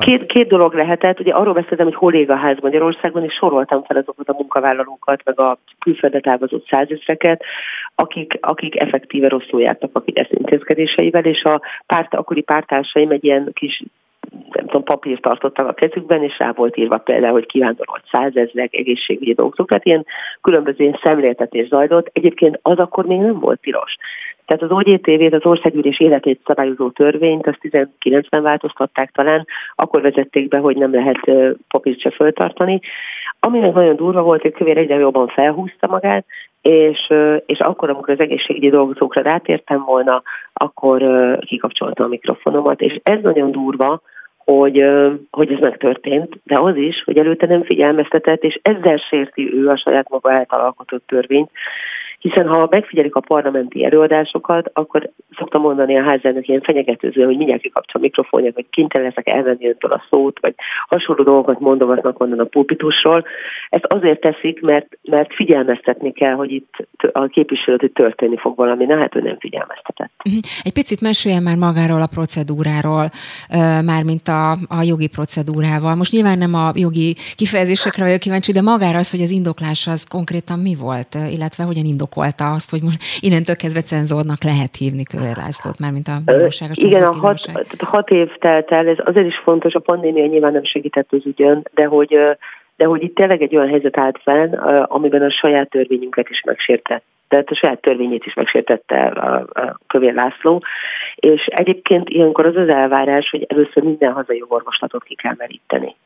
két, 0.00 0.26
két 0.26 0.48
dolog 0.48 0.74
lehetett, 0.74 1.20
ugye 1.20 1.32
arról 1.32 1.54
beszéltem, 1.54 1.86
hogy 1.86 1.94
hol 1.94 2.14
ég 2.14 2.30
a 2.30 2.36
ház 2.36 2.56
Magyarországon, 2.60 3.24
és 3.24 3.32
soroltam 3.32 3.82
fel 3.82 3.96
azokat 3.96 4.28
a 4.28 4.36
munkavállalókat, 4.38 5.20
meg 5.24 5.40
a 5.40 5.58
külföldre 5.78 6.20
távozott 6.20 6.66
százezreket, 6.68 7.42
akik, 7.94 8.38
akik 8.40 8.80
effektíve 8.80 9.28
rosszul 9.28 9.60
jártak 9.60 9.90
a 9.92 10.00
Fidesz 10.00 10.30
intézkedéseivel, 10.30 11.24
és 11.24 11.42
a 11.42 11.60
párt, 11.86 12.14
akkori 12.14 12.40
pártársaim 12.40 13.10
egy 13.10 13.24
ilyen 13.24 13.50
kis 13.52 13.82
nem 14.50 14.66
tudom, 14.66 14.82
papírt 14.82 15.22
tartottak 15.22 15.68
a 15.68 15.72
kezükben, 15.72 16.22
és 16.22 16.38
rá 16.38 16.52
volt 16.52 16.76
írva 16.76 16.98
például, 16.98 17.32
hogy 17.32 17.46
kivándorolt 17.46 18.02
százezrek, 18.10 18.74
egészségügyi 18.74 19.32
dolgozók, 19.32 19.68
tehát 19.68 19.84
ilyen 19.84 20.06
különböző 20.40 20.76
ilyen 20.78 20.98
szemléltetés 21.02 21.68
zajlott. 21.68 22.10
Egyébként 22.12 22.58
az 22.62 22.78
akkor 22.78 23.04
még 23.04 23.18
nem 23.18 23.38
volt 23.38 23.60
tilos. 23.60 23.96
Tehát 24.46 24.62
az 24.62 24.70
OGTV-t, 24.70 25.34
az 25.34 25.46
országgyűlés 25.46 26.00
életét 26.00 26.40
szabályozó 26.46 26.90
törvényt, 26.90 27.46
azt 27.46 27.58
19-ben 27.62 28.42
változtatták 28.42 29.10
talán, 29.10 29.46
akkor 29.74 30.02
vezették 30.02 30.48
be, 30.48 30.58
hogy 30.58 30.76
nem 30.76 30.92
lehet 30.92 31.18
papírt 31.68 32.00
se 32.00 32.10
föltartani. 32.10 32.80
Ami 33.40 33.58
meg 33.58 33.72
nagyon 33.72 33.96
durva 33.96 34.22
volt, 34.22 34.42
hogy 34.42 34.52
Kövér 34.52 34.76
egyre 34.76 34.98
jobban 34.98 35.28
felhúzta 35.28 35.88
magát, 35.88 36.24
és, 36.62 37.12
és 37.46 37.58
akkor, 37.58 37.90
amikor 37.90 38.14
az 38.14 38.20
egészségügyi 38.20 38.70
dolgozókra 38.70 39.22
rátértem 39.22 39.84
volna, 39.84 40.22
akkor 40.52 41.02
kikapcsoltam 41.46 42.06
a 42.06 42.08
mikrofonomat, 42.08 42.80
és 42.80 43.00
ez 43.02 43.18
nagyon 43.22 43.50
durva, 43.50 44.02
hogy, 44.44 44.84
hogy 45.30 45.52
ez 45.52 45.58
megtörtént, 45.58 46.40
de 46.44 46.60
az 46.60 46.76
is, 46.76 47.02
hogy 47.04 47.18
előtte 47.18 47.46
nem 47.46 47.62
figyelmeztetett, 47.62 48.42
és 48.42 48.60
ezzel 48.62 48.96
sérti 48.96 49.54
ő 49.54 49.68
a 49.68 49.76
saját 49.76 50.08
maga 50.08 50.32
által 50.32 50.60
alkotott 50.60 51.06
törvényt, 51.06 51.50
hiszen 52.22 52.48
ha 52.48 52.68
megfigyelik 52.70 53.14
a 53.14 53.20
parlamenti 53.20 53.84
előadásokat, 53.84 54.70
akkor 54.72 55.10
szoktam 55.38 55.60
mondani 55.60 55.98
a 55.98 56.02
házelnök 56.02 56.48
ilyen 56.48 56.60
fenyegetőző, 56.60 57.24
hogy 57.24 57.36
mindjárt 57.36 57.62
kikapcsol 57.62 58.00
a 58.00 58.04
mikrofonját, 58.04 58.54
vagy 58.54 58.66
kénytelen 58.70 59.06
leszek 59.06 59.28
elvenni 59.28 59.68
öntől 59.68 59.92
a 59.92 60.04
szót, 60.10 60.40
vagy 60.40 60.54
hasonló 60.88 61.22
dolgokat 61.22 61.60
mondogatnak 61.60 62.20
onnan 62.20 62.38
a 62.38 62.44
pulpitusról. 62.44 63.24
Ezt 63.68 63.84
azért 63.84 64.20
teszik, 64.20 64.60
mert, 64.60 64.98
mert 65.02 65.34
figyelmeztetni 65.34 66.12
kell, 66.12 66.34
hogy 66.34 66.50
itt 66.50 66.74
a 67.12 67.26
képviselőt, 67.26 67.94
történni 67.94 68.36
fog 68.36 68.56
valami, 68.56 68.84
na 68.84 68.96
hát 68.96 69.16
ő 69.16 69.20
nem 69.20 69.36
figyelmeztetett. 69.38 70.10
Mhm. 70.24 70.38
Egy 70.62 70.72
picit 70.72 71.00
meséljen 71.00 71.42
már 71.42 71.56
magáról 71.56 72.00
a 72.00 72.06
procedúráról, 72.06 73.08
mármint 73.84 74.28
a, 74.28 74.50
a 74.50 74.82
jogi 74.82 75.08
procedúrával. 75.08 75.94
Most 75.94 76.12
nyilván 76.12 76.38
nem 76.38 76.54
a 76.54 76.70
jogi 76.74 77.16
kifejezésekre 77.36 78.04
vagyok 78.04 78.18
kíváncsi, 78.18 78.52
de 78.52 78.62
magára 78.62 78.98
az, 78.98 79.10
hogy 79.10 79.20
az 79.20 79.30
indoklás 79.30 79.86
az 79.86 80.04
konkrétan 80.04 80.58
mi 80.58 80.74
volt, 80.74 81.14
illetve 81.14 81.64
hogyan 81.64 81.84
indok 81.84 82.11
indokolta 82.12 82.50
azt, 82.50 82.70
hogy 82.70 82.82
most 82.82 83.02
innentől 83.20 83.56
kezdve 83.56 83.82
cenzornak 83.82 84.42
lehet 84.42 84.76
hívni 84.76 85.02
Kövér 85.02 85.36
Lászlót, 85.36 85.78
már 85.78 85.92
mint 85.92 86.08
a 86.08 86.20
bíróságos 86.24 86.76
Igen, 86.76 87.02
a 87.02 87.12
hat, 87.12 87.40
hat 87.78 88.10
év 88.10 88.28
telt 88.38 88.70
el, 88.70 88.88
ez 88.88 88.96
azért 89.04 89.26
is 89.26 89.36
fontos, 89.36 89.74
a 89.74 89.78
pandémia 89.78 90.26
nyilván 90.26 90.52
nem 90.52 90.64
segített 90.64 91.12
az 91.12 91.26
ügyön, 91.26 91.66
de 91.74 91.84
hogy 91.84 92.18
de 92.76 92.86
hogy 92.86 93.02
itt 93.02 93.14
tényleg 93.14 93.42
egy 93.42 93.56
olyan 93.56 93.68
helyzet 93.68 93.98
állt 93.98 94.20
fenn, 94.22 94.54
amiben 94.82 95.22
a 95.22 95.30
saját 95.30 95.70
törvényünket 95.70 96.28
is 96.28 96.42
megsértett 96.46 97.04
tehát 97.28 97.50
a 97.50 97.54
saját 97.54 97.80
törvényét 97.80 98.24
is 98.24 98.34
megsértette 98.34 99.06
a, 99.06 99.46
a 99.52 99.78
Kövér 99.86 100.14
László, 100.14 100.62
és 101.14 101.46
egyébként 101.46 102.08
ilyenkor 102.08 102.46
az 102.46 102.56
az 102.56 102.68
elvárás, 102.68 103.30
hogy 103.30 103.44
először 103.48 103.82
minden 103.82 104.12
hazai 104.12 104.38
jogorvoslatot 104.38 105.02
ki 105.04 105.14
kell 105.14 105.34
meríteni. 105.38 105.96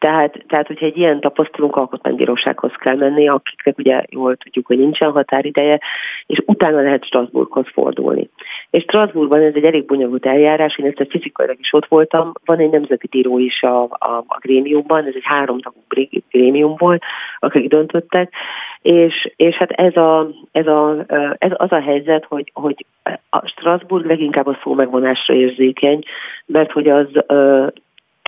Tehát, 0.00 0.44
tehát, 0.48 0.66
hogyha 0.66 0.86
egy 0.86 0.96
ilyen 0.96 1.20
tapasztalunk, 1.20 1.76
alkotmánybírósághoz 1.76 2.72
kell 2.72 2.96
menni, 2.96 3.28
akiknek 3.28 3.78
ugye 3.78 4.00
jól 4.08 4.36
tudjuk, 4.36 4.66
hogy 4.66 4.78
nincsen 4.78 5.10
határideje, 5.10 5.80
és 6.26 6.42
utána 6.46 6.80
lehet 6.80 7.04
Strasbourghoz 7.04 7.66
fordulni. 7.72 8.28
És 8.70 8.82
Strasbourgban 8.82 9.40
ez 9.40 9.54
egy 9.54 9.64
elég 9.64 9.86
bonyolult 9.86 10.26
eljárás, 10.26 10.78
én 10.78 10.86
ezt 10.86 11.10
fizikailag 11.10 11.56
is 11.58 11.72
ott 11.72 11.86
voltam, 11.86 12.32
van 12.44 12.58
egy 12.58 12.70
nemzeti 12.70 13.06
bíró 13.06 13.38
is 13.38 13.62
a, 13.62 13.82
a, 13.82 14.24
a 14.26 14.38
grémiumban, 14.40 15.06
ez 15.06 15.14
egy 15.14 15.24
háromtagú 15.24 15.78
grémium 16.30 16.74
volt, 16.78 17.02
akik 17.38 17.68
döntöttek, 17.68 18.32
és, 18.82 19.32
és 19.36 19.56
hát 19.56 19.70
ez, 19.70 19.96
a, 19.96 20.30
ez, 20.52 20.66
a, 20.66 21.04
ez 21.38 21.50
az 21.54 21.72
a 21.72 21.80
helyzet, 21.80 22.24
hogy, 22.24 22.50
hogy 22.54 22.86
a 23.30 23.46
Strasbourg 23.46 24.06
leginkább 24.06 24.46
a 24.46 24.58
szó 24.62 24.74
megvonásra 24.74 25.34
érzékeny, 25.34 26.02
mert 26.46 26.72
hogy 26.72 26.88
az 26.88 27.08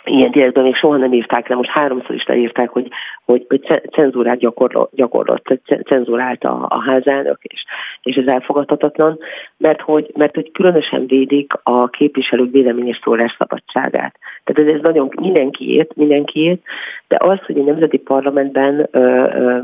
ilyen 0.05 0.31
direktben 0.31 0.65
még 0.65 0.75
soha 0.75 0.97
nem 0.97 1.13
írták 1.13 1.49
le, 1.49 1.55
most 1.55 1.71
háromszor 1.71 2.15
is 2.15 2.25
leírták, 2.25 2.69
hogy, 2.69 2.89
hogy, 3.25 3.47
hogy 3.49 3.83
cenzúrát 3.93 4.39
gyakorlott, 4.39 4.91
gyakorlott 4.95 5.61
cenzúrált 5.85 6.45
a, 6.45 6.67
a 6.69 6.83
házelnök, 6.83 7.39
és, 7.43 7.65
és 8.03 8.17
ez 8.17 8.27
elfogadhatatlan, 8.27 9.19
mert 9.57 9.81
hogy, 9.81 10.11
mert 10.17 10.35
hogy 10.35 10.53
különösen 10.53 11.07
védik 11.07 11.53
a 11.63 11.89
képviselők 11.89 12.53
véleményes 12.53 13.01
szabadságát. 13.39 14.19
Tehát 14.45 14.71
ez, 14.71 14.75
ez 14.75 14.81
nagyon 14.81 15.13
mindenkiét, 15.21 15.97
mindenkiét, 15.97 16.63
de 17.09 17.17
az, 17.21 17.39
hogy 17.47 17.59
a 17.59 17.63
nemzeti 17.63 17.99
parlamentben 17.99 18.89
ö, 18.91 18.99
ö, 18.99 19.59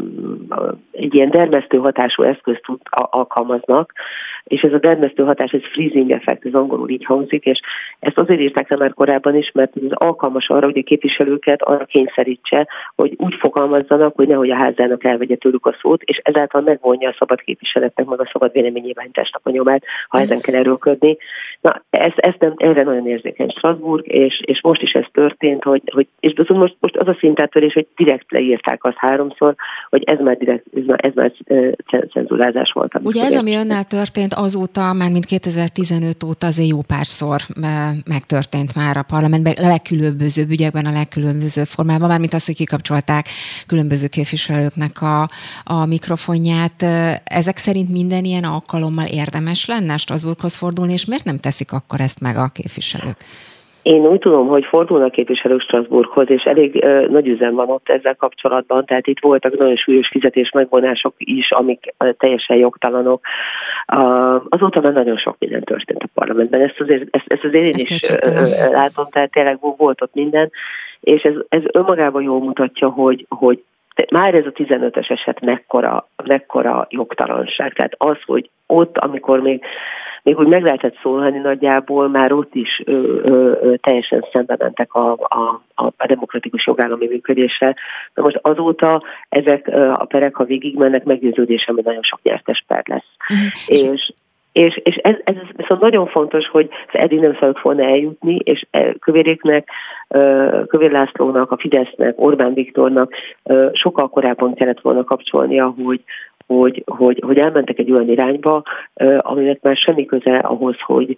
egy 0.93 1.15
ilyen 1.15 1.31
dermesztő 1.31 1.78
hatású 1.78 2.23
eszközt 2.23 2.62
tud, 2.62 2.81
a, 2.85 3.06
alkalmaznak, 3.10 3.93
és 4.44 4.60
ez 4.60 4.73
a 4.73 4.78
dermesztő 4.78 5.23
hatás, 5.24 5.51
ez 5.52 5.60
freezing 5.73 6.10
effekt, 6.10 6.47
ez 6.47 6.55
angolul 6.55 6.89
így 6.89 7.05
hangzik, 7.05 7.44
és 7.44 7.60
ezt 7.98 8.19
azért 8.19 8.40
írták 8.40 8.70
le 8.70 8.77
már 8.77 8.94
korábban 8.94 9.36
is, 9.36 9.51
mert 9.55 9.77
ez 9.77 9.90
alkalmas 10.28 10.48
arra, 10.48 10.66
hogy 10.66 10.78
a 10.78 10.82
képviselőket 10.82 11.62
arra 11.62 11.84
kényszerítse, 11.84 12.68
hogy 12.94 13.14
úgy 13.16 13.34
fogalmazzanak, 13.34 14.14
hogy 14.14 14.26
nehogy 14.26 14.50
a 14.50 14.56
házának 14.56 15.05
elvegye 15.05 15.36
tőlük 15.36 15.66
a 15.66 15.76
szót, 15.80 16.02
és 16.02 16.20
ezáltal 16.22 16.60
megvonja 16.60 17.09
a 17.09 17.14
szabad 17.18 17.40
képviseletnek, 17.40 18.06
meg 18.06 18.20
a 18.20 18.28
szabad 18.32 18.52
véleménynyilvánításnak 18.52 19.40
a 19.44 19.50
nyomát, 19.50 19.82
ha 20.09 20.20
ezen 20.20 20.40
kell 20.40 20.55
erőlködni. 20.55 21.16
Na, 21.60 21.82
ez, 21.90 22.12
ez 22.16 22.34
nem, 22.38 22.55
erre 22.56 22.82
nagyon 22.82 23.06
érzékeny 23.06 23.48
Strasbourg, 23.48 24.06
és, 24.06 24.40
és 24.44 24.60
most 24.62 24.82
is 24.82 24.92
ez 24.92 25.05
történt, 25.12 25.64
hogy, 25.64 25.82
hogy 25.92 26.06
és 26.20 26.32
most, 26.48 26.76
most 26.80 26.96
az 26.96 27.09
a 27.09 27.16
szintátörés, 27.18 27.72
hogy 27.72 27.86
direkt 27.96 28.32
leírták 28.32 28.84
azt 28.84 28.96
háromszor, 28.96 29.55
hogy 29.90 30.02
ez 30.05 30.18
már 30.18 30.36
direkt, 30.36 30.64
ez 30.74 30.84
már, 30.86 30.98
ez 31.02 31.12
már 31.14 31.32
cenzúrázás 32.12 32.72
volt. 32.72 32.92
Ugye 33.02 33.24
ez, 33.24 33.36
ami 33.36 33.55
önnel 33.55 33.84
történt, 33.84 34.34
azóta, 34.34 34.92
már 34.92 35.10
mint 35.10 35.24
2015 35.24 36.22
óta 36.22 36.46
azért 36.46 36.68
jó 36.68 36.80
párszor 36.86 37.40
megtörtént 38.05 38.74
már 38.74 38.96
a 38.96 39.02
parlamentben, 39.02 39.52
a 39.52 39.68
legkülönbözőbb 40.19 40.51
ügyekben, 40.51 40.86
a 40.86 40.90
legkülönbözőbb 40.90 41.66
formában, 41.66 42.09
mármint 42.09 42.35
az, 42.35 42.45
hogy 42.45 42.55
kikapcsolták 42.55 43.28
különböző 43.66 44.07
képviselőknek 44.07 45.03
a, 45.03 45.31
a 45.65 45.85
mikrofonját. 45.85 46.82
Ezek 47.24 47.57
szerint 47.57 47.89
minden 47.90 48.24
ilyen 48.24 48.45
alkalommal 48.45 49.07
érdemes 49.07 49.66
lenne 49.66 49.97
Strasbourghoz 49.97 50.55
fordulni, 50.55 50.93
és 50.93 51.05
miért 51.05 51.24
nem 51.24 51.39
teszik 51.39 51.73
akkor 51.73 52.01
ezt 52.01 52.20
meg 52.20 52.36
a 52.36 52.49
képviselők? 52.49 53.24
Én 53.89 54.06
úgy 54.06 54.19
tudom, 54.19 54.47
hogy 54.47 54.65
fordulnak 54.65 55.10
képviselők 55.10 55.60
Strasbourghoz, 55.60 56.31
és 56.31 56.43
elég 56.43 56.85
ö, 56.85 57.06
nagy 57.10 57.28
üzem 57.28 57.55
van 57.55 57.70
ott 57.70 57.89
ezzel 57.89 58.15
kapcsolatban, 58.15 58.85
tehát 58.85 59.06
itt 59.06 59.20
voltak 59.20 59.59
nagyon 59.59 59.77
súlyos 59.77 60.09
fizetés 60.09 60.51
megvonások 60.51 61.15
is, 61.16 61.51
amik 61.51 61.94
ö, 61.98 62.12
teljesen 62.12 62.56
jogtalanok. 62.56 63.20
Uh, 63.93 64.43
azóta 64.48 64.81
már 64.81 64.93
nagyon 64.93 65.16
sok 65.16 65.36
minden 65.39 65.62
történt 65.62 66.02
a 66.02 66.09
parlamentben, 66.15 66.60
ezt 66.60 66.81
azért, 66.81 67.16
ezt, 67.16 67.24
ezt 67.27 67.44
azért 67.44 67.65
én 67.65 67.85
is 67.86 68.01
ö, 68.23 68.70
látom, 68.70 69.06
tehát 69.10 69.31
tényleg 69.31 69.59
volt 69.77 70.02
ott 70.02 70.15
minden, 70.15 70.51
és 71.01 71.23
ez, 71.23 71.35
ez 71.48 71.62
önmagában 71.73 72.23
jól 72.23 72.40
mutatja, 72.40 72.89
hogy, 72.89 73.27
hogy 73.28 73.62
már 74.10 74.34
ez 74.34 74.46
a 74.46 74.52
15-ös 74.52 75.10
eset 75.10 75.40
mekkora, 75.40 76.08
mekkora 76.24 76.86
jogtalanság. 76.90 77.72
Tehát 77.72 77.94
az, 77.98 78.16
hogy 78.26 78.50
ott, 78.66 78.98
amikor 78.98 79.40
még 79.40 79.64
még 80.22 80.38
úgy 80.38 80.46
meg 80.46 80.62
lehetett 80.62 80.98
szólani 81.02 81.38
nagyjából, 81.38 82.08
már 82.08 82.32
ott 82.32 82.54
is 82.54 82.82
ö, 82.84 82.92
ö, 82.92 83.52
ö, 83.60 83.74
teljesen 83.76 84.24
szembe 84.32 84.56
mentek 84.58 84.94
a, 84.94 85.12
a, 85.12 85.62
a 85.96 86.06
demokratikus 86.06 86.66
jogállami 86.66 87.06
működéssel. 87.06 87.76
Na 88.14 88.22
most 88.22 88.38
azóta 88.42 89.02
ezek 89.28 89.68
a 89.92 90.04
perek, 90.04 90.34
ha 90.34 90.44
végigmennek, 90.44 91.04
meggyőződésem, 91.04 91.74
hogy 91.74 91.84
nagyon 91.84 92.02
sok 92.02 92.22
nyertes 92.22 92.64
per 92.66 92.82
lesz. 92.86 93.06
Mm. 93.34 93.46
És, 93.66 93.82
és, 93.82 94.12
és 94.59 94.97
ez, 94.97 95.14
ez 95.24 95.35
viszont 95.56 95.80
nagyon 95.80 96.06
fontos, 96.06 96.48
hogy 96.48 96.68
eddig 96.93 97.20
nem 97.20 97.35
szabad 97.35 97.59
volna 97.62 97.82
eljutni, 97.82 98.36
és 98.36 98.66
e, 98.70 98.93
Kövéréknek, 98.93 99.68
Kövér 100.66 100.90
Lászlónak, 100.90 101.51
a 101.51 101.56
Fidesznek, 101.56 102.14
Orbán 102.16 102.55
Viktornak 102.55 103.12
sokkal 103.72 104.09
korábban 104.09 104.55
kellett 104.55 104.80
volna 104.80 105.05
kapcsolnia, 105.05 105.74
hogy, 105.85 106.02
hogy, 106.47 106.82
hogy, 106.86 107.22
hogy 107.26 107.39
elmentek 107.39 107.78
egy 107.78 107.90
olyan 107.90 108.09
irányba, 108.09 108.62
aminek 109.18 109.62
már 109.62 109.76
semmi 109.76 110.05
köze 110.05 110.36
ahhoz, 110.36 110.76
hogy 110.80 111.16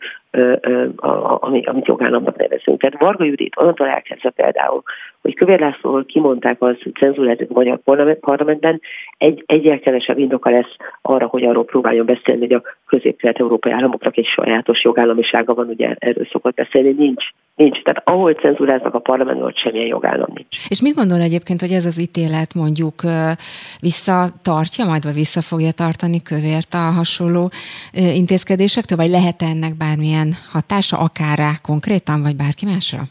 amit 1.40 1.86
jogállamnak 1.86 2.36
nevezünk. 2.36 2.80
Tehát 2.80 3.02
Varga 3.02 3.24
Judit 3.24 3.54
onnantól 3.60 3.86
elkezdve 3.86 4.30
például, 4.30 4.82
hogy 5.20 5.34
Kövér 5.34 5.60
László 5.60 6.04
kimondták 6.06 6.62
az 6.62 6.76
cenzúrázott 6.98 7.50
a 7.50 7.54
magyar 7.54 7.80
parlamentben, 8.20 8.80
egy, 9.18 9.44
egyel 9.46 9.78
kevesebb 9.78 10.18
indoka 10.18 10.50
lesz 10.50 10.76
arra, 11.02 11.26
hogy 11.26 11.44
arról 11.44 11.64
próbáljon 11.64 12.06
beszélni, 12.06 12.40
hogy 12.40 12.52
a 12.52 12.62
közép-kelet-európai 12.86 13.72
államoknak 13.72 14.16
egy 14.16 14.26
sajátos 14.26 14.84
jogállamisága 14.84 15.54
van, 15.54 15.68
ugye 15.68 15.94
erről 15.98 16.26
szokott 16.30 16.54
beszélni, 16.54 16.90
nincs. 16.90 17.24
Nincs. 17.54 17.82
Tehát 17.82 18.08
ahol 18.08 18.32
cenzúráznak 18.32 18.94
a 18.94 18.98
parlamentben, 18.98 19.46
ott 19.46 19.56
semmilyen 19.56 19.86
jogállam 19.86 20.28
nincs. 20.34 20.68
És 20.68 20.80
mit 20.80 20.94
gondol 20.94 21.20
egyébként, 21.20 21.60
hogy 21.60 21.70
ez 21.70 21.84
az 21.84 22.00
ítélet 22.00 22.54
mondjuk 22.54 23.02
visszatartja 23.80 24.84
majd, 24.84 25.04
vagy 25.04 25.14
vissza 25.14 25.42
fogja 25.42 25.72
tartani 25.72 26.22
kövért 26.22 26.74
a 26.74 26.78
hasonló 26.78 27.50
intézkedésektől, 27.92 28.98
vagy 28.98 29.10
lehet 29.10 29.42
ennek 29.42 29.76
bármilyen 29.76 30.19
hatása, 30.50 30.98
akár 30.98 31.38
rá 31.38 31.58
konkrétan, 31.62 32.22
vagy 32.22 32.36
bárki 32.36 32.66
másra? 32.66 33.08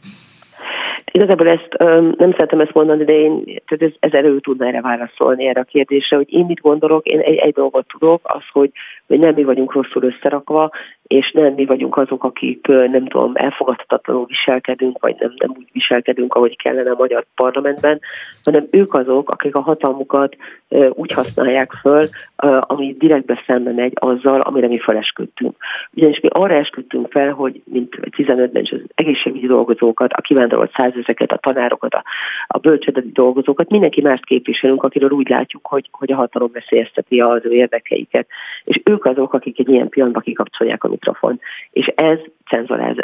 Igazából 1.11 1.48
ezt 1.48 1.77
nem 2.18 2.31
szeretem 2.31 2.60
ezt 2.60 2.73
mondani, 2.73 3.03
de 3.03 3.14
én 3.14 3.44
tehát 3.44 3.84
ez, 3.84 3.91
ez 3.99 4.14
elő 4.14 4.40
tudna 4.40 4.68
erre 4.68 4.81
válaszolni 4.81 5.48
erre 5.48 5.60
a 5.60 5.64
kérdésre, 5.64 6.15
hogy 6.15 6.34
én 6.34 6.45
mit 6.45 6.61
gondolok, 6.61 7.06
én 7.06 7.19
egy, 7.19 7.36
egy 7.36 7.53
dolgot 7.53 7.88
tudok, 7.88 8.22
az, 8.23 8.44
hogy, 8.52 8.72
hogy 9.07 9.19
nem 9.19 9.34
mi 9.34 9.44
vagyunk 9.44 9.73
rosszul 9.73 10.03
összerakva, 10.03 10.72
és 11.10 11.31
nem 11.31 11.53
mi 11.53 11.65
vagyunk 11.65 11.98
azok, 11.98 12.23
akik 12.23 12.68
nem 12.68 13.07
tudom, 13.07 13.31
elfogadhatatlanul 13.34 14.26
viselkedünk, 14.26 14.98
vagy 14.99 15.15
nem, 15.19 15.34
nem 15.38 15.49
úgy 15.57 15.69
viselkedünk, 15.72 16.34
ahogy 16.34 16.56
kellene 16.57 16.91
a 16.91 16.95
magyar 16.98 17.26
parlamentben, 17.36 17.99
hanem 18.44 18.68
ők 18.72 18.94
azok, 18.94 19.30
akik 19.30 19.56
a 19.56 19.61
hatalmukat 19.61 20.36
úgy 20.90 21.11
használják 21.11 21.72
föl, 21.72 22.10
ami 22.60 22.95
direktbe 22.98 23.44
szembe 23.48 23.72
megy 23.72 23.94
azzal, 23.95 24.40
amire 24.40 24.68
mi 24.68 24.80
felesküdtünk. 24.80 25.56
Ugyanis 25.94 26.19
mi 26.19 26.27
arra 26.31 26.53
esküdtünk 26.53 27.11
fel, 27.11 27.31
hogy 27.31 27.61
mint 27.65 27.99
15-ben 28.18 28.61
is 28.61 28.72
az 28.72 28.81
egészségügyi 28.95 29.48
dolgozókat, 29.48 30.14
a 30.14 30.22
kivándorolt 30.22 30.72
százezeket, 30.99 31.31
a 31.31 31.38
tanárokat, 31.38 31.93
a, 31.93 32.03
a 32.47 32.57
bölcsödeti 32.57 33.11
dolgozókat, 33.11 33.69
mindenki 33.69 34.01
mást 34.01 34.26
képviselünk, 34.26 34.84
akiről 34.84 35.09
úgy 35.09 35.30
látjuk, 35.30 35.67
hogy, 35.67 35.89
hogy 35.91 36.11
a 36.11 36.15
hatalom 36.15 36.51
veszélyezteti 36.53 37.19
az 37.19 37.41
ő 37.43 37.51
érdekeiket. 37.51 38.27
És 38.63 38.81
ők 38.84 39.05
azok, 39.05 39.34
akik 39.34 39.59
egy 39.59 39.69
ilyen 39.69 39.89
pillanatban 39.89 40.23
kikapcsolják 40.23 40.84
a 40.84 40.88
mikrofon. 40.88 41.39
És 41.71 41.85
ez 41.85 42.19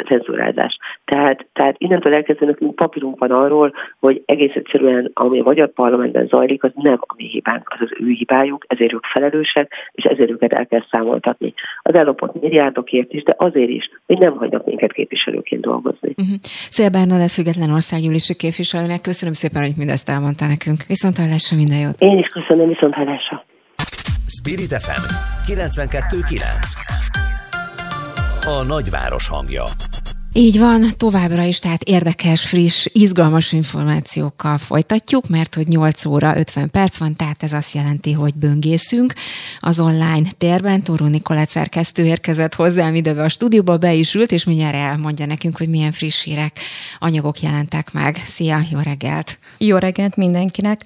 cenzurázás. 0.06 0.78
Tehát, 1.04 1.46
tehát 1.52 1.74
innentől 1.78 2.14
elkezdve 2.14 2.46
nekünk 2.46 2.74
papírunk 2.74 3.18
van 3.18 3.30
arról, 3.30 3.72
hogy 4.00 4.22
egész 4.26 4.54
egyszerűen, 4.54 5.10
ami 5.14 5.40
a 5.40 5.42
magyar 5.42 5.72
parlamentben 5.72 6.26
zajlik, 6.26 6.62
az 6.64 6.70
nem 6.74 6.98
a 7.00 7.14
mi 7.16 7.28
hibánk, 7.28 7.68
az 7.68 7.78
az 7.80 7.96
ő 8.00 8.10
hibájuk, 8.10 8.64
ezért 8.68 8.92
ők 8.92 9.04
felelősek, 9.04 9.72
és 9.92 10.04
ezért 10.04 10.30
őket 10.30 10.52
el 10.52 10.66
kell 10.66 10.84
számoltatni. 10.90 11.54
Az 11.82 11.94
ellopott 11.94 12.40
milliárdokért 12.40 13.12
is, 13.12 13.22
de 13.22 13.34
azért 13.38 13.70
is, 13.70 13.90
hogy 14.06 14.18
nem 14.18 14.36
hagynak 14.36 14.66
minket 14.66 14.92
képviselőként 14.92 15.62
dolgozni. 15.62 16.14
Uh-huh. 16.16 16.36
Szia 16.70 16.88
Bernadett, 16.88 17.30
független 17.30 17.70
országgyűlési 17.70 18.34
képviselőnek, 18.36 19.00
köszönöm 19.00 19.34
szépen, 19.34 19.62
hogy 19.62 19.74
mindezt 19.76 20.08
elmondta 20.08 20.46
nekünk. 20.46 20.84
Viszont 20.86 21.16
hallásra 21.16 21.56
minden 21.56 21.78
jót. 21.78 22.00
Én 22.00 22.18
is 22.18 22.28
köszönöm, 22.28 22.68
viszont 22.68 22.94
hallásra. 22.94 23.44
Spirit 24.26 24.72
FM 24.82 25.04
92.9 25.46 27.35
a 28.46 28.62
nagyváros 28.62 29.28
hangja. 29.28 29.64
Így 30.32 30.58
van, 30.58 30.84
továbbra 30.96 31.42
is, 31.42 31.58
tehát 31.58 31.82
érdekes, 31.82 32.46
friss, 32.46 32.86
izgalmas 32.92 33.52
információkkal 33.52 34.58
folytatjuk, 34.58 35.28
mert 35.28 35.54
hogy 35.54 35.68
8 35.68 36.04
óra 36.04 36.36
50 36.36 36.70
perc 36.70 36.96
van, 36.96 37.16
tehát 37.16 37.42
ez 37.42 37.52
azt 37.52 37.74
jelenti, 37.74 38.12
hogy 38.12 38.34
böngészünk 38.34 39.12
az 39.60 39.80
online 39.80 40.28
térben. 40.38 40.82
Toró 40.82 41.06
Nikolát 41.06 41.48
szerkesztő 41.48 42.04
érkezett 42.04 42.54
hozzám 42.54 42.94
ide 42.94 43.10
a 43.10 43.28
stúdióba, 43.28 43.76
be 43.76 43.92
is 43.92 44.14
ült, 44.14 44.32
és 44.32 44.44
mindjárt 44.44 44.74
elmondja 44.74 45.26
nekünk, 45.26 45.56
hogy 45.56 45.68
milyen 45.68 45.92
friss 45.92 46.22
hírek, 46.22 46.58
anyagok 46.98 47.40
jelentek 47.40 47.92
meg. 47.92 48.24
Szia, 48.28 48.60
jó 48.70 48.78
reggelt! 48.78 49.38
Jó 49.58 49.76
reggelt 49.76 50.16
mindenkinek! 50.16 50.84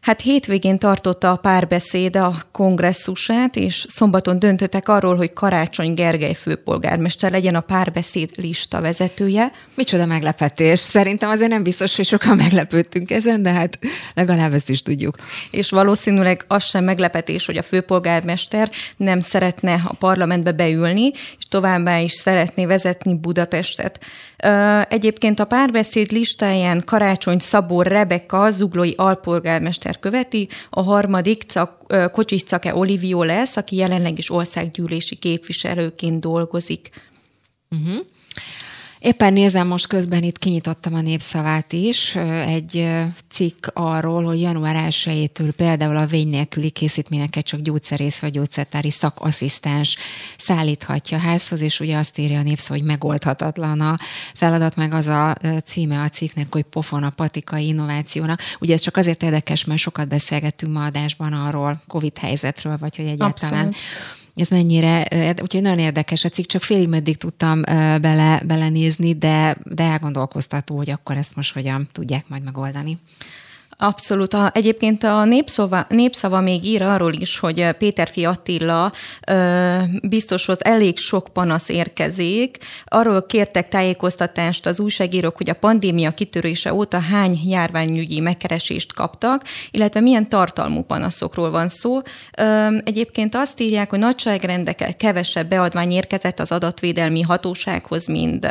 Hát 0.00 0.20
hétvégén 0.20 0.78
tartotta 0.78 1.30
a 1.30 1.36
párbeszéd 1.36 2.16
a 2.16 2.34
kongresszusát, 2.52 3.56
és 3.56 3.86
szombaton 3.88 4.38
döntöttek 4.38 4.88
arról, 4.88 5.16
hogy 5.16 5.32
Karácsony 5.32 5.94
Gergely 5.94 6.34
főpolgármester 6.34 7.30
legyen 7.30 7.54
a 7.54 7.60
párbeszéd 7.60 8.30
lista 8.36 8.80
vezetője. 8.80 9.52
Micsoda 9.74 10.06
meglepetés. 10.06 10.78
Szerintem 10.78 11.30
azért 11.30 11.50
nem 11.50 11.62
biztos, 11.62 11.96
hogy 11.96 12.06
sokan 12.06 12.36
meglepődtünk 12.36 13.10
ezen, 13.10 13.42
de 13.42 13.52
hát 13.52 13.78
legalább 14.14 14.52
ezt 14.52 14.70
is 14.70 14.82
tudjuk. 14.82 15.16
És 15.50 15.70
valószínűleg 15.70 16.44
az 16.48 16.64
sem 16.64 16.84
meglepetés, 16.84 17.46
hogy 17.46 17.56
a 17.56 17.62
főpolgármester 17.62 18.70
nem 18.96 19.20
szeretne 19.20 19.82
a 19.86 19.94
parlamentbe 19.94 20.52
beülni, 20.52 21.10
és 21.12 21.44
továbbá 21.48 21.98
is 21.98 22.12
szeretné 22.12 22.66
vezetni 22.66 23.14
Budapestet. 23.14 24.00
Egyébként 24.88 25.40
a 25.40 25.44
párbeszéd 25.44 26.10
listáján 26.10 26.82
Karácsony 26.84 27.38
Szabó 27.38 27.82
Rebeka, 27.82 28.50
zuglói 28.50 28.92
alpolgármester 28.96 29.98
követi, 29.98 30.48
a 30.70 30.82
harmadik 30.82 31.44
Kocsis 32.12 32.42
Cake 32.42 32.76
Olivio 32.76 33.22
lesz, 33.22 33.56
aki 33.56 33.76
jelenleg 33.76 34.18
is 34.18 34.30
országgyűlési 34.30 35.16
képviselőként 35.16 36.20
dolgozik. 36.20 36.90
Uh-huh. 37.70 38.06
Éppen 39.00 39.32
nézem, 39.32 39.66
most 39.66 39.86
közben 39.86 40.22
itt 40.22 40.38
kinyitottam 40.38 40.94
a 40.94 41.00
népszavát 41.00 41.72
is, 41.72 42.16
egy 42.46 42.88
cikk 43.30 43.66
arról, 43.72 44.24
hogy 44.24 44.40
január 44.40 44.86
1-től 44.90 45.52
például 45.56 45.96
a 45.96 46.06
vény 46.06 46.28
nélküli 46.28 46.70
készítményeket 46.70 47.44
csak 47.44 47.60
gyógyszerész 47.60 48.18
vagy 48.18 48.30
gyógyszertári 48.30 48.90
szakasszisztens 48.90 49.96
szállíthatja 50.38 51.18
házhoz, 51.18 51.60
és 51.60 51.80
ugye 51.80 51.96
azt 51.96 52.18
írja 52.18 52.38
a 52.38 52.42
népszava, 52.42 52.78
hogy 52.78 52.88
megoldhatatlan 52.88 53.80
a 53.80 53.96
feladat, 54.34 54.76
meg 54.76 54.92
az 54.92 55.06
a 55.06 55.36
címe 55.64 56.00
a 56.00 56.08
cikknek, 56.08 56.52
hogy 56.52 56.64
pofon 56.64 57.02
a 57.02 57.10
patikai 57.10 57.66
innovációnak. 57.66 58.40
Ugye 58.58 58.74
ez 58.74 58.80
csak 58.80 58.96
azért 58.96 59.22
érdekes, 59.22 59.64
mert 59.64 59.80
sokat 59.80 60.08
beszélgettünk 60.08 60.72
ma 60.72 60.84
adásban 60.84 61.32
arról, 61.32 61.82
Covid 61.86 62.18
helyzetről, 62.18 62.76
vagy 62.78 62.96
hogy 62.96 63.06
egyáltalán 63.06 63.66
Abszolút 63.66 63.76
ez 64.40 64.48
mennyire, 64.48 65.06
úgyhogy 65.42 65.62
nagyon 65.62 65.78
érdekes 65.78 66.24
a 66.24 66.28
cikk, 66.28 66.46
csak 66.46 66.62
félig 66.62 66.88
meddig 66.88 67.16
tudtam 67.16 67.62
bele, 68.00 68.42
belenézni, 68.44 69.14
de, 69.14 69.56
de 69.64 69.82
elgondolkoztató, 69.82 70.76
hogy 70.76 70.90
akkor 70.90 71.16
ezt 71.16 71.36
most 71.36 71.52
hogyan 71.52 71.88
tudják 71.92 72.28
majd 72.28 72.42
megoldani. 72.42 72.98
Abszolút. 73.82 74.34
A, 74.34 74.50
egyébként 74.54 75.04
a 75.04 75.24
népszava, 75.24 75.86
népszava 75.88 76.40
még 76.40 76.64
ír 76.64 76.82
arról 76.82 77.12
is, 77.12 77.38
hogy 77.38 77.70
Péterfi 77.78 78.24
Attila 78.24 78.92
ö, 79.28 79.78
biztos, 80.02 80.44
hogy 80.44 80.56
elég 80.60 80.98
sok 80.98 81.28
panasz 81.32 81.68
érkezik. 81.68 82.58
Arról 82.84 83.26
kértek 83.26 83.68
tájékoztatást 83.68 84.66
az 84.66 84.80
újságírók, 84.80 85.36
hogy 85.36 85.50
a 85.50 85.54
pandémia 85.54 86.10
kitörése 86.10 86.74
óta 86.74 87.00
hány 87.00 87.38
járványügyi 87.44 88.20
megkeresést 88.20 88.92
kaptak, 88.92 89.44
illetve 89.70 90.00
milyen 90.00 90.28
tartalmú 90.28 90.82
panaszokról 90.82 91.50
van 91.50 91.68
szó. 91.68 92.00
Ö, 92.38 92.76
egyébként 92.84 93.34
azt 93.34 93.60
írják, 93.60 93.90
hogy 93.90 93.98
nagyságrendekkel 93.98 94.96
kevesebb 94.96 95.48
beadvány 95.48 95.92
érkezett 95.92 96.40
az 96.40 96.52
adatvédelmi 96.52 97.20
hatósághoz, 97.20 98.06
mint 98.06 98.46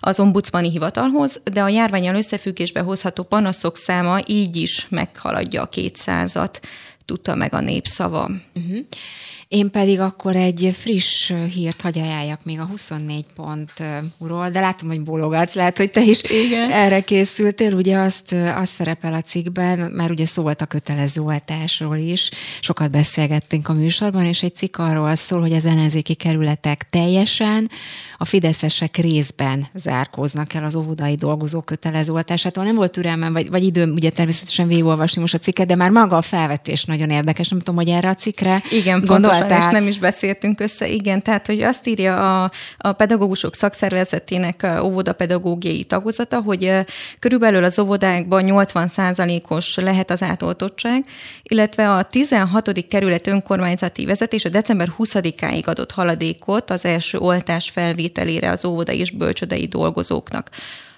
az 0.00 0.20
ombudsmani 0.20 0.70
hivatalhoz, 0.70 1.40
de 1.52 1.62
a 1.62 1.68
járványal 1.68 2.14
összefüggésbe 2.14 2.80
hozható 2.80 3.22
panaszok 3.22 3.76
száma 3.76 4.18
így 4.26 4.56
is 4.56 4.72
is 4.76 4.86
meghaladja 4.88 5.62
a 5.62 5.68
kétszázat, 5.68 6.60
tudta 7.04 7.34
meg 7.34 7.54
a 7.54 7.60
népszava. 7.60 8.30
Uh-huh. 8.54 8.78
Én 9.54 9.70
pedig 9.70 10.00
akkor 10.00 10.36
egy 10.36 10.76
friss 10.80 11.32
hírt 11.54 11.80
hagy 11.80 11.98
ajánljak 11.98 12.44
még 12.44 12.60
a 12.60 12.64
24 12.64 13.24
pontról, 13.34 14.50
de 14.50 14.60
látom, 14.60 14.88
hogy 14.88 15.00
bólogatsz, 15.00 15.54
lehet, 15.54 15.76
hogy 15.76 15.90
te 15.90 16.02
is 16.02 16.22
Igen. 16.22 16.70
erre 16.70 17.00
készültél. 17.00 17.72
Ugye 17.72 17.96
azt, 17.96 18.32
azt 18.32 18.72
szerepel 18.72 19.14
a 19.14 19.20
cikkben, 19.20 19.78
már 19.78 20.10
ugye 20.10 20.26
szólt 20.26 20.60
a 20.60 20.66
kötelező 20.66 21.20
oltásról 21.20 21.96
is, 21.96 22.30
sokat 22.60 22.90
beszélgettünk 22.90 23.68
a 23.68 23.72
műsorban, 23.72 24.24
és 24.24 24.42
egy 24.42 24.54
cikk 24.54 24.76
arról 24.76 25.16
szól, 25.16 25.40
hogy 25.40 25.52
az 25.52 25.64
ellenzéki 25.64 26.14
kerületek 26.14 26.86
teljesen, 26.90 27.70
a 28.18 28.24
fideszesek 28.24 28.96
részben 28.96 29.66
zárkóznak 29.74 30.54
el 30.54 30.64
az 30.64 30.74
óvodai 30.74 31.14
dolgozó 31.14 31.60
kötelező 31.60 32.12
oltásától. 32.12 32.64
Nem 32.64 32.74
volt 32.74 32.92
türelmem, 32.92 33.32
vagy, 33.32 33.50
vagy 33.50 33.64
időm 33.64 33.90
ugye 33.90 34.10
természetesen 34.10 34.66
végigolvasni 34.66 35.20
most 35.20 35.34
a 35.34 35.38
cikket, 35.38 35.66
de 35.66 35.74
már 35.74 35.90
maga 35.90 36.16
a 36.16 36.22
felvetés 36.22 36.84
nagyon 36.84 37.10
érdekes. 37.10 37.48
Nem 37.48 37.58
tudom, 37.58 37.74
hogy 37.74 37.88
erre 37.88 38.08
a 38.08 38.14
cikkre 38.14 38.62
Igen, 38.70 39.00
gondoltál. 39.04 39.43
Pontosan, 39.48 39.72
és 39.72 39.78
nem 39.78 39.86
is 39.86 39.98
beszéltünk 39.98 40.60
össze. 40.60 40.88
Igen, 40.88 41.22
tehát, 41.22 41.46
hogy 41.46 41.62
azt 41.62 41.86
írja 41.86 42.42
a, 42.44 42.50
a 42.78 42.92
pedagógusok 42.92 43.54
szakszervezetének 43.54 44.66
óvodapedagógiai 44.82 45.84
tagozata, 45.84 46.40
hogy 46.40 46.72
körülbelül 47.18 47.64
az 47.64 47.78
óvodákban 47.78 48.44
80%-os 48.46 49.76
lehet 49.76 50.10
az 50.10 50.22
átoltottság, 50.22 51.04
illetve 51.42 51.90
a 51.90 52.02
16. 52.02 52.88
kerület 52.88 53.26
önkormányzati 53.26 54.04
vezetés 54.04 54.44
a 54.44 54.48
december 54.48 54.88
20-áig 54.98 55.64
adott 55.64 55.92
haladékot 55.92 56.70
az 56.70 56.84
első 56.84 57.18
oltás 57.18 57.70
felvétel 57.70 57.92
felvételére 57.94 58.50
az 58.50 58.64
óvoda 58.64 58.92
és 58.92 59.10
bölcsödei 59.10 59.66
dolgozóknak. 59.66 60.50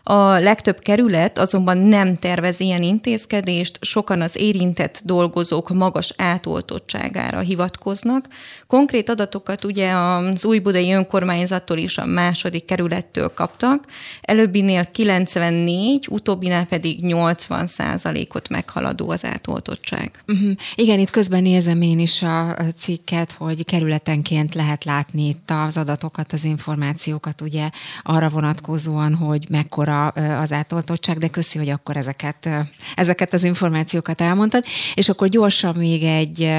A 0.09 0.39
legtöbb 0.39 0.79
kerület 0.79 1.39
azonban 1.39 1.79
nem 1.79 2.17
tervez 2.17 2.61
ilyen 2.61 2.83
intézkedést, 2.83 3.79
sokan 3.81 4.21
az 4.21 4.37
érintett 4.37 5.01
dolgozók 5.05 5.71
magas 5.71 6.13
átoltottságára 6.17 7.39
hivatkoznak. 7.39 8.29
Konkrét 8.67 9.09
adatokat 9.09 9.65
ugye 9.65 9.91
az 9.91 10.45
újbudai 10.45 10.93
önkormányzattól 10.93 11.77
és 11.79 11.99
a 11.99 12.05
második 12.05 12.65
kerülettől 12.65 13.33
kaptak, 13.35 13.85
előbbinél 14.21 14.91
94, 14.91 16.07
utóbbinál 16.11 16.65
pedig 16.65 17.05
80 17.05 17.67
százalékot 17.67 18.49
meghaladó 18.49 19.11
az 19.11 19.25
átoltottság. 19.25 20.23
Uh-huh. 20.27 20.51
Igen, 20.75 20.99
itt 20.99 21.11
közben 21.11 21.43
nézem 21.43 21.83
én 21.83 21.99
is 21.99 22.23
a 22.23 22.57
cikket, 22.79 23.33
hogy 23.33 23.65
kerületenként 23.65 24.55
lehet 24.55 24.85
látni 24.85 25.29
itt 25.29 25.51
az 25.67 25.77
adatokat, 25.77 26.33
az 26.33 26.45
információkat, 26.45 27.41
ugye 27.41 27.71
arra 28.03 28.29
vonatkozóan, 28.29 29.15
hogy 29.15 29.47
mekkora 29.49 29.95
az 30.41 30.53
átoltottság, 30.53 31.19
de 31.19 31.29
köszi, 31.29 31.59
hogy 31.59 31.69
akkor 31.69 31.97
ezeket, 31.97 32.49
ezeket 32.95 33.33
az 33.33 33.43
információkat 33.43 34.21
elmondtad. 34.21 34.65
És 34.95 35.09
akkor 35.09 35.29
gyorsan 35.29 35.75
még 35.75 36.03
egy, 36.03 36.53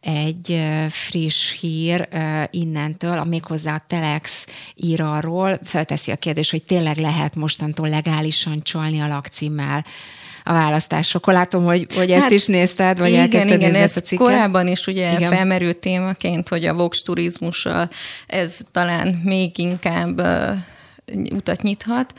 egy 0.00 0.66
friss 0.90 1.52
hír 1.60 2.08
innentől, 2.50 3.18
a 3.18 3.24
méghozzá 3.24 3.74
a 3.74 3.84
Telex 3.86 4.46
ír 4.74 5.00
arról, 5.00 5.58
felteszi 5.64 6.10
a 6.10 6.16
kérdés, 6.16 6.50
hogy 6.50 6.62
tényleg 6.62 6.96
lehet 6.96 7.34
mostantól 7.34 7.88
legálisan 7.88 8.62
csalni 8.62 9.00
a 9.00 9.06
lakcímmel 9.06 9.84
a 10.44 10.52
választásokon. 10.52 11.34
Látom, 11.34 11.64
hogy, 11.64 11.86
hogy 11.94 12.10
ezt 12.10 12.22
hát, 12.22 12.30
is 12.30 12.46
nézted, 12.46 12.98
vagy 12.98 13.10
igen, 13.10 13.48
igen, 13.48 13.74
ez 13.74 13.96
a 13.96 14.00
cikket. 14.00 14.26
korábban 14.26 14.66
is 14.66 14.86
ugye 14.86 15.12
igen. 15.12 15.30
felmerült 15.30 15.76
témaként, 15.76 16.48
hogy 16.48 16.66
a 16.66 16.74
Vox 16.74 17.02
turizmussal 17.02 17.90
ez 18.26 18.58
talán 18.72 19.08
még 19.24 19.58
inkább 19.58 20.22
utat 21.30 21.62
nyithat. 21.62 22.14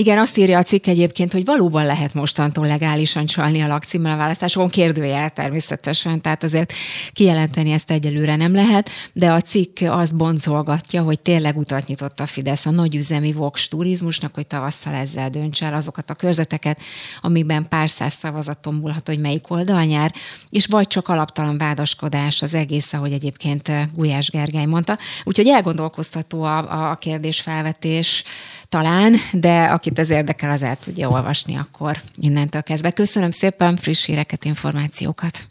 Igen, 0.00 0.18
azt 0.18 0.36
írja 0.36 0.58
a 0.58 0.62
cikk 0.62 0.86
egyébként, 0.86 1.32
hogy 1.32 1.44
valóban 1.44 1.84
lehet 1.84 2.14
mostantól 2.14 2.66
legálisan 2.66 3.26
csalni 3.26 3.60
a 3.60 3.66
lakcímmel 3.66 4.12
a 4.12 4.16
választásokon, 4.16 4.68
kérdőjel 4.68 5.30
természetesen, 5.30 6.20
tehát 6.20 6.42
azért 6.42 6.72
kijelenteni 7.12 7.70
ezt 7.70 7.90
egyelőre 7.90 8.36
nem 8.36 8.54
lehet, 8.54 8.90
de 9.12 9.30
a 9.30 9.40
cikk 9.40 9.78
azt 9.80 10.16
bonzolgatja, 10.16 11.02
hogy 11.02 11.20
tényleg 11.20 11.56
utat 11.56 11.86
nyitott 11.86 12.20
a 12.20 12.26
Fidesz 12.26 12.66
a 12.66 12.70
nagyüzemi 12.70 13.32
Vox 13.32 13.68
turizmusnak, 13.68 14.34
hogy 14.34 14.46
tavasszal 14.46 14.94
ezzel 14.94 15.30
döntse 15.30 15.66
el 15.66 15.74
azokat 15.74 16.10
a 16.10 16.14
körzeteket, 16.14 16.80
amikben 17.20 17.68
pár 17.68 17.88
száz 17.88 18.14
szavazaton 18.14 18.74
múlhat, 18.74 19.06
hogy 19.06 19.20
melyik 19.20 19.50
oldal 19.50 19.84
nyár, 19.84 20.14
és 20.50 20.66
vagy 20.66 20.86
csak 20.86 21.08
alaptalan 21.08 21.58
vádaskodás 21.58 22.42
az 22.42 22.54
egész, 22.54 22.92
ahogy 22.92 23.12
egyébként 23.12 23.70
Gulyás 23.94 24.30
Gergely 24.30 24.66
mondta. 24.66 24.98
Úgyhogy 25.24 25.48
elgondolkoztató 25.48 26.42
a, 26.42 26.90
a 26.90 26.94
kérdésfelvetés, 26.94 28.24
talán, 28.68 29.14
de 29.32 29.64
akit 29.64 29.98
ez 29.98 30.10
érdekel, 30.10 30.50
az 30.50 30.62
el 30.62 30.76
tudja 30.84 31.08
olvasni 31.08 31.56
akkor 31.56 32.00
innentől 32.14 32.62
kezdve. 32.62 32.90
Köszönöm 32.90 33.30
szépen 33.30 33.76
friss 33.76 34.04
híreket, 34.04 34.44
információkat. 34.44 35.48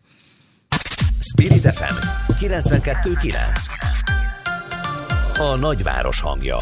Spirit 1.19 1.75
FM 1.75 1.95
92.9 2.39 3.35
A 5.39 5.55
nagyváros 5.55 6.21
hangja 6.21 6.57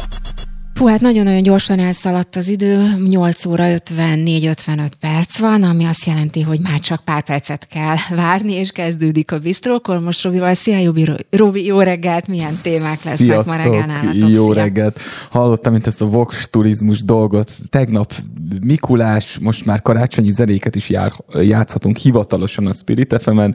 Hú, 0.76 0.86
hát 0.86 1.00
nagyon-nagyon 1.00 1.42
gyorsan 1.42 1.78
elszaladt 1.78 2.36
az 2.36 2.48
idő, 2.48 2.96
8 3.08 3.46
óra 3.46 3.64
54-55 3.66 4.88
perc 5.00 5.38
van, 5.38 5.62
ami 5.62 5.84
azt 5.84 6.04
jelenti, 6.04 6.40
hogy 6.40 6.60
már 6.62 6.80
csak 6.80 7.04
pár 7.04 7.22
percet 7.22 7.66
kell 7.66 7.96
várni, 8.10 8.52
és 8.52 8.70
kezdődik 8.70 9.32
a 9.32 9.38
bisztrókor. 9.38 10.00
Most 10.00 10.22
Robival, 10.22 10.54
szia 10.54 10.78
Jobi, 10.78 11.08
Robi, 11.30 11.64
jó 11.64 11.80
reggelt, 11.80 12.26
milyen 12.26 12.52
témák 12.62 12.82
lesznek 12.82 13.14
Sziasztok, 13.14 13.56
ma 13.56 13.62
reggel 13.62 13.86
nálatok? 13.86 14.28
Jó 14.30 14.52
szia. 14.52 14.62
reggelt. 14.62 15.00
Hallottam 15.30 15.74
itt 15.74 15.86
ezt 15.86 16.02
a 16.02 16.06
Vox 16.06 16.48
turizmus 16.48 17.02
dolgot. 17.02 17.52
Tegnap 17.68 18.12
Mikulás, 18.60 19.38
most 19.38 19.64
már 19.64 19.82
karácsonyi 19.82 20.30
zenéket 20.30 20.74
is 20.74 20.90
jár, 20.90 21.12
játszhatunk 21.32 21.96
hivatalosan 21.96 22.66
a 22.66 22.72
Spirit 22.72 23.22
FM-en 23.22 23.54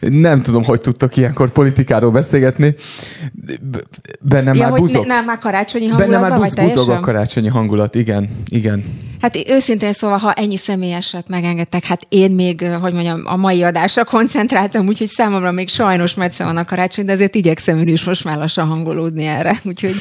nem 0.00 0.42
tudom, 0.42 0.64
hogy 0.64 0.80
tudtok 0.80 1.16
ilyenkor 1.16 1.50
politikáról 1.50 2.10
beszélgetni. 2.10 2.74
Benne 4.20 4.54
ja, 4.54 4.68
már 4.68 4.78
buzog. 4.78 5.06
Nem, 5.06 5.24
már 5.24 5.38
karácsonyi 5.38 5.86
hangulat. 5.86 6.10
Benne 6.10 6.28
már 6.28 6.38
buz, 6.38 6.54
buzog 6.54 6.88
a 6.88 7.00
karácsonyi 7.00 7.48
hangulat, 7.48 7.94
igen, 7.94 8.30
igen. 8.48 8.84
Hát 9.20 9.36
őszintén 9.48 9.92
szóval, 9.92 10.18
ha 10.18 10.32
ennyi 10.32 10.56
személyeset 10.56 11.28
megengedtek, 11.28 11.84
hát 11.84 12.00
én 12.08 12.30
még, 12.30 12.60
hogy 12.80 12.92
mondjam, 12.92 13.22
a 13.24 13.36
mai 13.36 13.62
adásra 13.62 14.04
koncentráltam, 14.04 14.86
úgyhogy 14.86 15.08
számomra 15.08 15.50
még 15.50 15.68
sajnos 15.68 16.14
messze 16.14 16.44
van 16.44 16.56
a 16.56 16.64
karácsony, 16.64 17.04
de 17.04 17.12
azért 17.12 17.34
igyekszem 17.34 17.88
is 17.88 18.04
most 18.04 18.24
már 18.24 18.36
lassan 18.36 18.66
hangolódni 18.66 19.24
erre, 19.24 19.60
úgyhogy 19.64 19.94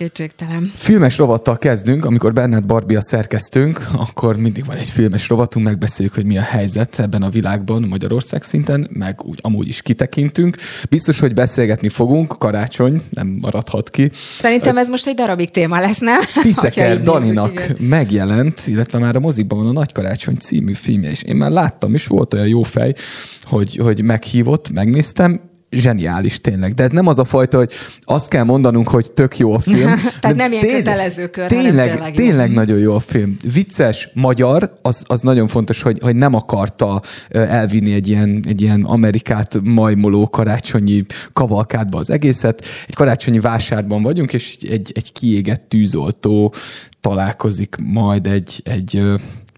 Kétségtelen. 0.00 0.72
Filmes 0.74 1.18
rovattal 1.18 1.56
kezdünk, 1.56 2.04
amikor 2.04 2.32
Bernard 2.32 2.64
Barbie 2.64 2.96
a 2.96 3.00
szerkesztőnk, 3.00 3.86
akkor 3.92 4.36
mindig 4.36 4.64
van 4.64 4.76
egy 4.76 4.88
filmes 4.88 5.28
rovatunk, 5.28 5.66
megbeszéljük, 5.66 6.14
hogy 6.14 6.24
mi 6.24 6.38
a 6.38 6.42
helyzet 6.42 6.98
ebben 6.98 7.22
a 7.22 7.28
világban, 7.28 7.82
Magyarország 7.82 8.42
szinten, 8.42 8.88
meg 8.92 9.22
úgy 9.24 9.38
amúgy 9.42 9.68
is 9.68 9.82
kitekintünk. 9.82 10.56
Biztos, 10.90 11.20
hogy 11.20 11.34
beszélgetni 11.34 11.88
fogunk, 11.88 12.38
karácsony 12.38 13.02
nem 13.10 13.38
maradhat 13.40 13.90
ki. 13.90 14.10
Szerintem 14.38 14.78
ez 14.78 14.88
most 14.88 15.06
egy 15.06 15.14
darabig 15.14 15.50
téma 15.50 15.80
lesz, 15.80 15.98
nem? 15.98 16.20
Tiszeker 16.42 17.02
Daninak 17.02 17.58
nézzük, 17.58 17.88
megjelent, 17.88 18.62
illetve 18.66 18.98
már 18.98 19.16
a 19.16 19.20
mozikban 19.20 19.58
van 19.58 19.68
a 19.68 19.72
Nagy 19.72 19.92
Karácsony 19.92 20.36
című 20.36 20.74
filmje, 20.74 21.10
és 21.10 21.22
én 21.22 21.36
már 21.36 21.50
láttam, 21.50 21.94
és 21.94 22.06
volt 22.06 22.34
olyan 22.34 22.48
jó 22.48 22.62
fej, 22.62 22.94
hogy, 23.42 23.76
hogy 23.76 24.02
meghívott, 24.02 24.70
megnéztem, 24.72 25.49
zseniális 25.70 26.40
tényleg. 26.40 26.74
De 26.74 26.82
ez 26.82 26.90
nem 26.90 27.06
az 27.06 27.18
a 27.18 27.24
fajta, 27.24 27.56
hogy 27.56 27.72
azt 28.00 28.28
kell 28.28 28.44
mondanunk, 28.44 28.88
hogy 28.88 29.12
tök 29.12 29.38
jó 29.38 29.54
a 29.54 29.58
film. 29.70 29.94
Tehát 30.20 30.36
nem 30.36 30.50
ilyen 30.52 30.62
tényleg, 30.62 30.82
kötelező 30.82 31.28
kör, 31.28 31.46
tényleg, 31.46 31.90
tényleg, 31.90 32.14
tényleg 32.14 32.52
nagyon 32.52 32.78
jó 32.78 32.94
a 32.94 33.00
film. 33.00 33.34
Vicces, 33.52 34.10
magyar, 34.14 34.72
az, 34.82 35.04
az 35.08 35.20
nagyon 35.20 35.46
fontos, 35.46 35.82
hogy, 35.82 35.98
hogy 36.00 36.16
nem 36.16 36.34
akarta 36.34 37.02
elvinni 37.28 37.92
egy 37.92 38.08
ilyen, 38.08 38.44
egy 38.48 38.60
ilyen 38.60 38.84
Amerikát 38.84 39.60
majmoló 39.62 40.28
karácsonyi 40.28 41.04
kavalkádba 41.32 41.98
az 41.98 42.10
egészet. 42.10 42.64
Egy 42.86 42.94
karácsonyi 42.94 43.40
vásárban 43.40 44.02
vagyunk, 44.02 44.32
és 44.32 44.56
egy, 44.60 44.92
egy 44.94 45.12
kiégett 45.12 45.68
tűzoltó 45.68 46.54
találkozik 47.00 47.76
majd 47.82 48.26
egy, 48.26 48.60
egy 48.64 49.02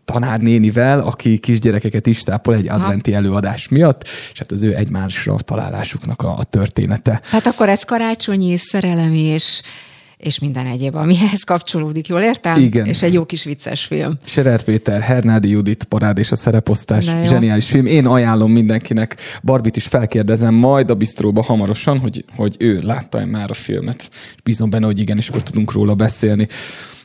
tanárnénivel, 0.05 1.01
aki 1.01 1.39
kisgyerekeket 1.39 2.07
is 2.07 2.23
tápol 2.23 2.55
egy 2.55 2.69
adventi 2.69 3.15
előadás 3.15 3.69
miatt, 3.69 4.03
és 4.33 4.39
hát 4.39 4.53
az 4.53 4.63
ő 4.63 4.75
egymásra 4.77 5.37
találásuknak 5.37 6.23
a, 6.23 6.37
a 6.39 6.45
története. 6.45 7.21
Hát 7.25 7.47
akkor 7.47 7.69
ez 7.69 7.83
karácsonyi, 7.83 8.57
szerelemi 8.57 9.21
és 9.21 9.63
és 10.23 10.39
minden 10.39 10.67
egyéb, 10.67 10.95
amihez 10.95 11.43
kapcsolódik, 11.43 12.09
jól 12.09 12.21
értem? 12.21 12.57
Igen. 12.57 12.87
És 12.87 13.03
egy 13.03 13.13
jó 13.13 13.25
kis 13.25 13.45
vicces 13.45 13.85
film. 13.85 14.19
Serer 14.25 14.63
Péter, 14.63 15.01
Hernádi 15.01 15.49
Judit, 15.49 15.85
parád 15.85 16.19
és 16.19 16.33
a 16.33 16.37
szereposztás, 16.37 17.05
zseniális 17.25 17.71
film. 17.71 17.87
Én 17.87 18.07
ajánlom 18.07 18.53
mindenkinek, 18.53 19.17
Barbit 19.43 19.77
is 19.77 19.87
felkérdezem 19.87 20.55
majd 20.55 20.91
a 20.91 20.95
bistróba 20.95 21.43
hamarosan, 21.43 21.99
hogy, 21.99 22.25
hogy 22.37 22.57
ő 22.59 22.79
látta-e 22.83 23.25
már 23.25 23.51
a 23.51 23.55
filmet. 23.55 24.11
Bízom 24.45 24.71
benne, 24.71 24.87
hogy 24.87 24.99
igen, 24.99 25.17
és 25.17 25.29
akkor 25.29 25.43
tudunk 25.43 25.73
róla 25.73 25.95
beszélni. 25.95 26.49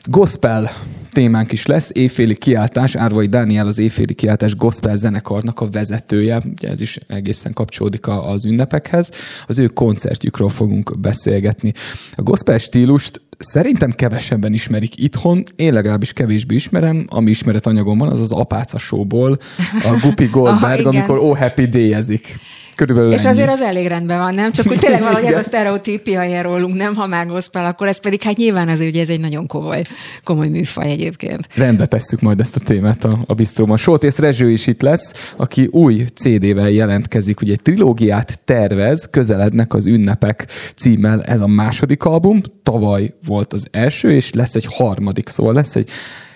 Gospel 0.04 0.70
témánk 1.10 1.52
is 1.52 1.66
lesz, 1.66 1.90
éjféli 1.92 2.36
kiáltás, 2.36 2.94
Árvai 2.94 3.26
Dániel 3.26 3.66
az 3.66 3.78
éjféli 3.78 4.14
kiáltás 4.14 4.56
gospel 4.56 4.96
zenekarnak 4.96 5.60
a 5.60 5.68
vezetője, 5.68 6.40
ugye 6.56 6.68
ez 6.68 6.80
is 6.80 6.98
egészen 7.06 7.52
kapcsolódik 7.52 8.06
az 8.06 8.44
ünnepekhez, 8.44 9.10
az 9.46 9.58
ő 9.58 9.66
koncertjükről 9.66 10.48
fogunk 10.48 11.00
beszélgetni. 11.00 11.72
A 12.14 12.22
gospel 12.22 12.58
stílust 12.58 13.20
szerintem 13.38 13.90
kevesebben 13.90 14.52
ismerik 14.52 15.00
itthon, 15.00 15.42
én 15.56 15.72
legalábbis 15.72 16.12
kevésbé 16.12 16.54
ismerem, 16.54 17.06
ami 17.08 17.30
ismeret 17.30 17.66
anyagom 17.66 17.98
van, 17.98 18.08
az 18.08 18.20
az 18.20 18.32
Apáca 18.32 18.78
Showból, 18.78 19.38
a 19.84 19.98
Guppy 20.02 20.26
Goldberg, 20.26 20.86
Aha, 20.86 20.88
amikor 20.88 21.18
Oh 21.18 21.38
Happy 21.38 21.66
Day-ezik. 21.66 22.38
Körülbelül 22.78 23.12
És 23.12 23.24
ennyi. 23.24 23.32
azért 23.32 23.50
az 23.50 23.60
elég 23.60 23.86
rendben 23.86 24.18
van, 24.18 24.34
nem? 24.34 24.52
Csak 24.52 24.66
úgy 24.66 24.78
tényleg 24.80 25.00
valahogy 25.00 25.32
ez 25.32 25.38
a 25.38 25.42
sztereotípia 25.42 26.42
rólunk, 26.42 26.74
nem? 26.74 26.94
Ha 26.94 27.06
már 27.06 27.26
gospel, 27.26 27.66
akkor 27.66 27.86
ez 27.86 28.00
pedig 28.00 28.22
hát 28.22 28.36
nyilván 28.36 28.68
azért 28.68 28.90
ugye 28.90 29.02
ez 29.02 29.08
egy 29.08 29.20
nagyon 29.20 29.46
komoly, 29.46 29.82
komoly 30.24 30.48
műfaj 30.48 30.90
egyébként. 30.90 31.48
Rendbe 31.54 31.86
tesszük 31.86 32.20
majd 32.20 32.40
ezt 32.40 32.56
a 32.56 32.60
témát 32.60 33.04
a, 33.04 33.18
a 33.26 33.34
bistróban. 33.34 33.76
Soltész 33.76 34.18
Rezső 34.18 34.50
is 34.50 34.66
itt 34.66 34.82
lesz, 34.82 35.32
aki 35.36 35.66
új 35.66 36.04
CD-vel 36.14 36.68
jelentkezik, 36.68 37.40
ugye 37.40 37.52
egy 37.52 37.62
trilógiát 37.62 38.40
tervez, 38.44 39.08
közelednek 39.10 39.74
az 39.74 39.86
ünnepek 39.86 40.46
címmel. 40.76 41.22
Ez 41.22 41.40
a 41.40 41.46
második 41.46 42.04
album, 42.04 42.40
tavaly 42.62 43.14
volt 43.26 43.52
az 43.52 43.68
első, 43.70 44.12
és 44.12 44.32
lesz 44.32 44.54
egy 44.54 44.66
harmadik, 44.70 45.28
szóval 45.28 45.54
lesz 45.54 45.76
egy 45.76 45.88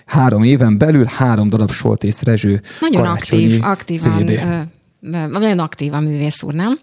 három 0.06 0.42
éven 0.42 0.78
belül 0.78 1.04
három 1.04 1.48
darab 1.48 1.70
Soltész 1.70 2.22
Rezső 2.22 2.60
Nagyon 2.80 3.06
aktív, 3.06 3.58
aktívan 3.62 4.26
CD 4.26 4.40
nagyon 5.10 5.58
aktív 5.58 5.92
a 5.92 6.00
művész 6.00 6.42
úr, 6.42 6.54
nem? 6.54 6.78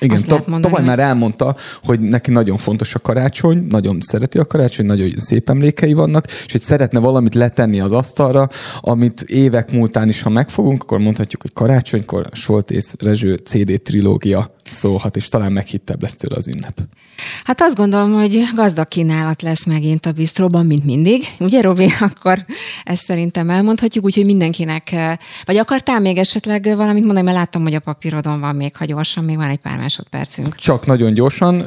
Igen, 0.00 0.24
ta- 0.24 0.60
tavaly 0.60 0.84
már 0.84 0.98
elmondta, 0.98 1.56
hogy 1.82 2.00
neki 2.00 2.30
nagyon 2.30 2.56
fontos 2.56 2.94
a 2.94 2.98
karácsony, 2.98 3.66
nagyon 3.68 3.98
szereti 4.00 4.38
a 4.38 4.44
karácsony, 4.44 4.86
nagyon 4.86 5.12
szép 5.16 5.50
emlékei 5.50 5.92
vannak, 5.92 6.26
és 6.26 6.52
hogy 6.52 6.60
szeretne 6.60 6.98
valamit 6.98 7.34
letenni 7.34 7.80
az 7.80 7.92
asztalra, 7.92 8.48
amit 8.80 9.20
évek 9.20 9.72
múltán 9.72 10.08
is, 10.08 10.22
ha 10.22 10.30
megfogunk, 10.30 10.82
akkor 10.82 10.98
mondhatjuk, 10.98 11.42
hogy 11.42 11.52
karácsonykor 11.52 12.28
Soltész 12.32 12.94
Rezső 12.98 13.34
CD 13.34 13.82
trilógia 13.82 14.54
szólhat, 14.70 15.16
és 15.16 15.28
talán 15.28 15.52
meghittebb 15.52 16.02
lesz 16.02 16.16
tőle 16.16 16.36
az 16.36 16.48
ünnep. 16.48 16.80
Hát 17.44 17.60
azt 17.60 17.74
gondolom, 17.74 18.12
hogy 18.12 18.42
gazdag 18.54 18.88
kínálat 18.88 19.42
lesz 19.42 19.64
megint 19.64 20.06
a 20.06 20.12
bistróban, 20.12 20.66
mint 20.66 20.84
mindig. 20.84 21.24
Ugye, 21.38 21.60
Robi, 21.60 21.86
akkor 22.08 22.44
ezt 22.84 23.04
szerintem 23.04 23.50
elmondhatjuk, 23.50 24.04
úgyhogy 24.04 24.24
mindenkinek, 24.24 24.94
vagy 25.44 25.56
akartál 25.56 26.00
még 26.00 26.18
esetleg 26.18 26.64
valamit 26.76 27.04
mondani, 27.04 27.24
mert 27.24 27.36
láttam, 27.36 27.62
hogy 27.62 27.74
a 27.74 27.80
papírodon 27.80 28.40
van 28.40 28.56
még, 28.56 28.76
ha 28.76 28.84
gyorsan, 28.84 29.24
még 29.24 29.36
van 29.36 29.48
egy 29.48 29.58
pár 29.58 29.78
másodpercünk. 29.88 30.54
Csak 30.54 30.86
nagyon 30.86 31.14
gyorsan, 31.14 31.66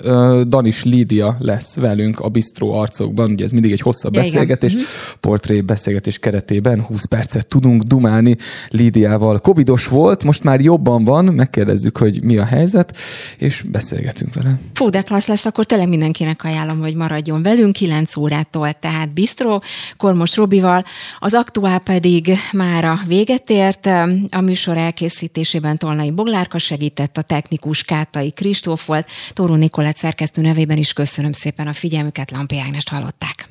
Danis 0.50 0.84
Lídia 0.84 1.36
lesz 1.40 1.76
velünk 1.76 2.20
a 2.20 2.30
bistró 2.30 2.74
arcokban, 2.74 3.32
ugye 3.32 3.44
ez 3.44 3.52
mindig 3.52 3.72
egy 3.72 3.82
hosszabb 3.82 4.16
ja, 4.16 4.22
beszélgetés, 4.22 4.72
igen. 4.72 4.84
Mhm. 4.84 5.20
portré 5.20 5.62
beszélgetés 5.62 6.20
keretében 6.20 6.82
20 6.82 7.06
percet 7.06 7.48
tudunk 7.48 7.82
dumálni 7.82 8.36
Lídiával. 8.70 9.40
Covidos 9.40 9.88
volt, 9.88 10.24
most 10.24 10.44
már 10.44 10.60
jobban 10.60 11.04
van, 11.04 11.26
megkérdezzük, 11.26 11.98
hogy 11.98 12.24
mi 12.24 12.38
a 12.38 12.46
helyzet, 12.46 12.98
és 13.38 13.64
beszélgetünk 13.72 14.34
vele. 14.34 14.60
Fú, 14.74 14.90
de 14.90 15.02
klassz 15.02 15.28
lesz, 15.28 15.46
akkor 15.46 15.66
tényleg 15.66 15.88
mindenkinek 15.88 16.44
ajánlom, 16.44 16.80
hogy 16.80 16.96
maradjon 16.96 17.42
velünk 17.42 17.74
9 17.74 18.16
órától, 18.18 18.72
tehát 18.74 19.14
bistró, 19.14 19.64
Kormos 19.98 20.36
Robival. 20.36 20.84
Az 21.20 21.34
aktuál 21.34 21.80
pedig 21.80 22.32
már 22.52 22.86
a 22.86 23.00
véget 23.08 23.50
ért, 23.50 23.86
a 24.30 24.42
műsor 24.42 24.78
elkészítésében 24.78 25.78
Tolnai 25.78 26.12
Boglárka 26.12 26.58
segített, 26.58 27.18
a 27.18 27.22
technikus 27.22 27.84
Kátai 28.12 28.32
Kristóf 28.32 28.86
volt, 28.86 29.08
Tóró 29.34 29.56
Nikolett 29.56 29.96
szerkesztő 29.96 30.42
nevében 30.42 30.78
is 30.78 30.94
köszönöm 30.94 31.32
szépen 31.32 31.68
a 31.68 31.74
figyelmüket, 31.74 32.32
Lampi 32.32 32.60
Ágnest 32.60 32.90
hallották. 32.90 33.50